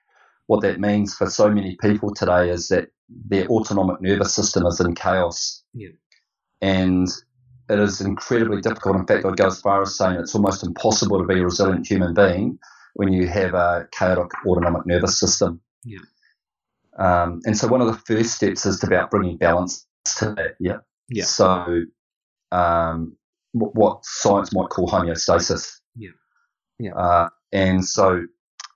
what 0.47 0.63
that 0.63 0.81
means 0.81 1.15
for 1.15 1.29
so 1.29 1.51
many 1.51 1.77
people 1.81 2.13
today 2.13 2.51
is 2.51 2.69
that 2.69 2.89
their 3.09 3.47
autonomic 3.49 4.01
nervous 4.01 4.35
system 4.35 4.67
is 4.67 4.81
in 4.81 4.95
chaos. 4.95 5.63
Yeah. 5.75 5.91
And 6.61 7.09
it 7.69 7.79
is 7.79 8.01
incredibly 8.01 8.61
difficult. 8.61 8.97
In 8.97 9.07
fact, 9.07 9.25
I'd 9.25 9.37
go 9.37 9.47
as 9.47 9.61
far 9.61 9.83
as 9.83 9.97
saying 9.97 10.17
it's 10.17 10.35
almost 10.35 10.65
impossible 10.65 11.19
to 11.19 11.25
be 11.25 11.41
a 11.41 11.45
resilient 11.45 11.87
human 11.87 12.15
being 12.15 12.59
when 12.95 13.13
you 13.13 13.29
have 13.29 13.55
a 13.55 13.87
chaotic 13.93 14.31
autonomic 14.47 14.87
nervous 14.87 15.19
system. 15.19 15.61
Yeah. 15.85 16.01
Um, 16.99 17.41
and 17.45 17.57
so 17.57 17.69
one 17.69 17.81
of 17.81 17.87
the 17.87 17.95
first 18.15 18.35
steps 18.35 18.67
is 18.67 18.83
about 18.83 19.11
bringing 19.11 19.37
balance 19.37 19.87
to 20.19 20.35
that. 20.35 20.57
Yeah. 20.59 20.79
Yeah. 21.09 21.25
So, 21.25 21.85
um, 22.51 23.17
what 23.53 24.05
science 24.05 24.55
might 24.55 24.69
call 24.69 24.89
homeostasis. 24.89 25.81
Yeah. 25.97 26.11
Yeah. 26.79 26.95
Uh, 26.95 27.29
and 27.53 27.85
so 27.85 28.23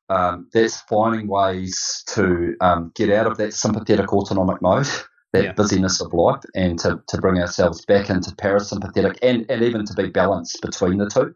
um, 0.08 0.48
that's 0.52 0.80
finding 0.82 1.28
ways 1.28 2.04
to 2.08 2.54
um, 2.60 2.92
get 2.94 3.10
out 3.10 3.26
of 3.26 3.36
that 3.38 3.54
sympathetic 3.54 4.12
autonomic 4.12 4.60
mode, 4.60 4.86
that 5.32 5.44
Yeah. 5.44 5.52
busyness 5.52 6.00
of 6.00 6.12
life, 6.12 6.42
and 6.54 6.78
to, 6.80 7.00
to 7.08 7.18
bring 7.18 7.40
ourselves 7.40 7.84
back 7.86 8.10
into 8.10 8.30
parasympathetic 8.32 9.18
and, 9.22 9.46
and 9.50 9.62
even 9.62 9.84
to 9.86 9.94
be 9.94 10.08
balanced 10.10 10.60
between 10.60 10.98
the 10.98 11.08
two. 11.08 11.34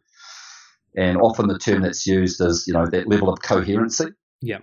And 0.96 1.16
often 1.18 1.48
the 1.48 1.58
term 1.58 1.82
that's 1.82 2.06
used 2.06 2.40
is, 2.40 2.64
you 2.66 2.72
know, 2.74 2.86
that 2.86 3.08
level 3.08 3.28
of 3.28 3.40
coherency. 3.42 4.06
Yeah. 4.40 4.58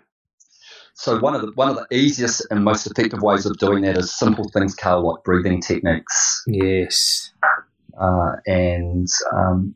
So 0.97 1.19
one 1.19 1.35
of 1.35 1.41
the 1.41 1.51
one 1.55 1.69
of 1.69 1.75
the 1.75 1.87
easiest 1.93 2.45
and 2.51 2.63
most 2.63 2.87
effective 2.87 3.21
ways 3.21 3.45
of 3.45 3.57
doing 3.57 3.83
that 3.83 3.97
is 3.97 4.17
simple 4.17 4.49
things, 4.53 4.73
Carl, 4.75 5.05
like 5.05 5.23
breathing 5.25 5.61
techniques, 5.61 6.41
Yes. 6.47 7.31
Uh, 7.99 8.33
and 8.45 9.07
um, 9.33 9.75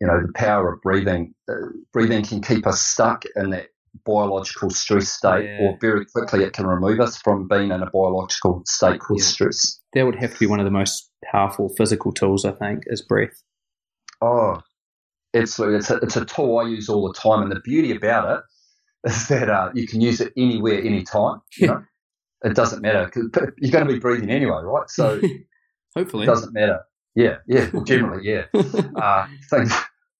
you 0.00 0.06
know 0.06 0.20
the 0.26 0.32
power 0.34 0.72
of 0.74 0.80
breathing. 0.82 1.34
Uh, 1.48 1.54
breathing 1.92 2.24
can 2.24 2.40
keep 2.42 2.66
us 2.66 2.80
stuck 2.80 3.24
in 3.36 3.50
that 3.50 3.68
biological 4.04 4.70
stress 4.70 5.08
state, 5.08 5.44
Yeah. 5.44 5.56
or 5.60 5.78
very 5.80 6.04
quickly 6.06 6.44
it 6.44 6.52
can 6.52 6.66
remove 6.66 7.00
us 7.00 7.16
from 7.18 7.48
being 7.48 7.70
in 7.72 7.82
a 7.82 7.90
biological 7.90 8.62
state 8.66 9.00
called 9.00 9.20
Yeah. 9.20 9.26
stress. 9.26 9.80
That 9.94 10.04
would 10.06 10.16
have 10.16 10.34
to 10.34 10.38
be 10.38 10.46
one 10.46 10.60
of 10.60 10.64
the 10.64 10.70
most 10.70 11.10
powerful 11.24 11.68
physical 11.76 12.12
tools, 12.12 12.44
I 12.44 12.52
think, 12.52 12.84
is 12.86 13.02
breath. 13.02 13.42
Oh, 14.20 14.60
absolutely! 15.34 15.78
It's 15.78 15.90
a, 15.90 15.96
it's 15.96 16.16
a 16.16 16.24
tool 16.24 16.58
I 16.58 16.68
use 16.68 16.88
all 16.88 17.06
the 17.10 17.18
time, 17.18 17.42
and 17.42 17.50
the 17.52 17.60
beauty 17.60 17.94
about 17.94 18.38
it 18.38 19.10
is 19.10 19.28
that 19.28 19.48
uh, 19.48 19.70
you 19.74 19.86
can 19.86 20.00
use 20.00 20.20
it 20.20 20.32
anywhere, 20.36 20.80
anytime. 20.82 21.40
You 21.56 21.66
know, 21.68 21.84
it 22.44 22.54
doesn't 22.54 22.82
matter 22.82 23.06
because 23.06 23.30
you're 23.58 23.72
going 23.72 23.86
to 23.86 23.92
be 23.92 23.98
breathing 24.00 24.30
anyway, 24.30 24.60
right? 24.62 24.88
So. 24.90 25.20
Hopefully. 25.96 26.24
It 26.24 26.26
doesn't 26.26 26.52
matter. 26.52 26.80
Yeah, 27.18 27.38
yeah. 27.48 27.68
Generally, 27.84 28.28
yeah. 28.28 28.44
Uh, 28.94 29.26
things 29.50 29.74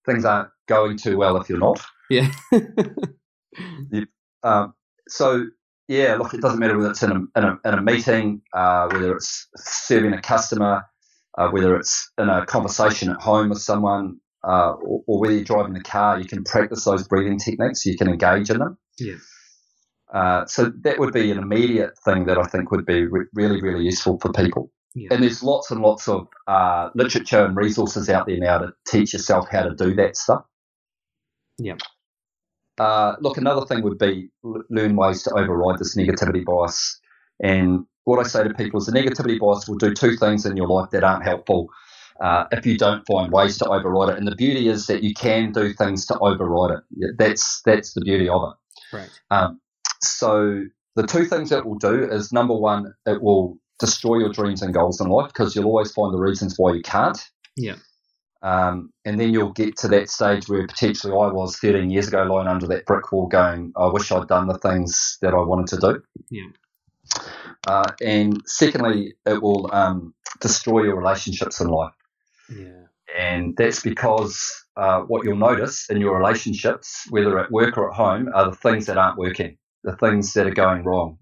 things 0.04 0.24
aren't 0.24 0.48
going 0.66 0.98
too 0.98 1.16
well 1.16 1.36
if 1.36 1.48
you're 1.48 1.58
not. 1.58 1.80
yeah. 2.10 2.28
Um, 4.42 4.74
so 5.08 5.46
yeah, 5.86 6.16
look, 6.16 6.34
it 6.34 6.40
doesn't 6.40 6.58
matter 6.58 6.76
whether 6.76 6.90
it's 6.90 7.02
in 7.02 7.12
a 7.12 7.38
in 7.38 7.44
a, 7.44 7.58
in 7.64 7.74
a 7.74 7.82
meeting, 7.82 8.42
uh, 8.52 8.88
whether 8.90 9.14
it's 9.16 9.48
serving 9.56 10.12
a 10.12 10.20
customer, 10.20 10.82
uh, 11.36 11.48
whether 11.50 11.76
it's 11.76 12.10
in 12.18 12.28
a 12.28 12.44
conversation 12.46 13.10
at 13.10 13.20
home 13.20 13.48
with 13.48 13.58
someone, 13.58 14.18
uh, 14.46 14.72
or, 14.72 15.02
or 15.06 15.20
whether 15.20 15.34
you're 15.34 15.44
driving 15.44 15.74
the 15.74 15.80
car. 15.80 16.18
You 16.18 16.26
can 16.26 16.44
practice 16.44 16.84
those 16.84 17.06
breathing 17.06 17.38
techniques. 17.38 17.86
You 17.86 17.96
can 17.96 18.08
engage 18.08 18.50
in 18.50 18.58
them. 18.58 18.76
Yeah. 18.98 19.16
Uh, 20.12 20.46
so 20.46 20.72
that 20.82 20.98
would 20.98 21.12
be 21.12 21.30
an 21.30 21.38
immediate 21.38 21.92
thing 22.04 22.26
that 22.26 22.38
I 22.38 22.44
think 22.44 22.70
would 22.70 22.86
be 22.86 23.06
re- 23.06 23.26
really, 23.34 23.60
really 23.60 23.84
useful 23.84 24.18
for 24.20 24.32
people. 24.32 24.70
Yeah. 24.98 25.08
And 25.12 25.22
there's 25.22 25.42
lots 25.42 25.70
and 25.70 25.80
lots 25.80 26.08
of 26.08 26.26
uh, 26.46 26.90
literature 26.94 27.44
and 27.44 27.56
resources 27.56 28.08
out 28.08 28.26
there 28.26 28.38
now 28.38 28.58
to 28.58 28.72
teach 28.88 29.12
yourself 29.12 29.46
how 29.50 29.62
to 29.62 29.74
do 29.74 29.94
that 29.94 30.16
stuff. 30.16 30.42
Yeah. 31.58 31.76
Uh, 32.78 33.16
look, 33.20 33.36
another 33.36 33.64
thing 33.64 33.82
would 33.82 33.98
be 33.98 34.30
learn 34.42 34.96
ways 34.96 35.22
to 35.24 35.30
override 35.34 35.78
this 35.78 35.96
negativity 35.96 36.44
bias. 36.44 37.00
And 37.40 37.84
what 38.04 38.18
I 38.18 38.28
say 38.28 38.42
to 38.44 38.54
people 38.54 38.80
is 38.80 38.86
the 38.86 38.92
negativity 38.92 39.38
bias 39.38 39.68
will 39.68 39.76
do 39.76 39.94
two 39.94 40.16
things 40.16 40.46
in 40.46 40.56
your 40.56 40.68
life 40.68 40.90
that 40.90 41.04
aren't 41.04 41.24
helpful 41.24 41.68
uh, 42.20 42.44
if 42.50 42.66
you 42.66 42.76
don't 42.76 43.04
find 43.06 43.32
ways 43.32 43.58
to 43.58 43.68
override 43.68 44.10
it. 44.10 44.18
And 44.18 44.26
the 44.26 44.34
beauty 44.34 44.68
is 44.68 44.86
that 44.86 45.02
you 45.02 45.14
can 45.14 45.52
do 45.52 45.72
things 45.72 46.06
to 46.06 46.18
override 46.18 46.78
it. 46.78 47.16
That's 47.18 47.62
that's 47.64 47.94
the 47.94 48.00
beauty 48.00 48.28
of 48.28 48.42
it. 48.50 48.96
Right. 48.96 49.10
Um, 49.30 49.60
so 50.00 50.64
the 50.96 51.06
two 51.06 51.24
things 51.26 51.52
it 51.52 51.64
will 51.64 51.78
do 51.78 52.08
is 52.10 52.32
number 52.32 52.54
one, 52.54 52.94
it 53.06 53.22
will 53.22 53.58
destroy 53.78 54.18
your 54.18 54.32
dreams 54.32 54.62
and 54.62 54.74
goals 54.74 55.00
in 55.00 55.08
life 55.08 55.28
because 55.28 55.54
you'll 55.54 55.66
always 55.66 55.92
find 55.92 56.12
the 56.12 56.18
reasons 56.18 56.54
why 56.56 56.72
you 56.72 56.82
can't. 56.82 57.18
Yeah. 57.56 57.76
Um, 58.42 58.92
and 59.04 59.18
then 59.18 59.32
you'll 59.32 59.52
get 59.52 59.76
to 59.78 59.88
that 59.88 60.08
stage 60.08 60.48
where 60.48 60.66
potentially 60.66 61.12
I 61.12 61.32
was 61.32 61.56
13 61.56 61.90
years 61.90 62.08
ago 62.08 62.22
lying 62.22 62.46
under 62.46 62.66
that 62.68 62.86
brick 62.86 63.10
wall 63.10 63.26
going, 63.26 63.72
I 63.76 63.86
wish 63.86 64.12
I'd 64.12 64.28
done 64.28 64.46
the 64.46 64.58
things 64.58 65.18
that 65.22 65.34
I 65.34 65.42
wanted 65.42 65.66
to 65.68 65.76
do. 65.76 66.02
Yeah. 66.30 66.48
Uh, 67.66 67.92
and 68.00 68.40
secondly, 68.46 69.14
it 69.26 69.42
will 69.42 69.68
um, 69.72 70.14
destroy 70.40 70.84
your 70.84 70.96
relationships 70.96 71.60
in 71.60 71.68
life. 71.68 71.94
Yeah. 72.48 72.84
And 73.16 73.56
that's 73.56 73.82
because 73.82 74.64
uh, 74.76 75.00
what 75.00 75.24
you'll 75.24 75.36
notice 75.36 75.90
in 75.90 76.00
your 76.00 76.16
relationships, 76.16 77.06
whether 77.10 77.38
at 77.38 77.50
work 77.50 77.76
or 77.76 77.90
at 77.90 77.96
home, 77.96 78.28
are 78.34 78.50
the 78.50 78.56
things 78.56 78.86
that 78.86 78.98
aren't 78.98 79.18
working, 79.18 79.56
the 79.82 79.96
things 79.96 80.34
that 80.34 80.46
are 80.46 80.54
going 80.54 80.84
wrong, 80.84 81.18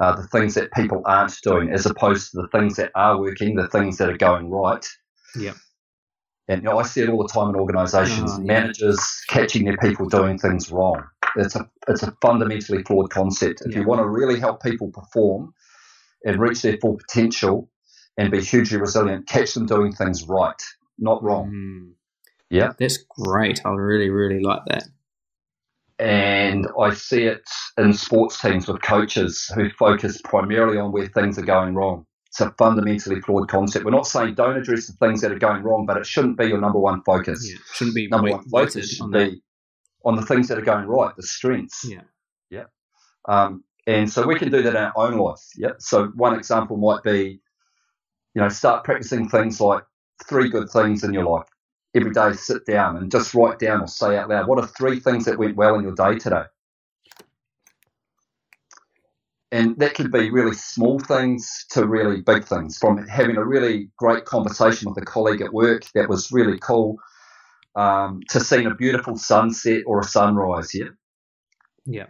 uh, 0.00 0.14
the 0.14 0.26
things 0.28 0.54
that 0.54 0.72
people 0.72 1.02
aren't 1.04 1.34
doing, 1.42 1.70
as 1.70 1.86
opposed 1.86 2.30
to 2.30 2.42
the 2.42 2.48
things 2.48 2.76
that 2.76 2.90
are 2.94 3.18
working, 3.18 3.56
the 3.56 3.68
things 3.68 3.98
that 3.98 4.10
are 4.10 4.16
going 4.16 4.50
right. 4.50 4.86
Yeah. 5.34 5.54
And 6.48 6.62
you 6.62 6.68
know, 6.68 6.78
I 6.78 6.82
see 6.82 7.02
it 7.02 7.08
all 7.08 7.22
the 7.26 7.32
time 7.32 7.48
in 7.48 7.56
organisations, 7.56 8.32
oh, 8.34 8.38
managers 8.40 9.00
catching 9.28 9.64
their 9.64 9.76
people 9.78 10.08
doing 10.08 10.38
things 10.38 10.70
wrong. 10.70 11.02
It's 11.36 11.56
a 11.56 11.68
it's 11.88 12.02
a 12.02 12.14
fundamentally 12.22 12.82
flawed 12.84 13.10
concept. 13.10 13.62
If 13.64 13.72
yeah. 13.72 13.80
you 13.80 13.86
want 13.86 14.00
to 14.00 14.08
really 14.08 14.38
help 14.38 14.62
people 14.62 14.90
perform 14.90 15.52
and 16.24 16.40
reach 16.40 16.62
their 16.62 16.76
full 16.78 16.98
potential 16.98 17.70
and 18.16 18.30
be 18.30 18.40
hugely 18.40 18.78
resilient, 18.78 19.26
catch 19.26 19.54
them 19.54 19.66
doing 19.66 19.92
things 19.92 20.24
right, 20.28 20.62
not 20.98 21.22
wrong. 21.22 21.50
Mm. 21.50 21.92
Yeah, 22.48 22.72
that's 22.78 22.98
great. 22.98 23.60
I 23.64 23.70
really 23.70 24.10
really 24.10 24.40
like 24.40 24.62
that. 24.68 24.84
And 25.98 26.66
I 26.78 26.92
see 26.92 27.24
it 27.24 27.48
in 27.78 27.92
sports 27.94 28.40
teams 28.40 28.68
with 28.68 28.82
coaches 28.82 29.50
who 29.54 29.70
focus 29.70 30.20
primarily 30.22 30.78
on 30.78 30.92
where 30.92 31.06
things 31.08 31.38
are 31.38 31.44
going 31.44 31.74
wrong 31.74 32.06
it's 32.36 32.46
a 32.46 32.50
fundamentally 32.58 33.20
flawed 33.20 33.48
concept. 33.48 33.84
We're 33.84 33.92
not 33.92 34.06
saying 34.06 34.34
don't 34.34 34.56
address 34.56 34.86
the 34.86 34.92
things 34.94 35.22
that 35.22 35.32
are 35.32 35.38
going 35.38 35.62
wrong, 35.62 35.86
but 35.86 35.96
it 35.96 36.06
shouldn't 36.06 36.36
be 36.36 36.46
your 36.46 36.60
number 36.60 36.78
one 36.78 37.02
focus. 37.02 37.48
Yeah, 37.50 37.58
shouldn't 37.72 37.94
be 37.94 38.08
number 38.08 38.30
one 38.30 38.44
focus 38.44 38.90
should 38.90 39.04
on 39.04 39.10
be 39.10 39.18
that. 39.18 39.40
on 40.04 40.16
the 40.16 40.22
things 40.22 40.48
that 40.48 40.58
are 40.58 40.62
going 40.62 40.86
right, 40.86 41.16
the 41.16 41.22
strengths. 41.22 41.84
Yeah, 41.88 42.02
yeah. 42.50 42.64
Um, 43.26 43.64
and 43.86 44.10
so 44.10 44.26
we 44.26 44.38
can 44.38 44.50
do 44.50 44.62
that 44.62 44.70
in 44.70 44.76
our 44.76 44.92
own 44.96 45.16
life. 45.16 45.40
Yeah. 45.56 45.72
So 45.78 46.08
one 46.08 46.34
example 46.34 46.76
might 46.76 47.02
be, 47.02 47.40
you 48.34 48.42
know, 48.42 48.48
start 48.48 48.84
practicing 48.84 49.28
things 49.30 49.58
like 49.60 49.84
three 50.28 50.50
good 50.50 50.68
things 50.68 51.04
in 51.04 51.14
your 51.14 51.24
life 51.24 51.46
every 51.96 52.12
day. 52.12 52.32
Sit 52.34 52.66
down 52.66 52.96
and 52.96 53.10
just 53.10 53.34
write 53.34 53.58
down 53.58 53.80
or 53.80 53.88
say 53.88 54.16
out 54.16 54.28
loud 54.28 54.46
what 54.46 54.58
are 54.58 54.66
three 54.66 55.00
things 55.00 55.24
that 55.24 55.38
went 55.38 55.56
well 55.56 55.76
in 55.76 55.82
your 55.82 55.94
day 55.94 56.18
today 56.18 56.44
and 59.52 59.78
that 59.78 59.94
could 59.94 60.10
be 60.10 60.30
really 60.30 60.54
small 60.54 60.98
things 60.98 61.64
to 61.70 61.86
really 61.86 62.20
big 62.20 62.44
things, 62.44 62.78
from 62.78 63.06
having 63.06 63.36
a 63.36 63.44
really 63.44 63.88
great 63.96 64.24
conversation 64.24 64.90
with 64.90 65.02
a 65.02 65.06
colleague 65.06 65.40
at 65.40 65.52
work 65.52 65.84
that 65.94 66.08
was 66.08 66.32
really 66.32 66.58
cool, 66.58 66.98
um, 67.76 68.20
to 68.30 68.40
seeing 68.40 68.66
a 68.66 68.74
beautiful 68.74 69.16
sunset 69.16 69.82
or 69.86 70.00
a 70.00 70.04
sunrise. 70.04 70.74
Yeah. 70.74 70.88
Yeah. 71.84 72.06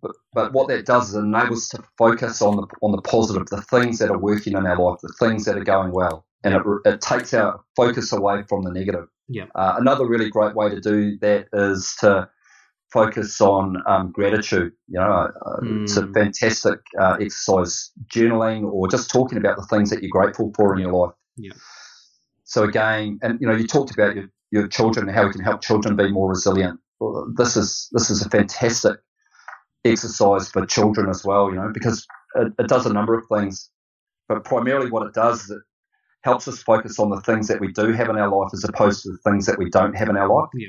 But, 0.00 0.12
but 0.32 0.52
what 0.52 0.68
that 0.68 0.86
does 0.86 1.10
is 1.10 1.16
it 1.16 1.20
enables 1.20 1.64
us 1.64 1.68
to 1.70 1.84
focus 1.98 2.40
on 2.40 2.56
the 2.56 2.66
on 2.82 2.92
the 2.92 3.02
positive, 3.02 3.46
the 3.48 3.62
things 3.62 3.98
that 3.98 4.10
are 4.10 4.18
working 4.18 4.54
in 4.54 4.66
our 4.66 4.78
life, 4.78 5.00
the 5.02 5.14
things 5.18 5.44
that 5.44 5.56
are 5.56 5.64
going 5.64 5.92
well, 5.92 6.24
and 6.44 6.54
it, 6.54 6.62
it 6.84 7.00
takes 7.00 7.34
our 7.34 7.60
focus 7.76 8.12
away 8.12 8.42
from 8.48 8.62
the 8.62 8.70
negative. 8.70 9.06
Yeah. 9.28 9.46
Uh, 9.54 9.74
another 9.78 10.06
really 10.06 10.28
great 10.28 10.54
way 10.54 10.68
to 10.68 10.80
do 10.80 11.18
that 11.18 11.46
is 11.52 11.94
to 12.00 12.28
focus 12.92 13.40
on 13.40 13.76
um, 13.86 14.12
gratitude. 14.12 14.72
You 14.88 15.00
know, 15.00 15.30
uh, 15.44 15.60
mm. 15.60 15.82
it's 15.82 15.96
a 15.96 16.02
hmm. 16.02 16.12
fantastic 16.12 16.78
uh, 17.00 17.16
exercise, 17.20 17.90
journaling 18.06 18.70
or 18.70 18.88
just 18.88 19.10
talking 19.10 19.38
about 19.38 19.56
the 19.56 19.66
things 19.66 19.90
that 19.90 20.02
you're 20.02 20.10
grateful 20.10 20.52
for 20.54 20.74
in 20.74 20.80
your 20.80 20.92
life. 20.92 21.14
Yeah. 21.36 21.52
So 22.44 22.64
again, 22.64 23.18
and 23.22 23.40
you 23.40 23.46
know, 23.46 23.54
you 23.54 23.66
talked 23.66 23.92
about 23.92 24.14
your, 24.14 24.28
your 24.50 24.68
children 24.68 25.08
and 25.08 25.16
how 25.16 25.26
we 25.26 25.32
can 25.32 25.42
help 25.42 25.62
children 25.62 25.96
be 25.96 26.10
more 26.10 26.28
resilient. 26.28 26.78
This 27.34 27.56
is 27.56 27.88
this 27.92 28.10
is 28.10 28.24
a 28.24 28.28
fantastic 28.28 28.98
exercise 29.84 30.48
for 30.50 30.66
children 30.66 31.08
as 31.08 31.24
well. 31.24 31.48
You 31.48 31.56
know, 31.56 31.70
because 31.72 32.06
it, 32.34 32.52
it 32.58 32.68
does 32.68 32.84
a 32.84 32.92
number 32.92 33.14
of 33.14 33.24
things, 33.32 33.70
but 34.28 34.44
primarily 34.44 34.90
what 34.90 35.06
it 35.06 35.14
does 35.14 35.44
is 35.44 35.50
it 35.50 35.62
helps 36.22 36.46
us 36.48 36.62
focus 36.62 36.98
on 36.98 37.10
the 37.10 37.20
things 37.20 37.48
that 37.48 37.60
we 37.60 37.72
do 37.72 37.92
have 37.92 38.08
in 38.08 38.16
our 38.16 38.28
life 38.28 38.50
as 38.52 38.64
opposed 38.64 39.02
to 39.02 39.10
the 39.10 39.18
things 39.30 39.46
that 39.46 39.58
we 39.58 39.68
don't 39.70 39.94
have 39.94 40.08
in 40.08 40.16
our 40.16 40.28
life. 40.28 40.48
Yeah. 40.54 40.68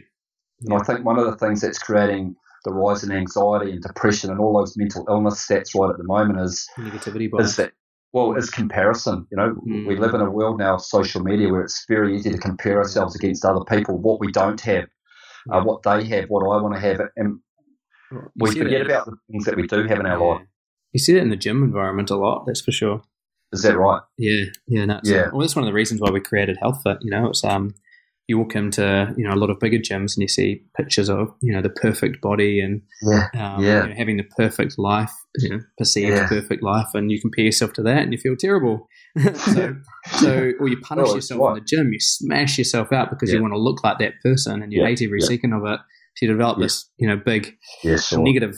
And 0.62 0.74
I 0.74 0.80
think 0.84 1.06
one 1.06 1.20
of 1.20 1.26
the 1.26 1.36
things 1.36 1.62
that's 1.62 1.78
creating 1.78 2.36
the 2.64 2.72
rise 2.72 3.04
in 3.04 3.12
anxiety 3.12 3.72
and 3.72 3.82
depression 3.82 4.30
and 4.32 4.40
all 4.40 4.58
those 4.58 4.78
mental 4.78 5.06
illness 5.10 5.46
stats 5.46 5.76
right 5.76 5.90
at 5.90 5.98
the 5.98 6.06
moment 6.06 6.40
is 6.40 6.68
negativity 6.78 7.30
bias. 7.30 7.52
Is 7.52 7.56
that 7.58 7.74
well, 8.14 8.36
is 8.36 8.50
comparison. 8.50 9.28
You 9.32 9.38
know, 9.38 9.56
mm. 9.68 9.88
we 9.88 9.98
live 9.98 10.14
in 10.14 10.22
a 10.22 10.30
world 10.30 10.60
now 10.60 10.76
of 10.76 10.82
social 10.82 11.22
media 11.24 11.50
where 11.50 11.62
it's 11.62 11.84
very 11.90 12.16
easy 12.16 12.30
to 12.30 12.38
compare 12.38 12.78
ourselves 12.78 13.16
against 13.16 13.44
other 13.44 13.66
people, 13.66 13.98
what 13.98 14.20
we 14.20 14.32
don't 14.32 14.62
have, 14.62 14.86
uh, 15.52 15.62
what 15.64 15.82
they 15.82 16.06
have, 16.06 16.30
what 16.30 16.44
I 16.44 16.62
want 16.62 16.76
to 16.76 16.80
have, 16.80 17.02
and 17.18 17.40
we 18.36 18.52
forget 18.52 18.82
about 18.82 19.08
the 19.08 19.18
things 19.32 19.46
that 19.46 19.56
we 19.56 19.66
do 19.66 19.88
have 19.88 20.00
in 20.00 20.06
our 20.06 20.20
yeah. 20.20 20.26
life. 20.26 20.48
You 20.92 21.00
see 21.00 21.14
that 21.14 21.22
in 21.22 21.30
the 21.30 21.36
gym 21.36 21.64
environment 21.64 22.12
a 22.12 22.16
lot. 22.16 22.46
That's 22.46 22.62
for 22.62 22.72
sure. 22.72 23.02
Is 23.54 23.62
that 23.64 23.78
right? 23.78 24.02
Yeah, 24.18 24.46
yeah, 24.68 24.86
no, 24.86 25.00
yeah. 25.04 25.30
well, 25.32 25.42
that's 25.42 25.56
one 25.56 25.64
of 25.64 25.68
the 25.68 25.74
reasons 25.74 26.02
why 26.02 26.12
we 26.12 26.20
created 26.20 26.58
Health 26.60 26.82
Fit. 26.84 26.98
You 27.02 27.12
know, 27.12 27.28
it's 27.28 27.44
um, 27.44 27.76
you 28.28 28.38
walk 28.38 28.56
into 28.56 29.14
you 29.18 29.28
know 29.28 29.34
a 29.34 29.38
lot 29.38 29.50
of 29.50 29.60
bigger 29.60 29.78
gyms 29.78 30.16
and 30.16 30.22
you 30.22 30.28
see 30.28 30.64
pictures 30.78 31.10
of 31.10 31.34
you 31.42 31.54
know 31.54 31.62
the 31.62 31.70
perfect 31.70 32.22
body 32.22 32.62
and 32.62 32.82
yeah, 33.02 33.28
um, 33.36 33.64
yeah. 33.64 33.84
You 33.84 33.90
know, 33.90 33.96
having 33.96 34.18
the 34.18 34.24
perfect 34.38 34.78
life, 34.78 35.12
you 35.38 35.50
know, 35.50 35.60
perceived 35.78 36.16
yeah. 36.16 36.28
perfect 36.28 36.64
life, 36.64 36.88
and 36.94 37.12
you 37.12 37.20
compare 37.20 37.46
yourself 37.46 37.74
to 37.74 37.84
that 37.84 38.04
and 38.04 38.14
you 38.14 38.18
feel 38.18 38.36
terrible. 38.36 38.88
so, 39.36 39.76
so 40.14 40.52
or 40.60 40.68
you 40.68 40.80
punish 40.80 41.14
yourself 41.14 41.50
in 41.50 41.54
the 41.56 41.62
gym, 41.62 41.92
you 41.92 42.00
smash 42.00 42.58
yourself 42.58 42.92
out 42.92 43.10
because 43.10 43.30
yeah. 43.30 43.36
you 43.36 43.42
want 43.42 43.54
to 43.54 43.60
look 43.60 43.84
like 43.84 44.00
that 44.00 44.14
person, 44.24 44.64
and 44.64 44.72
you 44.72 44.84
hate 44.84 45.02
every 45.02 45.22
second 45.22 45.54
of 45.54 45.66
it. 45.66 45.80
So 46.16 46.26
you 46.26 46.32
develop 46.32 46.60
this 46.60 46.90
you 46.98 47.08
know 47.08 47.18
big 47.18 47.56
sure. 47.82 48.20
negative 48.20 48.56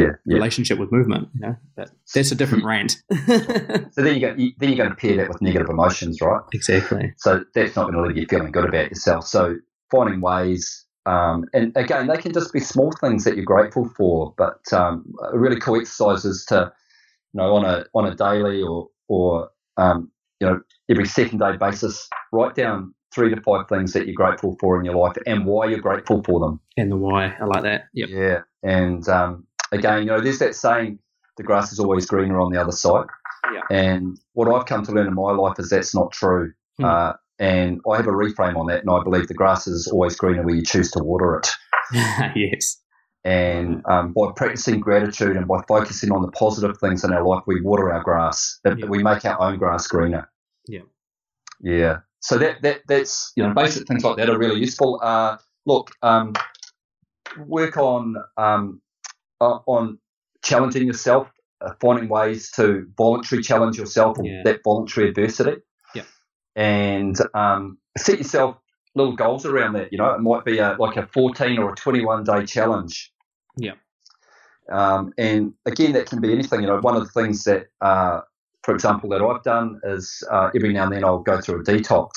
yeah, 0.00 0.10
relationship 0.26 0.78
with 0.78 0.92
movement. 0.92 1.28
You 1.34 1.40
know, 1.40 1.56
that, 1.76 1.90
that's 2.14 2.32
a 2.32 2.34
different 2.34 2.64
rant. 2.64 3.02
so 3.12 4.02
then 4.02 4.14
you 4.14 4.20
go, 4.20 4.34
you, 4.36 4.52
then 4.58 4.70
you're 4.70 4.78
going 4.78 4.90
to 4.90 4.96
pair 4.96 5.16
that 5.16 5.28
with 5.28 5.42
negative 5.42 5.68
emotions, 5.68 6.20
right? 6.20 6.42
Exactly. 6.52 7.14
So 7.18 7.44
that's 7.54 7.76
not 7.76 7.90
going 7.90 7.94
to 7.94 8.02
leave 8.02 8.16
you 8.16 8.26
feeling 8.28 8.52
good 8.52 8.68
about 8.68 8.90
yourself. 8.90 9.26
So 9.26 9.56
finding 9.90 10.20
ways, 10.20 10.84
um, 11.06 11.44
and 11.52 11.72
again, 11.76 12.08
they 12.08 12.16
can 12.16 12.32
just 12.32 12.52
be 12.52 12.60
small 12.60 12.92
things 13.00 13.24
that 13.24 13.36
you're 13.36 13.44
grateful 13.44 13.88
for. 13.96 14.34
But 14.36 14.60
um, 14.72 15.12
a 15.32 15.38
really 15.38 15.58
cool 15.58 15.80
exercise 15.80 16.24
is 16.24 16.44
to, 16.46 16.72
you 17.32 17.38
know, 17.38 17.54
on 17.54 17.64
a 17.64 17.84
on 17.94 18.06
a 18.06 18.14
daily 18.14 18.62
or 18.62 18.88
or 19.08 19.50
um, 19.76 20.10
you 20.40 20.48
know 20.48 20.60
every 20.90 21.06
second 21.06 21.38
day 21.38 21.56
basis, 21.56 22.08
write 22.32 22.54
down 22.56 22.92
three 23.14 23.34
to 23.34 23.40
five 23.40 23.68
things 23.68 23.92
that 23.92 24.06
you're 24.06 24.14
grateful 24.14 24.56
for 24.60 24.78
in 24.78 24.84
your 24.84 24.94
life 24.94 25.16
and 25.26 25.46
why 25.46 25.66
you're 25.66 25.78
grateful 25.78 26.22
for 26.24 26.40
them. 26.40 26.60
And 26.76 26.92
the 26.92 26.96
why, 26.96 27.34
I 27.40 27.44
like 27.44 27.62
that. 27.62 27.84
Yep. 27.94 28.08
Yeah, 28.10 28.40
and 28.62 29.08
um, 29.08 29.45
again, 29.72 30.00
you 30.00 30.06
know, 30.06 30.20
there's 30.20 30.38
that 30.38 30.54
saying, 30.54 30.98
the 31.36 31.42
grass 31.42 31.72
is 31.72 31.78
always 31.78 32.06
greener 32.06 32.40
on 32.40 32.52
the 32.52 32.60
other 32.60 32.72
side. 32.72 33.06
Yeah. 33.52 33.60
And 33.70 34.18
what 34.32 34.48
I've 34.48 34.66
come 34.66 34.84
to 34.84 34.92
learn 34.92 35.06
in 35.06 35.14
my 35.14 35.32
life 35.32 35.58
is 35.58 35.68
that's 35.68 35.94
not 35.94 36.12
true. 36.12 36.52
Hmm. 36.78 36.84
Uh, 36.84 37.12
and 37.38 37.80
I 37.90 37.96
have 37.96 38.06
a 38.06 38.10
reframe 38.10 38.56
on 38.56 38.66
that, 38.68 38.80
and 38.80 38.90
I 38.90 39.02
believe 39.02 39.28
the 39.28 39.34
grass 39.34 39.66
is 39.66 39.86
always 39.88 40.16
greener 40.16 40.42
where 40.42 40.54
you 40.54 40.62
choose 40.62 40.90
to 40.92 41.04
water 41.04 41.36
it. 41.36 41.48
yes. 42.34 42.80
And 43.24 43.82
um, 43.90 44.12
by 44.12 44.30
practicing 44.34 44.80
gratitude 44.80 45.36
and 45.36 45.46
by 45.46 45.60
focusing 45.68 46.12
on 46.12 46.22
the 46.22 46.30
positive 46.30 46.78
things 46.78 47.04
in 47.04 47.12
our 47.12 47.26
life, 47.26 47.42
we 47.46 47.60
water 47.60 47.92
our 47.92 48.02
grass. 48.02 48.58
Yeah. 48.64 48.86
We 48.86 49.02
make 49.02 49.24
our 49.24 49.40
own 49.40 49.58
grass 49.58 49.86
greener. 49.86 50.30
Yeah. 50.66 50.80
Yeah. 51.60 51.98
So 52.20 52.38
that, 52.38 52.62
that 52.62 52.82
that's 52.88 53.32
you 53.36 53.42
know 53.42 53.52
basic 53.52 53.86
things 53.86 54.02
like 54.02 54.16
that 54.16 54.30
are 54.30 54.38
really 54.38 54.60
useful. 54.60 55.00
Uh, 55.02 55.36
look, 55.66 55.90
um, 56.02 56.34
work 57.46 57.76
on 57.76 58.16
um, 58.36 58.80
uh, 59.40 59.58
on 59.66 59.98
challenging 60.42 60.86
yourself, 60.86 61.28
uh, 61.60 61.72
finding 61.80 62.08
ways 62.08 62.50
to 62.52 62.86
voluntarily 62.96 63.42
challenge 63.42 63.78
yourself 63.78 64.16
yeah. 64.22 64.42
that 64.44 64.60
voluntary 64.64 65.08
adversity. 65.08 65.60
Yeah. 65.94 66.04
And 66.54 67.16
um, 67.34 67.78
set 67.98 68.18
yourself 68.18 68.56
little 68.94 69.14
goals 69.14 69.46
around 69.46 69.74
that. 69.74 69.92
You 69.92 69.98
know, 69.98 70.10
it 70.10 70.20
might 70.20 70.44
be 70.44 70.58
a, 70.58 70.76
like 70.78 70.96
a 70.96 71.06
14 71.06 71.58
or 71.58 71.72
a 71.72 71.74
21 71.74 72.24
day 72.24 72.44
challenge. 72.46 73.12
Yeah. 73.56 73.72
Um, 74.70 75.12
and 75.16 75.54
again, 75.64 75.92
that 75.92 76.06
can 76.06 76.20
be 76.20 76.32
anything. 76.32 76.62
You 76.62 76.66
know, 76.66 76.78
one 76.80 76.96
of 76.96 77.04
the 77.04 77.20
things 77.20 77.44
that 77.44 77.66
uh, 77.80 78.20
for 78.66 78.74
example, 78.74 79.08
that 79.10 79.22
I've 79.22 79.44
done 79.44 79.80
is 79.84 80.24
uh, 80.28 80.50
every 80.54 80.72
now 80.72 80.84
and 80.84 80.92
then 80.92 81.04
I'll 81.04 81.20
go 81.20 81.40
through 81.40 81.60
a 81.60 81.62
detox. 81.62 82.10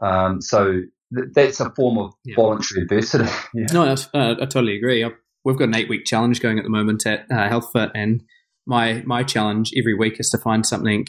Um, 0.00 0.40
so 0.40 0.80
th- 1.12 1.28
that's 1.34 1.58
a 1.58 1.70
form 1.70 1.98
of 1.98 2.14
Yeah. 2.24 2.36
voluntary 2.36 2.82
adversity. 2.82 3.24
yeah. 3.54 3.66
No, 3.72 3.84
that's, 3.84 4.08
uh, 4.14 4.36
I 4.40 4.46
totally 4.46 4.76
agree. 4.76 5.02
I've, 5.02 5.16
we've 5.44 5.56
got 5.58 5.68
an 5.68 5.74
eight 5.74 5.88
week 5.88 6.04
challenge 6.04 6.40
going 6.40 6.58
at 6.58 6.64
the 6.64 6.70
moment 6.70 7.06
at 7.06 7.20
uh, 7.30 7.48
HealthFit, 7.48 7.90
and 7.94 8.22
my 8.66 9.02
my 9.06 9.22
challenge 9.22 9.72
every 9.78 9.94
week 9.94 10.18
is 10.20 10.30
to 10.30 10.38
find 10.38 10.64
something 10.66 11.06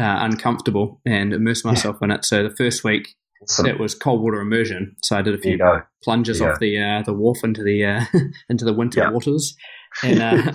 uh, 0.00 0.18
uncomfortable 0.20 1.00
and 1.06 1.32
immerse 1.32 1.64
myself 1.64 1.96
in 2.02 2.10
it. 2.10 2.24
So 2.24 2.42
the 2.42 2.54
first 2.56 2.82
week 2.84 3.14
Awesome. 3.42 3.66
it 3.66 3.78
was 3.80 3.94
cold 3.94 4.22
water 4.22 4.40
immersion. 4.40 4.96
So 5.02 5.16
I 5.18 5.22
did 5.22 5.34
a 5.34 5.38
few 5.38 5.58
plunges 6.04 6.40
Yeah. 6.40 6.52
off 6.52 6.60
the 6.60 6.78
uh, 6.78 7.02
the 7.02 7.12
wharf 7.12 7.42
into 7.44 7.62
the 7.62 7.84
uh, 7.84 8.04
into 8.48 8.64
the 8.64 8.72
winter 8.72 9.00
Yeah. 9.00 9.10
waters, 9.10 9.56
and 10.02 10.22
uh, 10.22 10.52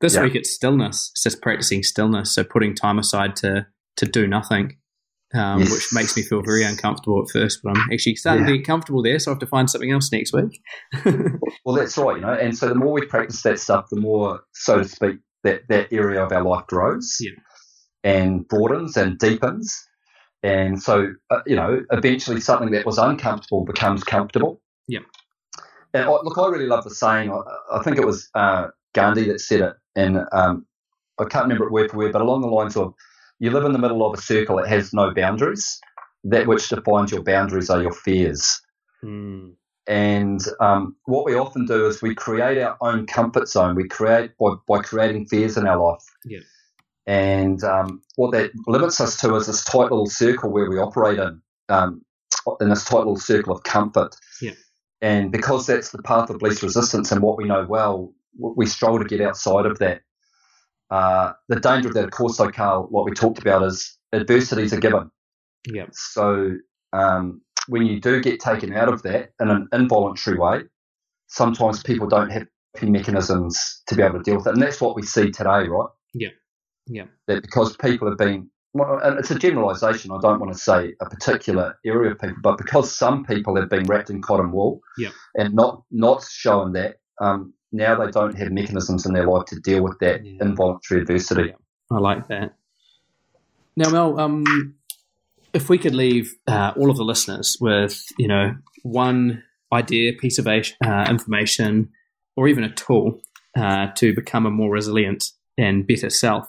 this 0.00 0.14
Yeah. 0.14 0.22
week 0.22 0.34
it's 0.36 0.50
stillness. 0.54 1.10
It's 1.14 1.22
just 1.24 1.42
practicing 1.42 1.82
stillness. 1.82 2.34
So 2.34 2.44
putting 2.44 2.74
time 2.74 2.98
aside 2.98 3.34
to 3.36 3.66
to 3.96 4.06
do 4.06 4.26
nothing. 4.28 4.76
Um, 5.34 5.60
Yes. 5.60 5.70
Which 5.72 5.88
makes 5.92 6.16
me 6.16 6.22
feel 6.22 6.40
very 6.42 6.64
uncomfortable 6.64 7.22
at 7.22 7.30
first, 7.30 7.60
but 7.62 7.76
I'm 7.76 7.90
actually 7.92 8.14
starting 8.16 8.44
Yeah. 8.46 8.52
to 8.52 8.56
get 8.58 8.66
comfortable 8.66 9.02
there. 9.02 9.18
So 9.18 9.30
I 9.30 9.32
have 9.34 9.40
to 9.40 9.46
find 9.46 9.68
something 9.68 9.92
else 9.92 10.10
next 10.12 10.32
week. 10.32 10.60
Well, 11.64 11.76
that's 11.76 11.98
right, 11.98 12.16
you 12.16 12.22
know. 12.22 12.32
And 12.32 12.56
so 12.56 12.66
the 12.68 12.74
more 12.74 12.92
we 12.94 13.04
practice 13.04 13.42
that 13.42 13.58
stuff, 13.58 13.88
the 13.90 14.00
more, 14.00 14.40
so 14.54 14.78
to 14.78 14.84
speak, 14.88 15.16
that, 15.44 15.68
that 15.68 15.92
area 15.92 16.24
of 16.24 16.32
our 16.32 16.42
life 16.42 16.66
grows 16.66 17.18
Yeah. 17.20 17.32
and 18.04 18.48
broadens 18.48 18.96
and 18.96 19.18
deepens. 19.18 19.76
And 20.42 20.82
so, 20.82 21.12
uh, 21.30 21.40
you 21.46 21.56
know, 21.56 21.82
eventually 21.90 22.40
something 22.40 22.70
that 22.70 22.86
was 22.86 22.96
uncomfortable 22.96 23.66
becomes 23.66 24.02
comfortable. 24.02 24.62
Yeah. 24.86 25.00
And 25.92 26.04
I, 26.04 26.08
look, 26.08 26.38
I 26.38 26.46
really 26.48 26.66
love 26.68 26.84
the 26.84 26.90
saying. 26.90 27.30
I, 27.30 27.76
I 27.76 27.82
think 27.82 27.98
it 27.98 28.06
was 28.06 28.30
uh, 28.34 28.68
Gandhi 28.94 29.24
that 29.28 29.40
said 29.40 29.60
it, 29.60 29.74
and 29.94 30.20
um, 30.32 30.64
I 31.18 31.24
can't 31.24 31.44
remember 31.44 31.66
it 31.66 31.72
word 31.72 31.90
for 31.90 31.98
word, 31.98 32.12
but 32.12 32.22
along 32.22 32.40
the 32.42 32.46
lines 32.48 32.76
of, 32.76 32.94
"You 33.38 33.50
live 33.50 33.64
in 33.64 33.72
the 33.72 33.78
middle 33.78 34.04
of 34.06 34.18
a 34.18 34.22
circle 34.22 34.56
that 34.56 34.68
has 34.68 34.92
no 34.92 35.12
boundaries. 35.12 35.80
That 36.24 36.46
which 36.46 36.68
defines 36.68 37.12
your 37.12 37.22
boundaries 37.22 37.70
are 37.70 37.82
your 37.82 37.92
fears." 37.92 38.60
Mm. 39.02 39.54
And 39.88 40.40
um, 40.60 40.96
what 41.06 41.24
we 41.24 41.34
often 41.34 41.64
do 41.64 41.86
is 41.86 42.02
we 42.02 42.14
create 42.14 42.58
our 42.58 42.76
own 42.82 43.06
comfort 43.06 43.48
zone. 43.48 43.74
We 43.74 43.88
create 43.88 44.36
by, 44.38 44.50
by 44.68 44.82
creating 44.82 45.26
fears 45.26 45.56
in 45.56 45.66
our 45.66 45.82
life. 45.82 46.04
Yeah. 46.26 46.40
And 47.06 47.64
um, 47.64 48.02
what 48.16 48.32
that 48.32 48.50
limits 48.66 49.00
us 49.00 49.16
to 49.22 49.34
is 49.36 49.46
this 49.46 49.64
tight 49.64 49.90
little 49.90 50.10
circle 50.10 50.50
where 50.50 50.68
we 50.68 50.78
operate 50.78 51.18
in, 51.18 51.40
um, 51.70 52.02
in 52.60 52.68
this 52.68 52.84
tight 52.84 52.98
little 52.98 53.16
circle 53.16 53.56
of 53.56 53.62
comfort. 53.62 54.14
Yeah. 54.42 54.52
And 55.00 55.32
because 55.32 55.66
that's 55.66 55.90
the 55.90 56.02
path 56.02 56.28
of 56.28 56.42
least 56.42 56.62
resistance 56.62 57.10
and 57.10 57.22
what 57.22 57.38
we 57.38 57.44
know 57.44 57.64
well, 57.66 58.12
we 58.38 58.66
struggle 58.66 58.98
to 58.98 59.06
get 59.06 59.22
outside 59.22 59.64
of 59.64 59.78
that. 59.78 60.02
Uh, 60.90 61.32
the 61.48 61.60
danger 61.60 61.88
of 61.88 61.94
that, 61.94 62.04
of 62.04 62.10
course, 62.10 62.36
though, 62.38 62.50
Carl, 62.50 62.86
what 62.90 63.04
we 63.04 63.12
talked 63.12 63.38
about 63.38 63.62
is 63.62 63.96
adversities 64.12 64.72
are 64.72 64.80
given. 64.80 65.10
Yeah. 65.70 65.86
So 65.92 66.52
um, 66.92 67.42
when 67.68 67.84
you 67.86 68.00
do 68.00 68.20
get 68.20 68.40
taken 68.40 68.72
out 68.74 68.88
of 68.92 69.02
that 69.02 69.30
in 69.40 69.50
an 69.50 69.68
involuntary 69.72 70.38
way, 70.38 70.62
sometimes 71.26 71.82
people 71.82 72.08
don't 72.08 72.30
have 72.30 72.46
mechanisms 72.82 73.82
to 73.88 73.94
be 73.94 74.02
able 74.02 74.18
to 74.18 74.22
deal 74.22 74.36
with 74.36 74.46
it, 74.46 74.54
and 74.54 74.62
that's 74.62 74.80
what 74.80 74.96
we 74.96 75.02
see 75.02 75.30
today, 75.30 75.66
right? 75.68 75.88
Yeah. 76.14 76.28
Yeah. 76.86 77.04
That 77.26 77.42
because 77.42 77.76
people 77.76 78.08
have 78.08 78.18
been, 78.18 78.48
well, 78.72 78.98
and 79.02 79.18
it's 79.18 79.30
a 79.30 79.38
generalisation. 79.38 80.10
I 80.10 80.18
don't 80.22 80.40
want 80.40 80.52
to 80.52 80.58
say 80.58 80.94
a 81.00 81.06
particular 81.08 81.78
area 81.84 82.12
of 82.12 82.18
people, 82.18 82.36
but 82.42 82.56
because 82.58 82.96
some 82.96 83.24
people 83.24 83.56
have 83.56 83.68
been 83.68 83.84
wrapped 83.84 84.10
in 84.10 84.22
cotton 84.22 84.52
wool, 84.52 84.80
Yeah. 84.96 85.10
and 85.34 85.54
not 85.54 85.82
not 85.90 86.24
shown 86.24 86.72
that, 86.72 86.96
um, 87.20 87.52
now 87.72 87.94
they 88.04 88.10
don't 88.10 88.36
have 88.38 88.50
mechanisms 88.50 89.06
in 89.06 89.12
their 89.12 89.26
life 89.26 89.46
to 89.46 89.60
deal 89.60 89.82
with 89.82 89.98
that 90.00 90.24
Yeah. 90.24 90.42
involuntary 90.42 91.02
adversity. 91.02 91.54
I 91.90 91.98
like 91.98 92.28
that. 92.28 92.54
Now, 93.76 93.90
Mel, 93.90 94.18
um, 94.20 94.74
if 95.52 95.68
we 95.68 95.78
could 95.78 95.94
leave 95.94 96.34
uh, 96.46 96.72
all 96.76 96.90
of 96.90 96.96
the 96.96 97.04
listeners 97.04 97.56
with, 97.60 98.04
you 98.18 98.28
know, 98.28 98.56
one 98.82 99.42
idea, 99.72 100.12
piece 100.12 100.38
of 100.38 100.46
uh, 100.46 101.06
information, 101.08 101.90
or 102.36 102.48
even 102.48 102.64
a 102.64 102.72
tool 102.72 103.20
uh, 103.56 103.88
to 103.96 104.14
become 104.14 104.46
a 104.46 104.50
more 104.50 104.70
resilient 104.70 105.30
and 105.56 105.86
better 105.86 106.10
self, 106.10 106.46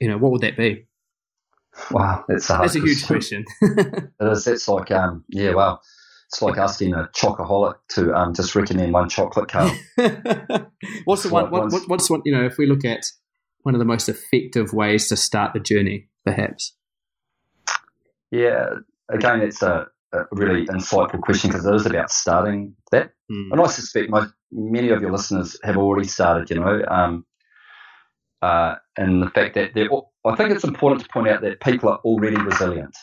you 0.00 0.08
know, 0.08 0.18
what 0.18 0.32
would 0.32 0.42
that 0.42 0.56
be? 0.56 0.86
Wow, 1.90 2.24
that's 2.28 2.48
a 2.50 2.54
That's 2.58 2.76
a 2.76 2.80
huge 2.80 3.06
question. 3.06 3.44
It 3.62 4.10
is. 4.20 4.46
It's 4.46 4.68
like, 4.68 4.90
um, 4.90 5.24
yeah, 5.28 5.54
well, 5.54 5.82
it's 6.28 6.42
like 6.42 6.58
asking 6.58 6.94
a 6.94 7.08
chocoholic 7.14 7.74
to 7.90 8.12
um, 8.12 8.34
just 8.34 8.54
recommend 8.54 8.92
one 8.92 9.08
chocolate 9.08 9.48
Carl. 9.48 9.70
what's 11.04 11.22
the 11.22 11.28
one? 11.30 11.50
What, 11.50 11.88
what's 11.88 12.10
one? 12.10 12.22
You 12.24 12.32
know, 12.32 12.44
if 12.44 12.58
we 12.58 12.66
look 12.66 12.84
at 12.84 13.06
one 13.62 13.74
of 13.74 13.78
the 13.78 13.84
most 13.84 14.08
effective 14.08 14.72
ways 14.72 15.08
to 15.08 15.16
start 15.16 15.52
the 15.52 15.60
journey, 15.60 16.08
perhaps. 16.24 16.74
yeah, 18.30 18.66
again, 19.08 19.40
it's 19.40 19.62
a, 19.62 19.86
a 20.12 20.24
really 20.32 20.66
insightful 20.66 21.20
question 21.20 21.50
because 21.50 21.64
it 21.64 21.74
is 21.74 21.86
about 21.86 22.10
starting 22.10 22.74
that. 22.90 23.12
Hmm. 23.30 23.52
And 23.52 23.60
I 23.60 23.66
suspect 23.66 24.10
most, 24.10 24.32
many 24.50 24.90
of 24.90 25.00
your 25.00 25.12
listeners 25.12 25.58
have 25.62 25.76
already 25.76 26.08
started, 26.08 26.50
you 26.50 26.60
know, 26.60 26.82
um, 26.88 27.24
uh, 28.42 28.76
and 28.96 29.22
the 29.22 29.30
fact 29.30 29.54
that 29.54 29.74
they're, 29.74 29.88
I 30.24 30.36
think 30.36 30.50
it's 30.50 30.64
important 30.64 31.02
to 31.02 31.08
point 31.08 31.28
out 31.28 31.42
that 31.42 31.60
people 31.60 31.88
are 31.88 31.98
already 31.98 32.36
resilient. 32.36 32.96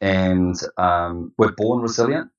And 0.00 0.54
um, 0.76 1.32
we're 1.38 1.52
born 1.52 1.82
resilient. 1.82 2.30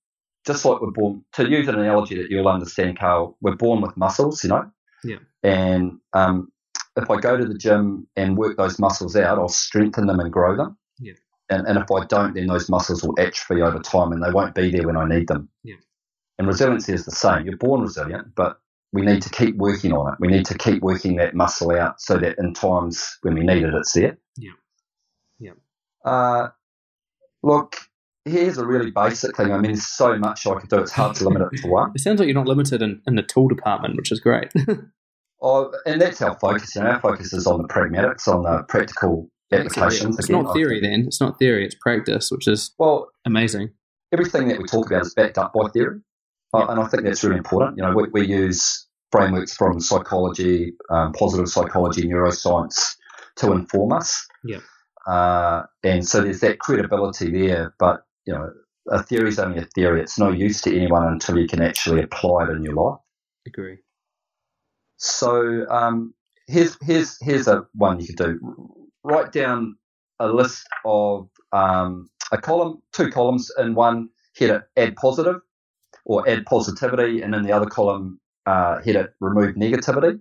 Just 0.45 0.63
like 0.63 0.79
we're 0.81 0.91
born, 0.91 1.25
to 1.33 1.49
use 1.49 1.67
an 1.67 1.75
analogy 1.75 2.15
that 2.15 2.29
you'll 2.29 2.47
understand, 2.47 2.97
Carl, 2.97 3.37
we're 3.41 3.55
born 3.55 3.81
with 3.81 3.97
muscles, 3.97 4.43
you 4.43 4.49
know? 4.49 4.71
Yeah. 5.03 5.17
And 5.43 5.99
um, 6.13 6.51
if 6.95 7.09
I 7.09 7.19
go 7.19 7.37
to 7.37 7.45
the 7.45 7.57
gym 7.57 8.07
and 8.15 8.37
work 8.37 8.57
those 8.57 8.79
muscles 8.79 9.15
out, 9.15 9.37
I'll 9.37 9.49
strengthen 9.49 10.07
them 10.07 10.19
and 10.19 10.31
grow 10.31 10.55
them. 10.55 10.77
Yeah. 10.99 11.13
And, 11.49 11.67
and 11.67 11.77
if 11.77 11.91
I 11.91 12.05
don't, 12.05 12.33
then 12.33 12.47
those 12.47 12.69
muscles 12.69 13.03
will 13.03 13.19
atrophy 13.19 13.61
over 13.61 13.79
time 13.79 14.11
and 14.11 14.23
they 14.23 14.31
won't 14.31 14.55
be 14.55 14.71
there 14.71 14.87
when 14.87 14.97
I 14.97 15.07
need 15.07 15.27
them. 15.27 15.49
Yeah. 15.63 15.75
And 16.37 16.47
resiliency 16.47 16.93
is 16.93 17.05
the 17.05 17.11
same. 17.11 17.45
You're 17.45 17.57
born 17.57 17.81
resilient, 17.81 18.35
but 18.35 18.59
we 18.93 19.01
need 19.01 19.21
to 19.23 19.29
keep 19.29 19.55
working 19.57 19.91
on 19.93 20.13
it. 20.13 20.19
We 20.19 20.27
need 20.27 20.45
to 20.45 20.57
keep 20.57 20.81
working 20.81 21.17
that 21.17 21.35
muscle 21.35 21.71
out 21.71 21.99
so 22.01 22.17
that 22.17 22.37
in 22.37 22.53
times 22.53 23.17
when 23.21 23.35
we 23.35 23.41
need 23.41 23.63
it, 23.63 23.73
it's 23.73 23.93
there. 23.93 24.17
Yeah. 24.37 24.51
Yeah. 25.39 25.51
Uh, 26.05 26.49
look, 27.47 27.77
here's 28.25 28.57
a 28.57 28.65
really 28.65 28.91
basic 28.91 29.35
thing. 29.35 29.51
I 29.51 29.55
mean, 29.57 29.71
there's 29.71 29.87
so 29.87 30.17
much 30.17 30.45
I 30.45 30.59
could 30.59 30.69
do. 30.69 30.79
It's 30.79 30.91
hard 30.91 31.15
to 31.17 31.23
limit 31.23 31.47
it 31.51 31.61
to 31.61 31.67
one. 31.79 31.91
It 31.95 32.01
sounds 32.01 32.19
like 32.19 32.27
you're 32.27 32.35
not 32.35 32.47
limited 32.47 32.81
in, 32.81 33.01
in 33.07 33.15
the 33.15 33.23
tool 33.23 33.47
department, 33.47 33.95
which 33.95 34.11
is 34.11 34.19
great. 34.19 34.51
Oh, 35.41 35.71
and 35.85 36.01
that's 36.01 36.19
our 36.21 36.37
focus. 36.39 36.75
Know, 36.75 36.81
our 36.83 36.99
focus 36.99 37.31
is 37.31 37.45
on 37.45 37.61
the 37.61 37.67
pragmatics, 37.67 38.27
on 38.27 38.41
the 38.41 38.63
practical 38.67 39.29
applications. 39.51 40.17
It's 40.17 40.29
Again, 40.29 40.43
not 40.43 40.53
theory 40.53 40.81
then. 40.81 41.03
It's 41.05 41.21
not 41.21 41.37
theory. 41.37 41.63
It's 41.63 41.75
practice, 41.75 42.31
which 42.31 42.47
is 42.47 42.71
Well, 42.79 43.11
amazing. 43.23 43.69
everything 44.11 44.47
that 44.47 44.57
we 44.57 44.65
talk 44.65 44.87
about 44.87 45.03
is 45.03 45.13
backed 45.13 45.37
up 45.37 45.53
by 45.53 45.69
theory, 45.69 45.99
uh, 46.55 46.65
and 46.69 46.79
I 46.79 46.87
think 46.87 47.03
that's 47.03 47.23
really 47.23 47.37
important. 47.37 47.77
You 47.77 47.83
know, 47.83 47.93
we, 47.95 48.05
we 48.11 48.25
use 48.27 48.87
frameworks 49.11 49.55
from 49.55 49.79
psychology, 49.79 50.73
um, 50.89 51.13
positive 51.13 51.47
psychology, 51.49 52.07
neuroscience 52.07 52.95
to 53.35 53.51
inform 53.51 53.93
us. 53.93 54.25
Yeah. 54.43 54.61
Uh, 55.07 55.63
and 55.83 56.05
so 56.05 56.21
there's 56.21 56.41
that 56.41 56.59
credibility 56.59 57.31
there, 57.31 57.73
but 57.79 58.01
you 58.25 58.33
know, 58.33 58.51
a 58.89 59.01
theory 59.01 59.29
is 59.29 59.39
only 59.39 59.59
a 59.59 59.67
theory. 59.73 60.01
It's 60.01 60.19
no 60.19 60.31
use 60.31 60.61
to 60.61 60.75
anyone 60.75 61.07
until 61.07 61.37
you 61.37 61.47
can 61.47 61.61
actually 61.61 62.03
apply 62.03 62.43
it 62.43 62.49
in 62.49 62.63
your 62.63 62.73
life. 62.73 62.99
Agree. 63.47 63.77
So 64.97 65.65
um, 65.69 66.13
here's 66.47 66.77
here's 66.81 67.17
here's 67.21 67.47
a 67.47 67.65
one 67.73 67.99
you 67.99 68.07
could 68.07 68.17
do. 68.17 68.39
Write 69.03 69.31
down 69.31 69.77
a 70.19 70.27
list 70.27 70.67
of 70.83 71.29
um, 71.53 72.09
a 72.31 72.37
column, 72.37 72.81
two 72.91 73.09
columns, 73.09 73.49
in 73.57 73.75
one 73.75 74.09
hit 74.35 74.49
it 74.49 74.63
add 74.75 74.95
positive 74.97 75.37
or 76.05 76.27
add 76.27 76.45
positivity, 76.45 77.21
and 77.21 77.33
in 77.33 77.43
the 77.43 77.51
other 77.51 77.67
column 77.67 78.19
uh, 78.45 78.81
hit 78.81 78.95
it 78.97 79.13
remove 79.21 79.55
negativity. 79.55 80.19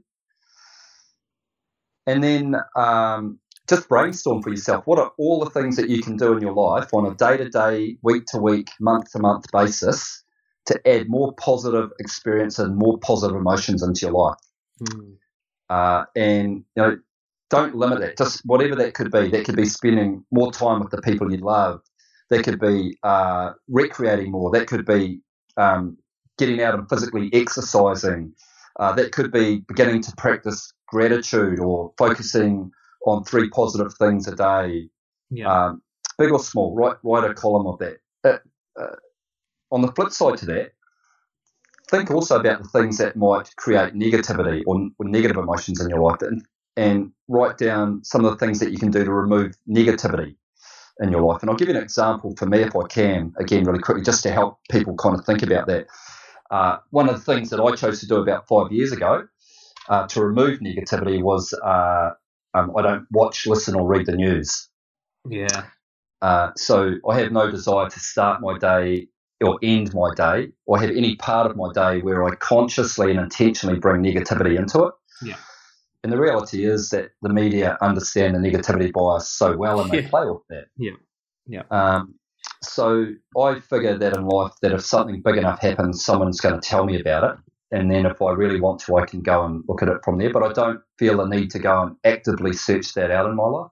And 2.06 2.22
then 2.22 2.56
um, 2.76 3.40
just 3.68 3.88
brainstorm 3.88 4.43
for 4.43 4.51
yourself. 4.51 4.86
What 4.86 4.98
are 4.98 5.12
all 5.18 5.44
the 5.44 5.51
things 5.51 5.76
that 5.76 5.90
you 5.90 6.02
can 6.02 6.16
do 6.16 6.34
in 6.34 6.43
your 6.43 6.55
life 6.55 6.93
on 6.94 7.06
a 7.06 7.14
day 7.14 7.36
to 7.36 7.48
day, 7.48 7.98
week 8.02 8.24
to 8.28 8.38
week, 8.38 8.70
month 8.80 9.12
to 9.12 9.18
month 9.18 9.47
basis 9.52 10.22
to 10.66 10.88
add 10.88 11.09
more 11.09 11.32
positive 11.34 11.90
experience 11.98 12.59
and 12.59 12.76
more 12.76 12.98
positive 12.98 13.36
emotions 13.36 13.82
into 13.82 14.06
your 14.06 14.12
life? 14.12 14.38
Mm. 14.82 15.16
uh, 15.70 16.05
and 16.14 16.64
you 16.74 16.82
know 16.82 16.98
don't 17.48 17.74
limit 17.74 18.02
it 18.02 18.18
just 18.18 18.43
whatever 18.44 18.74
that 18.74 18.93
could 18.93 19.10
be 19.10 19.28
that 19.30 19.47
could 19.47 19.56
be 19.56 19.64
spending 19.64 20.22
more 20.30 20.52
time 20.52 20.80
with 20.80 20.90
the 20.90 21.01
people 21.01 21.30
you 21.32 21.38
love 21.38 21.80
that 22.28 22.44
could 22.44 22.60
be 22.60 22.94
uh, 23.02 23.52
recreating 23.68 24.30
more 24.32 24.51
that 24.51 24.66
could 24.66 24.84
be 24.84 25.20
um, 25.56 25.97
getting 26.36 26.60
out 26.60 26.74
and 26.74 26.86
physically 26.90 27.30
exercising 27.32 28.34
uh, 28.78 28.93
that 28.93 29.12
could 29.12 29.32
be 29.32 29.60
beginning 29.60 30.02
to 30.02 30.12
practice 30.18 30.74
gratitude 30.88 31.59
or 31.59 31.94
focusing 31.97 32.70
on 33.06 33.24
three 33.24 33.48
positive 33.50 33.94
things 33.94 34.28
a 34.28 34.34
day 34.34 34.88
Yeah. 35.30 35.66
um, 35.66 35.82
big 36.18 36.30
or 36.32 36.38
small 36.38 36.74
write, 36.74 36.96
write 37.02 37.30
a 37.30 37.34
column 37.34 37.66
of 37.66 37.78
that 37.78 37.98
uh, 38.24 38.38
uh, 38.80 38.96
on 39.70 39.82
the 39.82 39.92
flip 39.92 40.10
side 40.10 40.38
to 40.38 40.46
that 40.46 40.72
think 41.88 42.10
also 42.10 42.38
about 42.38 42.62
the 42.62 42.68
things 42.68 42.98
that 42.98 43.16
might 43.16 43.54
create 43.56 43.94
negativity 43.94 44.62
or, 44.66 44.88
or 44.98 45.06
negative 45.08 45.36
emotions 45.36 45.80
in 45.80 45.88
your 45.88 46.00
life. 46.00 46.20
And 46.22 46.44
and 46.76 47.12
write 47.28 47.56
down 47.56 48.04
some 48.04 48.24
of 48.24 48.30
the 48.30 48.36
things 48.36 48.58
that 48.60 48.70
you 48.70 48.78
can 48.78 48.90
do 48.90 49.02
to 49.04 49.10
remove 49.10 49.56
negativity 49.66 50.36
in 51.00 51.10
your 51.10 51.22
life. 51.22 51.40
And 51.40 51.48
I'll 51.48 51.56
give 51.56 51.68
you 51.68 51.74
an 51.74 51.82
example 51.82 52.34
for 52.36 52.44
me, 52.46 52.60
if 52.60 52.76
I 52.76 52.86
can, 52.86 53.32
again, 53.38 53.64
really 53.64 53.78
quickly, 53.78 54.02
just 54.02 54.22
to 54.24 54.30
help 54.30 54.58
people 54.70 54.94
kind 54.96 55.18
of 55.18 55.24
think 55.24 55.42
about 55.42 55.66
that. 55.68 55.86
Uh, 56.50 56.78
one 56.90 57.08
of 57.08 57.14
the 57.14 57.32
things 57.32 57.48
that 57.50 57.60
I 57.60 57.74
chose 57.74 58.00
to 58.00 58.06
do 58.06 58.16
about 58.16 58.46
five 58.46 58.72
years 58.72 58.92
ago 58.92 59.26
uh, 59.88 60.06
to 60.08 60.22
remove 60.22 60.60
negativity 60.60 61.22
was 61.22 61.54
uh, 61.64 62.10
um, 62.56 62.72
I 62.76 62.82
don't 62.82 63.06
watch, 63.10 63.46
listen, 63.46 63.74
or 63.74 63.86
read 63.86 64.06
the 64.06 64.16
news. 64.16 64.68
Yeah. 65.28 65.64
Uh, 66.22 66.50
so 66.56 66.94
I 67.08 67.18
have 67.20 67.32
no 67.32 67.50
desire 67.50 67.88
to 67.88 68.00
start 68.00 68.40
my 68.40 68.58
day 68.58 69.08
or 69.44 69.58
end 69.62 69.92
my 69.92 70.14
day 70.14 70.52
or 70.64 70.78
have 70.78 70.90
any 70.90 71.16
part 71.16 71.50
of 71.50 71.56
my 71.56 71.70
day 71.72 72.00
where 72.00 72.24
I 72.24 72.34
consciously 72.36 73.10
and 73.10 73.20
intentionally 73.20 73.78
bring 73.78 74.02
negativity 74.02 74.58
into 74.58 74.84
it. 74.84 74.94
Yeah. 75.22 75.36
And 76.02 76.12
the 76.12 76.18
reality 76.18 76.64
is 76.64 76.90
that 76.90 77.10
the 77.20 77.28
media 77.28 77.76
understand 77.82 78.34
the 78.34 78.38
negativity 78.38 78.92
bias 78.92 79.28
so 79.28 79.56
well 79.56 79.80
and 79.80 79.90
they 79.90 80.02
Yeah. 80.02 80.08
play 80.08 80.26
with 80.26 80.42
that. 80.48 80.66
Yeah. 80.76 80.92
Yeah. 81.46 81.62
Um, 81.70 82.14
so 82.62 83.08
I 83.38 83.60
figure 83.60 83.98
that 83.98 84.16
in 84.16 84.26
life 84.26 84.52
that 84.62 84.72
if 84.72 84.82
something 84.82 85.20
big 85.20 85.36
enough 85.36 85.60
happens, 85.60 86.04
someone's 86.04 86.40
going 86.40 86.58
to 86.58 86.66
tell 86.66 86.86
me 86.86 86.98
about 87.00 87.24
it. 87.24 87.38
And 87.72 87.90
then 87.90 88.06
if 88.06 88.22
I 88.22 88.32
really 88.32 88.60
want 88.60 88.80
to, 88.82 88.97
I 88.97 89.06
can 89.06 89.20
go 89.22 89.44
and 89.44 89.64
look 89.68 89.82
at 89.82 89.88
it 89.88 89.98
from 90.05 90.18
there. 90.18 90.32
But 90.32 90.44
I 90.44 90.52
don't 90.52 90.80
feel 90.98 91.16
the 91.16 91.24
need 91.26 91.51
to 91.51 91.59
go 91.59 91.82
and 91.82 91.97
actively 92.05 92.52
search 92.52 92.94
that 92.94 93.10
out 93.10 93.28
in 93.28 93.34
my 93.36 93.44
life. 93.47 93.70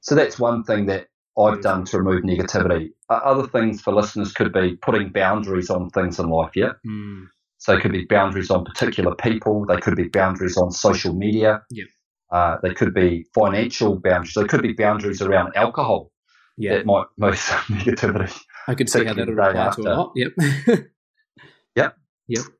So 0.00 0.14
that's 0.14 0.38
one 0.38 0.62
thing 0.62 0.86
that 0.86 1.08
I've 1.38 1.60
done 1.60 1.84
to 1.86 1.98
remove 1.98 2.22
negativity. 2.22 2.90
Other 3.08 3.46
things 3.46 3.80
for 3.80 3.92
listeners 3.92 4.32
could 4.32 4.52
be 4.52 4.76
putting 4.76 5.10
boundaries 5.10 5.70
on 5.70 5.90
things 5.90 6.18
in 6.18 6.28
life, 6.28 6.50
yeah? 6.54 6.72
Mm. 6.86 7.26
So 7.58 7.74
they 7.74 7.80
could 7.80 7.92
be 7.92 8.04
boundaries 8.04 8.50
on 8.50 8.64
particular 8.64 9.14
people. 9.16 9.66
They 9.66 9.78
could 9.78 9.96
be 9.96 10.08
boundaries 10.08 10.56
on 10.56 10.70
social 10.70 11.14
media. 11.14 11.62
Yep. 11.70 11.86
Uh, 12.30 12.56
they 12.62 12.74
could 12.74 12.94
be 12.94 13.26
financial 13.34 13.98
boundaries. 13.98 14.34
They 14.34 14.44
could 14.44 14.62
be 14.62 14.72
boundaries 14.72 15.20
around 15.22 15.52
alcohol 15.56 16.12
Yeah. 16.56 16.76
that 16.76 16.86
might 16.86 17.06
move 17.18 17.38
some 17.38 17.58
negativity. 17.78 18.38
I 18.68 18.74
could 18.74 18.88
see 18.88 19.04
how 19.04 19.14
that 19.14 19.26
would 19.26 19.38
apply 19.38 19.70
to 19.70 19.80
a 19.80 19.82
lot. 19.82 20.12
Yep. 20.14 20.32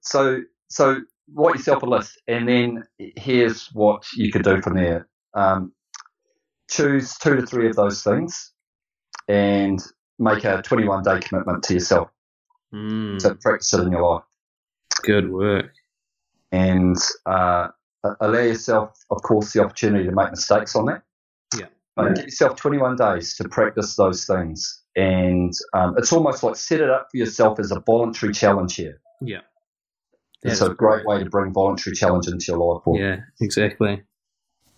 So, 0.00 0.40
so 0.68 1.00
write 1.34 1.56
yourself 1.56 1.82
a 1.82 1.86
list, 1.86 2.20
and 2.26 2.48
then 2.48 2.84
here's 2.98 3.66
what 3.72 4.04
you 4.16 4.32
could 4.32 4.42
do 4.44 4.60
from 4.62 4.74
there. 4.74 5.08
Um, 5.34 5.72
choose 6.70 7.16
two 7.18 7.36
to 7.36 7.46
three 7.46 7.68
of 7.68 7.76
those 7.76 8.02
things, 8.02 8.52
and 9.28 9.78
make 10.18 10.44
a 10.44 10.62
21 10.62 11.02
day 11.02 11.20
commitment 11.20 11.62
to 11.64 11.74
yourself 11.74 12.08
Mm. 12.74 13.18
to 13.20 13.34
practice 13.36 13.72
it 13.72 13.80
in 13.80 13.92
your 13.92 14.02
life. 14.02 14.24
Good 15.02 15.30
work. 15.30 15.72
and 16.52 16.96
uh, 17.26 17.68
allow 18.20 18.40
yourself, 18.40 18.98
of 19.10 19.22
course, 19.22 19.52
the 19.52 19.62
opportunity 19.64 20.04
to 20.04 20.12
make 20.14 20.30
mistakes 20.30 20.74
on 20.76 20.86
that. 20.86 21.02
Yeah. 21.58 21.66
But 21.96 22.14
give 22.16 22.24
yourself 22.26 22.56
21 22.56 22.96
days 22.96 23.34
to 23.36 23.48
practice 23.48 23.96
those 23.96 24.24
things. 24.26 24.82
And 24.96 25.52
um, 25.74 25.94
it's 25.98 26.12
almost 26.12 26.42
like 26.42 26.56
set 26.56 26.80
it 26.80 26.90
up 26.90 27.08
for 27.10 27.16
yourself 27.18 27.58
as 27.58 27.70
a 27.70 27.80
voluntary 27.80 28.32
challenge 28.34 28.76
here. 28.76 29.00
Yeah. 29.22 29.40
It's 30.42 30.60
a 30.60 30.70
great 30.70 31.04
way 31.04 31.22
to 31.22 31.28
bring 31.28 31.52
voluntary 31.52 31.96
challenge 31.96 32.28
into 32.28 32.44
your 32.48 32.58
life. 32.58 32.84
Paul. 32.84 32.98
Yeah, 32.98 33.16
exactly. 33.40 34.02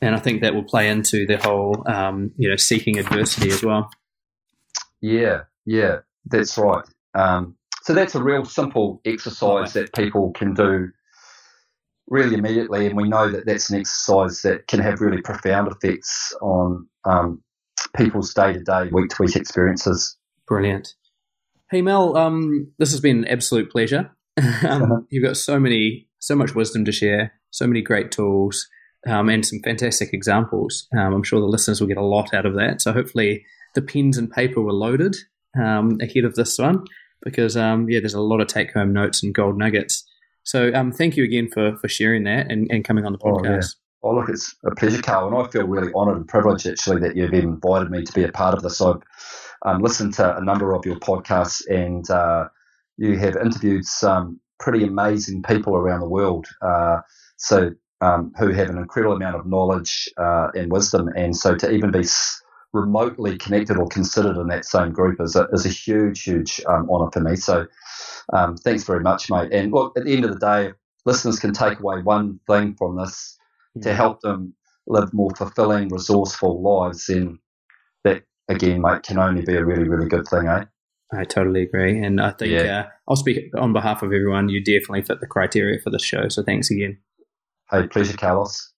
And 0.00 0.14
I 0.14 0.18
think 0.18 0.40
that 0.40 0.54
will 0.54 0.64
play 0.64 0.88
into 0.88 1.26
the 1.26 1.36
whole, 1.36 1.84
um, 1.86 2.32
you 2.36 2.48
know, 2.48 2.56
seeking 2.56 2.98
adversity 2.98 3.50
as 3.50 3.62
well. 3.62 3.90
Yeah, 5.02 5.42
yeah, 5.66 5.98
that's 6.24 6.56
right. 6.56 6.84
Um, 7.14 7.56
so 7.82 7.92
that's 7.92 8.14
a 8.14 8.22
real 8.22 8.44
simple 8.44 9.00
exercise 9.04 9.74
that 9.74 9.94
people 9.94 10.32
can 10.32 10.54
do 10.54 10.88
really 12.08 12.34
immediately, 12.34 12.86
and 12.86 12.96
we 12.96 13.08
know 13.08 13.30
that 13.30 13.46
that's 13.46 13.70
an 13.70 13.78
exercise 13.78 14.42
that 14.42 14.66
can 14.66 14.80
have 14.80 15.00
really 15.00 15.22
profound 15.22 15.70
effects 15.70 16.34
on 16.40 16.86
um, 17.04 17.42
people's 17.96 18.34
day 18.34 18.52
to 18.52 18.60
day, 18.60 18.88
week 18.92 19.10
to 19.10 19.22
week 19.22 19.36
experiences. 19.36 20.16
Brilliant. 20.46 20.94
Hey 21.70 21.82
Mel, 21.82 22.16
um, 22.16 22.72
this 22.78 22.90
has 22.90 23.00
been 23.00 23.18
an 23.18 23.28
absolute 23.28 23.70
pleasure. 23.70 24.10
um, 24.68 25.06
you've 25.10 25.24
got 25.24 25.36
so 25.36 25.58
many, 25.58 26.08
so 26.18 26.34
much 26.34 26.54
wisdom 26.54 26.84
to 26.84 26.92
share, 26.92 27.32
so 27.50 27.66
many 27.66 27.82
great 27.82 28.10
tools, 28.10 28.66
um, 29.06 29.28
and 29.28 29.44
some 29.46 29.60
fantastic 29.64 30.12
examples. 30.12 30.86
Um, 30.96 31.14
I'm 31.14 31.22
sure 31.22 31.40
the 31.40 31.46
listeners 31.46 31.80
will 31.80 31.88
get 31.88 31.96
a 31.96 32.04
lot 32.04 32.34
out 32.34 32.46
of 32.46 32.54
that. 32.54 32.80
So 32.82 32.92
hopefully 32.92 33.44
the 33.74 33.82
pens 33.82 34.18
and 34.18 34.30
paper 34.30 34.60
were 34.60 34.72
loaded 34.72 35.16
um, 35.60 35.98
ahead 36.00 36.24
of 36.24 36.34
this 36.34 36.58
one, 36.58 36.84
because 37.22 37.56
um, 37.56 37.88
yeah, 37.88 38.00
there's 38.00 38.14
a 38.14 38.20
lot 38.20 38.40
of 38.40 38.48
take 38.48 38.72
home 38.72 38.92
notes 38.92 39.22
and 39.22 39.34
gold 39.34 39.58
nuggets. 39.58 40.04
So 40.42 40.72
um, 40.74 40.90
thank 40.92 41.16
you 41.16 41.24
again 41.24 41.48
for 41.52 41.76
for 41.76 41.88
sharing 41.88 42.24
that 42.24 42.50
and, 42.50 42.66
and 42.70 42.84
coming 42.84 43.04
on 43.04 43.12
the 43.12 43.18
Oh, 43.22 43.40
yeah. 43.44 43.50
podcast. 43.50 43.76
Oh, 44.02 44.14
look, 44.14 44.30
it's 44.30 44.56
a 44.64 44.74
pleasure, 44.74 45.02
Carl, 45.02 45.28
and 45.28 45.36
I 45.36 45.50
feel 45.50 45.66
really 45.66 45.92
honoured 45.94 46.16
and 46.16 46.26
privileged 46.26 46.66
actually 46.66 47.00
that 47.02 47.16
you've 47.16 47.34
invited 47.34 47.90
me 47.90 48.02
to 48.02 48.12
be 48.14 48.24
a 48.24 48.32
part 48.32 48.54
of 48.54 48.62
this. 48.62 48.80
I've 48.80 48.96
um, 49.66 49.82
listened 49.82 50.14
to 50.14 50.36
a 50.38 50.42
number 50.42 50.72
of 50.74 50.86
your 50.86 50.96
podcasts, 50.96 51.60
and 51.68 52.08
uh, 52.10 52.48
you 53.00 53.16
have 53.18 53.36
interviewed 53.36 53.84
some 53.86 54.38
pretty 54.58 54.84
amazing 54.84 55.42
people 55.42 55.74
around 55.74 56.00
the 56.00 56.08
world. 56.08 56.46
Uh, 56.60 56.98
so 57.38 57.70
um, 58.02 58.32
who 58.38 58.50
have 58.50 58.68
an 58.68 58.76
incredible 58.76 59.16
amount 59.16 59.36
of 59.36 59.46
knowledge 59.46 60.08
uh, 60.18 60.48
and 60.54 60.70
wisdom, 60.70 61.08
and 61.16 61.34
so 61.34 61.56
to 61.56 61.70
even 61.70 61.90
be 61.90 62.04
remotely 62.72 63.36
connected 63.38 63.76
or 63.78 63.88
considered 63.88 64.36
in 64.36 64.46
that 64.48 64.64
same 64.64 64.92
group 64.92 65.20
is 65.20 65.34
a, 65.34 65.48
is 65.52 65.64
a 65.66 65.70
huge, 65.70 66.22
huge 66.22 66.60
um, 66.68 66.88
honour 66.90 67.10
for 67.10 67.20
me. 67.20 67.36
So 67.36 67.66
um, 68.32 68.56
thanks 68.56 68.84
very 68.84 69.00
much, 69.00 69.30
mate. 69.30 69.50
And 69.50 69.72
look, 69.72 69.96
at 69.96 70.04
the 70.04 70.14
end 70.14 70.24
of 70.24 70.32
the 70.32 70.38
day, 70.38 70.72
listeners 71.06 71.38
can 71.38 71.52
take 71.52 71.80
away 71.80 72.02
one 72.02 72.38
thing 72.46 72.74
from 72.74 72.96
this 72.96 73.38
to 73.82 73.94
help 73.94 74.20
them 74.20 74.54
live 74.86 75.12
more 75.14 75.30
fulfilling, 75.36 75.88
resourceful 75.88 76.62
lives, 76.62 77.06
then 77.06 77.38
that 78.04 78.22
again, 78.48 78.82
mate, 78.82 79.02
can 79.02 79.18
only 79.18 79.42
be 79.42 79.56
a 79.56 79.64
really, 79.64 79.88
really 79.88 80.08
good 80.08 80.26
thing, 80.28 80.46
eh? 80.46 80.64
I 81.12 81.24
totally 81.24 81.62
agree, 81.62 81.98
and 82.02 82.20
I 82.20 82.30
think 82.30 82.52
Yeah. 82.52 82.80
uh, 82.80 82.86
I'll 83.08 83.16
speak 83.16 83.38
on 83.58 83.72
behalf 83.72 84.02
of 84.02 84.12
everyone. 84.12 84.48
You 84.48 84.62
definitely 84.62 85.02
fit 85.02 85.20
the 85.20 85.26
criteria 85.26 85.80
for 85.82 85.90
this 85.90 86.04
show, 86.04 86.28
so 86.28 86.42
thanks 86.42 86.70
again. 86.70 86.98
Hey, 87.70 87.86
pleasure, 87.88 88.16
Carlos. 88.16 88.72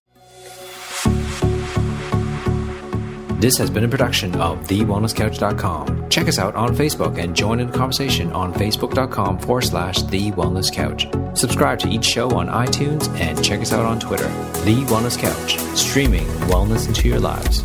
This 3.41 3.59
has 3.59 3.71
been 3.71 3.83
a 3.83 3.89
production 3.89 4.33
of 4.41 4.61
TheWellnessCouch.com. 4.69 6.09
Check 6.11 6.29
us 6.29 6.39
out 6.39 6.55
on 6.55 6.77
Facebook 6.77 7.19
and 7.19 7.35
join 7.35 7.59
in 7.59 7.69
the 7.73 7.77
conversation 7.77 8.31
on 8.33 8.55
Facebook.com 8.55 9.41
forward 9.41 9.63
slash 9.63 10.01
The 10.03 10.31
Wellness 10.33 10.73
Couch. 10.73 11.09
Subscribe 11.37 11.81
to 11.81 11.89
each 11.89 12.05
show 12.05 12.31
on 12.31 12.47
iTunes 12.47 13.09
and 13.19 13.43
check 13.45 13.61
us 13.61 13.73
out 13.73 13.85
on 13.85 13.99
Twitter. 13.99 14.29
The 14.65 14.85
Wellness 14.87 15.19
Couch, 15.19 15.59
streaming 15.77 16.27
wellness 16.49 16.87
into 16.87 17.09
your 17.09 17.19
lives. 17.19 17.65